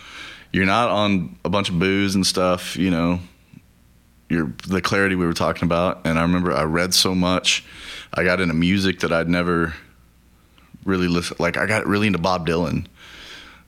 you're 0.53 0.66
not 0.66 0.89
on 0.89 1.38
a 1.45 1.49
bunch 1.49 1.70
of 1.70 1.78
booze 1.78 2.16
and 2.16 2.26
stuff, 2.26 2.76
you 2.78 2.89
know. 2.89 3.20
You're 4.30 4.53
the 4.68 4.82
clarity 4.82 5.16
we 5.16 5.26
were 5.26 5.34
talking 5.34 5.64
about. 5.64 6.01
And 6.05 6.18
I 6.20 6.22
remember 6.22 6.53
I 6.53 6.64
read 6.64 6.93
so 6.93 7.14
much. 7.16 7.66
I 8.14 8.24
got 8.24 8.39
into 8.39 8.53
music 8.53 8.99
that 8.99 9.12
I'd 9.12 9.28
never 9.28 9.74
really 10.86 11.07
listened. 11.07 11.39
Like 11.39 11.57
I 11.57 11.66
got 11.66 11.86
really 11.88 12.07
into 12.07 12.20
Bob 12.20 12.47
Dylan 12.47 12.86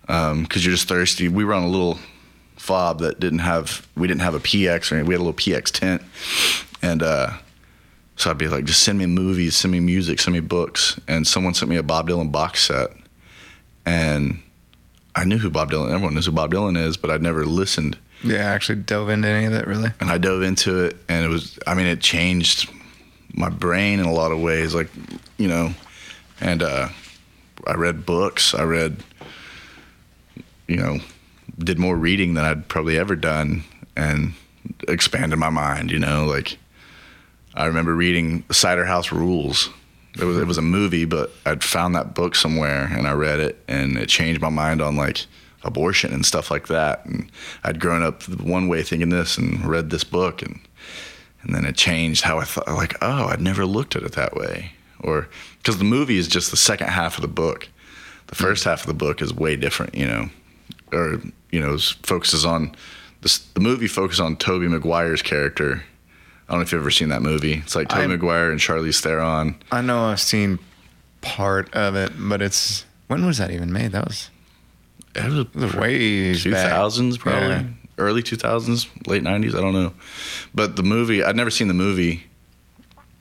because 0.02 0.66
you're 0.66 0.74
just 0.74 0.88
thirsty. 0.88 1.28
We 1.28 1.46
were 1.46 1.54
on 1.54 1.64
a 1.64 1.70
little 1.70 2.00
fob 2.58 3.00
that 3.00 3.20
didn't 3.20 3.40
have 3.40 3.88
we 3.96 4.08
didn't 4.08 4.22
have 4.22 4.36
a 4.36 4.40
PX 4.40 4.92
or 4.92 4.96
anything. 4.96 5.08
we 5.08 5.14
had 5.14 5.22
a 5.22 5.24
little 5.24 5.34
PX 5.34 5.72
tent, 5.72 6.02
and 6.82 7.02
uh, 7.02 7.32
so 8.16 8.30
I'd 8.30 8.38
be 8.38 8.48
like, 8.48 8.66
just 8.66 8.84
send 8.84 9.00
me 9.00 9.06
movies, 9.06 9.56
send 9.56 9.72
me 9.72 9.80
music, 9.80 10.20
send 10.20 10.34
me 10.34 10.42
books. 10.42 11.00
And 11.08 11.26
someone 11.26 11.54
sent 11.54 11.70
me 11.70 11.78
a 11.78 11.84
Bob 11.84 12.10
Dylan 12.10 12.32
box 12.32 12.66
set, 12.66 12.90
and 13.86 14.42
I 15.16 15.26
knew 15.26 15.38
who 15.38 15.50
Bob 15.50 15.72
Dylan. 15.72 15.92
Everyone 15.92 16.14
knows 16.14 16.26
who 16.26 16.32
Bob 16.32 16.52
Dylan 16.54 16.78
is, 16.78 16.98
but 16.98 17.10
I'd 17.10 17.22
never 17.22 17.46
listened. 17.46 17.98
Yeah, 18.24 18.52
I 18.52 18.54
actually 18.54 18.80
dove 18.84 19.10
into 19.10 19.28
any 19.28 19.46
of 19.46 19.54
that 19.54 19.66
really. 19.66 19.90
And 20.00 20.12
I 20.12 20.18
dove 20.18 20.44
into 20.44 20.84
it, 20.86 20.98
and 21.10 21.26
it 21.26 21.30
was. 21.30 21.58
I 21.66 21.74
mean, 21.74 21.88
it 21.88 22.02
changed 22.02 22.70
my 23.34 23.50
brain 23.50 24.00
in 24.00 24.06
a 24.06 24.14
lot 24.14 24.32
of 24.32 24.40
ways. 24.40 24.76
Like, 24.76 24.90
you 25.38 25.48
know, 25.48 25.74
and 26.40 26.62
uh, 26.62 26.90
I 27.66 27.74
read 27.74 28.06
books. 28.06 28.54
I 28.54 28.64
read, 28.64 29.04
you 30.72 30.78
know, 30.78 31.00
did 31.60 31.78
more 31.78 31.98
reading 31.98 32.34
than 32.34 32.46
I'd 32.46 32.70
probably 32.70 32.98
ever 32.98 33.18
done, 33.18 33.64
and 33.98 34.34
expanded 34.88 35.38
my 35.38 35.50
mind. 35.50 35.92
You 35.92 36.00
know, 36.00 36.26
like 36.26 36.58
I 37.54 37.66
remember 37.66 37.94
reading 37.94 38.46
Cider 38.52 38.86
House 38.86 39.12
Rules. 39.12 39.70
It 40.18 40.24
was 40.24 40.38
it 40.38 40.48
was 40.48 40.58
a 40.58 40.62
movie, 40.62 41.06
but 41.06 41.32
I'd 41.46 41.64
found 41.64 41.94
that 41.96 42.16
book 42.16 42.36
somewhere 42.36 42.86
and 42.86 43.06
I 43.06 43.12
read 43.12 43.40
it, 43.40 43.62
and 43.68 43.98
it 43.98 44.08
changed 44.08 44.42
my 44.42 44.50
mind 44.50 44.82
on 44.82 44.96
like 44.96 45.26
abortion 45.64 46.14
and 46.14 46.26
stuff 46.26 46.50
like 46.50 46.68
that. 46.68 47.06
And 47.06 47.30
I'd 47.66 47.82
grown 47.82 48.02
up 48.02 48.24
one 48.28 48.70
way 48.70 48.82
thinking 48.82 49.10
this, 49.10 49.38
and 49.38 49.66
read 49.66 49.90
this 49.90 50.06
book, 50.06 50.42
and 50.42 50.60
and 51.44 51.54
then 51.54 51.66
it 51.66 51.76
changed 51.76 52.22
how 52.24 52.40
I 52.40 52.46
thought. 52.46 52.68
Like, 52.68 52.96
oh, 53.02 53.26
I'd 53.26 53.42
never 53.42 53.66
looked 53.66 53.98
at 53.98 54.04
it 54.04 54.14
that 54.14 54.36
way, 54.38 54.72
or 55.02 55.28
because 55.58 55.80
the 55.80 55.84
movie 55.84 56.18
is 56.18 56.30
just 56.30 56.50
the 56.50 56.58
second 56.58 56.88
half 56.88 57.18
of 57.18 57.24
the 57.24 57.28
book. 57.28 57.68
The 58.28 58.36
first 58.36 58.64
half 58.64 58.82
of 58.82 58.88
the 58.88 58.94
book 58.94 59.22
is 59.22 59.34
way 59.34 59.58
different, 59.58 59.94
you 59.94 60.08
know, 60.08 60.30
or 60.94 61.22
you 61.52 61.60
know, 61.60 61.78
focuses 62.04 62.46
on 62.46 62.76
this, 63.22 63.40
the 63.40 63.60
movie 63.60 63.88
focuses 63.88 64.20
on 64.20 64.36
Tobey 64.36 64.68
Maguire's 64.68 65.22
character. 65.22 65.84
I 66.48 66.54
don't 66.54 66.60
know 66.60 66.64
if 66.64 66.72
you've 66.72 66.82
ever 66.82 66.92
seen 66.92 67.10
that 67.10 67.22
movie. 67.22 67.54
It's 67.54 67.76
like 67.76 67.90
Tobey 67.90 68.04
I- 68.04 68.08
Maguire 68.08 68.52
and 68.52 68.60
Charlize 68.60 69.00
Theron. 69.02 69.56
I 69.72 69.82
know 69.82 70.06
I've 70.06 70.20
seen 70.20 70.60
part 71.22 71.74
of 71.74 71.96
it, 71.96 72.12
but 72.18 72.42
it's 72.42 72.86
when 73.08 73.26
was 73.26 73.38
that 73.38 73.52
even 73.52 73.72
made? 73.72 73.92
That 73.92 74.08
was, 74.08 74.30
It 75.16 75.24
was 75.26 75.40
it 75.40 75.56
was 75.56 75.74
way 75.76 76.34
two 76.34 76.52
thousands 76.54 77.18
probably 77.18 77.50
Yeah. 77.50 77.64
early 77.98 78.24
two 78.24 78.38
thousands, 78.38 78.88
late 79.08 79.24
nineties. 79.24 79.54
I 79.56 79.62
don't 79.62 79.74
know, 79.74 79.94
but 80.54 80.76
the 80.76 80.84
movie 80.84 81.24
I'd 81.24 81.36
never 81.36 81.50
seen 81.52 81.68
the 81.68 81.74
movie. 81.74 82.24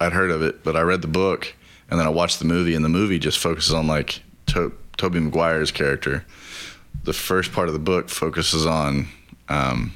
I'd 0.00 0.12
heard 0.14 0.30
of 0.30 0.40
it, 0.40 0.64
but 0.64 0.76
I 0.76 0.80
read 0.80 1.02
the 1.02 1.08
book 1.08 1.54
and 1.90 2.00
then 2.00 2.06
I 2.06 2.10
watched 2.10 2.38
the 2.38 2.46
movie, 2.46 2.74
and 2.74 2.84
the 2.84 2.88
movie 2.88 3.18
just 3.18 3.38
focuses 3.38 3.74
on 3.74 3.86
like 3.86 4.22
to- 4.46 4.72
Tobey 4.96 5.20
Maguire's 5.20 5.70
character. 5.70 6.24
The 7.10 7.14
first 7.14 7.50
part 7.52 7.66
of 7.66 7.72
the 7.74 7.80
book 7.80 8.08
focuses 8.08 8.64
on 8.66 9.08
um, 9.48 9.92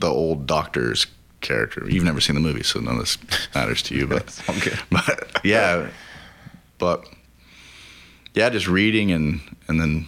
the 0.00 0.06
old 0.06 0.46
doctor's 0.46 1.06
character. 1.42 1.86
You've 1.86 2.04
never 2.04 2.22
seen 2.22 2.36
the 2.36 2.40
movie, 2.40 2.62
so 2.62 2.80
none 2.80 2.94
of 2.94 3.00
this 3.00 3.18
matters 3.54 3.82
to 3.82 3.94
you, 3.94 4.06
but 4.06 4.42
Okay. 4.48 4.74
but 4.90 5.40
yeah, 5.44 5.90
but 6.78 7.04
yeah, 8.32 8.48
just 8.48 8.66
reading 8.66 9.12
and 9.12 9.42
and 9.68 9.78
then 9.78 10.06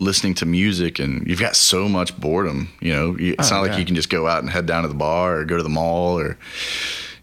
listening 0.00 0.34
to 0.34 0.46
music, 0.46 0.98
and 0.98 1.24
you've 1.28 1.38
got 1.38 1.54
so 1.54 1.88
much 1.88 2.18
boredom. 2.18 2.68
You 2.80 2.92
know, 2.92 3.16
You- 3.16 3.36
it's 3.38 3.52
Oh, 3.52 3.60
not 3.62 3.68
like 3.68 3.78
you 3.78 3.84
can 3.84 3.94
just 3.94 4.10
go 4.10 4.26
out 4.26 4.40
and 4.42 4.50
head 4.50 4.66
down 4.66 4.82
to 4.82 4.88
the 4.88 4.94
bar 4.96 5.36
or 5.38 5.44
go 5.44 5.58
to 5.58 5.62
the 5.62 5.68
mall 5.68 6.18
or, 6.18 6.38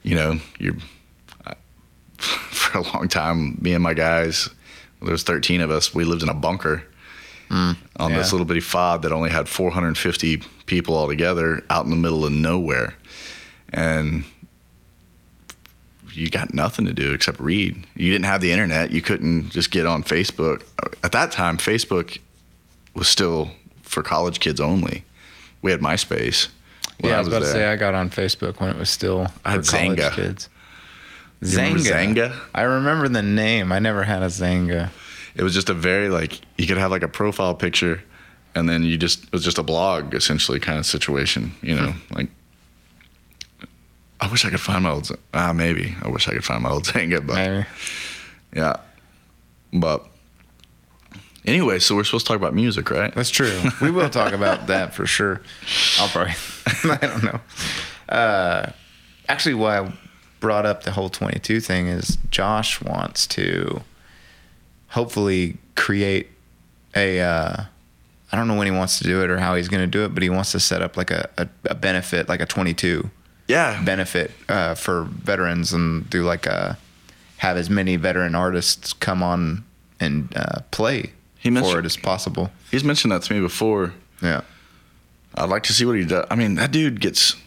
you 0.04 0.16
know, 0.16 0.40
you're 0.60 0.78
I- 1.46 1.56
for 2.20 2.78
a 2.78 2.84
long 2.84 3.10
time. 3.10 3.58
Me 3.60 3.74
and 3.74 3.84
my 3.84 3.94
guys, 3.94 4.48
there 5.02 5.12
was 5.12 5.24
thirteen 5.24 5.60
of 5.60 5.72
us. 5.72 5.94
We 5.94 6.06
lived 6.06 6.24
in 6.24 6.30
a 6.30 6.34
bunker. 6.34 6.86
Mm. 7.50 7.78
on 7.96 8.12
this 8.14 8.32
little 8.34 8.46
bitty 8.46 8.60
fob 8.60 9.04
that 9.04 9.12
only 9.12 9.30
had 9.30 9.48
450 9.48 10.42
people 10.66 10.96
all 10.96 11.08
together 11.08 11.64
out 11.70 11.86
in 11.86 11.92
the 11.92 11.96
middle 11.98 12.26
of 12.26 12.32
nowhere. 12.34 12.96
And 13.72 14.26
you 16.12 16.30
got 16.30 16.54
nothing 16.54 16.86
to 16.86 16.94
do 16.94 17.14
except 17.14 17.40
read. 17.40 17.86
You 17.96 18.12
didn't 18.12 18.26
have 18.26 18.42
the 18.42 18.52
internet. 18.52 18.92
You 18.92 19.02
couldn't 19.02 19.50
just 19.52 19.72
get 19.72 19.86
on 19.86 20.04
Facebook. 20.04 20.64
At 21.04 21.12
that 21.12 21.32
time, 21.32 21.58
Facebook 21.58 22.20
was 22.96 23.08
still 23.08 23.52
for 23.84 24.04
college 24.04 24.40
kids 24.40 24.60
only. 24.60 25.04
We 25.62 25.72
had 25.72 25.80
MySpace. 25.80 26.50
Yeah, 27.00 27.16
I 27.16 27.20
was 27.20 27.28
about 27.28 27.40
to 27.40 27.46
say 27.48 27.66
I 27.68 27.76
got 27.76 27.94
on 27.94 28.10
Facebook 28.10 28.60
when 28.60 28.70
it 28.72 28.78
was 28.78 28.90
still 28.90 29.28
I 29.46 29.52
had 29.52 29.66
for 29.66 29.72
college 29.78 30.00
Xanga. 30.00 30.12
kids. 30.14 30.50
Remember 31.42 31.80
Xanga? 31.80 32.36
I 32.56 32.64
remember 32.64 33.08
the 33.08 33.22
name. 33.22 33.72
I 33.72 33.78
never 33.80 34.04
had 34.04 34.24
a 34.24 34.28
Xanga. 34.28 34.90
It 35.38 35.44
was 35.44 35.54
just 35.54 35.70
a 35.70 35.74
very 35.74 36.10
like 36.10 36.42
you 36.58 36.66
could 36.68 36.78
have 36.78 36.92
like 36.92 37.04
a 37.04 37.08
profile 37.08 37.54
picture 37.56 38.02
and 38.56 38.68
then 38.68 38.84
you 38.84 38.98
just 38.98 39.24
it 39.26 39.32
was 39.32 39.44
just 39.44 39.58
a 39.60 39.64
blog 39.64 40.14
essentially 40.16 40.60
kind 40.60 40.80
of 40.80 40.86
situation 40.86 41.52
you 41.62 41.76
know 41.76 41.94
like 42.12 42.28
i 44.20 44.28
wish 44.32 44.46
i 44.46 44.50
could 44.50 44.60
find 44.60 44.84
my 44.84 44.90
old 44.90 45.12
ah 45.36 45.54
maybe 45.54 45.96
i 46.02 46.08
wish 46.08 46.28
i 46.28 46.32
could 46.34 46.44
find 46.44 46.64
my 46.64 46.70
old 46.72 46.84
Xanga 46.88 47.26
but 47.26 47.36
Maybe. 47.36 47.66
yeah 48.56 48.78
but 49.74 50.08
anyway 51.46 51.78
so 51.78 51.96
we're 51.96 52.04
supposed 52.04 52.26
to 52.26 52.32
talk 52.34 52.38
about 52.38 52.56
music 52.56 52.90
right 52.90 53.14
That's 53.14 53.30
true. 53.30 53.62
We 53.82 53.92
will 53.92 54.10
talk 54.10 54.34
about 54.34 54.68
that 54.68 54.94
for 54.96 55.06
sure. 55.06 55.42
I'll 56.00 56.10
probably. 56.10 56.34
I 56.92 56.98
don't 56.98 57.24
know. 57.24 57.40
Uh, 58.10 58.72
actually, 59.30 59.56
why 59.56 59.80
I 59.80 59.94
brought 60.40 60.66
up 60.66 60.84
the 60.84 60.92
whole 60.92 61.10
22 61.10 61.60
thing 61.60 61.88
is 61.88 62.18
Josh 62.32 62.82
wants 62.82 63.28
to 63.28 63.82
hopefully 64.90 65.58
create 65.76 66.30
a. 66.96 67.20
Uh, 67.22 67.64
I 68.32 68.36
don't 68.36 68.48
know 68.50 68.56
when 68.56 68.68
he 68.68 68.72
wants 68.72 68.98
to 68.98 69.06
do 69.06 69.24
it 69.24 69.30
or 69.30 69.40
how 69.40 69.56
he's 69.56 69.70
going 69.70 69.82
to 69.84 69.88
do 69.88 70.04
it, 70.04 70.14
but 70.14 70.22
he 70.22 70.30
wants 70.30 70.52
to 70.52 70.60
set 70.60 70.82
up 70.82 70.98
like 70.98 71.12
a, 71.12 71.30
a, 71.38 71.48
a 71.70 71.76
benefit, 71.76 72.28
like 72.30 72.42
a 72.42 72.46
22 72.46 73.10
yeah 73.50 73.82
benefit 73.86 74.32
uh, 74.50 74.76
for 74.76 75.04
veterans 75.06 75.72
and 75.72 76.10
do 76.10 76.24
like 76.24 76.46
a 76.46 76.78
have 77.38 77.56
as 77.56 77.70
many 77.70 77.96
veteran 77.96 78.36
artists 78.36 78.92
come 78.92 79.24
on 79.24 79.64
and 80.02 80.36
uh, 80.36 80.60
play 80.72 81.12
He 81.40 81.50
for 81.56 81.80
it 81.80 81.86
as 81.86 81.96
possible. 81.96 82.52
he's 82.72 82.84
mentioned 82.84 83.14
that 83.14 83.22
to 83.24 83.34
me 83.34 83.40
before 83.40 83.94
Yeah. 84.22 84.42
i'd 85.36 85.48
like 85.50 85.64
to 85.64 85.72
see 85.74 85.86
what 85.86 85.96
he 85.96 86.04
does 86.04 86.26
i 86.30 86.36
mean 86.36 86.56
that 86.56 86.72
dude 86.72 87.00
gets 87.00 87.38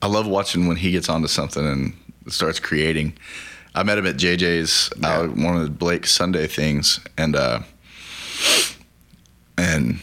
I 0.00 0.06
love 0.06 0.28
watching 0.28 0.68
when 0.68 0.76
he 0.76 0.92
gets 0.92 1.08
onto 1.08 1.26
something 1.26 1.66
and 1.66 2.32
starts 2.32 2.60
creating. 2.60 3.14
I 3.76 3.82
met 3.82 3.98
him 3.98 4.06
at 4.06 4.16
JJ's 4.16 4.90
uh, 5.04 5.26
one 5.26 5.54
of 5.56 5.62
the 5.62 5.70
Blake 5.70 6.06
Sunday 6.06 6.46
things, 6.46 6.98
and 7.18 7.36
uh, 7.36 7.60
and 9.58 10.00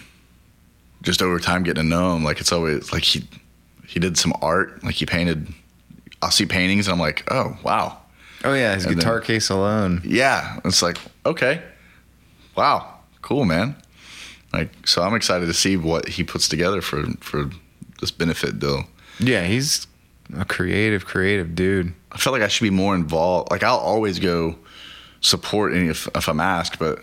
just 1.01 1.21
over 1.21 1.39
time 1.39 1.63
getting 1.63 1.84
to 1.84 1.89
know 1.89 2.15
him, 2.15 2.24
like 2.24 2.39
it's 2.39 2.51
always 2.51 2.91
like 2.93 3.03
he 3.03 3.28
he 3.88 3.99
did 3.99 4.17
some 4.17 4.34
art, 4.41 4.84
like 4.84 4.95
he 4.95 5.05
painted. 5.05 5.47
I'll 6.21 6.32
see 6.32 6.45
paintings, 6.45 6.88
and 6.88 6.93
I'm 6.93 6.99
like, 6.99 7.24
oh 7.32 7.57
wow, 7.63 7.97
Oh 8.45 8.53
yeah, 8.53 8.76
his 8.76 8.86
And 8.86 8.95
guitar 8.95 9.15
then- 9.19 9.24
case 9.28 9.49
alone. 9.49 10.01
yeah. 10.05 10.59
It's 10.65 10.82
like 10.82 10.97
okay, 11.26 11.61
wow, 12.55 12.99
cool, 13.21 13.45
man. 13.45 13.76
Like 14.53 14.69
so, 14.88 15.01
I'm 15.01 15.15
excited 15.15 15.47
to 15.47 15.53
see 15.53 15.78
what 15.78 16.07
he 16.09 16.24
puts 16.24 16.47
together 16.47 16.82
for 16.82 17.05
for 17.19 17.49
this 17.99 18.11
benefit 18.11 18.59
deal. 18.59 18.86
Yeah, 19.19 19.45
he's 19.45 19.88
a 20.38 20.45
creative, 20.45 21.05
creative 21.05 21.55
dude. 21.55 21.93
I 22.11 22.17
feel 22.17 22.34
like 22.34 22.41
I 22.41 22.47
should 22.47 22.63
be 22.63 22.69
more 22.69 22.95
involved. 22.95 23.51
Like 23.51 23.63
I'll 23.63 23.78
always 23.78 24.19
go 24.19 24.55
support 25.21 25.74
any 25.74 25.88
if, 25.88 26.07
if 26.15 26.28
I'm 26.28 26.39
asked, 26.39 26.80
but 26.80 26.99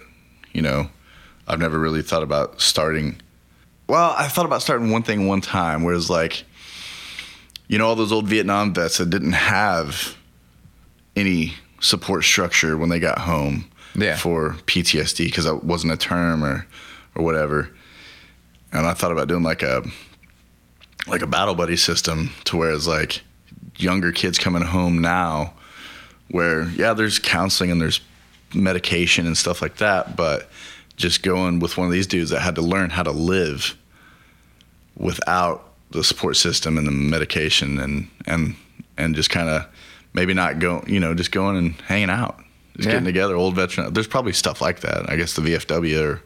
you 0.52 0.62
know, 0.62 0.88
I've 1.46 1.58
never 1.60 1.78
really 1.78 2.02
thought 2.02 2.22
about 2.22 2.60
starting. 2.60 3.20
Well, 3.88 4.14
I 4.16 4.28
thought 4.28 4.46
about 4.46 4.62
starting 4.62 4.90
one 4.90 5.02
thing 5.02 5.26
one 5.26 5.40
time, 5.40 5.82
where 5.82 5.94
it's 5.94 6.10
like, 6.10 6.44
you 7.68 7.78
know, 7.78 7.86
all 7.86 7.96
those 7.96 8.12
old 8.12 8.26
Vietnam 8.28 8.72
vets 8.72 8.98
that 8.98 9.10
didn't 9.10 9.32
have 9.32 10.16
any 11.16 11.54
support 11.80 12.24
structure 12.24 12.76
when 12.76 12.88
they 12.88 13.00
got 13.00 13.18
home 13.18 13.68
Yeah. 13.96 14.16
for 14.16 14.50
PTSD 14.66 15.24
because 15.26 15.44
that 15.44 15.64
wasn't 15.64 15.92
a 15.92 15.96
term 15.96 16.44
or 16.44 16.66
or 17.16 17.24
whatever. 17.24 17.70
And 18.72 18.86
I 18.86 18.92
thought 18.94 19.10
about 19.12 19.26
doing 19.28 19.42
like 19.42 19.62
a 19.62 19.82
like 21.06 21.22
a 21.22 21.26
battle 21.26 21.54
buddy 21.54 21.76
system 21.76 22.30
to 22.44 22.56
where 22.56 22.72
it's 22.72 22.86
like 22.86 23.22
younger 23.76 24.12
kids 24.12 24.38
coming 24.38 24.62
home 24.62 25.00
now 25.00 25.52
where 26.30 26.68
yeah 26.70 26.92
there's 26.92 27.18
counseling 27.18 27.70
and 27.70 27.80
there's 27.80 28.00
medication 28.54 29.26
and 29.26 29.36
stuff 29.36 29.62
like 29.62 29.76
that 29.76 30.16
but 30.16 30.48
just 30.96 31.22
going 31.22 31.58
with 31.60 31.76
one 31.78 31.86
of 31.86 31.92
these 31.92 32.06
dudes 32.06 32.30
that 32.30 32.40
had 32.40 32.54
to 32.54 32.60
learn 32.62 32.90
how 32.90 33.02
to 33.02 33.10
live 33.10 33.76
without 34.96 35.72
the 35.90 36.04
support 36.04 36.36
system 36.36 36.76
and 36.78 36.86
the 36.86 36.90
medication 36.92 37.78
and 37.78 38.08
and 38.26 38.54
and 38.98 39.14
just 39.14 39.30
kind 39.30 39.48
of 39.48 39.66
maybe 40.12 40.34
not 40.34 40.58
go 40.58 40.82
you 40.86 41.00
know 41.00 41.14
just 41.14 41.32
going 41.32 41.56
and 41.56 41.72
hanging 41.82 42.10
out 42.10 42.36
just 42.76 42.86
Yeah. 42.86 42.92
getting 42.92 43.06
together 43.06 43.34
old 43.34 43.54
veteran 43.54 43.92
there's 43.92 44.06
probably 44.06 44.32
stuff 44.32 44.60
like 44.60 44.80
that 44.80 45.08
i 45.10 45.16
guess 45.16 45.34
the 45.34 45.42
vfw 45.42 46.02
or 46.02 46.22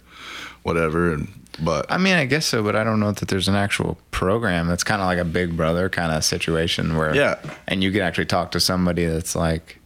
whatever 0.64 1.12
and 1.12 1.28
but 1.60 1.86
I 1.90 1.98
mean, 1.98 2.14
I 2.14 2.24
guess 2.26 2.46
so, 2.46 2.62
but 2.62 2.74
I 2.76 2.84
don't 2.84 3.00
know 3.00 3.12
that 3.12 3.28
there's 3.28 3.48
an 3.48 3.54
actual 3.54 3.98
program 4.10 4.66
that's 4.68 4.84
kind 4.84 5.00
of 5.00 5.06
like 5.06 5.18
a 5.18 5.24
Big 5.24 5.56
Brother 5.56 5.88
kind 5.88 6.12
of 6.12 6.24
situation 6.24 6.96
where 6.96 7.14
Yeah. 7.14 7.36
and 7.68 7.82
you 7.82 7.92
can 7.92 8.00
actually 8.02 8.26
talk 8.26 8.50
to 8.52 8.60
somebody 8.60 9.06
that's 9.06 9.34
like, 9.36 9.78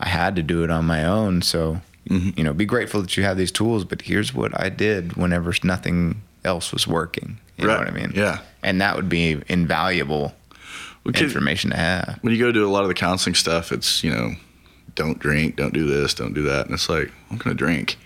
I 0.00 0.08
had 0.08 0.36
to 0.36 0.42
do 0.42 0.62
it 0.64 0.70
on 0.70 0.84
my 0.84 1.04
own, 1.04 1.42
so 1.42 1.80
Mhm. 2.10 2.36
you 2.38 2.44
know, 2.44 2.52
be 2.52 2.64
grateful 2.66 3.00
that 3.02 3.16
you 3.16 3.24
have 3.24 3.36
these 3.36 3.50
tools, 3.50 3.84
but 3.84 4.02
here's 4.02 4.32
what 4.34 4.58
I 4.60 4.68
did 4.68 5.14
whenever 5.14 5.52
nothing 5.64 6.22
else 6.44 6.72
was 6.72 6.86
working. 6.86 7.38
You 7.58 7.66
know 7.66 7.78
what 7.78 7.88
I 7.88 7.90
mean? 7.92 8.12
Yeah. 8.14 8.38
and 8.62 8.80
that 8.80 8.96
would 8.96 9.08
be 9.08 9.40
invaluable 9.48 10.34
could- 11.04 11.18
information 11.22 11.70
to 11.70 11.76
have. 11.76 12.18
when 12.22 12.34
you 12.34 12.40
go 12.40 12.50
do 12.52 12.66
a 12.66 12.70
lot 12.70 12.82
of 12.82 12.88
the 12.88 12.94
counseling 12.94 13.34
stuff, 13.34 13.70
it's 13.72 14.02
you 14.04 14.10
know, 14.10 14.34
don't 14.94 15.18
drink, 15.18 15.56
don't 15.56 15.72
do 15.74 15.86
this, 15.86 16.14
don't 16.14 16.34
do 16.34 16.42
that, 16.42 16.66
and 16.66 16.74
it's 16.74 16.88
like 16.88 17.10
I'm 17.30 17.36
gonna 17.38 17.54
drink. 17.54 17.96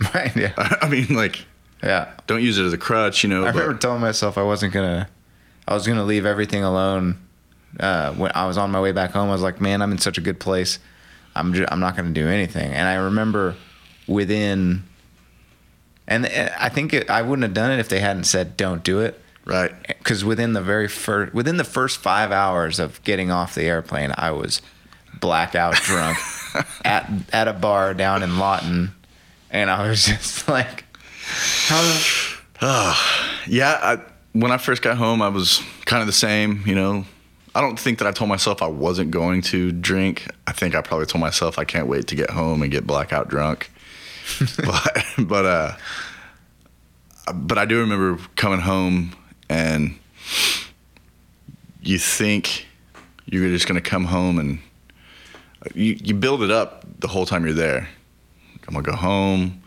right? 0.14 0.34
Yeah. 0.36 0.52
I 0.82 0.88
mean, 0.88 1.06
like, 1.14 1.44
Yeah. 1.82 2.12
don't 2.26 2.42
use 2.42 2.58
it 2.58 2.64
as 2.64 2.72
a 2.72 2.78
crutch, 2.78 3.22
you 3.22 3.30
know. 3.30 3.44
I 3.44 3.50
remember 3.50 3.74
telling 3.74 4.00
myself 4.00 4.36
I 4.36 4.42
wasn't 4.42 4.72
gonna, 4.72 5.08
I 5.66 5.74
was 5.74 5.86
gonna 5.86 6.04
leave 6.04 6.26
everything 6.26 6.64
alone. 6.64 7.18
Uh, 7.78 8.12
when 8.14 8.32
I 8.34 8.46
was 8.46 8.56
on 8.58 8.70
my 8.70 8.80
way 8.80 8.92
back 8.92 9.12
home, 9.12 9.28
I 9.28 9.32
was 9.32 9.42
like, 9.42 9.60
"Man, 9.60 9.82
I'm 9.82 9.92
in 9.92 9.98
such 9.98 10.18
a 10.18 10.20
good 10.20 10.40
place. 10.40 10.78
I'm 11.34 11.52
ju- 11.54 11.66
I'm 11.68 11.80
not 11.80 11.96
gonna 11.96 12.10
do 12.10 12.26
anything." 12.26 12.72
And 12.72 12.88
I 12.88 12.94
remember 12.94 13.54
within, 14.06 14.82
and 16.06 16.26
I 16.26 16.68
think 16.70 16.94
it, 16.94 17.10
I 17.10 17.22
wouldn't 17.22 17.42
have 17.44 17.54
done 17.54 17.70
it 17.70 17.78
if 17.78 17.88
they 17.88 18.00
hadn't 18.00 18.24
said, 18.24 18.56
"Don't 18.56 18.82
do 18.82 19.00
it." 19.00 19.20
right? 19.44 19.72
Because 19.86 20.24
within 20.24 20.52
the 20.52 20.60
very 20.60 20.88
first, 20.88 21.32
within 21.32 21.56
the 21.56 21.64
first 21.64 21.98
five 21.98 22.30
hours 22.30 22.78
of 22.78 23.02
getting 23.02 23.30
off 23.30 23.54
the 23.54 23.62
airplane, 23.64 24.12
I 24.16 24.30
was 24.30 24.60
blackout 25.20 25.74
drunk 25.74 26.18
at 26.84 27.10
at 27.32 27.48
a 27.48 27.52
bar 27.54 27.94
down 27.94 28.22
in 28.22 28.38
Lawton, 28.38 28.92
and 29.50 29.70
I 29.70 29.88
was 29.88 30.04
just 30.06 30.48
like, 30.48 30.84
"How?" 31.68 31.82
the- 31.82 32.08
Yeah, 33.46 33.78
I, 33.80 33.98
when 34.32 34.52
I 34.52 34.58
first 34.58 34.82
got 34.82 34.96
home, 34.98 35.22
I 35.22 35.28
was 35.28 35.62
kind 35.86 36.00
of 36.00 36.06
the 36.06 36.12
same, 36.12 36.62
you 36.66 36.74
know. 36.74 37.04
I 37.54 37.60
don't 37.60 37.78
think 37.78 37.98
that 37.98 38.06
I 38.06 38.12
told 38.12 38.28
myself 38.28 38.62
I 38.62 38.66
wasn't 38.66 39.10
going 39.10 39.42
to 39.42 39.72
drink. 39.72 40.28
I 40.46 40.52
think 40.52 40.74
I 40.74 40.80
probably 40.82 41.06
told 41.06 41.20
myself 41.20 41.58
I 41.58 41.64
can't 41.64 41.86
wait 41.88 42.06
to 42.08 42.14
get 42.14 42.30
home 42.30 42.62
and 42.62 42.70
get 42.70 42.86
blackout 42.86 43.28
drunk. 43.28 43.70
but 44.64 45.04
but 45.18 45.46
uh 45.46 45.76
but 47.34 47.58
I 47.58 47.64
do 47.64 47.80
remember 47.80 48.22
coming 48.36 48.60
home 48.60 49.16
and 49.48 49.98
you 51.82 51.98
think 51.98 52.66
you're 53.26 53.48
just 53.48 53.66
going 53.66 53.80
to 53.82 53.90
come 53.90 54.04
home 54.04 54.38
and 54.38 54.58
you 55.74 55.96
you 56.02 56.14
build 56.14 56.42
it 56.42 56.50
up 56.50 56.84
the 57.00 57.08
whole 57.08 57.26
time 57.26 57.44
you're 57.44 57.54
there. 57.54 57.88
I'm 58.66 58.74
going 58.74 58.84
to 58.84 58.90
go 58.90 58.96
home. 58.96 59.62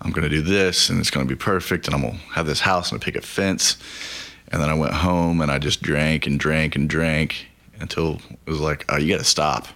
I'm 0.00 0.12
gonna 0.12 0.28
do 0.28 0.42
this 0.42 0.90
and 0.90 1.00
it's 1.00 1.10
gonna 1.10 1.26
be 1.26 1.36
perfect 1.36 1.86
and 1.86 1.94
I'm 1.94 2.02
gonna 2.02 2.14
have 2.32 2.46
this 2.46 2.60
house 2.60 2.92
and 2.92 3.00
pick 3.00 3.14
a 3.14 3.18
picket 3.18 3.28
fence. 3.28 3.76
And 4.50 4.62
then 4.62 4.70
I 4.70 4.74
went 4.74 4.94
home 4.94 5.40
and 5.40 5.50
I 5.50 5.58
just 5.58 5.82
drank 5.82 6.26
and 6.26 6.38
drank 6.40 6.76
and 6.76 6.88
drank 6.88 7.46
until 7.80 8.20
it 8.46 8.50
was 8.50 8.60
like, 8.60 8.84
oh, 8.88 8.96
you 8.96 9.12
gotta 9.12 9.24
stop. 9.24 9.68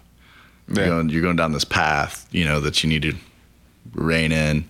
You're, 0.69 0.87
going, 0.87 1.09
you're 1.11 1.23
going 1.23 1.37
down 1.37 1.53
this 1.53 1.65
path, 1.65 2.27
you 2.31 2.45
know, 2.45 2.61
that 2.61 2.83
you 2.83 2.89
need 2.89 3.03
to 3.03 3.15
rein 3.93 4.33
in. 4.33 4.69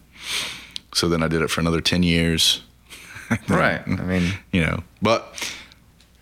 So 0.94 1.09
then 1.09 1.22
I 1.22 1.28
did 1.28 1.42
it 1.42 1.48
for 1.48 1.61
another 1.61 1.80
10 1.80 2.03
years. 2.03 2.62
Right. 3.48 3.80
I 3.86 3.90
mean, 3.90 4.30
You 4.53 4.61
know, 4.61 4.84
but 5.00 5.50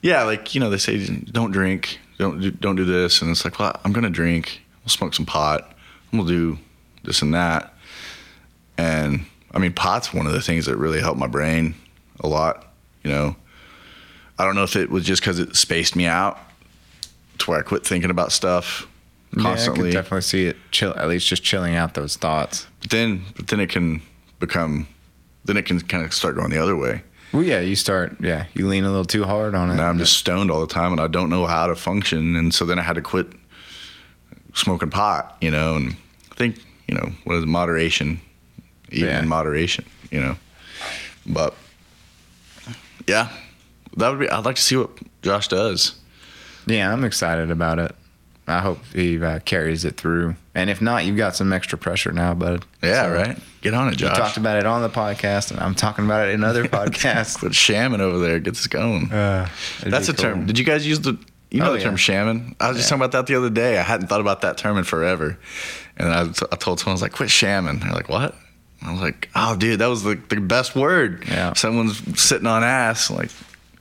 yeah, 0.01 0.23
like, 0.23 0.55
you 0.55 0.61
know, 0.61 0.71
they 0.71 0.79
say 0.79 1.05
don't 1.25 1.51
drink, 1.51 1.99
don't 2.19 2.41
do, 2.41 2.53
don't 2.53 2.77
do 2.77 2.85
this. 2.85 3.21
And 3.21 3.33
it's 3.33 3.45
like, 3.45 3.59
well, 3.59 3.79
I'm 3.85 3.93
gonna 3.93 4.11
drink, 4.11 4.61
we'll 4.85 4.91
smoke 4.91 5.15
some 5.15 5.27
pot, 5.27 5.75
we'll 6.13 6.25
do 6.25 6.57
this 7.03 7.21
and 7.23 7.35
that. 7.35 7.75
And 8.81 9.27
I 9.53 9.59
mean, 9.59 9.75
pot's 9.75 10.15
one 10.15 10.27
of 10.27 10.33
the 10.33 10.41
things 10.41 10.65
that 10.67 10.77
really 10.77 11.01
helped 11.01 11.19
my 11.19 11.27
brain 11.27 11.75
a 12.21 12.27
lot. 12.27 12.67
You 13.05 13.11
know, 13.11 13.37
I 14.39 14.45
don't 14.45 14.55
know 14.55 14.63
if 14.63 14.75
it 14.75 14.91
was 14.91 15.05
just 15.05 15.21
because 15.21 15.39
it 15.39 15.55
spaced 15.55 15.95
me 15.95 16.07
out 16.07 16.39
to 17.39 17.51
where 17.51 17.61
I 17.61 17.63
quit 17.63 17.87
thinking 17.87 18.11
about 18.11 18.33
stuff 18.33 18.87
yeah, 19.33 19.41
I 19.41 19.45
constantly. 19.45 19.91
could 19.91 19.93
definitely 19.93 20.23
see 20.23 20.47
it 20.47 20.57
chill. 20.71 20.95
At 20.97 21.09
least 21.09 21.27
just 21.27 21.43
chilling 21.43 21.75
out 21.75 21.95
those 21.95 22.17
thoughts. 22.17 22.67
but 22.81 22.91
then, 22.91 23.23
but 23.37 23.49
then 23.49 23.61
it 23.61 23.69
can 23.69 24.01
become, 24.39 24.89
then 25.45 25.57
it 25.59 25.67
can 25.67 25.79
kind 25.81 26.05
of 26.05 26.15
start 26.15 26.37
going 26.37 26.51
the 26.51 26.63
other 26.63 26.77
way. 26.77 27.03
Well, 27.33 27.43
yeah, 27.43 27.61
you 27.61 27.77
start. 27.77 28.17
Yeah, 28.21 28.47
you 28.55 28.67
lean 28.67 28.85
a 28.85 28.89
little 28.89 29.05
too 29.05 29.25
hard 29.25 29.55
on 29.55 29.71
it. 29.71 29.75
Now 29.75 29.89
I'm 29.89 29.99
just 29.99 30.17
stoned 30.17 30.51
all 30.51 30.61
the 30.61 30.73
time 30.73 30.93
and 30.93 31.01
I 31.01 31.07
don't 31.07 31.29
know 31.29 31.47
how 31.47 31.67
to 31.67 31.77
function. 31.77 32.35
And 32.35 32.53
so 32.53 32.65
then 32.65 32.79
I 32.79 32.83
had 32.83 32.95
to 32.95 33.03
quit 33.03 33.29
smoking 34.55 34.91
pot, 34.91 35.37
you 35.41 35.51
know, 35.51 35.77
and 35.77 35.97
I 36.33 36.35
think, 36.35 36.59
you 36.89 36.95
know, 36.95 37.13
what 37.25 37.37
is 37.37 37.47
moderation, 37.47 38.21
even 38.91 39.09
Yeah. 39.09 39.19
in 39.21 39.29
moderation, 39.29 39.85
you 40.11 40.21
know, 40.21 40.37
but 41.27 41.55
yeah, 43.07 43.29
that 43.97 44.09
would 44.11 44.21
be, 44.21 44.29
I'd 44.29 44.45
like 44.45 44.57
to 44.57 44.63
see 44.63 44.77
what 44.77 44.91
Josh 45.23 45.49
does. 45.49 45.95
Yeah, 46.67 46.93
I'm 46.93 47.05
excited 47.05 47.51
about 47.51 47.79
it. 47.79 47.95
I 48.47 48.59
hope 48.61 48.81
he 48.93 49.23
uh, 49.23 49.39
carries 49.41 49.85
it 49.85 49.97
through. 49.97 50.35
And 50.55 50.71
if 50.71 50.83
not, 50.83 51.05
you've 51.05 51.17
got 51.17 51.37
some 51.37 51.53
extra 51.53 51.79
pressure 51.79 52.11
now, 52.11 52.35
bud. 52.35 52.65
Yeah, 52.83 53.05
So, 53.05 53.13
right. 53.13 53.39
Get 53.63 53.75
on 53.75 53.89
it, 53.89 53.97
Josh. 53.97 54.13
We 54.17 54.17
talked 54.23 54.37
about 54.39 54.57
it 54.57 54.67
on 54.67 54.83
the 54.83 54.89
podcast, 54.89 55.51
and 55.53 55.61
I'm 55.61 55.75
talking 55.75 56.05
about 56.05 56.29
it 56.29 56.35
in 56.35 56.43
other 56.43 56.65
podcasts. 56.69 57.39
Quit 57.39 57.55
shamming 57.55 58.01
over 58.01 58.19
there. 58.19 58.41
Gets 58.41 58.59
this 58.61 58.67
going. 58.67 59.13
Uh, 59.13 59.49
That's 59.85 60.09
a 60.09 60.13
term. 60.13 60.47
Did 60.47 60.59
you 60.59 60.65
guys 60.65 60.87
use 60.87 61.01
the? 61.01 61.17
You 61.53 61.61
know 61.61 61.71
Oh, 61.71 61.73
the 61.75 61.81
term 61.81 61.93
yeah. 61.95 61.97
shamming. 61.99 62.57
I 62.61 62.69
was 62.69 62.77
just 62.79 62.87
Yeah. 62.89 62.97
talking 62.97 63.03
about 63.05 63.13
that 63.13 63.27
the 63.27 63.37
other 63.37 63.51
day. 63.51 63.79
I 63.79 63.83
hadn't 63.83 64.07
thought 64.09 64.21
about 64.21 64.41
that 64.43 64.57
term 64.57 64.79
in 64.79 64.85
forever, 64.85 65.37
and 65.97 66.09
I, 66.09 66.23
I 66.23 66.57
told 66.57 66.79
someone 66.81 66.93
I 66.93 66.95
was 66.95 67.03
like, 67.03 67.13
"Quit 67.13 67.31
shamming." 67.31 67.81
They're 67.81 67.93
like, 67.93 68.09
"What?" 68.09 68.35
I 68.83 68.93
was 68.93 69.01
like, 69.01 69.29
"Oh, 69.35 69.57
dude, 69.57 69.81
that 69.81 69.87
was 69.89 70.03
the, 70.03 70.15
the 70.29 70.41
best 70.41 70.75
word." 70.75 71.25
Yeah. 71.29 71.53
Someone's 71.55 72.21
sitting 72.21 72.47
on 72.47 72.65
ass 72.65 73.11
like 73.11 73.29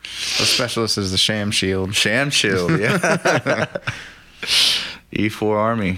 The 0.04 0.45
specialist 0.45 0.97
is 0.97 1.12
the 1.12 1.18
sham 1.18 1.52
shield. 1.52 1.95
sham 1.95 2.30
shield. 2.30 2.80
Yeah. 2.80 3.66
E4 5.14 5.56
Army, 5.56 5.97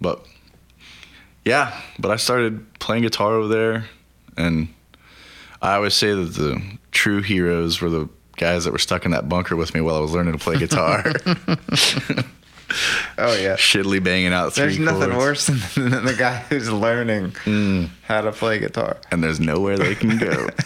but 0.00 0.26
yeah. 1.44 1.80
But 1.98 2.10
I 2.10 2.16
started 2.16 2.78
playing 2.78 3.02
guitar 3.04 3.34
over 3.34 3.48
there, 3.48 3.84
and 4.36 4.68
I 5.62 5.76
always 5.76 5.94
say 5.94 6.12
that 6.12 6.34
the 6.34 6.60
true 6.90 7.22
heroes 7.22 7.80
were 7.80 7.88
the 7.90 8.08
guys 8.36 8.64
that 8.64 8.72
were 8.72 8.78
stuck 8.78 9.04
in 9.04 9.12
that 9.12 9.28
bunker 9.28 9.56
with 9.56 9.74
me 9.74 9.80
while 9.80 9.94
I 9.96 10.00
was 10.00 10.12
learning 10.12 10.32
to 10.32 10.38
play 10.38 10.58
guitar. 10.58 11.04
Oh 13.18 13.34
yeah. 13.36 13.54
Shittily 13.56 14.02
banging 14.02 14.32
out 14.32 14.52
three 14.54 14.64
There's 14.64 14.78
nothing 14.78 15.10
chords. 15.12 15.16
worse 15.16 15.46
than, 15.74 15.90
than 15.90 16.04
the 16.04 16.14
guy 16.14 16.36
who's 16.48 16.70
learning 16.70 17.30
Mm. 17.44 17.90
how 18.02 18.20
to 18.22 18.32
play 18.32 18.58
guitar. 18.58 18.96
And 19.10 19.22
there's 19.22 19.38
nowhere 19.40 19.78
they 19.78 19.94
can 19.94 20.18
go. 20.18 20.48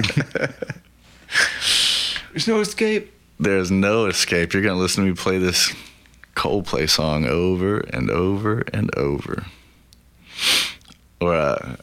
There's 2.33 2.47
no 2.49 2.61
escape. 2.61 3.13
there's 3.39 3.71
no 3.71 4.07
escape. 4.07 4.53
You're 4.53 4.63
gonna 4.63 4.77
listen 4.79 5.05
to 5.05 5.11
me 5.11 5.17
play 5.17 5.39
this 5.39 5.75
Coldplay 6.37 6.89
song 6.89 7.27
over 7.27 7.81
and 7.81 8.09
over 8.11 8.63
and 8.73 8.91
over. 8.97 9.45
Or 11.21 11.35
uh, 11.35 11.77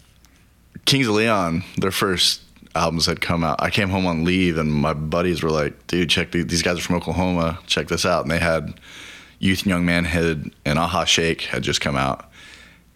Kings 0.85 1.07
of 1.07 1.15
Leon, 1.15 1.63
their 1.77 1.91
first 1.91 2.41
albums 2.75 3.05
had 3.07 3.19
come 3.21 3.43
out. 3.43 3.61
I 3.61 3.69
came 3.69 3.89
home 3.89 4.07
on 4.07 4.23
leave, 4.23 4.57
and 4.57 4.71
my 4.73 4.93
buddies 4.93 5.43
were 5.43 5.51
like, 5.51 5.85
"Dude, 5.87 6.09
check 6.09 6.31
the, 6.31 6.43
these 6.43 6.63
guys 6.63 6.79
are 6.79 6.81
from 6.81 6.95
Oklahoma. 6.95 7.59
Check 7.67 7.87
this 7.89 8.05
out." 8.05 8.21
And 8.23 8.31
they 8.31 8.39
had 8.39 8.79
Youth 9.39 9.59
and 9.59 9.67
Young 9.67 9.85
Manhood 9.85 10.53
and 10.65 10.79
Aha 10.79 11.05
Shake 11.05 11.41
had 11.41 11.63
just 11.63 11.81
come 11.81 11.95
out, 11.95 12.29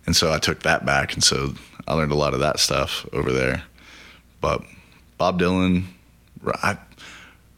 and 0.06 0.16
so 0.16 0.32
I 0.32 0.40
took 0.40 0.64
that 0.64 0.86
back, 0.86 1.14
and 1.14 1.24
so 1.24 1.54
I 1.88 1.94
learned 1.94 2.12
a 2.12 2.16
lot 2.16 2.34
of 2.34 2.40
that 2.40 2.60
stuff 2.60 3.08
over 3.14 3.32
there. 3.32 3.64
But 4.40 4.64
Bob 5.18 5.40
Dylan, 5.40 5.86
I, 6.46 6.78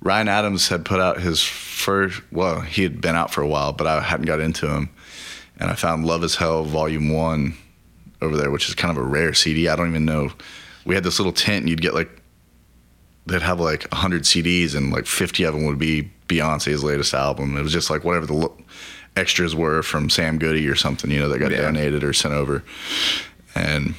Ryan 0.01 0.27
Adams 0.27 0.67
had 0.67 0.84
put 0.84 0.99
out 0.99 1.21
his 1.21 1.41
first. 1.41 2.21
Well, 2.31 2.59
he 2.59 2.84
had 2.84 2.99
been 2.99 3.15
out 3.15 3.31
for 3.31 3.41
a 3.41 3.47
while, 3.47 3.71
but 3.71 3.88
I 3.88 4.01
hadn't 4.01 4.25
got 4.25 4.41
into 4.41 4.67
him, 4.67 4.89
and 5.57 5.69
I 5.69 5.75
found 5.75 6.05
Love 6.05 6.23
Is 6.23 6.36
Hell 6.36 6.65
Volume 6.65 7.09
One 7.09 7.55
over 8.21 8.36
there, 8.36 8.51
which 8.51 8.67
is 8.67 8.75
kind 8.75 8.95
of 8.97 9.03
a 9.03 9.07
rare 9.07 9.34
CD. 9.34 9.69
I 9.69 9.75
don't 9.75 9.89
even 9.89 10.05
know. 10.05 10.31
We 10.86 10.95
had 10.95 11.05
this 11.05 11.19
little 11.19 11.34
tent, 11.34 11.61
and 11.61 11.69
you'd 11.69 11.81
get 11.81 11.93
like 11.93 12.09
they'd 13.25 13.41
have 13.41 13.61
like 13.61 13.84
100 13.91 14.23
CDs, 14.23 14.75
and 14.75 14.91
like 14.91 15.05
50 15.05 15.43
of 15.45 15.53
them 15.53 15.65
would 15.65 15.79
be 15.79 16.11
Beyonce's 16.38 16.84
latest 16.84 17.13
album. 17.13 17.57
It 17.57 17.61
was 17.63 17.71
just 17.73 17.89
like 17.89 18.03
whatever 18.03 18.25
the 18.25 18.34
lo- 18.34 18.57
extras 19.15 19.55
were 19.55 19.84
from 19.84 20.09
Sam 20.09 20.38
Goody 20.38 20.67
or 20.67 20.75
something, 20.75 21.11
you 21.11 21.19
know, 21.19 21.29
that 21.29 21.39
got 21.39 21.51
Yeah. 21.51 21.61
donated 21.61 22.03
or 22.03 22.13
sent 22.13 22.34
over, 22.34 22.63
and 23.55 23.93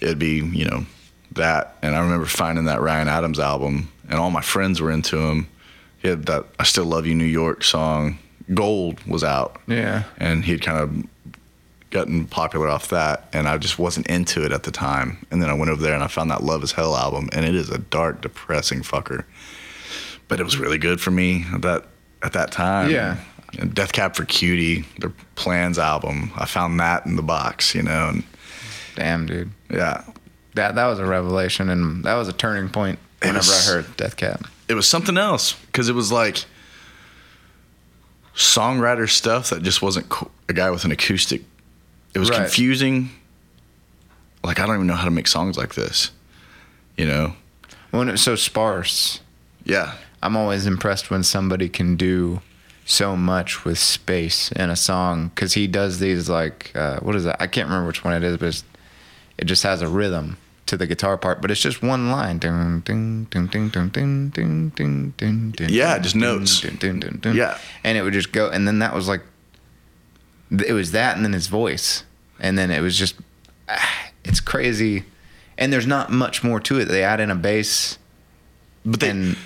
it'd 0.00 0.18
be 0.18 0.36
you 0.36 0.64
know 0.64 0.86
that. 1.32 1.76
And 1.82 1.94
I 1.94 2.00
remember 2.00 2.26
finding 2.26 2.64
that 2.66 2.80
Ryan 2.80 3.08
Adams 3.08 3.38
album, 3.38 3.88
and 4.08 4.18
all 4.18 4.30
my 4.30 4.40
friends 4.42 4.80
were 4.80 4.90
into 4.90 5.18
him. 5.18 5.48
He 5.98 6.08
had 6.08 6.26
that 6.26 6.46
"I 6.58 6.64
Still 6.64 6.84
Love 6.86 7.06
You" 7.06 7.14
New 7.14 7.24
York 7.24 7.64
song. 7.64 8.18
Gold 8.54 9.00
was 9.06 9.22
out 9.24 9.60
Yeah. 9.68 10.02
and 10.18 10.44
he'd 10.44 10.62
kind 10.62 10.78
of 10.78 11.04
gotten 11.90 12.26
popular 12.26 12.68
off 12.68 12.88
that 12.88 13.28
and 13.32 13.46
I 13.48 13.56
just 13.58 13.78
wasn't 13.78 14.06
into 14.08 14.44
it 14.44 14.50
at 14.52 14.64
the 14.64 14.70
time. 14.72 15.18
And 15.30 15.40
then 15.40 15.48
I 15.48 15.52
went 15.54 15.70
over 15.70 15.80
there 15.80 15.94
and 15.94 16.02
I 16.02 16.08
found 16.08 16.30
that 16.30 16.42
Love 16.42 16.64
is 16.64 16.72
Hell 16.72 16.96
album 16.96 17.28
and 17.32 17.44
it 17.46 17.54
is 17.54 17.70
a 17.70 17.78
dark, 17.78 18.20
depressing 18.20 18.82
fucker. 18.82 19.24
But 20.32 20.40
it 20.40 20.44
was 20.44 20.56
really 20.58 20.78
good 20.78 21.00
for 21.00 21.10
me 21.10 21.44
at 21.52 21.62
that 21.62 21.84
at 22.22 22.32
that 22.32 22.50
time. 22.52 22.90
Yeah. 22.90 23.18
And 23.58 23.74
Death 23.74 23.92
Cab 23.92 24.16
for 24.16 24.24
Cutie, 24.24 24.86
their 24.98 25.12
Plans 25.34 25.78
album. 25.78 26.32
I 26.36 26.46
found 26.46 26.80
that 26.80 27.04
in 27.04 27.16
the 27.16 27.22
box, 27.22 27.74
you 27.74 27.82
know, 27.82 28.08
and 28.08 28.24
Damn, 28.96 29.26
dude. 29.26 29.50
yeah. 29.70 30.04
That 30.54 30.74
that 30.76 30.86
was 30.86 30.98
a 30.98 31.04
revelation, 31.04 31.68
and 31.68 32.02
that 32.04 32.14
was 32.14 32.28
a 32.28 32.32
turning 32.32 32.70
point. 32.70 32.98
Whenever 33.20 33.38
was- 33.38 33.68
I 33.68 33.72
heard 33.72 33.96
Death 33.98 34.16
Cab. 34.16 34.48
It 34.68 34.74
was 34.74 34.86
something 34.88 35.18
else 35.18 35.52
because 35.66 35.88
it 35.90 35.94
was 35.94 36.10
like 36.10 36.44
songwriter 38.34 39.08
stuff 39.08 39.50
that 39.50 39.62
just 39.62 39.82
wasn't 39.82 40.08
co- 40.08 40.30
a 40.48 40.52
guy 40.54 40.70
with 40.70 40.84
an 40.86 40.90
acoustic. 40.92 41.42
It 42.14 42.18
was 42.18 42.30
Right. 42.30 42.38
confusing. 42.38 43.10
Like 44.42 44.58
I 44.58 44.66
don't 44.66 44.74
even 44.76 44.86
know 44.86 44.94
how 44.96 45.04
to 45.04 45.10
make 45.10 45.28
songs 45.28 45.56
like 45.58 45.74
this. 45.74 46.10
You 46.96 47.06
know? 47.06 47.36
When 47.90 48.08
it 48.08 48.12
was 48.12 48.22
so 48.22 48.34
sparse, 48.36 49.20
Yeah. 49.64 49.92
I'm 50.22 50.36
always 50.36 50.66
impressed 50.66 51.10
when 51.10 51.22
somebody 51.22 51.68
can 51.68 51.96
do 51.96 52.40
so 52.84 53.16
much 53.16 53.64
with 53.64 53.78
space 53.78 54.50
in 54.52 54.68
a 54.70 54.76
song 54.76 55.28
because 55.28 55.54
he 55.54 55.66
does 55.66 55.98
these 55.98 56.28
like 56.28 56.72
uh, 56.74 56.98
what 57.00 57.14
is 57.16 57.24
that? 57.24 57.40
I 57.40 57.46
can't 57.46 57.68
remember 57.68 57.86
which 57.88 58.04
one 58.04 58.14
it 58.14 58.22
is, 58.24 58.36
but 58.36 58.62
it 59.38 59.44
just 59.44 59.62
has 59.62 59.82
a 59.82 59.88
rhythm 59.88 60.36
to 60.66 60.76
the 60.76 60.86
guitar 60.86 61.18
part, 61.18 61.42
but 61.42 61.50
it's 61.50 61.60
just 61.60 61.82
one 61.82 62.10
line. 62.10 62.38
Yeah, 65.70 65.98
just 65.98 66.14
notes. 66.16 66.60
Yeah, 67.34 67.58
and 67.84 67.98
it 67.98 68.02
would 68.02 68.12
just 68.12 68.32
go, 68.32 68.48
and 68.48 68.66
then 68.66 68.78
that 68.78 68.94
was 68.94 69.08
like 69.08 69.22
it 70.50 70.72
was 70.72 70.92
that, 70.92 71.16
and 71.16 71.24
then 71.24 71.32
his 71.32 71.46
voice, 71.48 72.04
and 72.38 72.56
then 72.58 72.70
it 72.70 72.80
was 72.80 72.96
just 72.96 73.16
it's 74.24 74.40
crazy, 74.40 75.04
and 75.58 75.72
there's 75.72 75.86
not 75.86 76.10
much 76.10 76.44
more 76.44 76.60
to 76.60 76.78
it. 76.78 76.84
They 76.86 77.02
add 77.02 77.20
in 77.20 77.30
a 77.30 77.34
bass, 77.34 77.98
but 78.84 79.00
then 79.00 79.36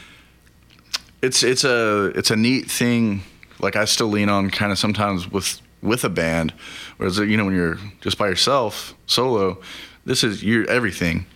it's 1.27 1.43
it's 1.43 1.65
a 1.65 2.13
it's 2.15 2.31
a 2.31 2.37
neat 2.37 2.71
thing. 2.71 3.23
Like 3.59 3.77
I 3.77 3.85
still 3.85 4.09
lean 4.09 4.29
on 4.29 4.51
kind 4.51 4.71
of 4.71 4.79
sometimes 4.79 5.31
with 5.31 5.61
with 5.83 6.05
a 6.05 6.09
band, 6.09 6.55
whereas 6.97 7.19
you 7.19 7.37
know 7.37 7.45
when 7.45 7.55
you're 7.55 7.79
just 8.01 8.17
by 8.17 8.29
yourself 8.29 8.95
solo, 9.07 9.59
this 10.05 10.23
is 10.23 10.43
you're 10.43 10.69
everything. 10.71 11.27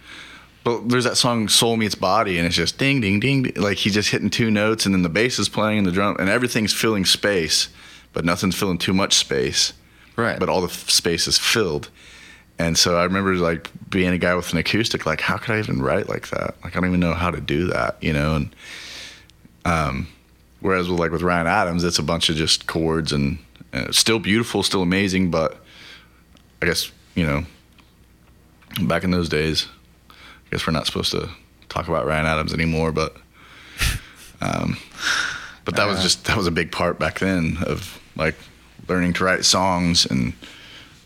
But 0.62 0.88
there's 0.90 1.04
that 1.04 1.16
song 1.16 1.48
"Soul 1.48 1.76
Meets 1.76 1.94
Body" 1.96 2.38
and 2.38 2.46
it's 2.46 2.56
just 2.56 2.78
ding 2.78 3.00
ding 3.00 3.18
ding, 3.18 3.42
ding. 3.42 3.62
like 3.62 3.78
he's 3.78 3.94
just 3.94 4.10
hitting 4.10 4.30
two 4.30 4.50
notes 4.50 4.86
and 4.86 4.94
then 4.94 5.02
the 5.02 5.08
bass 5.08 5.38
is 5.38 5.48
playing 5.48 5.78
and 5.78 5.86
the 5.86 5.92
drum 5.92 6.16
and 6.18 6.28
everything's 6.28 6.72
filling 6.72 7.04
space, 7.04 7.68
but 8.12 8.24
nothing's 8.24 8.54
filling 8.54 8.78
too 8.78 8.94
much 8.94 9.14
space. 9.14 9.72
Right. 10.16 10.38
But 10.38 10.48
all 10.48 10.60
the 10.60 10.68
f- 10.68 10.90
space 10.90 11.26
is 11.26 11.38
filled. 11.38 11.90
And 12.58 12.76
so 12.76 12.98
I 12.98 13.04
remember 13.04 13.34
like 13.36 13.70
being 13.88 14.12
a 14.12 14.18
guy 14.18 14.34
with 14.34 14.52
an 14.52 14.58
acoustic, 14.58 15.06
like 15.06 15.22
how 15.22 15.38
could 15.38 15.54
I 15.54 15.58
even 15.58 15.80
write 15.80 16.10
like 16.10 16.28
that? 16.28 16.54
Like 16.62 16.76
I 16.76 16.80
don't 16.80 16.90
even 16.90 17.00
know 17.00 17.14
how 17.14 17.30
to 17.30 17.40
do 17.40 17.68
that, 17.68 17.96
you 18.02 18.12
know. 18.12 18.36
And 18.36 18.54
um, 19.64 20.06
whereas 20.60 20.88
with 20.88 20.98
like 20.98 21.10
with 21.10 21.22
Ryan 21.22 21.46
Adams, 21.46 21.84
it's 21.84 21.98
a 21.98 22.02
bunch 22.02 22.28
of 22.30 22.36
just 22.36 22.66
chords 22.66 23.12
and 23.12 23.38
uh, 23.72 23.92
still 23.92 24.18
beautiful, 24.18 24.62
still 24.62 24.82
amazing, 24.82 25.30
but 25.30 25.56
I 26.62 26.66
guess 26.66 26.90
you 27.14 27.26
know, 27.26 27.44
back 28.82 29.04
in 29.04 29.10
those 29.10 29.28
days, 29.28 29.66
I 30.10 30.14
guess 30.50 30.66
we're 30.66 30.72
not 30.72 30.86
supposed 30.86 31.10
to 31.12 31.28
talk 31.68 31.88
about 31.88 32.06
Ryan 32.06 32.26
Adams 32.26 32.52
anymore, 32.54 32.92
but 32.92 33.16
um, 34.40 34.76
but 35.64 35.76
that 35.76 35.86
was 35.86 35.98
Uh. 35.98 36.02
just 36.02 36.24
that 36.26 36.36
was 36.36 36.46
a 36.46 36.50
big 36.52 36.72
part 36.72 36.98
back 36.98 37.18
then 37.18 37.58
of 37.66 38.00
like 38.16 38.34
learning 38.88 39.12
to 39.14 39.24
write 39.24 39.44
songs 39.44 40.06
and 40.06 40.32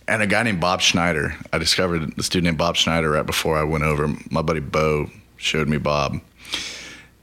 and 0.07 0.23
a 0.23 0.27
guy 0.27 0.43
named 0.43 0.61
Bob 0.61 0.81
Schneider. 0.83 1.35
I 1.53 1.59
discovered 1.59 2.15
this 2.17 2.29
dude 2.29 2.45
named 2.45 2.59
Bob 2.59 2.77
Schneider 2.77 3.11
right 3.11 3.25
before 3.27 3.59
I 3.59 3.65
went 3.65 3.85
over. 3.85 4.09
My 4.31 4.43
buddy 4.43 4.61
Bo 4.61 5.11
showed 5.37 5.69
me 5.69 5.79
Bob, 5.79 6.21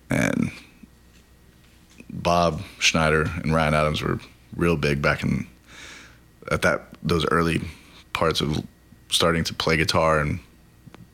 and 0.09 0.51
Bob 2.11 2.61
Schneider 2.79 3.23
and 3.43 3.53
Ryan 3.53 3.73
Adams 3.73 4.01
were 4.01 4.19
real 4.55 4.75
big 4.77 5.01
back 5.01 5.23
in 5.23 5.47
at 6.51 6.61
that 6.61 6.83
those 7.01 7.25
early 7.31 7.61
parts 8.13 8.41
of 8.41 8.63
starting 9.09 9.43
to 9.45 9.53
play 9.53 9.77
guitar 9.77 10.19
and 10.19 10.39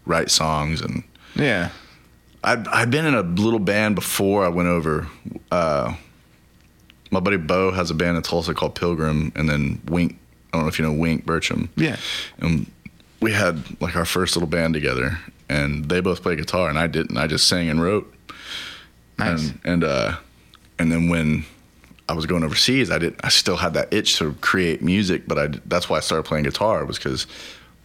write 0.06 0.32
songs 0.32 0.82
and 0.82 1.04
yeah, 1.36 1.70
I'd, 2.44 2.68
I'd 2.70 2.90
been 2.92 3.06
in 3.06 3.14
a 3.14 3.22
little 3.22 3.60
band 3.60 3.96
before 3.96 4.44
I 4.44 4.48
went 4.48 4.68
over. 4.68 5.08
Uh, 5.52 5.96
my 7.12 7.20
buddy 7.20 7.38
Bo 7.38 7.72
has 7.72 7.92
a 7.92 7.94
band 7.94 8.18
in 8.18 8.24
Tulsa 8.24 8.54
called 8.54 8.74
Pilgrim, 8.76 9.32
and 9.36 9.48
then 9.48 9.82
Wink. 9.86 10.18
I 10.52 10.58
don't 10.58 10.64
know 10.64 10.68
if 10.70 10.80
you 10.80 10.86
know 10.86 10.94
Wink 10.94 11.26
Bircham. 11.26 11.70
yeah. 11.76 11.98
And 12.40 12.70
we 13.22 13.34
had 13.34 13.64
like 13.82 13.96
our 13.96 14.06
first 14.06 14.36
little 14.36 14.50
band 14.50 14.74
together, 14.74 15.20
and 15.50 15.90
they 15.90 16.00
both 16.00 16.24
play 16.24 16.36
guitar, 16.36 16.70
and 16.70 16.80
I 16.80 16.88
didn't. 16.88 17.18
I 17.18 17.28
just 17.28 17.48
sang 17.48 17.70
and 17.70 17.82
wrote. 17.82 18.12
Nice. 19.20 19.50
And 19.50 19.60
and 19.64 19.84
uh, 19.84 20.18
and 20.80 20.92
then 20.92 21.10
when 21.10 21.46
I 22.10 22.14
was 22.14 22.26
going 22.26 22.44
overseas, 22.44 22.90
I 22.90 23.00
didn't. 23.00 23.20
I 23.24 23.30
still 23.30 23.58
had 23.58 23.74
that 23.74 23.94
itch 23.94 24.18
to 24.18 24.34
create 24.42 24.82
music, 24.82 25.28
but 25.28 25.38
I 25.38 25.48
that's 25.66 25.90
why 25.90 25.98
I 25.98 26.00
started 26.02 26.24
playing 26.24 26.46
guitar 26.46 26.86
was 26.86 26.98
because 26.98 27.28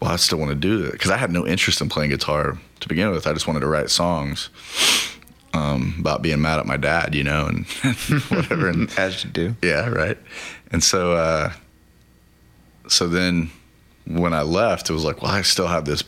well, 0.00 0.10
I 0.10 0.16
still 0.16 0.38
want 0.38 0.50
to 0.50 0.56
do 0.56 0.82
that 0.82 0.92
because 0.92 1.10
I 1.10 1.16
had 1.16 1.30
no 1.30 1.46
interest 1.46 1.80
in 1.80 1.88
playing 1.88 2.10
guitar 2.10 2.58
to 2.80 2.88
begin 2.88 3.10
with. 3.10 3.26
I 3.26 3.32
just 3.32 3.46
wanted 3.46 3.60
to 3.60 3.68
write 3.68 3.88
songs 3.90 4.48
um, 5.54 5.94
about 5.98 6.22
being 6.22 6.40
mad 6.40 6.58
at 6.58 6.66
my 6.66 6.76
dad, 6.76 7.14
you 7.14 7.24
know, 7.24 7.46
and 7.46 7.66
whatever. 8.28 8.68
And 8.68 8.90
As 8.98 9.24
you 9.24 9.30
do. 9.30 9.56
yeah, 9.62 9.88
right. 9.88 10.18
And 10.70 10.82
so, 10.82 11.12
uh, 11.12 11.52
so 12.88 13.06
then 13.08 13.50
when 14.06 14.32
I 14.32 14.42
left, 14.42 14.90
it 14.90 14.92
was 14.92 15.04
like, 15.04 15.22
well, 15.22 15.30
I 15.30 15.42
still 15.42 15.68
have 15.68 15.84
this 15.84 16.02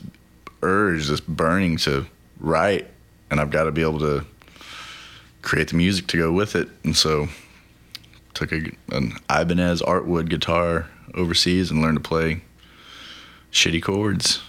urge, 0.62 1.06
this 1.06 1.20
burning 1.20 1.76
to 1.78 2.06
write, 2.40 2.88
and 3.30 3.40
I've 3.40 3.50
got 3.50 3.64
to 3.64 3.72
be 3.72 3.82
able 3.82 4.00
to 4.00 4.24
create 5.44 5.68
the 5.68 5.76
music 5.76 6.06
to 6.08 6.16
go 6.16 6.32
with 6.32 6.56
it. 6.56 6.68
And 6.82 6.96
so, 6.96 7.28
took 8.34 8.52
a, 8.52 8.70
an 8.90 9.16
Ibanez 9.30 9.82
Artwood 9.82 10.28
guitar 10.28 10.88
overseas 11.14 11.70
and 11.70 11.80
learned 11.80 12.02
to 12.02 12.08
play 12.08 12.42
shitty 13.52 13.82
chords, 13.82 14.42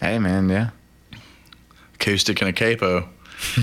Hey, 0.00 0.18
man, 0.18 0.48
yeah. 0.48 0.70
acoustic 1.94 2.40
and 2.40 2.50
a 2.50 2.52
capo. 2.52 3.08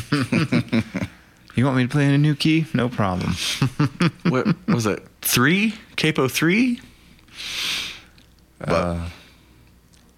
You 1.55 1.63
want 1.63 1.77
me 1.77 1.83
to 1.83 1.89
play 1.89 2.05
in 2.05 2.11
a 2.11 2.17
new 2.17 2.36
key? 2.36 2.65
No 2.73 2.89
problem. 2.89 3.33
what 4.23 4.45
was 4.67 4.86
it? 4.86 5.07
Three 5.21 5.73
capo 5.95 6.27
three. 6.27 6.81
But 8.59 8.69
Uh, 8.69 9.09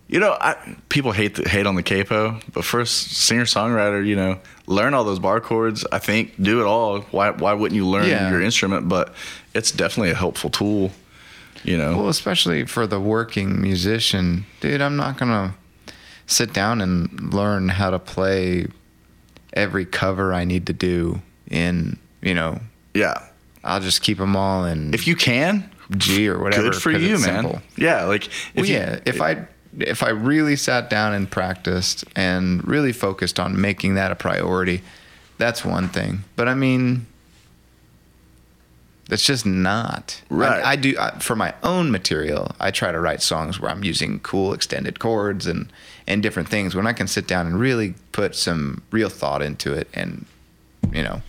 you 0.08 0.20
know, 0.20 0.36
I, 0.42 0.56
people 0.90 1.12
hate 1.12 1.36
the, 1.36 1.48
hate 1.48 1.68
on 1.68 1.76
the 1.76 1.84
capo, 1.84 2.40
but 2.54 2.66
for 2.66 2.80
a 2.80 2.88
singer 2.88 3.44
songwriter, 3.46 4.04
you 4.04 4.16
know, 4.16 4.40
learn 4.68 4.94
all 4.94 5.04
those 5.04 5.20
bar 5.20 5.40
chords. 5.40 5.86
I 5.92 6.00
think 6.00 6.34
do 6.42 6.62
it 6.62 6.66
all. 6.66 7.02
Why 7.12 7.32
why 7.32 7.54
wouldn't 7.54 7.76
you 7.76 7.88
learn 7.88 8.08
Yeah. 8.08 8.30
your 8.30 8.42
instrument? 8.42 8.88
But 8.90 9.14
it's 9.54 9.72
definitely 9.72 10.12
a 10.12 10.16
helpful 10.16 10.50
tool. 10.50 10.92
You 11.64 11.78
know, 11.78 11.98
Well, 11.98 12.10
especially 12.10 12.66
for 12.66 12.86
the 12.88 13.00
working 13.00 13.60
musician, 13.62 14.46
dude, 14.62 14.80
I'm 14.82 14.96
not 14.96 15.18
gonna 15.18 15.56
sit 16.28 16.54
down 16.54 16.82
and 16.82 17.34
learn 17.34 17.70
how 17.70 17.90
to 17.90 18.00
play 18.00 18.68
every 19.54 19.86
cover 19.86 20.34
I 20.34 20.44
need 20.46 20.68
to 20.68 20.74
do 20.74 21.22
in, 21.50 21.98
you 22.22 22.34
know, 22.36 22.60
yeah, 22.94 23.16
I'll 23.64 23.80
just 23.80 24.02
keep 24.02 24.18
them 24.20 24.36
all 24.36 24.66
in 24.66 24.94
If 24.94 25.08
you 25.08 25.16
can, 25.16 25.70
G 25.98 26.28
or 26.30 26.38
whatever. 26.40 26.70
good 26.70 26.76
for 26.76 26.92
you, 26.92 27.12
man. 27.14 27.20
simple. 27.20 27.62
Yeah, 27.76 28.04
like 28.06 28.28
if 28.28 28.52
Well, 28.56 28.66
you- 28.66 28.76
yeah, 28.76 29.00
if 29.06 29.20
I 29.22 29.48
if 29.80 30.04
I 30.04 30.10
really 30.10 30.56
sat 30.56 30.90
down 30.90 31.14
and 31.14 31.30
practiced 31.30 32.04
and 32.16 32.68
really 32.68 32.94
focused 32.94 33.40
on 33.40 33.60
making 33.60 33.96
that 33.96 34.12
a 34.12 34.16
priority, 34.16 34.82
that's 35.38 35.64
one 35.64 35.88
thing. 35.88 36.24
But 36.36 36.48
I 36.48 36.56
mean, 36.56 37.06
that's 39.08 39.26
just 39.26 39.46
not 39.46 40.22
Right. 40.30 40.64
I, 40.64 40.72
I 40.72 40.76
do 40.76 40.96
I, 41.00 41.12
for 41.20 41.36
my 41.36 41.54
own 41.64 41.92
material. 41.92 42.52
I 42.60 42.72
try 42.72 42.92
to 42.92 43.00
write 43.00 43.22
songs 43.22 43.60
where 43.60 43.72
I'm 43.72 43.84
using 43.84 44.20
cool 44.20 44.54
extended 44.54 45.00
chords 45.00 45.48
and 45.48 45.72
and 46.08 46.24
different 46.24 46.50
things 46.50 46.76
when 46.76 46.88
I 46.88 46.94
can 46.94 47.08
sit 47.08 47.28
down 47.28 47.48
and 47.48 47.60
really 47.60 47.96
put 48.12 48.36
some 48.36 48.84
real 48.92 49.10
thought 49.10 49.42
into 49.42 49.74
it 49.74 49.88
and 49.94 50.26
you 50.92 51.04
know. 51.04 51.22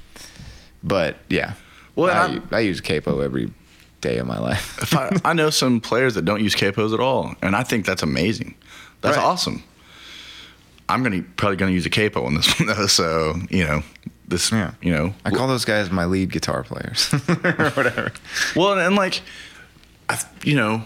But 0.82 1.16
yeah, 1.28 1.54
Well, 1.96 2.40
I, 2.52 2.56
I 2.56 2.60
use 2.60 2.80
capo 2.80 3.20
every 3.20 3.52
day 4.00 4.18
of 4.18 4.26
my 4.26 4.38
life. 4.38 4.78
if 4.82 4.94
I, 4.96 5.10
I 5.24 5.32
know 5.32 5.50
some 5.50 5.80
players 5.80 6.14
that 6.14 6.24
don't 6.24 6.42
use 6.42 6.54
capos 6.54 6.94
at 6.94 7.00
all, 7.00 7.34
and 7.42 7.54
I 7.56 7.62
think 7.62 7.84
that's 7.86 8.02
amazing. 8.02 8.54
That's 9.00 9.16
Right. 9.16 9.24
awesome. 9.24 9.62
I'm 10.88 11.02
gonna 11.02 11.22
probably 11.36 11.56
gonna 11.56 11.72
use 11.72 11.84
a 11.86 11.90
capo 11.90 12.24
on 12.24 12.34
this 12.34 12.46
one 12.60 12.68
though, 12.68 12.86
so 12.86 13.34
you 13.50 13.64
know 13.64 13.82
this. 14.26 14.50
Yeah. 14.52 14.72
You 14.82 14.92
know, 14.92 15.14
I 15.24 15.30
call 15.30 15.46
those 15.48 15.64
guys 15.64 15.90
my 15.90 16.04
lead 16.06 16.30
guitar 16.32 16.62
players 16.62 17.12
or 17.28 17.70
whatever. 17.70 18.12
Well, 18.56 18.78
and 18.78 18.96
like, 18.96 19.20
I, 20.08 20.18
you 20.44 20.54
know, 20.54 20.84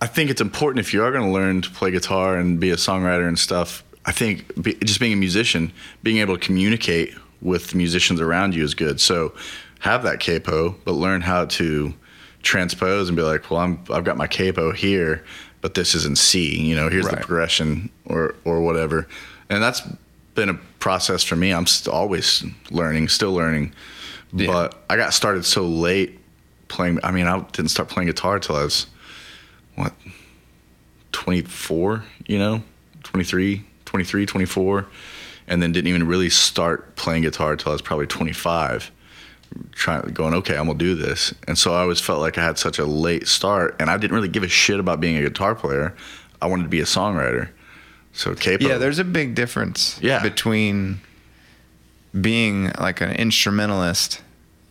I 0.00 0.06
think 0.06 0.30
it's 0.30 0.40
important 0.40 0.80
if 0.86 0.94
you 0.94 1.02
are 1.02 1.10
going 1.10 1.24
to 1.24 1.30
learn 1.30 1.60
to 1.62 1.70
play 1.70 1.90
guitar 1.90 2.36
and 2.36 2.60
be 2.60 2.70
a 2.70 2.76
songwriter 2.76 3.26
and 3.26 3.38
stuff. 3.38 3.82
I 4.06 4.12
think 4.12 4.62
be, 4.62 4.74
just 4.74 5.00
being 5.00 5.12
a 5.12 5.16
musician, 5.16 5.72
being 6.02 6.18
able 6.18 6.38
to 6.38 6.40
communicate 6.44 7.14
with 7.42 7.74
musicians 7.74 8.20
around 8.20 8.54
you 8.54 8.62
is 8.64 8.74
good. 8.74 9.00
So 9.00 9.34
have 9.80 10.02
that 10.02 10.20
capo, 10.20 10.74
but 10.84 10.92
learn 10.92 11.20
how 11.20 11.46
to 11.46 11.94
transpose 12.42 13.08
and 13.08 13.16
be 13.16 13.22
like, 13.22 13.50
well, 13.50 13.60
I'm 13.60 13.82
I've 13.90 14.04
got 14.04 14.16
my 14.16 14.26
capo 14.26 14.72
here, 14.72 15.24
but 15.60 15.74
this 15.74 15.94
is 15.94 16.06
in 16.06 16.16
C. 16.16 16.60
You 16.60 16.76
know, 16.76 16.88
here's 16.88 17.08
the 17.08 17.16
progression 17.16 17.90
or 18.04 18.34
or 18.44 18.60
whatever. 18.60 19.06
And 19.50 19.62
that's 19.62 19.82
been 20.34 20.48
a 20.48 20.54
process 20.78 21.24
for 21.24 21.36
me. 21.36 21.52
I'm 21.52 21.66
st- 21.66 21.92
always 21.92 22.44
learning, 22.70 23.08
still 23.08 23.32
learning. 23.32 23.72
Yeah. 24.32 24.46
But 24.46 24.82
I 24.90 24.96
got 24.96 25.14
started 25.14 25.44
so 25.44 25.62
late 25.62 26.18
playing. 26.68 27.00
I 27.02 27.10
mean, 27.10 27.26
I 27.26 27.40
didn't 27.40 27.70
start 27.70 27.88
playing 27.88 28.08
guitar 28.08 28.38
till 28.38 28.56
I 28.56 28.62
was 28.62 28.86
what 29.74 29.92
24, 31.12 32.04
you 32.26 32.38
know, 32.38 32.62
23, 33.04 33.64
23, 33.84 34.26
24, 34.26 34.86
and 35.48 35.62
then 35.62 35.72
didn't 35.72 35.88
even 35.88 36.06
really 36.06 36.30
start 36.30 36.94
playing 36.96 37.22
guitar 37.22 37.56
till 37.56 37.70
I 37.70 37.74
was 37.74 37.82
probably 37.82 38.06
25. 38.06 38.90
Trying 39.72 40.02
going, 40.12 40.34
okay, 40.34 40.56
I'm 40.56 40.66
gonna 40.66 40.78
do 40.78 40.94
this, 40.94 41.32
and 41.46 41.56
so 41.56 41.72
I 41.72 41.80
always 41.80 42.00
felt 42.00 42.20
like 42.20 42.36
I 42.36 42.44
had 42.44 42.58
such 42.58 42.78
a 42.78 42.84
late 42.84 43.26
start, 43.28 43.76
and 43.80 43.88
I 43.90 43.96
didn't 43.96 44.14
really 44.14 44.28
give 44.28 44.42
a 44.42 44.48
shit 44.48 44.78
about 44.78 45.00
being 45.00 45.16
a 45.16 45.22
guitar 45.22 45.54
player. 45.54 45.94
I 46.42 46.46
wanted 46.46 46.64
to 46.64 46.68
be 46.68 46.80
a 46.80 46.84
songwriter. 46.84 47.48
So 48.12 48.34
capo, 48.34 48.66
Yeah, 48.66 48.78
there's 48.78 48.98
a 48.98 49.04
big 49.04 49.34
difference 49.34 49.98
Yeah. 50.02 50.20
between 50.22 51.00
being 52.18 52.72
like 52.80 53.00
an 53.00 53.10
instrumentalist 53.12 54.22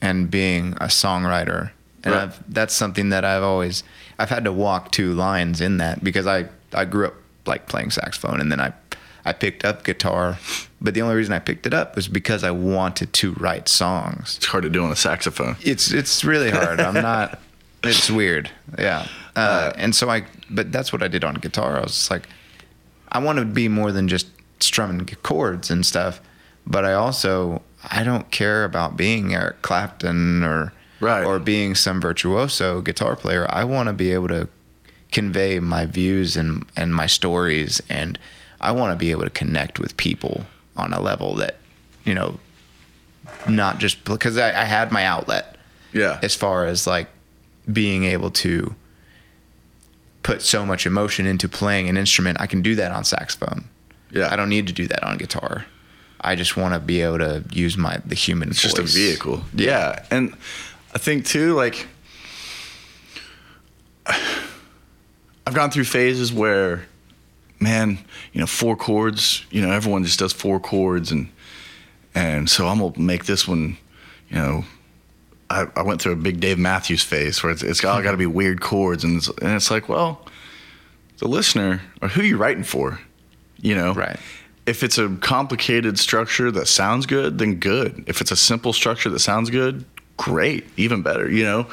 and 0.02 0.30
being 0.30 0.74
a 0.74 0.86
songwriter. 0.88 1.72
And 2.04 2.14
Right. 2.14 2.24
I've, 2.24 2.54
that's 2.54 2.74
something 2.76 3.10
that 3.10 3.26
I've 3.26 3.44
always 3.44 3.84
I've 4.20 4.30
had 4.30 4.44
to 4.46 4.52
walk 4.52 4.92
two 4.92 5.14
lines 5.14 5.62
in 5.62 5.78
that 5.78 6.04
because 6.04 6.28
I 6.28 6.46
I 6.74 6.86
grew 6.86 7.08
up 7.08 7.16
like 7.46 7.68
playing 7.68 7.92
saxophone 7.92 8.40
and 8.42 8.52
then 8.52 8.60
I 8.60 8.74
I 9.26 9.34
picked 9.34 9.66
up 9.66 9.84
guitar, 9.84 10.38
but 10.82 10.94
the 10.94 11.02
only 11.02 11.16
reason 11.16 11.34
I 11.34 11.40
picked 11.40 11.66
it 11.66 11.74
up 11.74 11.96
was 11.96 12.08
because 12.08 12.44
I 12.44 12.52
wanted 12.52 13.12
to 13.14 13.34
write 13.34 13.68
songs. 13.68 14.38
it's 14.38 14.46
hard 14.46 14.64
to 14.64 14.70
do 14.70 14.84
on 14.84 14.92
a 14.92 14.96
saxophone. 14.96 15.56
It's 15.62 15.92
it's 15.92 16.24
really 16.24 16.52
hard. 16.52 16.80
I'm 16.80 16.94
not. 16.96 17.40
It's 17.84 18.10
weird. 18.10 18.50
Yeah. 18.78 19.08
Uh, 19.36 19.72
and 19.78 19.96
so 19.96 20.10
I, 20.10 20.26
but 20.50 20.72
that's 20.72 20.92
what 20.92 21.04
I 21.04 21.08
did 21.08 21.24
on 21.24 21.36
guitar. 21.36 21.78
I 21.78 21.82
was 21.82 22.10
like, 22.10 22.28
I 23.10 23.20
want 23.20 23.38
to 23.38 23.46
be 23.46 23.68
more 23.70 23.92
than 23.92 24.08
just 24.08 24.28
strumming 24.60 25.06
chords 25.22 25.70
and 25.70 25.86
stuff. 25.86 26.20
But 26.66 26.84
I 26.86 26.94
also 26.94 27.62
I 27.90 28.04
don't 28.04 28.30
care 28.32 28.64
about 28.66 28.98
being 28.98 29.34
Eric 29.36 29.62
Clapton 29.62 30.44
or 30.44 30.74
Right. 31.00 31.24
or 31.24 31.38
being 31.38 31.76
some 31.76 32.02
virtuoso 32.02 32.82
guitar 32.82 33.16
player. 33.16 33.46
I 33.50 33.64
want 33.64 33.88
to 33.88 33.94
be 33.94 34.12
able 34.12 34.28
to 34.30 34.50
convey 35.12 35.60
my 35.60 35.86
views 35.86 36.36
and 36.36 36.66
and 36.76 36.94
my 36.94 37.06
stories, 37.06 37.80
and 37.90 38.18
I 38.60 38.72
want 38.72 38.92
to 38.92 38.98
be 38.98 39.12
able 39.12 39.24
to 39.24 39.30
connect 39.30 39.80
with 39.80 39.96
people 39.98 40.46
on 40.78 40.94
a 40.94 41.02
level 41.02 41.36
that 41.36 41.58
you 42.06 42.14
know, 42.14 42.40
not 43.48 43.80
just 43.80 44.04
because 44.06 44.38
I, 44.38 44.50
I 44.62 44.64
had 44.64 44.92
my 44.92 45.04
outlet 45.06 45.58
Yeah, 45.94 46.20
as 46.24 46.36
far 46.36 46.66
as 46.66 46.88
like 46.88 47.08
being 47.72 48.06
able 48.06 48.32
to 48.32 48.74
put 50.24 50.42
so 50.42 50.66
much 50.66 50.86
emotion 50.86 51.26
into 51.26 51.48
playing 51.50 51.90
an 51.90 51.98
instrument. 51.98 52.40
I 52.40 52.48
can 52.48 52.62
do 52.62 52.76
that 52.76 52.92
on 52.92 53.04
saxophone. 53.04 53.66
yeah. 54.12 54.32
I 54.32 54.36
don't 54.36 54.50
need 54.50 54.68
to 54.68 54.74
do 54.74 54.88
that 54.88 55.04
on 55.04 55.18
guitar. 55.18 55.66
I 56.20 56.36
just 56.36 56.58
want 56.58 56.74
to 56.74 56.80
be 56.80 57.02
able 57.02 57.20
to 57.20 57.44
use 57.52 57.78
my 57.78 57.98
the 58.06 58.16
human 58.16 58.50
It's 58.50 58.62
voice. 58.62 58.74
just 58.74 58.96
a 58.96 58.98
vehicle. 58.98 59.44
Yeah. 59.54 60.04
And 60.12 60.34
I 60.94 60.98
think 60.98 61.26
too, 61.26 61.54
like 61.54 61.88
I've 64.06 65.54
gone 65.54 65.72
through 65.72 65.86
phases 65.86 66.34
where, 66.34 66.86
man, 67.60 68.00
you 68.34 68.40
know, 68.42 68.48
four 68.48 68.76
chords, 68.76 69.46
you 69.52 69.62
know, 69.62 69.72
everyone 69.72 70.04
just 70.04 70.20
does 70.20 70.34
four 70.34 70.60
chords 70.60 71.12
and 71.12 71.30
and 72.16 72.50
so 72.50 72.68
I'm 72.68 72.80
gonna 72.80 73.00
make 73.00 73.26
this 73.26 73.48
one, 73.48 73.78
you 74.30 74.36
know, 74.38 74.66
I, 75.50 75.68
I 75.76 75.82
went 75.84 76.02
through 76.02 76.14
a 76.14 76.18
big 76.18 76.40
Dave 76.40 76.58
Matthews 76.60 77.04
phase 77.04 77.42
where 77.44 77.52
it's, 77.52 77.64
it's 77.64 77.84
all 77.86 78.02
got 78.02 78.12
to 78.12 78.18
be 78.18 78.26
weird 78.42 78.60
chords 78.60 79.04
and 79.04 79.18
it's, 79.18 79.28
and 79.30 79.52
it's 79.56 79.70
like, 79.72 79.88
well, 79.88 80.26
the 81.20 81.28
listener 81.28 81.82
or 82.02 82.10
who 82.10 82.22
you 82.24 82.38
writing 82.38 82.64
for, 82.64 83.00
you 83.62 83.76
know, 83.76 83.94
Right. 83.94 84.20
if 84.66 84.84
it's 84.84 84.98
a 84.98 85.10
complicated 85.22 85.98
structure 86.00 86.52
that 86.52 86.68
sounds 86.68 87.06
good, 87.06 87.38
then 87.38 87.56
good. 87.56 88.04
If 88.08 88.20
it's 88.20 88.32
a 88.32 88.36
simple 88.36 88.74
structure 88.74 89.10
that 89.10 89.20
sounds 89.20 89.50
good, 89.50 89.86
great, 90.18 90.66
even 90.76 91.02
better. 91.04 91.30
You 91.30 91.44
know, 91.44 91.68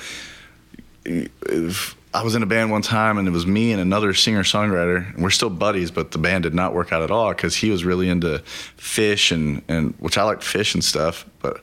if 1.04 1.96
I 2.14 2.22
was 2.22 2.36
in 2.36 2.42
a 2.44 2.46
band 2.46 2.70
one 2.70 2.82
time 2.82 3.18
and 3.18 3.26
it 3.26 3.32
was 3.32 3.44
me 3.44 3.72
and 3.72 3.80
another 3.80 4.14
singer 4.14 4.44
songwriter, 4.44 5.12
and 5.14 5.22
we're 5.22 5.30
still 5.30 5.50
buddies, 5.50 5.90
but 5.90 6.12
the 6.12 6.18
band 6.18 6.44
did 6.44 6.54
not 6.54 6.72
work 6.72 6.92
out 6.92 7.02
at 7.02 7.10
all 7.10 7.30
because 7.30 7.56
he 7.56 7.70
was 7.70 7.84
really 7.84 8.08
into 8.08 8.42
Phish 8.78 9.32
and 9.32 9.62
and 9.68 9.94
which 9.98 10.16
I 10.16 10.22
like 10.22 10.40
Phish 10.40 10.74
and 10.74 10.84
stuff, 10.84 11.26
but. 11.40 11.60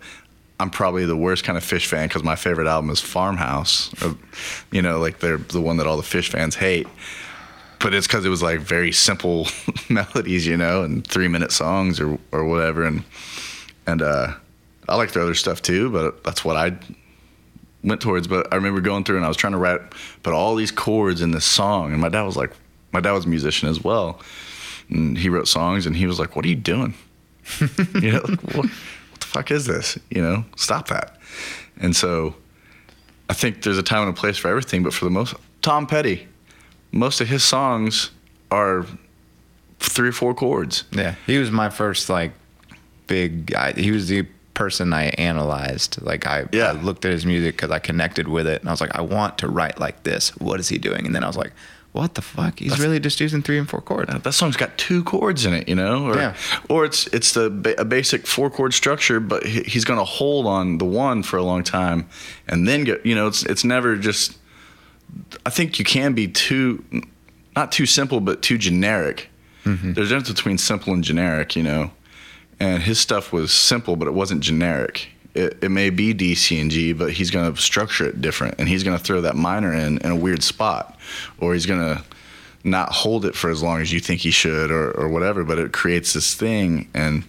I'm 0.59 0.69
probably 0.69 1.07
the 1.07 1.17
worst 1.17 1.43
kind 1.43 1.57
of 1.57 1.63
Phish 1.63 1.87
fan 1.87 2.07
because 2.07 2.23
my 2.23 2.35
favorite 2.35 2.67
album 2.67 2.91
is 2.91 3.01
Farmhouse, 3.01 3.91
or, 4.03 4.15
you 4.71 4.83
know, 4.83 4.99
like 4.99 5.17
they're 5.17 5.39
the 5.39 5.59
one 5.59 5.77
that 5.77 5.87
all 5.87 5.97
the 5.97 6.03
Phish 6.03 6.29
fans 6.29 6.53
hate 6.53 6.85
but 7.81 7.93
it's 7.93 8.07
because 8.07 8.25
it 8.25 8.29
was 8.29 8.43
like 8.43 8.59
very 8.59 8.91
simple 8.91 9.47
melodies, 9.89 10.45
you 10.45 10.57
know, 10.57 10.83
and 10.83 11.05
three 11.05 11.27
minute 11.27 11.51
songs 11.51 11.99
or 11.99 12.17
or 12.31 12.45
whatever. 12.45 12.83
And 12.83 13.03
and 13.87 14.01
uh, 14.01 14.35
I 14.87 14.95
like 14.95 15.11
their 15.11 15.23
other 15.23 15.35
stuff 15.35 15.61
too, 15.61 15.89
but 15.89 16.23
that's 16.23 16.45
what 16.45 16.55
I 16.55 16.77
went 17.83 18.01
towards. 18.01 18.27
But 18.27 18.51
I 18.51 18.55
remember 18.55 18.81
going 18.81 19.03
through 19.03 19.17
and 19.17 19.25
I 19.25 19.27
was 19.27 19.37
trying 19.37 19.53
to 19.53 19.59
write, 19.59 19.81
put 20.23 20.33
all 20.33 20.55
these 20.55 20.71
chords 20.71 21.21
in 21.21 21.31
this 21.31 21.45
song, 21.45 21.91
and 21.91 22.01
my 22.01 22.09
dad 22.09 22.23
was 22.23 22.37
like, 22.37 22.51
my 22.91 22.99
dad 22.99 23.11
was 23.13 23.25
a 23.25 23.29
musician 23.29 23.69
as 23.69 23.83
well, 23.83 24.19
and 24.89 25.17
he 25.17 25.29
wrote 25.29 25.47
songs, 25.47 25.85
and 25.85 25.95
he 25.95 26.07
was 26.07 26.19
like, 26.19 26.35
"What 26.35 26.43
are 26.43 26.49
you 26.49 26.55
doing? 26.55 26.93
you 28.01 28.11
know, 28.11 28.21
like, 28.27 28.41
what, 28.43 28.65
what 28.65 29.19
the 29.19 29.27
fuck 29.27 29.51
is 29.51 29.65
this? 29.65 29.97
You 30.09 30.21
know, 30.21 30.43
stop 30.57 30.89
that." 30.89 31.17
And 31.79 31.95
so 31.95 32.35
I 33.29 33.33
think 33.33 33.63
there's 33.63 33.77
a 33.77 33.83
time 33.83 34.07
and 34.07 34.09
a 34.09 34.19
place 34.19 34.37
for 34.37 34.49
everything, 34.49 34.83
but 34.83 34.93
for 34.93 35.05
the 35.05 35.11
most, 35.11 35.35
Tom 35.61 35.87
Petty 35.87 36.27
most 36.91 37.21
of 37.21 37.29
his 37.29 37.43
songs 37.43 38.11
are 38.51 38.85
three 39.79 40.09
or 40.09 40.13
four 40.13 40.33
chords. 40.33 40.83
Yeah, 40.91 41.15
he 41.25 41.37
was 41.37 41.51
my 41.51 41.69
first 41.69 42.09
like 42.09 42.33
big 43.07 43.47
guy. 43.47 43.73
He 43.73 43.91
was 43.91 44.07
the 44.07 44.27
person 44.61 44.93
I 44.93 45.05
analyzed. 45.17 46.01
Like 46.01 46.27
I, 46.27 46.45
Yeah. 46.51 46.67
I 46.69 46.71
looked 46.73 47.03
at 47.05 47.11
his 47.11 47.25
music 47.25 47.55
because 47.55 47.71
I 47.71 47.79
connected 47.79 48.27
with 48.27 48.45
it, 48.47 48.61
and 48.61 48.69
I 48.69 48.73
was 48.73 48.81
like, 48.81 48.95
I 48.95 49.01
want 49.01 49.37
to 49.39 49.47
write 49.47 49.79
like 49.79 50.03
this. 50.03 50.29
What 50.37 50.59
is 50.59 50.69
he 50.69 50.77
doing? 50.77 51.05
And 51.07 51.15
then 51.15 51.23
I 51.23 51.27
was 51.27 51.37
like, 51.37 51.53
what 51.93 52.13
the 52.13 52.21
fuck? 52.21 52.59
He's 52.59 52.79
really 52.79 52.99
just 53.01 53.19
using 53.19 53.41
three 53.41 53.57
and 53.57 53.67
four 53.69 53.81
chords. 53.81 54.09
That 54.23 54.31
song's 54.33 54.55
got 54.55 54.77
two 54.77 55.03
chords 55.03 55.45
in 55.45 55.53
it, 55.53 55.67
you 55.67 55.75
know, 55.75 56.05
or 56.09 56.15
Yeah. 56.15 56.33
or 56.69 56.85
it's 56.85 57.07
it's 57.07 57.33
the 57.33 57.45
a 57.77 57.83
basic 57.83 58.25
four 58.27 58.49
chord 58.49 58.73
structure, 58.73 59.19
but 59.19 59.45
he's 59.45 59.83
going 59.83 59.99
to 59.99 60.05
hold 60.05 60.45
on 60.47 60.77
the 60.77 60.85
one 60.85 61.21
for 61.23 61.35
a 61.37 61.43
long 61.43 61.63
time, 61.63 62.07
and 62.47 62.65
then 62.67 62.83
get 62.85 63.05
you 63.05 63.15
know 63.15 63.27
it's 63.27 63.43
it's 63.51 63.63
never 63.65 63.97
just. 63.97 64.37
I 65.45 65.49
think 65.49 65.79
you 65.79 65.85
can 65.85 66.13
be 66.13 66.27
too, 66.29 66.83
not 67.57 67.71
too 67.73 67.85
simple, 67.85 68.21
but 68.21 68.41
too 68.41 68.57
generic. 68.57 69.27
Mm-hmm. 69.65 69.91
There's 69.93 70.07
a 70.11 70.15
difference 70.15 70.29
between 70.37 70.57
simple 70.57 70.93
and 70.93 71.03
generic, 71.03 71.55
you 71.57 71.63
know, 71.63 71.91
and 72.61 72.83
his 72.83 72.99
stuff 72.99 73.33
was 73.33 73.51
simple, 73.51 73.95
but 73.95 74.07
it 74.07 74.13
wasn't 74.13 74.41
generic. 74.41 75.07
It, 75.33 75.57
it 75.63 75.69
may 75.71 75.89
be 75.89 76.13
D, 76.13 76.35
C, 76.35 76.59
and 76.59 76.69
G, 76.69 76.93
but 76.93 77.11
he's 77.13 77.31
going 77.31 77.51
to 77.53 77.59
structure 77.61 78.05
it 78.05 78.21
different, 78.21 78.55
and 78.59 78.67
he's 78.69 78.83
going 78.83 78.97
to 78.97 79.03
throw 79.03 79.21
that 79.21 79.35
minor 79.35 79.73
in 79.73 79.97
in 79.99 80.11
a 80.11 80.15
weird 80.15 80.43
spot, 80.43 80.97
or 81.39 81.53
he's 81.53 81.65
going 81.65 81.79
to 81.79 82.03
not 82.63 82.91
hold 82.91 83.25
it 83.25 83.35
for 83.35 83.49
as 83.49 83.63
long 83.63 83.81
as 83.81 83.91
you 83.91 83.99
think 83.99 84.21
he 84.21 84.31
should, 84.31 84.69
or 84.71 84.91
or 84.91 85.07
whatever. 85.09 85.43
But 85.43 85.57
it 85.57 85.71
creates 85.71 86.13
this 86.13 86.35
thing, 86.35 86.89
and 86.93 87.23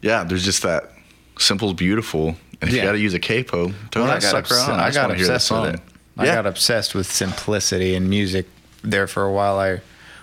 yeah, 0.00 0.24
there's 0.24 0.44
just 0.44 0.62
that 0.62 0.90
Simple's 1.38 1.74
beautiful. 1.74 2.36
And 2.60 2.70
if 2.70 2.74
Yeah. 2.76 2.82
you 2.82 2.88
got 2.88 2.92
to 2.92 2.98
use 2.98 3.14
a 3.14 3.18
capo, 3.18 3.72
throw 3.90 4.02
Well, 4.02 4.06
that 4.12 4.18
I 4.18 4.20
got, 4.20 4.46
sucker 4.46 4.54
obs- 4.54 4.68
on. 4.68 4.80
I 4.80 4.86
just 4.88 4.96
got 4.96 5.02
wanna 5.08 5.14
hear 5.18 5.26
the 5.26 5.34
obsessed 5.34 5.50
with 5.50 5.64
song. 5.64 5.74
it. 5.74 5.80
I 6.18 6.24
Yeah. 6.26 6.34
got 6.36 6.46
obsessed 6.46 6.94
with 6.94 7.10
simplicity 7.10 7.94
and 7.94 8.08
music 8.08 8.46
there 8.82 9.06
for 9.06 9.24
a 9.24 9.32
while. 9.32 9.58
I 9.58 9.80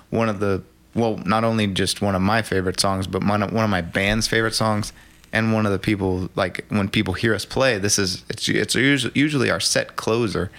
one 0.09 0.29
of 0.29 0.39
the 0.39 0.61
well, 0.99 1.17
not 1.25 1.43
only 1.43 1.67
just 1.67 2.01
one 2.01 2.15
of 2.15 2.21
my 2.21 2.41
favorite 2.41 2.79
songs, 2.79 3.07
but 3.07 3.23
one 3.23 3.43
of, 3.43 3.51
one 3.51 3.63
of 3.63 3.69
my 3.69 3.81
band's 3.81 4.27
favorite 4.27 4.55
songs, 4.55 4.93
and 5.31 5.53
one 5.53 5.65
of 5.65 5.71
the 5.71 5.79
people 5.79 6.29
like 6.35 6.65
when 6.69 6.89
people 6.89 7.13
hear 7.13 7.33
us 7.33 7.45
play. 7.45 7.77
This 7.77 7.99
is 7.99 8.23
it's 8.29 8.47
it's 8.49 8.75
usually, 8.75 9.13
usually 9.15 9.51
our 9.51 9.59
set 9.59 9.95
closer, 9.95 10.51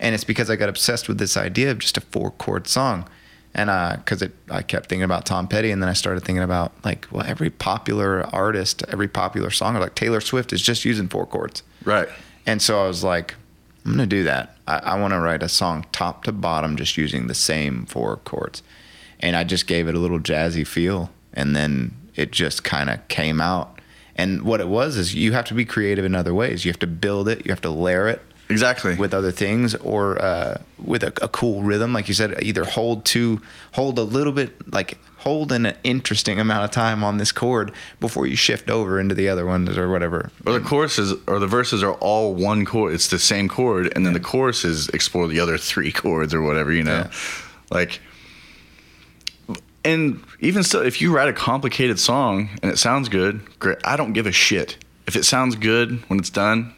and 0.00 0.14
it's 0.14 0.24
because 0.24 0.50
I 0.50 0.56
got 0.56 0.68
obsessed 0.68 1.08
with 1.08 1.18
this 1.18 1.36
idea 1.36 1.70
of 1.70 1.78
just 1.78 1.96
a 1.96 2.00
four 2.00 2.30
chord 2.30 2.66
song. 2.66 3.08
And 3.56 3.70
uh, 3.70 3.98
because 3.98 4.20
it, 4.20 4.32
I 4.50 4.62
kept 4.62 4.88
thinking 4.88 5.04
about 5.04 5.26
Tom 5.26 5.46
Petty, 5.46 5.70
and 5.70 5.80
then 5.80 5.88
I 5.88 5.92
started 5.92 6.24
thinking 6.24 6.42
about 6.42 6.72
like, 6.84 7.06
well, 7.12 7.24
every 7.24 7.50
popular 7.50 8.24
artist, 8.34 8.82
every 8.88 9.06
popular 9.06 9.50
song, 9.50 9.76
like 9.76 9.94
Taylor 9.94 10.20
Swift, 10.20 10.52
is 10.52 10.60
just 10.60 10.84
using 10.84 11.06
four 11.06 11.24
chords. 11.24 11.62
Right. 11.84 12.08
And 12.46 12.60
so 12.60 12.82
I 12.82 12.88
was 12.88 13.04
like, 13.04 13.36
I'm 13.84 13.92
gonna 13.92 14.06
do 14.06 14.24
that. 14.24 14.56
I, 14.66 14.78
I 14.78 15.00
want 15.00 15.12
to 15.12 15.20
write 15.20 15.42
a 15.42 15.48
song 15.48 15.86
top 15.92 16.24
to 16.24 16.32
bottom, 16.32 16.76
just 16.76 16.96
using 16.96 17.28
the 17.28 17.34
same 17.34 17.86
four 17.86 18.16
chords. 18.16 18.62
And 19.24 19.34
I 19.36 19.42
just 19.42 19.66
gave 19.66 19.88
it 19.88 19.94
a 19.94 19.98
little 19.98 20.20
jazzy 20.20 20.66
feel, 20.66 21.10
and 21.32 21.56
then 21.56 21.92
it 22.14 22.30
just 22.30 22.62
kind 22.62 22.90
of 22.90 23.06
came 23.08 23.40
out. 23.40 23.80
And 24.16 24.42
what 24.42 24.60
it 24.60 24.68
was 24.68 24.96
is 24.96 25.14
you 25.14 25.32
have 25.32 25.46
to 25.46 25.54
be 25.54 25.64
creative 25.64 26.04
in 26.04 26.14
other 26.14 26.34
ways. 26.34 26.64
You 26.64 26.70
have 26.70 26.78
to 26.80 26.86
build 26.86 27.26
it. 27.28 27.44
You 27.46 27.50
have 27.50 27.62
to 27.62 27.70
layer 27.70 28.06
it 28.06 28.20
Exactly. 28.50 28.94
with 28.96 29.14
other 29.14 29.32
things, 29.32 29.74
or 29.76 30.20
uh, 30.22 30.58
with 30.78 31.02
a, 31.02 31.08
a 31.24 31.28
cool 31.28 31.62
rhythm, 31.62 31.92
like 31.94 32.06
you 32.06 32.12
said. 32.14 32.40
Either 32.42 32.64
hold 32.64 33.06
to 33.06 33.40
hold 33.72 33.98
a 33.98 34.02
little 34.02 34.32
bit, 34.34 34.72
like 34.72 34.98
hold 35.20 35.50
an 35.52 35.72
interesting 35.84 36.38
amount 36.38 36.62
of 36.64 36.70
time 36.70 37.02
on 37.02 37.16
this 37.16 37.32
chord 37.32 37.72
before 38.00 38.26
you 38.26 38.36
shift 38.36 38.68
over 38.68 39.00
into 39.00 39.14
the 39.14 39.30
other 39.30 39.46
ones 39.46 39.78
or 39.78 39.88
whatever. 39.88 40.30
or 40.46 40.52
the 40.52 40.60
choruses 40.60 41.14
or 41.26 41.38
the 41.38 41.46
verses 41.46 41.82
are 41.82 41.94
all 41.94 42.34
one 42.34 42.66
chord. 42.66 42.92
It's 42.92 43.08
the 43.08 43.18
same 43.18 43.48
chord, 43.48 43.90
and 43.96 44.04
then 44.04 44.12
the 44.12 44.20
choruses 44.20 44.90
explore 44.90 45.26
the 45.28 45.40
other 45.40 45.56
three 45.56 45.92
chords 46.02 46.34
or 46.34 46.42
whatever. 46.42 46.72
You 46.72 46.84
know, 46.84 46.98
Yeah. 47.06 47.10
like. 47.70 48.00
And 49.84 50.22
even 50.40 50.62
still, 50.62 50.80
if 50.80 51.00
you 51.02 51.14
write 51.14 51.28
a 51.28 51.32
complicated 51.32 51.98
song 52.00 52.48
and 52.62 52.72
it 52.72 52.78
sounds 52.78 53.08
good, 53.08 53.40
great. 53.58 53.78
I 53.84 53.96
don't 53.96 54.12
give 54.14 54.26
a 54.26 54.32
shit 54.32 54.78
if 55.06 55.14
it 55.16 55.24
sounds 55.24 55.56
good 55.56 56.02
when 56.08 56.18
it's 56.18 56.30
done. 56.30 56.72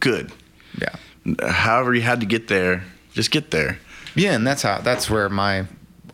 Good. 0.00 0.32
Yeah. 0.78 1.48
However, 1.50 1.94
you 1.94 2.02
had 2.02 2.20
to 2.20 2.26
get 2.26 2.48
there, 2.48 2.84
just 3.14 3.30
get 3.30 3.50
there. 3.50 3.78
Yeah, 4.14 4.32
and 4.34 4.46
that's 4.46 4.62
how 4.62 4.78
that's 4.78 5.08
where 5.08 5.28
my 5.30 5.64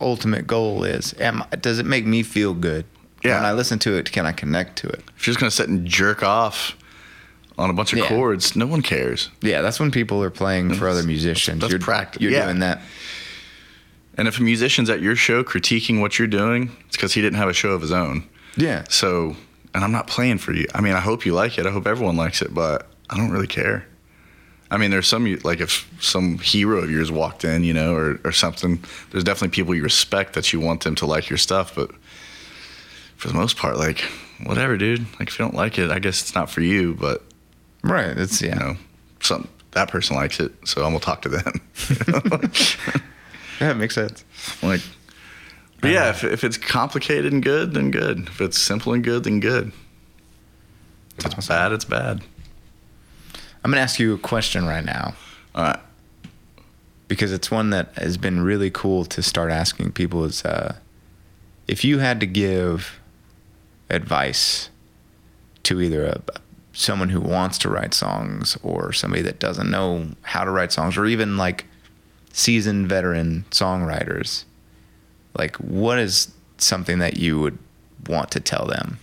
ultimate 0.01 0.47
goal 0.47 0.85
is. 0.85 1.13
Am 1.19 1.43
does 1.61 1.79
it 1.81 1.87
make 1.87 2.07
me 2.07 2.23
feel 2.23 2.55
good? 2.55 2.85
Yeah. 3.25 3.37
When 3.37 3.45
I 3.47 3.53
listen 3.53 3.81
to 3.81 3.97
it, 3.97 4.13
can 4.13 4.27
I 4.27 4.33
connect 4.33 4.77
to 4.79 4.89
it? 4.89 5.03
If 5.17 5.27
you're 5.27 5.33
just 5.33 5.41
gonna 5.41 5.51
sit 5.51 5.69
and 5.69 5.85
jerk 5.87 6.23
off 6.23 6.77
on 7.59 7.69
a 7.71 7.73
bunch 7.73 7.93
of 7.93 7.99
Yeah. 7.99 8.09
chords, 8.09 8.55
no 8.55 8.67
one 8.67 8.83
cares. 8.83 9.31
Yeah, 9.41 9.63
that's 9.63 9.81
when 9.81 9.91
people 9.91 10.23
are 10.23 10.31
playing 10.31 10.75
for 10.75 10.89
other 10.89 11.03
musicians. 11.03 11.61
that's 11.63 11.73
you're 11.73 11.81
practice. 11.81 12.23
You're 12.23 12.31
Yeah. 12.31 12.45
doing 12.45 12.61
that. 12.61 12.81
And 14.19 14.27
if 14.27 14.39
a 14.39 14.43
musician's 14.43 14.91
at 14.91 15.01
your 15.01 15.15
show 15.15 15.45
critiquing 15.45 16.01
what 16.01 16.19
you're 16.19 16.29
doing, 16.29 16.77
it's 16.87 16.97
because 16.97 17.15
he 17.15 17.23
didn't 17.23 17.39
have 17.39 17.49
a 17.49 17.53
show 17.55 17.71
of 17.71 17.81
his 17.81 17.93
own. 17.93 18.29
Yeah. 18.57 18.83
So, 18.91 19.37
and 19.73 19.85
I'm 19.85 19.93
not 19.93 20.09
playing 20.09 20.39
for 20.39 20.53
you. 20.53 20.67
I 20.75 20.81
mean, 20.81 20.95
I 20.95 21.01
hope 21.01 21.25
you 21.25 21.33
like 21.33 21.57
it. 21.57 21.67
I 21.67 21.71
hope 21.71 21.87
everyone 21.87 22.17
likes 22.17 22.43
it, 22.43 22.53
but 22.53 22.89
I 23.09 23.17
don't 23.17 23.31
really 23.31 23.47
care. 23.47 23.87
I 24.71 24.77
mean, 24.77 24.91
there's 24.91 25.07
some 25.07 25.39
like 25.45 25.61
if 25.61 25.89
some 26.01 26.39
hero 26.39 26.79
of 26.79 26.91
yours 26.91 27.13
walked 27.13 27.45
in, 27.45 27.63
you 27.63 27.73
know, 27.73 27.95
or 27.95 28.21
or 28.25 28.33
something. 28.33 28.83
There's 29.11 29.25
definitely 29.25 29.55
people 29.55 29.75
you 29.75 29.83
respect 29.83 30.35
that 30.35 30.53
you 30.53 30.61
want 30.61 30.83
them 30.83 30.95
to 30.97 31.07
like 31.07 31.31
your 31.31 31.39
stuff, 31.39 31.75
but 31.75 31.91
for 33.17 33.29
the 33.29 33.35
most 33.35 33.57
part, 33.57 33.79
like 33.79 34.01
whatever, 34.45 34.77
dude. 34.77 35.07
Like 35.19 35.29
if 35.29 35.39
you 35.39 35.45
don't 35.45 35.55
like 35.55 35.79
it, 35.79 35.91
I 35.91 36.01
guess 36.01 36.21
it's 36.21 36.35
not 36.35 36.51
for 36.51 36.61
you. 36.61 36.95
But 36.95 37.23
Right. 37.83 38.19
It's 38.19 38.43
yeah. 38.43 38.55
you 38.55 38.61
know, 38.61 38.77
some 39.21 39.49
that 39.71 39.89
person 39.89 40.17
likes 40.17 40.39
it, 40.41 40.53
so 40.65 40.85
I'm 40.85 40.91
gonna 40.91 41.01
talk 41.01 41.23
to 41.23 41.29
them. 41.31 41.61
Yeah, 43.61 43.71
it 43.73 43.77
makes 43.77 43.95
sense. 43.95 44.25
like, 44.63 44.81
but 45.81 45.91
yeah, 45.91 46.11
if 46.11 46.25
if 46.25 46.45
it's 46.45 46.57
complicated 46.57 47.33
and 47.33 47.43
good, 47.43 47.75
then 47.75 47.91
good. 47.91 48.21
If 48.29 48.41
it's 48.41 48.59
simple 48.59 48.93
and 48.93 49.03
good, 49.03 49.25
then 49.25 49.41
good. 49.41 49.73
If 51.19 51.27
it's 51.27 51.35
Awesome. 51.35 51.55
bad, 51.55 51.73
it's 51.73 51.85
bad. 51.85 52.23
I'm 53.65 53.71
gonna 53.73 53.81
ask 53.83 53.99
you 53.99 54.15
a 54.15 54.19
question 54.19 54.67
right 54.67 54.85
now 54.85 55.15
All 55.55 55.65
right. 55.65 55.81
because 57.09 57.33
it's 57.33 57.51
one 57.51 57.71
that 57.71 57.93
has 57.97 58.17
been 58.17 58.41
really 58.43 58.71
cool 58.71 59.05
to 59.07 59.23
start 59.23 59.51
asking 59.51 59.93
people. 59.93 60.25
Is 60.25 60.45
uh, 60.45 60.77
if 61.67 61.85
you 61.85 61.99
had 61.99 62.21
to 62.21 62.27
give 62.27 63.01
advice 63.91 64.71
to 65.65 65.81
either 65.81 66.05
a 66.07 66.21
someone 66.73 67.09
who 67.09 67.21
wants 67.21 67.59
to 67.59 67.69
write 67.69 67.93
songs 67.93 68.57
or 68.63 68.93
somebody 68.93 69.23
that 69.23 69.41
doesn't 69.41 69.69
know 69.69 70.07
how 70.23 70.45
to 70.45 70.51
write 70.53 70.71
songs 70.71 70.97
or 70.97 71.07
even 71.07 71.37
like 71.37 71.65
seasoned 72.33 72.89
veteran 72.89 73.45
songwriters 73.51 74.45
like 75.37 75.57
what 75.57 75.99
is 75.99 76.33
something 76.59 76.99
that 76.99 77.17
you 77.17 77.41
would 77.41 77.59
want 78.09 78.31
to 78.31 78.41
tell 78.41 78.67
them 78.67 78.99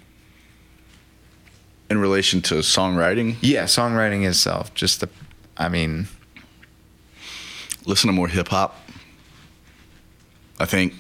In 1.90 2.00
relation 2.00 2.42
to 2.44 2.56
songwriting, 2.56 3.36
yeah 3.42 3.64
songwriting 3.64 4.28
itself 4.28 4.74
just 4.74 5.02
the 5.02 5.10
i 5.58 5.70
mean 5.70 6.08
listen 7.86 8.08
to 8.08 8.14
more 8.14 8.28
hip 8.28 8.48
hop. 8.50 8.76
I 10.60 10.66
think 10.66 10.94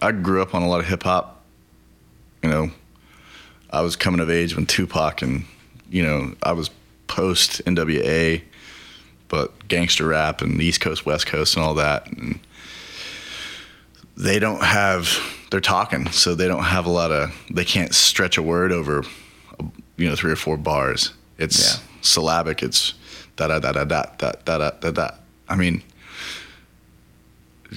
I 0.00 0.12
grew 0.12 0.42
up 0.42 0.54
on 0.54 0.62
a 0.62 0.68
lot 0.68 0.80
of 0.80 0.86
hip 0.86 1.02
hop. 1.02 1.42
You 2.42 2.50
know, 2.50 2.70
I 3.70 3.80
was 3.80 3.96
coming 3.96 4.20
of 4.20 4.30
age 4.30 4.54
when 4.54 4.66
Tupac 4.66 5.22
and 5.22 5.44
you 5.90 6.02
know 6.02 6.34
I 6.42 6.52
was 6.52 6.70
post 7.06 7.64
NWA, 7.64 8.42
but 9.28 9.68
gangster 9.68 10.06
rap 10.06 10.40
and 10.42 10.60
East 10.60 10.80
Coast, 10.80 11.04
West 11.06 11.26
Coast, 11.26 11.56
and 11.56 11.64
all 11.64 11.74
that. 11.74 12.06
And 12.10 12.40
they 14.16 14.38
don't 14.38 14.62
have 14.62 15.08
they're 15.50 15.60
talking, 15.60 16.08
so 16.10 16.34
they 16.34 16.46
don't 16.48 16.64
have 16.64 16.86
a 16.86 16.90
lot 16.90 17.10
of 17.12 17.34
they 17.50 17.64
can't 17.64 17.94
stretch 17.94 18.36
a 18.38 18.42
word 18.42 18.72
over, 18.72 19.02
you 19.96 20.08
know, 20.08 20.14
three 20.16 20.32
or 20.32 20.36
four 20.36 20.56
bars. 20.56 21.12
It's 21.38 21.74
Yeah. 21.76 21.80
syllabic. 22.02 22.62
It's 22.62 22.94
da 23.36 23.46
da 23.48 23.58
da 23.58 23.72
da 23.72 23.84
da 23.84 24.02
da 24.18 24.32
da 24.44 24.58
da 24.58 24.70
da 24.80 24.90
da. 24.90 25.10
I 25.48 25.56
mean, 25.56 25.82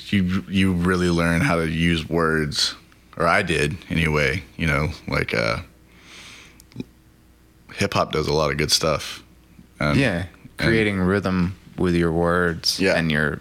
you 0.08 0.44
you 0.50 0.74
really 0.74 1.10
learn 1.10 1.42
how 1.42 1.56
to 1.58 1.68
use 1.70 2.10
words, 2.10 2.76
or 3.18 3.28
I 3.28 3.42
did 3.42 3.78
anyway. 3.90 4.44
You 4.58 4.68
know, 4.68 4.90
like 5.08 5.34
uh, 5.34 5.60
hip 7.76 7.94
hop 7.94 8.12
does 8.12 8.28
a 8.28 8.34
lot 8.34 8.52
of 8.52 8.58
good 8.58 8.72
stuff. 8.72 9.24
And- 9.80 9.98
yeah 10.00 10.26
creating 10.68 11.00
rhythm 11.00 11.56
with 11.78 11.96
your 11.96 12.12
words 12.12 12.80
Yeah. 12.80 12.94
and 12.98 13.12
your 13.12 13.40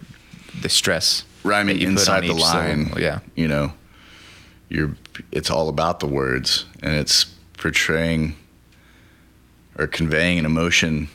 the 0.61 0.69
stress 0.69 1.23
rhyming 1.43 1.75
that 1.75 1.81
you 1.81 1.87
put 1.87 1.91
inside 1.99 2.23
the 2.23 2.33
line. 2.33 2.85
syllable. 2.85 3.01
yeah 3.01 3.19
you 3.35 3.47
know, 3.47 3.73
you're 4.69 4.95
it's 5.31 5.49
all 5.49 5.69
about 5.69 5.99
the 5.99 6.07
words 6.07 6.65
and 6.81 6.93
it's 6.95 7.25
portraying 7.57 8.35
or 9.77 9.87
conveying 9.87 10.39
an 10.39 10.45
emotion 10.45 11.07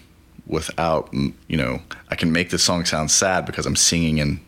without 0.46 1.12
you 1.12 1.56
know 1.56 1.80
I 2.10 2.14
can 2.14 2.32
make 2.32 2.50
the 2.50 2.58
song 2.58 2.84
sound 2.84 3.10
sad 3.10 3.46
because 3.46 3.66
I'm 3.66 3.76
singing 3.76 4.18
in 4.18 4.40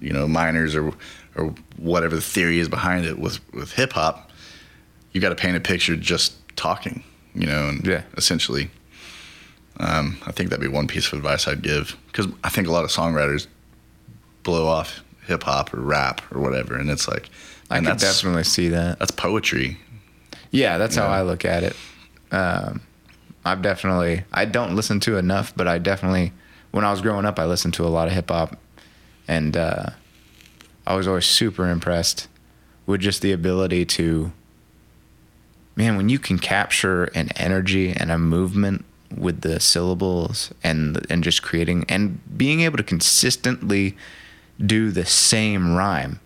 you 0.00 0.12
know 0.12 0.26
minors 0.28 0.74
or 0.74 0.92
or 1.36 1.54
whatever 1.76 2.16
the 2.16 2.22
theory 2.22 2.58
is 2.58 2.68
behind 2.68 3.04
it 3.06 3.18
with 3.18 3.40
with 3.54 3.72
hip 3.72 3.92
hop 3.92 4.30
you 5.12 5.20
got 5.20 5.28
to 5.30 5.34
paint 5.36 5.56
a 5.56 5.60
picture 5.60 5.96
just 5.96 6.34
talking 6.56 7.02
you 7.34 7.46
know 7.46 7.68
and 7.68 7.86
Yeah. 7.86 8.02
essentially 8.16 8.70
um, 9.80 10.18
I 10.26 10.32
think 10.32 10.50
that'd 10.50 10.60
be 10.62 10.68
one 10.68 10.86
piece 10.88 11.06
of 11.08 11.14
advice 11.14 11.46
I'd 11.48 11.62
give 11.62 11.96
because 12.06 12.26
I 12.44 12.48
think 12.48 12.66
a 12.68 12.72
lot 12.72 12.84
of 12.84 12.90
songwriters 12.90 13.46
blow 14.42 14.66
off 14.66 15.02
hip 15.26 15.42
hop 15.42 15.72
or 15.74 15.80
rap 15.80 16.20
or 16.34 16.40
whatever, 16.40 16.74
and 16.76 16.90
it's 16.90 17.06
like, 17.06 17.28
i 17.70 17.80
that's 17.80 18.02
definitely 18.02 18.44
see 18.44 18.68
that. 18.68 18.98
that's 18.98 19.10
poetry. 19.10 19.76
yeah 20.50 20.78
that's 20.78 20.96
how 20.96 21.06
i 21.06 21.20
look 21.20 21.44
at 21.44 21.62
it. 21.62 21.76
Um, 22.30 22.80
i've 23.44 23.60
definitely 23.60 24.24
i 24.32 24.44
don't 24.46 24.74
listen 24.74 25.00
to 25.00 25.18
enough 25.18 25.52
but 25.54 25.68
i 25.68 25.76
definitely 25.78 26.32
when 26.70 26.84
i 26.84 26.90
was 26.90 27.02
growing 27.02 27.26
up 27.26 27.38
i 27.38 27.44
listened 27.44 27.74
to 27.74 27.84
a 27.84 27.88
lot 27.88 28.08
of 28.08 28.14
hip-hop 28.14 28.58
and 29.26 29.54
uh, 29.56 29.90
i 30.86 30.94
was 30.96 31.06
always 31.06 31.26
super 31.26 31.68
impressed 31.68 32.26
with 32.86 33.02
just 33.02 33.20
the 33.20 33.32
ability 33.32 33.84
to 33.84 34.32
man 35.76 35.96
when 35.98 36.08
you 36.08 36.18
can 36.18 36.38
capture 36.38 37.04
an 37.14 37.28
energy 37.36 37.92
and 37.92 38.10
a 38.10 38.18
movement 38.18 38.84
with 39.16 39.40
the 39.40 39.58
syllables 39.60 40.52
and 40.62 41.04
and 41.10 41.24
just 41.24 41.42
creating 41.42 41.84
and 41.88 42.20
being 42.36 42.60
able 42.60 42.76
to 42.76 42.82
consistently 42.82 43.96
do 44.64 44.90
the 44.90 45.04
same 45.06 45.74
rhyme 45.76 46.20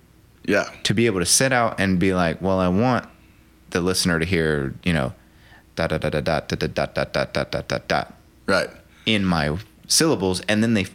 Yeah, 0.46 0.68
to 0.84 0.94
be 0.94 1.06
able 1.06 1.20
to 1.20 1.26
sit 1.26 1.52
out 1.52 1.78
and 1.78 1.98
be 2.00 2.12
like, 2.14 2.40
well, 2.42 2.58
I 2.58 2.68
want 2.68 3.06
the 3.70 3.80
listener 3.80 4.18
to 4.18 4.24
hear, 4.26 4.74
you 4.82 4.92
know, 4.92 5.12
da 5.76 5.86
da 5.86 5.98
da 5.98 6.10
da 6.10 6.20
da 6.20 6.40
da 6.40 6.56
da 6.56 6.66
da 6.66 7.04
da 7.04 7.24
da 7.24 7.44
da 7.44 7.60
da 7.62 7.78
da 7.88 8.04
right. 8.46 8.68
in 9.06 9.24
my 9.24 9.56
syllables, 9.86 10.40
and 10.48 10.62
then 10.62 10.74
they 10.74 10.86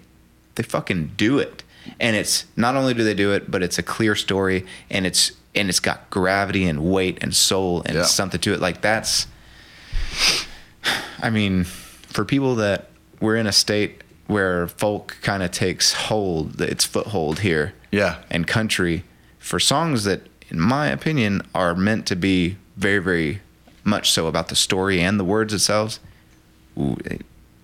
they 0.55 0.63
fucking 0.63 1.11
do 1.17 1.39
it, 1.39 1.63
and 1.99 2.15
it's 2.15 2.45
not 2.55 2.75
only 2.75 2.93
do 2.93 3.03
they 3.03 3.13
do 3.13 3.31
it, 3.33 3.49
but 3.49 3.63
it's 3.63 3.77
a 3.79 3.83
clear 3.83 4.15
story, 4.15 4.65
and 4.89 5.05
it's 5.05 5.31
and 5.55 5.69
it's 5.69 5.79
got 5.79 6.09
gravity 6.09 6.65
and 6.67 6.83
weight 6.83 7.17
and 7.21 7.33
soul 7.35 7.81
and 7.85 7.95
Yeah. 7.95 8.03
something 8.03 8.39
to 8.41 8.53
it. 8.53 8.59
Like 8.59 8.81
that's 8.81 9.27
I 11.21 11.29
mean, 11.29 11.63
for 11.63 12.25
people 12.25 12.55
that 12.55 12.89
we're 13.19 13.35
in 13.35 13.47
a 13.47 13.51
state 13.51 14.01
where 14.27 14.67
folk 14.67 15.17
kind 15.21 15.41
of 15.43 15.51
takes 15.51 15.93
hold, 15.93 16.59
its 16.61 16.85
foothold 16.85 17.39
here, 17.39 17.73
Yeah. 17.91 18.17
and 18.29 18.45
country, 18.45 19.03
for 19.39 19.59
songs 19.59 20.03
that, 20.03 20.21
in 20.49 20.59
my 20.59 20.87
opinion, 20.87 21.41
are 21.55 21.73
meant 21.75 22.05
to 22.07 22.15
be 22.15 22.57
very, 22.75 22.99
very 22.99 23.41
much 23.83 24.11
so 24.11 24.27
about 24.27 24.49
the 24.49 24.55
story 24.55 24.99
and 25.01 25.19
the 25.19 25.23
words 25.23 25.53
themselves. 25.53 25.99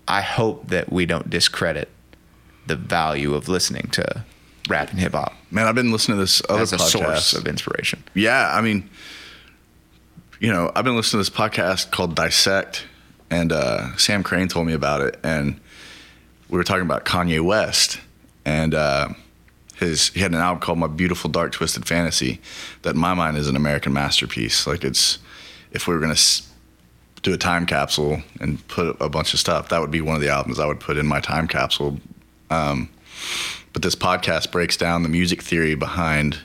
I 0.08 0.22
hope 0.22 0.70
that 0.70 0.92
we 0.92 1.06
don't 1.06 1.30
discredit 1.30 1.90
the 2.66 2.76
value 2.76 3.34
of 3.36 3.48
listening 3.50 3.90
to 3.92 4.24
rap 4.70 4.90
and 4.92 5.00
hip 5.00 5.12
hop 5.14 5.34
Man, 5.52 5.68
I've 5.68 5.76
been 5.76 5.92
listening 5.92 6.18
to 6.18 6.24
this 6.24 6.42
other 6.50 6.62
as 6.62 6.72
a 6.74 6.80
source 6.80 7.34
podcast. 7.34 7.38
of 7.38 7.48
inspiration. 7.48 8.04
Yeah, 8.16 8.50
I 8.56 8.62
mean, 8.62 8.90
you 10.40 10.52
know, 10.52 10.72
I've 10.76 10.84
been 10.86 10.96
listening 10.96 11.24
to 11.24 11.30
this 11.30 11.38
podcast 11.38 11.92
called 11.92 12.16
Dissect, 12.16 12.86
and 13.34 13.52
uh, 13.52 13.98
Sam 13.98 14.22
Crane 14.22 14.48
told 14.48 14.68
me 14.68 14.74
about 14.74 15.02
it, 15.02 15.20
and 15.24 15.60
we 16.50 16.58
were 16.58 16.64
talking 16.64 16.84
about 16.84 17.04
Kanye 17.04 17.44
West, 17.44 18.00
and 18.46 18.76
uh, 18.76 19.10
his 19.76 20.10
he 20.10 20.20
had 20.20 20.32
an 20.32 20.38
album 20.38 20.62
called 20.62 20.78
My 20.78 20.86
Beautiful 20.86 21.32
Dark 21.32 21.52
Twisted 21.52 21.88
Fantasy, 21.88 22.40
that 22.84 22.94
in 22.94 23.02
my 23.02 23.16
mind 23.16 23.38
is 23.38 23.48
an 23.48 23.56
American 23.56 23.92
masterpiece. 23.92 24.68
Like 24.68 24.84
it's, 24.84 25.18
if 25.72 25.88
we 25.88 25.96
were 25.96 26.00
gonna 26.00 26.16
do 27.24 27.34
a 27.34 27.38
time 27.38 27.66
capsule 27.66 28.22
and 28.40 28.66
put 28.68 28.96
a 29.00 29.10
bunch 29.10 29.34
of 29.34 29.40
stuff, 29.40 29.70
that 29.70 29.82
would 29.82 29.92
be 29.92 30.02
one 30.02 30.16
of 30.16 30.22
the 30.22 30.30
albums 30.30 30.60
I 30.60 30.68
would 30.68 30.80
put 30.80 30.98
in 30.98 31.08
my 31.08 31.20
time 31.20 31.48
capsule. 31.48 32.00
Um, 32.52 32.88
but 33.72 33.82
this 33.82 33.96
podcast 33.96 34.52
breaks 34.52 34.78
down 34.78 35.02
the 35.02 35.10
music 35.10 35.42
theory 35.42 35.74
behind 35.74 36.38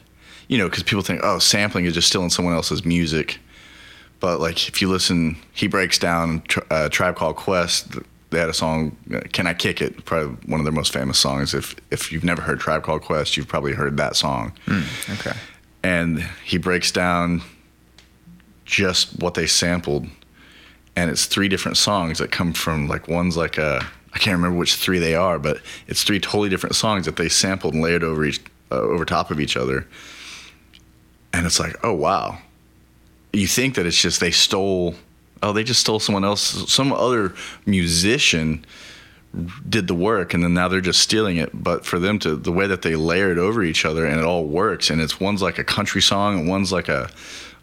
you 0.49 0.57
know 0.57 0.70
because 0.70 0.84
people 0.84 1.03
think 1.03 1.20
oh 1.22 1.39
sampling 1.39 1.84
is 1.84 1.93
just 1.93 2.09
stealing 2.09 2.30
someone 2.30 2.55
else's 2.55 2.86
music 2.86 3.41
but 4.21 4.41
like 4.41 4.69
if 4.69 4.81
you 4.83 4.89
listen 4.89 5.37
he 5.53 5.66
breaks 5.69 5.99
down 5.99 6.43
uh, 6.71 6.89
tribe 6.89 7.16
called 7.16 7.37
quest 7.37 7.97
they 8.31 8.39
had 8.39 8.49
a 8.49 8.55
song 8.55 8.97
uh, 9.14 9.21
can 9.33 9.47
i 9.47 9.55
kick 9.55 9.81
it 9.81 10.05
probably 10.05 10.35
one 10.47 10.61
of 10.61 10.64
their 10.64 10.73
most 10.73 10.93
famous 10.93 11.19
songs 11.19 11.55
if 11.55 11.75
if 11.91 12.12
you've 12.12 12.25
never 12.25 12.43
heard 12.43 12.59
tribe 12.61 12.83
called 12.83 13.03
quest 13.03 13.37
you've 13.37 13.49
probably 13.49 13.73
heard 13.73 13.97
that 13.97 14.16
song 14.16 14.53
Okay. 15.11 15.33
and 15.83 16.23
he 16.45 16.59
breaks 16.59 16.91
down 16.93 17.43
just 18.64 19.19
what 19.21 19.35
they 19.35 19.47
sampled 19.47 20.07
and 20.97 21.11
it's 21.11 21.27
three 21.27 21.49
different 21.49 21.77
songs 21.77 22.19
that 22.19 22.31
come 22.31 22.53
from 22.53 22.89
like 22.89 23.09
one's 23.09 23.37
like 23.37 23.57
a 23.59 23.87
I 24.12 24.19
can't 24.19 24.37
remember 24.37 24.57
which 24.59 24.75
three 24.75 24.99
they 24.99 25.14
are, 25.14 25.39
but 25.39 25.61
it's 25.87 26.03
three 26.03 26.19
totally 26.19 26.49
different 26.49 26.75
songs 26.75 27.05
that 27.05 27.16
they 27.16 27.29
sampled 27.29 27.75
and 27.75 27.83
layered 27.83 28.03
over 28.03 28.25
each 28.25 28.41
uh, 28.73 28.77
over 28.77 29.05
top 29.05 29.31
of 29.31 29.39
each 29.39 29.55
other. 29.57 29.87
And 31.35 31.45
it's 31.47 31.61
like, 31.61 31.77
oh 31.85 31.93
wow. 31.93 32.39
You 33.39 33.47
think 33.47 33.74
that 33.76 33.86
it's 33.86 34.01
just 34.01 34.20
they 34.20 34.30
stole 34.30 34.95
oh 35.43 35.53
they 35.53 35.64
just 35.64 35.80
stole 35.80 36.01
someone 36.01 36.24
else 36.24 36.72
some 36.72 36.93
other 36.93 37.32
musician 37.64 38.64
did 39.68 39.86
the 39.86 39.95
work 39.95 40.34
and 40.34 40.43
then 40.43 40.55
now 40.55 40.68
they're 40.68 40.80
just 40.80 41.01
stealing 41.01 41.36
it. 41.36 41.51
But 41.53 41.84
for 41.84 41.99
them 41.99 42.18
to 42.20 42.36
the 42.36 42.53
way 42.53 42.66
that 42.66 42.82
they 42.82 42.97
layer 42.97 43.30
it 43.30 43.39
over 43.39 43.62
each 43.62 43.84
other 43.84 44.07
and 44.07 44.18
it 44.18 44.24
all 44.24 44.45
works 44.45 44.91
and 44.91 45.01
it's 45.01 45.20
one's 45.20 45.43
like 45.43 45.59
a 45.59 45.64
country 45.64 46.03
song 46.03 46.41
and 46.41 46.49
one's 46.49 46.72
like 46.72 46.89
a 46.89 47.11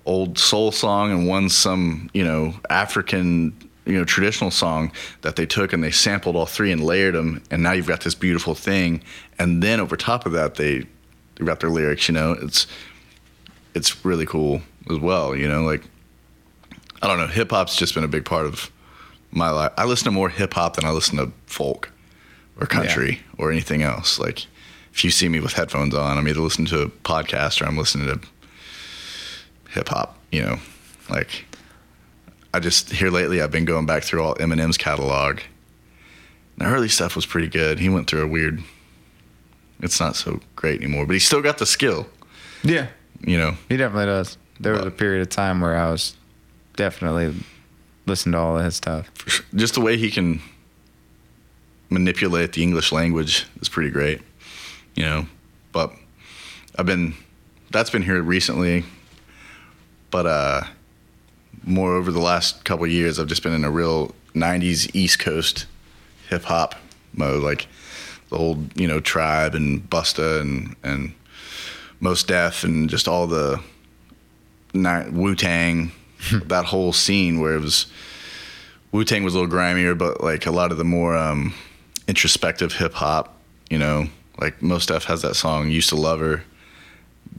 old 0.05 0.37
soul 0.37 0.71
song 0.71 1.11
and 1.11 1.27
one's 1.27 1.55
some 1.55 2.09
you 2.13 2.23
know 2.23 2.53
african 2.69 3.51
you 3.85 3.93
know 3.97 4.05
traditional 4.05 4.51
song 4.51 4.91
that 5.21 5.35
they 5.35 5.45
took 5.45 5.73
and 5.73 5.83
they 5.83 5.89
sampled 5.89 6.35
all 6.35 6.45
three 6.45 6.71
and 6.71 6.83
layered 6.83 7.15
them 7.15 7.41
and 7.49 7.63
now 7.63 7.71
you've 7.71 7.87
got 7.87 8.01
this 8.01 8.15
beautiful 8.15 8.55
thing. 8.55 9.03
And 9.39 9.61
then 9.61 9.79
over 9.79 9.97
top 9.97 10.25
of 10.25 10.31
that 10.33 10.55
they 10.55 10.85
they 11.35 11.45
got 11.45 11.59
their 11.59 11.71
lyrics 11.71 12.07
you 12.07 12.13
know? 12.13 12.33
It's 12.33 12.67
it's 13.73 14.05
really 14.05 14.25
cool 14.25 14.61
as 14.89 14.97
well 14.99 15.35
you 15.35 15.47
know 15.47 15.63
like 15.63 15.83
i 17.01 17.07
don't 17.07 17.17
know 17.17 17.27
hip 17.27 17.49
hop's 17.51 17.75
just 17.75 17.93
been 17.95 18.03
a 18.03 18.07
big 18.07 18.25
part 18.25 18.45
of 18.45 18.71
my 19.31 19.49
life 19.49 19.71
i 19.77 19.85
listen 19.85 20.05
to 20.05 20.11
more 20.11 20.29
hip 20.29 20.53
hop 20.53 20.75
than 20.75 20.85
i 20.85 20.89
listen 20.91 21.17
to 21.17 21.31
folk 21.47 21.91
or 22.59 22.65
country 22.67 23.19
or 23.37 23.51
anything 23.51 23.81
else 23.81 24.19
like 24.19 24.45
if 24.93 25.03
you 25.03 25.09
see 25.11 25.27
me 25.27 25.39
with 25.39 25.53
headphones 25.53 25.93
on 25.93 26.17
i'm 26.17 26.27
either 26.27 26.39
listening 26.39 26.67
to 26.67 26.81
a 26.81 26.87
podcast 26.87 27.61
or 27.61 27.65
i'm 27.65 27.77
listening 27.77 28.07
to 28.07 28.19
hip 29.71 29.89
hop 29.89 30.17
you 30.31 30.41
know 30.41 30.57
like 31.09 31.45
I 32.53 32.59
just 32.59 32.89
here 32.89 33.09
lately 33.09 33.41
I've 33.41 33.51
been 33.51 33.65
going 33.65 33.85
back 33.85 34.03
through 34.03 34.23
all 34.23 34.35
Eminem's 34.35 34.77
catalog. 34.77 35.41
The 36.57 36.63
early 36.63 36.87
stuff 36.87 37.13
was 37.13 37.25
pretty 37.25 37.49
good. 37.49 37.79
He 37.79 37.89
went 37.89 38.09
through 38.09 38.23
a 38.23 38.27
weird. 38.27 38.63
It's 39.81 39.99
not 39.99 40.15
so 40.15 40.39
great 40.55 40.81
anymore, 40.81 41.05
but 41.05 41.11
he 41.11 41.19
still 41.19 41.41
got 41.41 41.57
the 41.57 41.65
skill. 41.65 42.07
Yeah, 42.63 42.87
You 43.19 43.37
know, 43.37 43.57
he 43.67 43.75
definitely 43.75 44.05
does. 44.05 44.37
There 44.59 44.73
was 44.73 44.85
a 44.85 44.91
period 44.91 45.21
of 45.21 45.29
time 45.29 45.61
where 45.61 45.77
I 45.77 45.91
was 45.91 46.15
definitely 46.75 47.33
listening 48.05 48.33
to 48.33 48.39
all 48.39 48.57
of 48.57 48.63
his 48.63 48.75
stuff. 48.75 49.09
just 49.55 49.73
the 49.73 49.81
way 49.81 49.97
he 49.97 50.11
can 50.11 50.41
manipulate 51.89 52.53
the 52.53 52.63
English 52.63 52.91
language 52.91 53.45
is 53.61 53.69
pretty 53.69 53.89
great. 53.89 54.21
You 54.95 55.03
know, 55.03 55.27
but 55.71 55.93
I've 56.77 56.85
been 56.85 57.15
that's 57.71 57.89
been 57.89 58.03
here 58.03 58.21
recently, 58.21 58.85
but 60.09 60.25
uh, 60.25 60.61
more 61.63 61.95
over 61.95 62.11
the 62.11 62.21
last 62.21 62.63
couple 62.63 62.85
of 62.85 62.91
years, 62.91 63.19
I've 63.19 63.27
just 63.27 63.43
been 63.43 63.53
in 63.53 63.65
a 63.65 63.71
real 63.71 64.15
'90s 64.33 64.89
East 64.93 65.19
Coast 65.19 65.65
hip 66.29 66.43
hop 66.43 66.75
mode, 67.13 67.43
like 67.43 67.67
the 68.29 68.37
old 68.37 68.79
you 68.79 68.87
know 68.87 68.99
Tribe 68.99 69.55
and 69.55 69.89
Busta 69.89 70.39
and 70.39 70.75
and 70.83 71.13
Mos 71.99 72.23
Def 72.23 72.63
and 72.63 72.89
just 72.89 73.07
all 73.07 73.27
the 73.27 73.61
Wu 74.75 75.35
Tang, 75.35 75.91
that 76.31 76.65
whole 76.65 76.93
scene 76.93 77.39
where 77.39 77.55
it 77.55 77.61
was 77.61 77.87
Wu 78.91 79.03
Tang 79.03 79.23
was 79.23 79.33
a 79.33 79.39
little 79.39 79.49
grimier, 79.51 79.95
but 79.97 80.21
like 80.21 80.45
a 80.45 80.51
lot 80.51 80.71
of 80.71 80.77
the 80.77 80.83
more 80.83 81.15
um, 81.17 81.53
introspective 82.07 82.73
hip 82.73 82.93
hop, 82.93 83.37
you 83.69 83.77
know, 83.77 84.07
like 84.39 84.61
Mos 84.61 84.85
Def 84.85 85.05
has 85.05 85.21
that 85.21 85.35
song 85.35 85.69
"Used 85.69 85.89
to 85.89 85.95
Love 85.95 86.19
Her," 86.19 86.43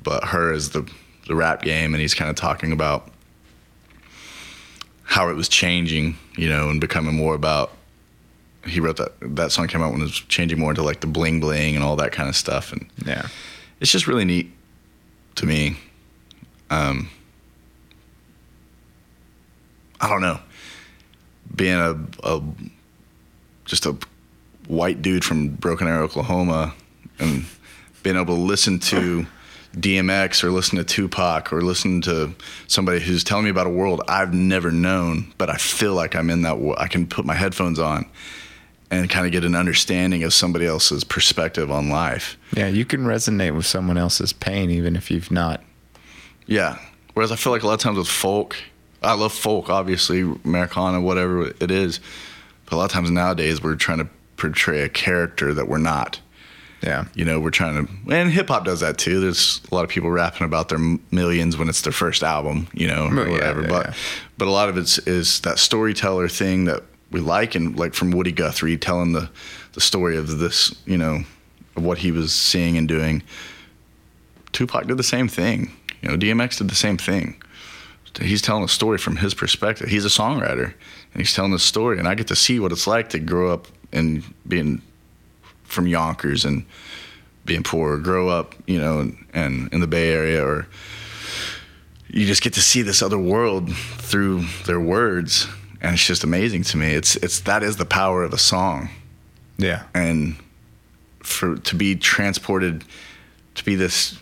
but 0.03 0.25
her 0.25 0.53
is 0.53 0.71
the 0.71 0.89
the 1.29 1.35
rap 1.35 1.63
game, 1.63 1.95
and 1.95 2.01
he's 2.01 2.15
kind 2.15 2.31
of 2.31 2.37
talking 2.37 2.73
about 2.73 3.11
how 5.03 5.29
it 5.29 5.35
was 5.35 5.49
changing, 5.49 6.17
you 6.37 6.49
know, 6.49 6.69
and 6.71 6.81
becoming 6.81 7.15
more 7.15 7.35
about. 7.35 7.73
He 8.67 8.81
wrote 8.81 8.97
that 8.97 9.13
that 9.37 9.53
song 9.53 9.69
came 9.69 9.81
out 9.81 9.93
when 9.93 10.01
it 10.01 10.05
was 10.05 10.19
changing 10.29 10.59
more 10.59 10.71
into 10.71 10.83
like 10.83 11.01
the 11.01 11.07
bling 11.07 11.39
bling 11.39 11.77
and 11.77 11.85
all 11.85 11.95
that 11.97 12.11
kind 12.13 12.29
of 12.29 12.35
stuff, 12.35 12.73
and 12.73 12.87
Yeah. 13.07 13.29
it's 13.81 13.93
just 13.93 14.07
really 14.09 14.25
neat 14.25 14.53
to 15.37 15.47
me. 15.47 15.77
Um, 16.71 17.09
I 20.01 20.09
don't 20.09 20.21
know, 20.21 20.39
being 21.55 21.79
a, 21.79 21.97
a 22.23 22.43
just 23.65 23.87
a 23.87 23.97
white 24.69 25.03
dude 25.03 25.25
from 25.25 25.49
Broken 25.49 25.89
Arrow, 25.89 26.05
Oklahoma, 26.05 26.75
and 27.19 27.45
being 28.03 28.17
able 28.17 28.37
to 28.37 28.41
listen 28.41 28.79
to 28.81 29.27
DMX 29.77 30.43
or 30.45 30.51
listen 30.51 30.79
to 30.79 30.85
Tupac 30.85 31.53
or 31.53 31.61
listen 31.63 32.01
to 32.03 32.35
somebody 32.67 33.01
who's 33.01 33.23
telling 33.25 33.45
me 33.45 33.51
about 33.51 33.67
a 33.67 33.71
world 33.71 34.01
I've 34.09 34.33
never 34.33 34.71
known, 34.71 35.33
but 35.39 35.51
I 35.51 35.57
feel 35.57 35.95
like 35.95 36.15
I'm 36.15 36.31
in 36.31 36.43
that. 36.43 36.59
wo- 36.59 36.75
I 36.79 36.89
can 36.89 37.07
put 37.07 37.25
my 37.25 37.35
headphones 37.35 37.79
on 37.79 38.07
and 38.91 39.11
kind 39.11 39.27
of 39.27 39.33
get 39.33 39.45
an 39.45 39.55
understanding 39.57 40.23
of 40.23 40.33
somebody 40.33 40.65
else's 40.67 41.05
perspective 41.05 41.71
on 41.71 41.89
life. 41.91 42.39
Yeah, 42.57 42.69
you 42.69 42.85
can 42.85 43.05
resonate 43.05 43.55
with 43.57 43.67
someone 43.67 43.99
else's 43.99 44.33
pain 44.33 44.71
even 44.71 44.95
if 44.97 45.11
you've 45.11 45.31
not. 45.31 45.63
Yeah. 46.47 46.79
Whereas 47.15 47.33
I 47.33 47.37
feel 47.37 47.53
like 47.53 47.63
a 47.63 47.67
lot 47.67 47.75
of 47.75 47.81
times 47.81 47.99
with 47.99 48.09
folk, 48.09 48.57
I 49.03 49.15
love 49.15 49.33
folk, 49.33 49.69
obviously, 49.71 50.21
Americana, 50.45 51.01
whatever 51.01 51.49
it 51.49 51.71
is. 51.71 52.01
But 52.65 52.75
a 52.75 52.77
lot 52.77 52.85
of 52.87 52.91
times 52.93 53.11
nowadays, 53.11 53.63
we're 53.63 53.77
trying 53.77 53.99
to 53.99 54.09
portray 54.37 54.83
a 54.83 54.89
character 54.89 55.55
that 55.55 55.69
we're 55.69 55.79
not. 55.79 56.21
Yeah. 56.83 57.07
You 57.15 57.25
know, 57.25 57.41
we're 57.41 57.51
trying 57.51 57.87
to, 57.87 58.15
and 58.15 58.31
hip 58.31 58.49
hop 58.49 58.65
does 58.65 58.81
that 58.81 58.99
too. 58.99 59.21
There's 59.21 59.61
a 59.71 59.75
lot 59.75 59.85
of 59.85 59.91
people 59.91 60.11
rapping 60.11 60.45
about 60.45 60.69
their 60.69 60.79
millions 61.11 61.57
when 61.57 61.69
it's 61.69 61.81
their 61.83 61.93
first 61.93 62.23
album, 62.23 62.69
you 62.75 62.87
know, 62.87 63.07
or 63.07 63.27
yeah, 63.27 63.33
whatever. 63.33 63.63
yeah, 63.63 63.69
but, 63.69 63.87
yeah. 63.87 63.95
but 64.39 64.49
a 64.49 64.51
lot 64.51 64.69
of 64.69 64.77
it's 64.77 64.99
is 64.99 65.41
that 65.41 65.59
storyteller 65.59 66.29
thing 66.29 66.67
that 66.67 66.83
we 67.11 67.21
like, 67.21 67.55
and 67.55 67.79
like 67.79 67.95
from 67.95 68.11
Woody 68.11 68.33
Guthrie 68.33 68.77
telling 68.77 69.13
the 69.13 69.31
the 69.73 69.81
story 69.81 70.17
of 70.17 70.39
this, 70.39 70.75
you 70.87 70.97
know, 70.97 71.23
of 71.77 71.85
what 71.85 71.99
he 71.99 72.11
was 72.11 72.33
seeing 72.33 72.77
and 72.79 72.89
doing. 72.89 73.23
Tupac 74.53 74.87
did 74.87 74.97
the 74.97 75.03
same 75.03 75.29
thing. 75.29 75.71
You 76.01 76.09
know, 76.09 76.17
DMX 76.17 76.59
did 76.59 76.71
the 76.71 76.75
same 76.75 76.97
thing. 76.97 77.41
He's 78.21 78.41
telling 78.43 78.65
a 78.65 78.69
story 78.69 78.99
from 78.99 79.17
his 79.17 79.35
perspective. 79.35 79.89
He's 79.89 80.05
a 80.05 80.09
songwriter, 80.09 80.65
and 81.13 81.23
he's 81.23 81.35
telling 81.35 81.53
this 81.53 81.63
story, 81.63 81.99
and 81.99 82.09
I 82.09 82.15
get 82.15 82.29
to 82.29 82.37
see 82.37 82.59
what 82.59 82.73
it's 82.73 82.87
like 82.87 83.11
to 83.11 83.19
grow 83.19 83.53
up 83.53 83.67
and 83.93 84.23
being 84.47 84.81
from 85.65 85.87
Yonkers 85.87 86.45
and 86.45 86.65
being 87.45 87.63
poor, 87.63 87.99
grow 87.99 88.29
up, 88.29 88.55
you 88.67 88.79
know, 88.79 89.01
and, 89.01 89.27
and 89.35 89.73
in 89.73 89.81
the 89.81 89.87
Bay 89.87 90.13
Area, 90.13 90.45
or 90.45 90.67
you 92.09 92.27
just 92.27 92.43
get 92.43 92.55
to 92.55 92.61
see 92.61 92.83
this 92.83 93.03
other 93.03 93.19
world 93.19 93.75
through 93.75 94.45
their 94.67 94.81
words, 94.81 95.47
and 95.81 95.95
it's 95.95 96.07
just 96.07 96.25
amazing 96.25 96.63
to 96.65 96.77
me. 96.77 96.93
It's 96.95 97.17
it's 97.17 97.41
that 97.41 97.63
is 97.63 97.77
the 97.77 97.85
power 97.85 98.23
of 98.25 98.33
a 98.33 98.39
song 98.39 98.89
Yeah. 99.59 99.83
and 99.95 100.37
for 101.21 101.57
to 101.57 101.75
be 101.75 101.97
transported 101.97 102.85
to 103.57 103.65
be 103.65 103.75
this 103.75 104.19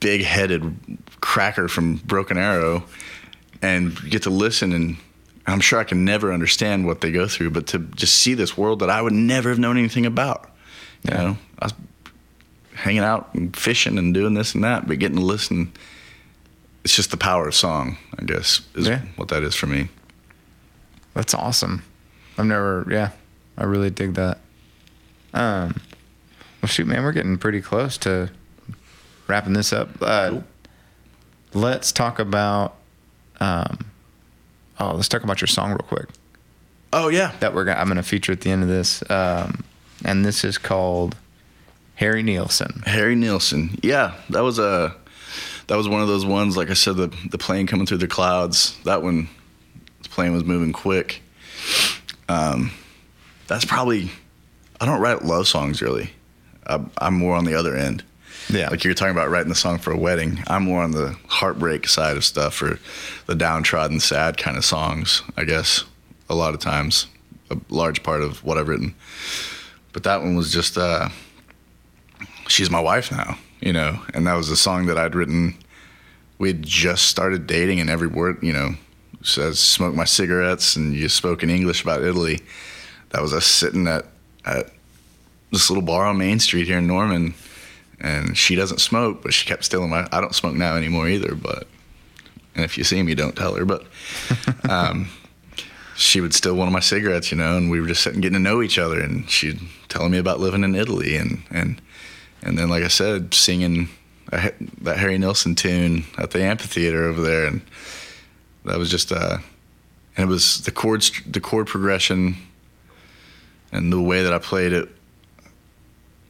big-headed 0.00 0.98
cracker 1.20 1.68
from 1.68 1.96
Broken 1.96 2.36
Arrow 2.38 2.84
and 3.62 3.96
get 4.10 4.22
to 4.22 4.30
listen 4.30 4.72
and 4.72 4.96
I'm 5.46 5.60
sure 5.60 5.78
I 5.78 5.84
can 5.84 6.04
never 6.04 6.32
understand 6.32 6.86
what 6.86 7.00
they 7.00 7.10
go 7.10 7.26
through, 7.26 7.50
but 7.50 7.68
to 7.68 7.78
just 7.78 8.14
see 8.14 8.34
this 8.34 8.56
world 8.58 8.80
that 8.80 8.90
I 8.90 9.00
would 9.00 9.14
never 9.14 9.48
have 9.48 9.58
known 9.58 9.78
anything 9.78 10.04
about. 10.04 10.50
You 11.04 11.10
Yeah. 11.14 11.16
know, 11.22 11.38
I 11.58 11.64
was 11.66 11.74
hanging 12.74 13.00
out 13.00 13.30
and 13.34 13.56
fishing 13.56 13.96
and 13.96 14.12
doing 14.12 14.34
this 14.34 14.54
and 14.54 14.62
that, 14.64 14.86
but 14.86 14.98
getting 14.98 15.16
to 15.16 15.24
listen. 15.24 15.72
It's 16.84 16.94
just 16.94 17.10
the 17.10 17.16
power 17.16 17.48
of 17.48 17.54
song, 17.54 17.96
I 18.18 18.24
guess, 18.24 18.60
is 18.74 18.86
Yeah. 18.86 19.00
what 19.16 19.28
that 19.28 19.42
is 19.42 19.54
for 19.54 19.66
me. 19.66 19.88
That's 21.14 21.32
awesome. 21.34 21.82
I've 22.36 22.44
never, 22.46 22.86
yeah, 22.90 23.10
I 23.56 23.64
really 23.64 23.90
dig 23.90 24.14
that. 24.14 24.38
Um, 25.34 25.80
well, 26.62 26.68
shoot, 26.68 26.86
man, 26.86 27.02
we're 27.02 27.12
getting 27.12 27.38
pretty 27.38 27.60
close 27.62 27.96
to 27.98 28.30
wrapping 29.28 29.52
this 29.52 29.72
up. 29.72 29.90
Uh, 30.00 30.40
let's 31.54 31.92
talk 31.92 32.18
about, 32.18 32.76
um, 33.40 33.90
oh, 34.80 34.94
let's 34.94 35.08
talk 35.08 35.22
about 35.22 35.40
your 35.40 35.48
song 35.48 35.70
real 35.70 35.78
quick. 35.78 36.08
Oh 36.92 37.08
yeah, 37.08 37.32
That 37.40 37.54
we're 37.54 37.64
gonna, 37.66 37.78
I'm 37.78 37.88
gonna 37.88 38.02
feature 38.02 38.32
at 38.32 38.40
the 38.40 38.50
end 38.50 38.62
of 38.62 38.68
this, 38.68 39.08
um, 39.10 39.62
and 40.04 40.24
this 40.24 40.42
is 40.42 40.56
called 40.56 41.16
Harry 41.96 42.22
Nilsson. 42.22 42.82
Harry 42.86 43.14
Nilsson. 43.14 43.78
Yeah, 43.82 44.14
that 44.30 44.40
was 44.40 44.58
a 44.58 44.96
that 45.66 45.76
was 45.76 45.86
one 45.86 46.00
of 46.00 46.08
those 46.08 46.24
ones. 46.24 46.56
Like 46.56 46.70
I 46.70 46.74
said, 46.74 46.96
the 46.96 47.08
the 47.30 47.36
plane 47.36 47.66
coming 47.66 47.84
through 47.84 47.98
the 47.98 48.08
clouds. 48.08 48.78
That 48.84 49.02
one, 49.02 49.28
the 50.02 50.08
plane 50.08 50.32
was 50.32 50.44
moving 50.44 50.72
quick. 50.72 51.20
Um, 52.30 52.70
that's 53.48 53.66
probably. 53.66 54.10
I 54.80 54.86
don't 54.86 55.00
write 55.00 55.24
love 55.24 55.46
songs 55.46 55.82
really. 55.82 56.10
I'm, 56.66 56.90
I'm 56.98 57.14
more 57.14 57.34
on 57.34 57.44
the 57.44 57.54
other 57.54 57.74
end. 57.76 58.02
Yeah. 58.50 58.68
Like 58.70 58.84
you're 58.84 58.94
talking 58.94 59.12
about 59.12 59.28
writing 59.28 59.50
the 59.50 59.54
song 59.54 59.78
for 59.78 59.92
a 59.92 59.96
wedding. 59.96 60.42
I'm 60.46 60.64
more 60.64 60.82
on 60.82 60.92
the 60.92 61.16
heartbreak 61.28 61.86
side 61.86 62.16
of 62.16 62.24
stuff 62.24 62.62
or 62.62 62.78
the 63.26 63.34
downtrodden, 63.34 64.00
sad 64.00 64.38
kind 64.38 64.56
of 64.56 64.64
songs. 64.64 65.22
I 65.36 65.44
guess 65.44 65.84
a 66.30 66.34
lot 66.34 66.54
of 66.54 66.60
times, 66.60 67.06
a 67.50 67.58
large 67.68 68.02
part 68.02 68.22
of 68.22 68.42
what 68.44 68.56
I've 68.58 68.68
written. 68.68 68.94
But 69.92 70.04
that 70.04 70.22
one 70.22 70.34
was 70.36 70.52
just. 70.52 70.78
Uh, 70.78 71.08
she's 72.48 72.70
my 72.70 72.80
wife 72.80 73.12
now, 73.12 73.38
you 73.60 73.72
know, 73.72 74.00
and 74.14 74.26
that 74.26 74.34
was 74.34 74.50
a 74.50 74.56
song 74.56 74.86
that 74.86 74.98
I'd 74.98 75.14
written. 75.14 75.54
We 76.38 76.48
had 76.48 76.62
just 76.62 77.06
started 77.06 77.46
dating, 77.46 77.80
and 77.80 77.90
every 77.90 78.08
word, 78.08 78.38
you 78.42 78.52
know, 78.52 78.74
says 79.22 79.58
"smoke 79.58 79.94
my 79.94 80.04
cigarettes," 80.04 80.76
and 80.76 80.94
you 80.94 81.08
spoke 81.08 81.42
in 81.42 81.50
English 81.50 81.82
about 81.82 82.02
Italy. 82.02 82.40
That 83.10 83.22
was 83.22 83.32
us 83.32 83.46
sitting 83.46 83.86
at 83.86 84.06
at 84.44 84.70
this 85.50 85.70
little 85.70 85.82
bar 85.82 86.06
on 86.06 86.18
Main 86.18 86.38
Street 86.40 86.66
here 86.66 86.78
in 86.78 86.86
Norman, 86.86 87.34
and 88.00 88.36
she 88.36 88.54
doesn't 88.54 88.80
smoke, 88.80 89.22
but 89.22 89.34
she 89.34 89.46
kept 89.46 89.64
stealing 89.64 89.90
my. 89.90 90.06
I 90.12 90.20
don't 90.20 90.34
smoke 90.34 90.54
now 90.54 90.76
anymore 90.76 91.08
either, 91.08 91.34
but 91.34 91.66
and 92.54 92.64
if 92.64 92.76
you 92.78 92.84
see 92.84 93.02
me, 93.02 93.14
don't 93.14 93.36
tell 93.36 93.54
her. 93.54 93.64
But 93.64 93.86
um, 94.68 95.08
she 95.96 96.20
would 96.20 96.34
steal 96.34 96.54
one 96.54 96.68
of 96.68 96.72
my 96.72 96.80
cigarettes, 96.80 97.30
you 97.32 97.38
know, 97.38 97.56
and 97.56 97.70
we 97.70 97.80
were 97.80 97.88
just 97.88 98.02
sitting 98.02 98.20
getting 98.20 98.34
to 98.34 98.40
know 98.40 98.62
each 98.62 98.78
other, 98.78 99.00
and 99.00 99.28
she'd 99.30 99.60
telling 99.88 100.12
me 100.12 100.18
about 100.18 100.40
living 100.40 100.64
in 100.64 100.74
Italy, 100.74 101.16
and 101.16 101.42
and 101.50 101.80
and 102.42 102.58
then, 102.58 102.68
like 102.68 102.84
I 102.84 102.88
said, 102.88 103.34
singing 103.34 103.88
a, 104.32 104.52
that 104.82 104.98
Harry 104.98 105.18
Nilsson 105.18 105.54
tune 105.54 106.04
at 106.16 106.30
the 106.30 106.42
amphitheater 106.42 107.04
over 107.04 107.20
there, 107.20 107.46
and 107.46 107.62
that 108.64 108.78
was 108.78 108.90
just 108.90 109.12
uh, 109.12 109.38
and 110.16 110.28
it 110.28 110.32
was 110.32 110.62
the 110.62 110.70
chords, 110.70 111.10
the 111.26 111.40
chord 111.40 111.66
progression, 111.66 112.36
and 113.72 113.92
the 113.92 114.00
way 114.00 114.22
that 114.22 114.32
I 114.32 114.38
played 114.38 114.72
it. 114.72 114.88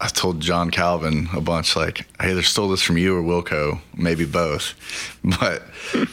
I 0.01 0.07
told 0.09 0.41
John 0.41 0.71
Calvin 0.71 1.29
a 1.35 1.41
bunch 1.41 1.75
like 1.75 2.07
I 2.21 2.31
either 2.31 2.43
stole 2.43 2.69
this 2.69 2.83
from 2.83 2.99
you 2.99 3.17
or 3.17 3.23
Wilco, 3.23 3.81
maybe 3.97 4.25
both, 4.25 4.75
but 5.25 5.63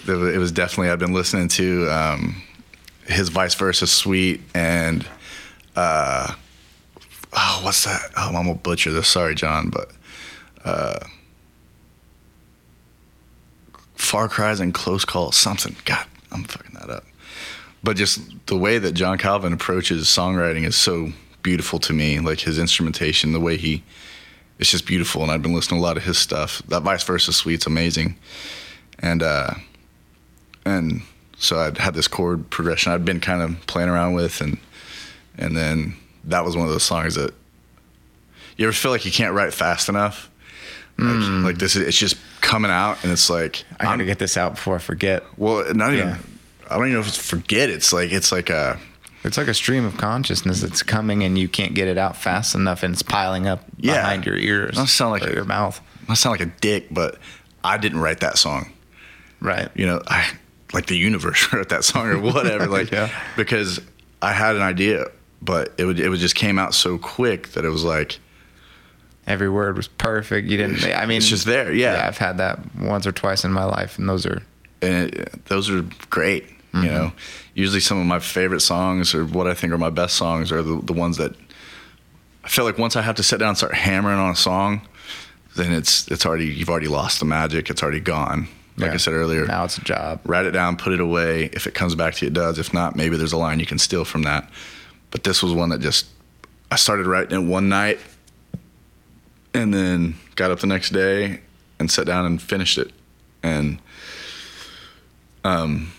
it 0.07 0.39
was- 0.39 0.51
definitely 0.51 0.89
I've 0.89 0.99
been 0.99 1.13
listening 1.13 1.47
to 1.49 1.87
um, 1.89 2.41
his 3.05 3.29
vice 3.29 3.53
versa 3.53 3.85
suite 3.85 4.41
and 4.55 5.05
uh, 5.75 6.33
oh 7.33 7.59
what's 7.63 7.83
that? 7.85 8.09
Oh, 8.17 8.29
I'm 8.29 8.33
gonna 8.33 8.55
butcher 8.55 8.91
this. 8.91 9.07
Sorry, 9.07 9.35
John, 9.35 9.69
but 9.69 9.91
uh, 10.63 10.99
Far 13.95 14.27
Cries 14.27 14.59
and 14.59 14.73
Close 14.73 15.05
Calls, 15.05 15.35
something. 15.35 15.75
God, 15.85 16.05
I'm 16.31 16.43
fucking 16.43 16.73
that 16.79 16.89
up. 16.89 17.03
But 17.83 17.97
just 17.97 18.19
the 18.47 18.57
way 18.57 18.79
that 18.79 18.93
John 18.93 19.17
Calvin 19.17 19.53
approaches 19.53 20.05
songwriting 20.07 20.65
is 20.65 20.75
so 20.75 21.11
beautiful 21.45 21.77
to 21.77 21.93
me. 21.93 22.19
Like 22.19 22.39
his 22.39 22.57
instrumentation, 22.57 23.31
the 23.31 23.39
way 23.39 23.55
he, 23.55 23.83
it's 24.57 24.71
just 24.71 24.87
beautiful. 24.87 25.21
And 25.21 25.31
I've 25.31 25.43
been 25.43 25.53
listening 25.53 25.79
to 25.79 25.85
a 25.85 25.87
lot 25.87 25.95
of 25.95 26.03
his 26.03 26.17
stuff. 26.17 26.63
That 26.67 26.81
vice 26.81 27.03
versa 27.03 27.31
suite's 27.31 27.67
amazing. 27.67 28.17
And 28.99 29.21
uh, 29.21 29.53
and 30.65 31.03
so 31.37 31.59
I'd 31.59 31.77
had 31.77 31.93
this 31.93 32.07
chord 32.07 32.49
progression 32.49 32.91
I'd 32.91 33.05
been 33.05 33.19
kind 33.19 33.41
of 33.43 33.67
playing 33.67 33.89
around 33.89 34.15
with, 34.15 34.41
and 34.41 34.57
and 35.37 35.55
then 35.55 35.95
that 36.23 36.43
was 36.43 36.57
one 36.57 36.65
of 36.65 36.71
those 36.71 36.83
songs 36.83 37.15
that 37.15 37.33
you 38.57 38.65
ever 38.65 38.73
feel 38.73 38.91
like 38.91 39.05
you 39.05 39.11
can't 39.11 39.33
write 39.33 39.53
fast 39.53 39.87
enough. 39.87 40.31
Like, 40.97 41.43
like 41.43 41.57
this, 41.57 41.75
is, 41.75 41.85
it's 41.85 41.97
just 41.97 42.15
coming 42.39 42.71
out, 42.71 43.03
and 43.03 43.11
it's 43.11 43.29
like 43.29 43.65
I 43.79 43.83
gotta 43.83 44.05
get 44.05 44.17
this 44.17 44.37
out 44.37 44.55
before 44.55 44.75
I 44.75 44.79
forget. 44.79 45.23
well, 45.37 45.73
not 45.73 45.93
even. 45.93 46.07
Yeah. 46.07 46.17
I 46.69 46.77
don't 46.77 46.85
even 46.85 46.93
know 46.93 47.01
if 47.01 47.09
it's 47.09 47.17
forget. 47.17 47.69
It's 47.69 47.91
like 47.93 48.11
it's 48.11 48.31
like 48.31 48.49
a 48.49 48.79
It's 49.25 49.37
like 49.37 49.47
a 49.47 49.53
stream 49.53 49.85
of 49.85 49.97
consciousness 49.97 50.61
that's 50.61 50.83
coming 50.83 51.23
and 51.23 51.37
you 51.37 51.47
can't 51.47 51.73
get 51.73 51.87
it 51.87 51.97
out 51.97 52.15
fast 52.15 52.55
enough 52.55 52.83
and 52.83 52.93
it's 52.93 53.01
piling 53.01 53.47
up 53.47 53.63
Yeah. 53.77 53.95
behind 54.01 54.25
your 54.25 54.37
ears. 54.37 54.71
Doesn't 54.71 54.87
sound 54.87 55.11
like 55.11 55.23
or 55.25 55.31
a- 55.31 55.35
your 55.35 55.45
mouth. 55.45 55.81
I 56.07 56.13
sound 56.13 56.39
like 56.39 56.47
a 56.47 56.51
dick, 56.61 56.87
but 56.91 57.17
I 57.63 57.77
didn't 57.77 57.99
write 57.99 58.19
that 58.19 58.37
song. 58.37 58.71
Right. 59.41 59.69
You 59.75 59.87
know, 59.87 60.01
I 60.07 60.25
like 60.73 60.85
the 60.85 60.97
universe 60.97 61.47
wrote 61.53 61.69
that 61.69 61.83
song 61.83 62.07
or 62.07 62.19
whatever. 62.19 62.67
Like 62.67 62.91
Yeah. 62.91 63.09
because 63.35 63.81
I 64.21 64.31
had 64.33 64.55
an 64.55 64.61
idea, 64.61 65.07
but 65.41 65.73
it 65.77 65.85
would 65.85 65.99
it 65.99 66.09
would 66.09 66.19
just 66.19 66.35
came 66.35 66.57
out 66.59 66.73
so 66.73 66.97
quick 66.97 67.49
that 67.53 67.65
it 67.65 67.69
was 67.69 67.83
like 67.83 68.19
Every 69.27 69.49
word 69.49 69.75
was 69.75 69.87
perfect. 69.87 70.47
You 70.47 70.57
didn't. 70.57 70.83
I 70.85 71.07
mean, 71.07 71.17
It's 71.17 71.27
just 71.27 71.45
there, 71.47 71.73
yeah. 71.73 72.05
I've 72.07 72.19
had 72.19 72.37
that 72.37 72.59
once 72.75 73.07
or 73.07 73.11
twice 73.11 73.43
in 73.43 73.51
my 73.51 73.63
life, 73.63 73.97
and 73.97 74.07
those 74.07 74.23
are 74.27 74.43
and 74.83 75.11
it, 75.15 75.45
those 75.45 75.67
are 75.71 75.83
great. 76.11 76.45
You 76.83 76.89
know, 76.89 77.13
usually 77.53 77.79
some 77.79 77.99
of 77.99 78.05
my 78.05 78.19
favorite 78.19 78.59
songs 78.59 79.15
or 79.15 79.25
what 79.25 79.47
I 79.47 79.53
think 79.53 79.71
are 79.71 79.77
my 79.77 79.89
best 79.89 80.15
songs 80.17 80.51
are 80.51 80.61
the, 80.61 80.81
the 80.81 80.93
ones 80.93 81.17
that 81.17 81.33
I 82.43 82.49
feel 82.49 82.65
like 82.65 82.77
once 82.77 82.95
I 82.95 83.01
have 83.01 83.15
to 83.15 83.23
sit 83.23 83.39
down 83.39 83.49
and 83.49 83.57
start 83.57 83.73
hammering 83.73 84.19
on 84.19 84.31
a 84.31 84.35
song, 84.35 84.81
then 85.55 85.71
it's 85.71 86.07
it's 86.09 86.25
already 86.25 86.47
you've 86.47 86.69
already 86.69 86.87
lost 86.87 87.19
the 87.19 87.25
magic. 87.25 87.69
It's 87.69 87.81
already 87.81 88.01
gone. 88.01 88.47
Like 88.77 88.91
I 88.91 88.97
said 88.97 89.13
earlier, 89.13 89.45
now 89.45 89.63
it's 89.63 89.77
a 89.77 89.81
job. 89.81 90.19
write 90.25 90.45
it 90.45 90.51
down, 90.51 90.75
put 90.75 90.91
it 90.91 90.99
away. 90.99 91.45
If 91.53 91.65
it 91.65 91.73
comes 91.73 91.95
back 91.95 92.13
to 92.15 92.25
you, 92.25 92.27
it 92.27 92.33
does. 92.33 92.59
If 92.59 92.73
not, 92.73 92.97
maybe 92.97 93.15
there's 93.15 93.31
a 93.31 93.37
line 93.37 93.61
you 93.61 93.65
can 93.65 93.79
steal 93.79 94.03
from 94.03 94.23
that. 94.23 94.49
But 95.11 95.23
this 95.23 95.41
was 95.41 95.53
one 95.53 95.69
that 95.69 95.79
just 95.79 96.07
I 96.69 96.75
started 96.75 97.07
writing 97.07 97.41
it 97.41 97.47
one 97.49 97.69
night, 97.69 97.99
and 99.53 99.73
then 99.73 100.15
got 100.35 100.51
up 100.51 100.59
the 100.59 100.67
next 100.67 100.89
day 100.89 101.39
and 101.79 101.89
sat 101.89 102.05
down 102.05 102.25
and 102.25 102.41
finished 102.41 102.77
it. 102.77 102.91
And 103.43 103.79
um, 105.45 105.93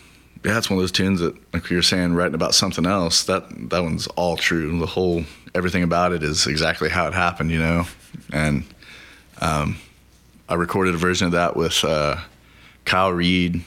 yeah, 0.46 0.58
it's 0.58 0.70
one 0.70 0.78
of 0.78 0.82
those 0.82 0.92
tunes 0.92 1.18
that, 1.18 1.34
like 1.52 1.68
you 1.70 1.76
were 1.76 1.82
saying, 1.82 2.14
writing 2.14 2.36
about 2.36 2.54
something 2.54 2.86
else. 2.86 3.24
That 3.24 3.70
that 3.70 3.82
one's 3.82 4.06
all 4.06 4.36
true. 4.36 4.78
The 4.78 4.86
whole 4.86 5.24
everything 5.56 5.82
about 5.82 6.12
it 6.12 6.22
is 6.22 6.46
exactly 6.46 6.88
how 6.88 7.08
it 7.08 7.14
happened, 7.14 7.50
you 7.50 7.58
know. 7.58 7.84
And 8.32 8.62
um, 9.40 9.76
I 10.48 10.54
recorded 10.54 10.94
a 10.94 10.98
version 10.98 11.26
of 11.26 11.32
that 11.32 11.56
with 11.56 11.82
uh, 11.82 12.18
Kyle 12.84 13.12
Reed. 13.12 13.64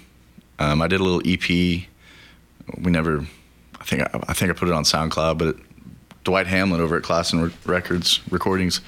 Um, 0.58 0.82
I 0.82 0.88
did 0.88 1.02
a 1.02 1.04
little 1.04 1.22
EP. 1.26 1.50
We 1.50 2.92
never, 2.92 3.26
I 3.82 3.84
think 3.84 4.04
I, 4.04 4.24
I 4.30 4.34
think 4.34 4.50
I 4.50 4.54
put 4.54 4.70
it 4.70 4.74
on 4.74 4.86
SoundCloud, 4.86 5.38
but 5.38 5.48
it, 5.50 5.56
Dwight 6.24 6.48
Hamlin 6.48 6.80
over 6.80 6.96
at 6.96 7.04
Klassen 7.04 7.44
Re- 7.44 7.54
Records 7.66 8.22
Recordings 8.32 8.80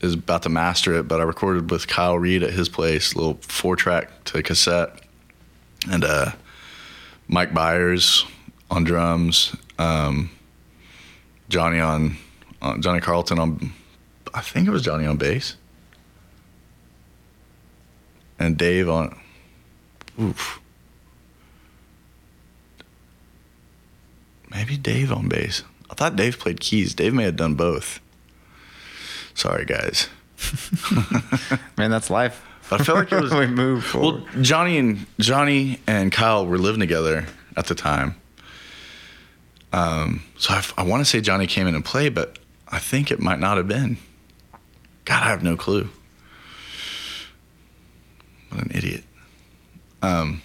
is 0.00 0.14
about 0.14 0.42
to 0.42 0.48
master 0.48 0.94
it. 0.94 1.06
But 1.06 1.20
I 1.20 1.22
recorded 1.22 1.70
with 1.70 1.86
Kyle 1.86 2.18
Reed 2.18 2.42
at 2.42 2.50
his 2.50 2.68
place, 2.68 3.12
a 3.12 3.18
little 3.18 3.38
four 3.42 3.76
track 3.76 4.24
to 4.24 4.42
cassette, 4.42 5.02
and 5.88 6.04
uh, 6.04 6.32
Mike 7.28 7.54
Byers 7.54 8.24
on 8.70 8.84
drums, 8.84 9.54
um, 9.78 10.30
Johnny 11.48 11.80
on, 11.80 12.16
Johnny 12.80 13.00
Carlton 13.00 13.38
on, 13.38 13.72
I 14.34 14.40
think 14.40 14.66
it 14.68 14.70
was 14.70 14.82
Johnny 14.82 15.06
on 15.06 15.16
bass, 15.16 15.56
and 18.38 18.56
Dave 18.56 18.88
on. 18.88 19.18
Oof. 20.20 20.60
Maybe 24.50 24.76
Dave 24.76 25.10
on 25.12 25.28
bass. 25.28 25.62
I 25.90 25.94
thought 25.94 26.16
Dave 26.16 26.38
played 26.38 26.60
keys. 26.60 26.94
Dave 26.94 27.14
may 27.14 27.24
have 27.24 27.36
done 27.36 27.54
both. 27.54 28.00
Sorry, 29.34 29.64
guys. 29.64 30.08
Man, 31.76 31.90
that's 31.90 32.10
life. 32.10 32.42
But 32.72 32.80
I 32.80 32.84
feel 32.84 32.94
like 32.94 33.12
it 33.12 33.20
was 33.20 33.34
we 33.34 33.46
move 33.46 33.92
well. 33.94 34.12
forward. 34.22 34.42
Johnny 34.42 34.78
and 34.78 35.06
Johnny 35.20 35.78
and 35.86 36.10
Kyle 36.10 36.46
were 36.46 36.56
living 36.56 36.80
together 36.80 37.26
at 37.54 37.66
the 37.66 37.74
time. 37.74 38.14
Um, 39.74 40.22
so 40.38 40.54
I, 40.54 40.64
I 40.78 40.82
want 40.84 41.02
to 41.02 41.04
say 41.04 41.20
Johnny 41.20 41.46
came 41.46 41.66
in 41.66 41.74
and 41.74 41.84
played, 41.84 42.14
but 42.14 42.38
I 42.68 42.78
think 42.78 43.10
it 43.10 43.20
might 43.20 43.38
not 43.40 43.58
have 43.58 43.68
been. 43.68 43.98
God, 45.04 45.22
I 45.22 45.28
have 45.28 45.42
no 45.42 45.54
clue. 45.54 45.90
What 48.50 48.62
an 48.64 48.70
idiot. 48.74 49.04
Um, 50.00 50.40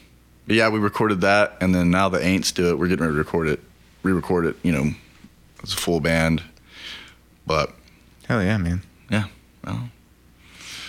but 0.46 0.56
yeah, 0.58 0.68
we 0.70 0.80
recorded 0.80 1.22
that, 1.22 1.58
and 1.62 1.74
then 1.74 1.92
now 1.92 2.10
the 2.10 2.20
Aints 2.20 2.54
do 2.54 2.70
it. 2.70 2.78
We're 2.78 2.88
getting 2.88 3.04
ready 3.06 3.14
to 3.16 3.20
record 3.20 3.48
it, 3.48 3.60
re-record 4.04 4.46
it. 4.48 4.56
You 4.64 4.72
know, 4.74 4.92
it's 5.64 5.74
a 5.74 5.78
full 5.78 6.00
band. 6.02 6.44
But 7.46 7.74
Hell 8.28 8.44
yeah, 8.44 8.58
man. 8.58 8.82
yeah, 9.10 9.26
well, 9.66 9.90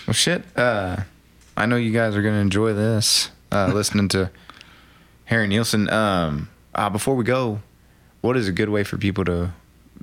Well, 0.07 0.15
shit. 0.15 0.43
Uh, 0.57 1.03
I 1.59 1.67
know 1.67 1.75
you 1.75 1.91
guys 1.91 2.15
are 2.15 2.23
gonna 2.23 2.37
enjoy 2.39 2.73
this. 2.73 3.31
Uh, 3.51 3.67
listening 3.75 4.09
to 4.11 4.31
Harry 5.25 5.49
Nilsson. 5.49 5.91
Um, 5.91 6.49
uh, 6.73 6.89
before 6.89 7.17
we 7.17 7.25
go, 7.25 7.61
what 8.21 8.37
is 8.37 8.47
a 8.47 8.53
good 8.53 8.69
way 8.69 8.85
for 8.85 8.97
people 8.97 9.25
to 9.25 9.53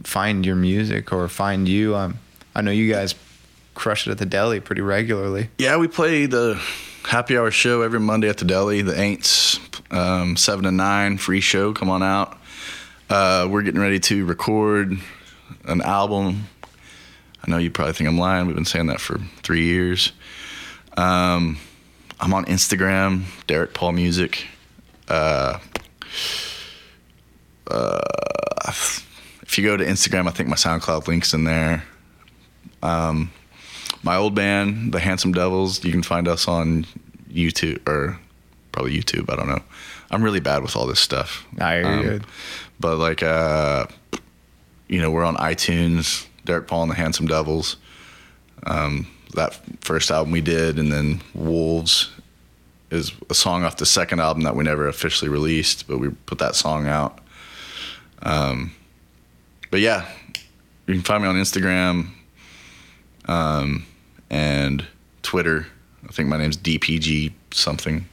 find 0.04 0.46
your 0.46 0.58
music 0.58 1.14
or 1.14 1.30
find 1.30 1.68
you? 1.70 1.96
Um, 1.96 2.20
I 2.54 2.62
know 2.62 2.72
you 2.72 2.92
guys 2.92 3.16
crush 3.74 4.06
it 4.06 4.12
at 4.12 4.18
the 4.18 4.26
deli 4.26 4.60
pretty 4.60 4.82
regularly. 4.82 5.50
yeah, 5.58 5.78
we 5.78 5.88
play 5.88 6.26
the 6.26 6.62
happy 7.06 7.38
hour 7.38 7.52
show 7.52 7.84
every 7.84 8.02
Monday 8.02 8.28
at 8.28 8.38
the 8.38 8.46
deli. 8.46 8.82
The 8.82 8.94
Aints, 8.94 9.60
um, 9.96 10.36
seven 10.36 10.66
to 10.66 10.72
nine, 10.72 11.18
free 11.18 11.42
show. 11.42 11.72
Come 11.72 11.90
on 11.90 12.04
out. 12.04 12.38
Uh, 13.10 13.48
we're 13.50 13.62
getting 13.62 13.80
ready 13.80 14.00
to 14.00 14.26
record 14.26 14.98
an 15.64 15.82
album. 15.82 16.48
I 17.46 17.52
know 17.52 17.58
you 17.60 17.72
probably 17.72 17.94
think 17.94 18.10
I'm 18.10 18.18
lying. 18.18 18.46
We've 18.46 18.56
been 18.56 18.66
saying 18.66 18.88
that 18.88 19.00
for 19.00 19.20
three 19.42 19.64
years. 19.64 20.12
Um, 20.98 21.58
I'm 22.20 22.34
on 22.34 22.46
Instagram, 22.46 23.24
Derek 23.48 23.74
Paul 23.74 23.92
Music. 23.94 24.48
Uh, 25.08 25.60
uh, 27.70 28.02
if 28.68 29.58
you 29.58 29.64
go 29.66 29.78
to 29.78 29.84
Instagram, 29.86 30.28
I 30.28 30.32
think 30.32 30.50
my 30.50 30.56
SoundCloud 30.56 31.08
link's 31.08 31.34
in 31.34 31.44
there. 31.44 31.84
Um, 32.82 33.32
my 34.04 34.16
old 34.16 34.36
band, 34.36 34.94
the 34.94 35.00
Handsome 35.00 35.34
Devils, 35.34 35.84
you 35.84 35.92
can 35.92 36.04
find 36.04 36.28
us 36.28 36.48
on 36.48 36.86
YouTube 37.32 37.88
or 37.88 38.20
probably 38.72 38.98
YouTube. 38.98 39.30
I 39.32 39.36
don't 39.36 39.48
know. 39.48 39.62
I'm 40.12 40.24
really 40.24 40.40
bad 40.40 40.62
with 40.62 40.76
all 40.76 40.86
this 40.86 41.00
stuff. 41.00 41.46
I 41.60 41.76
hear 41.78 41.86
Um, 41.88 42.04
you. 42.06 42.22
But 42.80 42.98
like, 42.98 43.24
uh, 43.24 43.88
you 44.88 45.02
know, 45.02 45.10
we're 45.10 45.24
on 45.26 45.36
iTunes, 45.38 46.28
Derek 46.46 46.68
Paul 46.68 46.84
and 46.84 46.92
the 46.92 46.96
Handsome 46.96 47.26
Devils. 47.28 47.78
Um, 48.66 49.08
that 49.36 49.60
first 49.82 50.12
album 50.12 50.32
we 50.32 50.42
did, 50.42 50.80
and 50.80 50.92
then 50.92 51.22
Wolves 51.34 52.12
is 52.92 53.12
a 53.30 53.34
song 53.34 53.64
off 53.64 53.78
the 53.78 53.86
second 53.86 54.20
album 54.20 54.44
that 54.44 54.56
we 54.56 54.64
never 54.64 54.88
officially 54.88 55.30
released, 55.30 55.88
but 55.88 55.98
we 55.98 56.10
put 56.10 56.40
that 56.40 56.56
song 56.56 56.88
out. 56.88 57.20
Um, 58.24 58.74
but 59.72 59.80
yeah, 59.80 60.08
you 60.88 60.94
can 60.94 61.04
find 61.04 61.24
me 61.24 61.30
on 61.30 61.36
Instagram 61.36 62.10
um, 63.26 63.86
and 64.30 64.86
Twitter. 65.24 65.68
I 66.08 66.12
think 66.12 66.30
my 66.30 66.38
name's 66.38 66.58
DPG 66.58 67.34
something. 67.52 68.08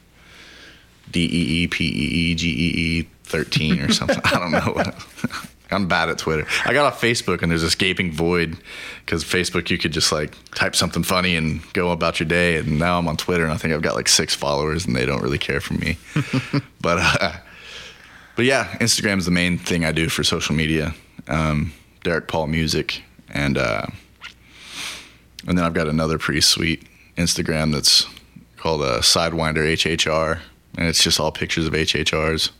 D 1.11 1.25
E 1.25 1.63
E 1.63 1.67
P 1.67 1.85
E 1.85 2.31
E 2.31 2.35
G 2.35 2.49
E 2.49 2.99
E 2.99 3.09
13 3.25 3.81
or 3.81 3.91
something. 3.91 4.21
I 4.23 4.31
don't 4.31 4.51
know. 4.51 4.91
I'm 5.73 5.87
bad 5.87 6.09
at 6.09 6.17
Twitter. 6.17 6.45
I 6.65 6.73
got 6.73 6.85
off 6.85 7.01
Facebook 7.01 7.41
and 7.41 7.51
there's 7.51 7.61
this 7.61 7.75
gaping 7.75 8.11
void 8.11 8.57
because 9.05 9.23
Facebook 9.23 9.69
you 9.69 9.77
could 9.77 9.91
just 9.91 10.11
like 10.11 10.35
type 10.53 10.75
something 10.75 11.03
funny 11.03 11.35
and 11.35 11.61
go 11.73 11.91
about 11.91 12.19
your 12.19 12.27
day. 12.27 12.57
And 12.57 12.79
now 12.79 12.97
I'm 12.97 13.07
on 13.07 13.17
Twitter 13.17 13.43
and 13.43 13.51
I 13.51 13.57
think 13.57 13.73
I've 13.73 13.81
got 13.81 13.95
like 13.95 14.07
six 14.07 14.33
followers 14.33 14.85
and 14.85 14.95
they 14.95 15.05
don't 15.05 15.21
really 15.21 15.37
care 15.37 15.59
for 15.59 15.73
me. 15.73 15.97
but 16.81 16.99
uh, 16.99 17.33
but 18.35 18.45
yeah, 18.45 18.77
Instagram 18.79 19.17
is 19.17 19.25
the 19.25 19.31
main 19.31 19.57
thing 19.57 19.85
I 19.85 19.91
do 19.91 20.09
for 20.09 20.23
social 20.23 20.55
media. 20.55 20.93
Um, 21.27 21.73
Derek 22.03 22.27
Paul 22.27 22.47
Music 22.47 23.03
and 23.29 23.57
uh, 23.57 23.85
and 25.47 25.57
then 25.57 25.65
I've 25.65 25.73
got 25.73 25.87
another 25.87 26.17
pretty 26.17 26.41
sweet 26.41 26.87
Instagram 27.17 27.73
that's 27.73 28.07
called 28.57 28.81
uh, 28.81 28.99
Sidewinder 28.99 29.73
HHR, 29.73 30.39
and 30.77 30.87
it's 30.87 31.03
just 31.03 31.19
all 31.19 31.31
pictures 31.31 31.67
of 31.67 31.73
HHRs. 31.73 32.51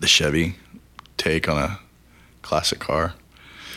The 0.00 0.06
Chevy 0.06 0.56
take 1.16 1.48
on 1.48 1.58
a 1.58 1.78
classic 2.42 2.78
car. 2.78 3.14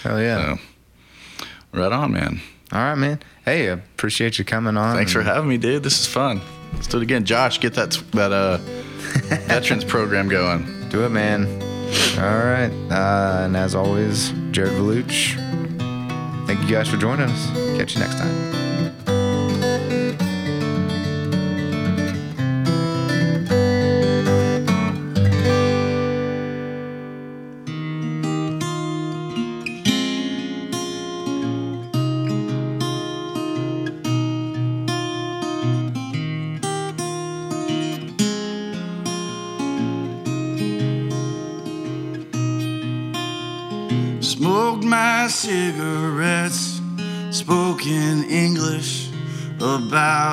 Hell 0.03 0.21
yeah. 0.21 0.55
So, 0.55 1.47
right 1.71 1.91
on, 1.91 2.11
man. 2.11 2.41
All 2.71 2.79
right, 2.79 2.95
man. 2.95 3.19
Hey, 3.43 3.67
appreciate 3.67 4.37
you 4.39 4.45
coming 4.45 4.75
on. 4.75 4.95
Thanks 4.95 5.13
for 5.13 5.21
having 5.21 5.49
me, 5.49 5.57
dude. 5.57 5.83
This 5.83 5.99
is 5.99 6.07
fun. 6.07 6.41
Let's 6.73 6.87
do 6.87 6.97
it 6.97 7.03
again. 7.03 7.23
Josh, 7.25 7.59
get 7.59 7.73
that 7.75 7.91
that 8.11 8.31
uh, 8.31 8.57
veterans 9.47 9.83
program 9.85 10.27
going. 10.27 10.89
Do 10.89 11.05
it, 11.05 11.09
man. 11.09 11.45
All 12.17 12.45
right. 12.45 12.71
Uh, 12.91 13.45
and 13.45 13.55
as 13.55 13.75
always, 13.75 14.31
Jared 14.51 14.73
Valuch. 14.73 15.35
Thank 16.47 16.61
you 16.61 16.67
guys 16.67 16.87
for 16.87 16.97
joining 16.97 17.29
us. 17.29 17.47
Catch 17.77 17.95
you 17.95 18.01
next 18.01 18.17
time. 18.17 18.64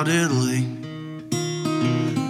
Italy. 0.07 0.65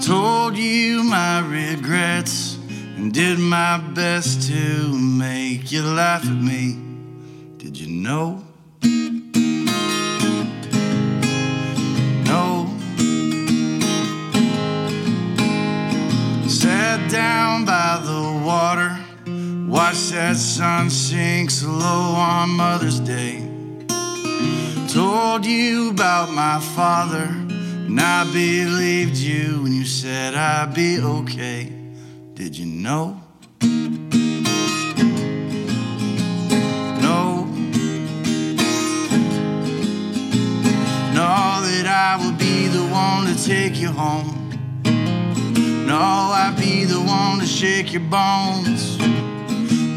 Told 0.02 0.58
you 0.58 1.04
my 1.04 1.40
regrets 1.40 2.58
and 2.98 3.14
did 3.14 3.40
my 3.40 3.78
best 3.78 4.48
to 4.50 4.98
make 4.98 5.72
you 5.72 5.82
laugh 5.84 6.24
at 6.26 6.42
me. 6.52 6.78
Did 7.58 7.78
you 7.78 7.88
know? 7.88 8.44
No. 12.26 12.68
Sat 16.48 17.10
down 17.10 17.66
by 17.66 18.00
the 18.04 18.42
water. 18.46 18.98
Watch 19.68 20.10
that 20.10 20.36
sun 20.36 20.90
sink 20.90 21.50
slow 21.50 22.14
on 22.16 22.50
Mother's 22.50 23.00
Day. 23.00 23.50
Told 24.90 25.44
you 25.44 25.90
about 25.90 26.30
my 26.30 26.60
father, 26.60 27.43
and 27.88 28.00
I 28.00 28.24
believed 28.26 29.18
you 29.18 29.62
when 29.64 29.74
you 29.74 29.86
said 29.86 30.36
I'd 30.36 30.74
be 30.74 31.00
okay. 31.00 31.72
Did 32.34 32.58
you 32.58 32.66
know? 32.66 33.22
No. 37.02 37.46
Know 41.14 41.62
that 41.68 41.86
I 41.88 42.26
would 42.26 42.38
be 42.38 42.68
the 42.68 42.86
one 42.92 43.28
to 43.28 43.36
take 43.46 43.80
you 43.80 43.90
home. 43.90 44.40
No, 45.86 46.32
I'd 46.34 46.56
be 46.58 46.86
the 46.86 47.00
one 47.00 47.40
to 47.40 47.46
shake 47.46 47.94
your 47.94 48.02
bones. 48.02 48.98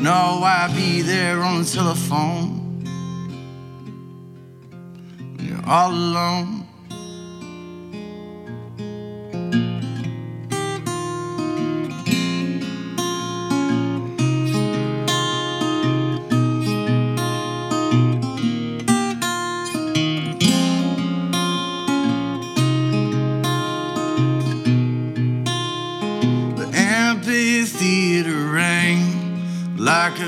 No, 0.02 0.42
I'd 0.44 0.72
be 0.76 1.02
there 1.02 1.42
on 1.42 1.62
the 1.62 1.68
telephone. 1.68 2.84
You're 5.40 5.64
all 5.66 5.90
alone. 5.90 6.56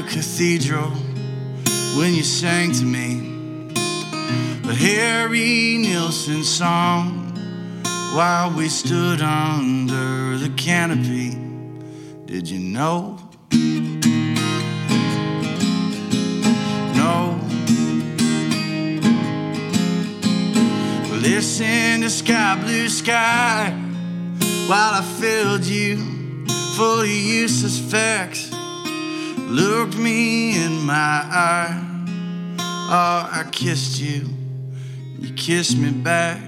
Cathedral 0.08 0.90
when 1.96 2.14
you 2.14 2.22
sang 2.22 2.72
to 2.72 2.84
me. 2.84 3.68
The 4.62 4.74
Harry 4.74 5.76
Nilsson 5.78 6.42
song 6.44 7.34
while 8.14 8.50
we 8.50 8.68
stood 8.68 9.20
under 9.20 10.38
the 10.38 10.50
canopy. 10.56 11.36
Did 12.24 12.48
you 12.48 12.58
know? 12.58 13.18
No. 16.96 17.38
Listen 21.20 22.00
to 22.00 22.10
sky 22.10 22.58
blue 22.60 22.88
sky 22.88 23.70
while 24.68 24.94
I 24.94 25.02
filled 25.20 25.64
you 25.64 25.96
full 26.76 27.00
of 27.00 27.08
useless 27.08 27.78
facts 27.78 28.57
looked 29.48 29.96
me 29.96 30.62
in 30.62 30.84
my 30.84 30.94
eye. 30.94 31.84
Oh, 32.60 33.28
I 33.32 33.44
kissed 33.50 34.00
you, 34.00 34.28
you 35.18 35.32
kissed 35.34 35.76
me 35.78 35.90
back. 35.90 36.40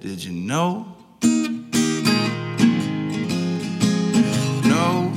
Did 0.00 0.22
you 0.22 0.32
know? 0.32 0.86
No. 4.64 5.12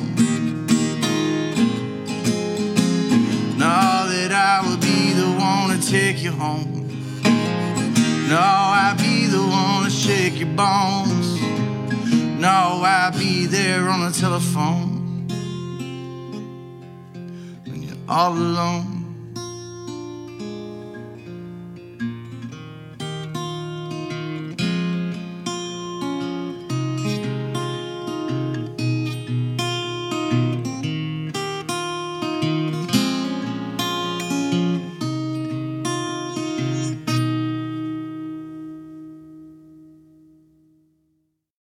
No, 3.57 4.07
that 4.07 4.31
I 4.31 4.67
would 4.67 4.81
be 4.81 5.13
the 5.13 5.29
one 5.39 5.79
to 5.79 5.87
take 5.87 6.23
you 6.23 6.31
home. 6.31 6.87
No, 8.27 8.39
I'd 8.39 8.97
be 8.97 9.27
the 9.27 9.41
one 9.41 9.83
to 9.83 9.91
shake 9.91 10.39
your 10.39 10.49
bones. 10.49 11.39
No, 12.39 12.81
I'd 12.83 13.13
be 13.19 13.45
there 13.45 13.89
on 13.89 14.01
the 14.01 14.11
telephone. 14.11 14.90
All 18.11 18.33
alone. 18.33 18.90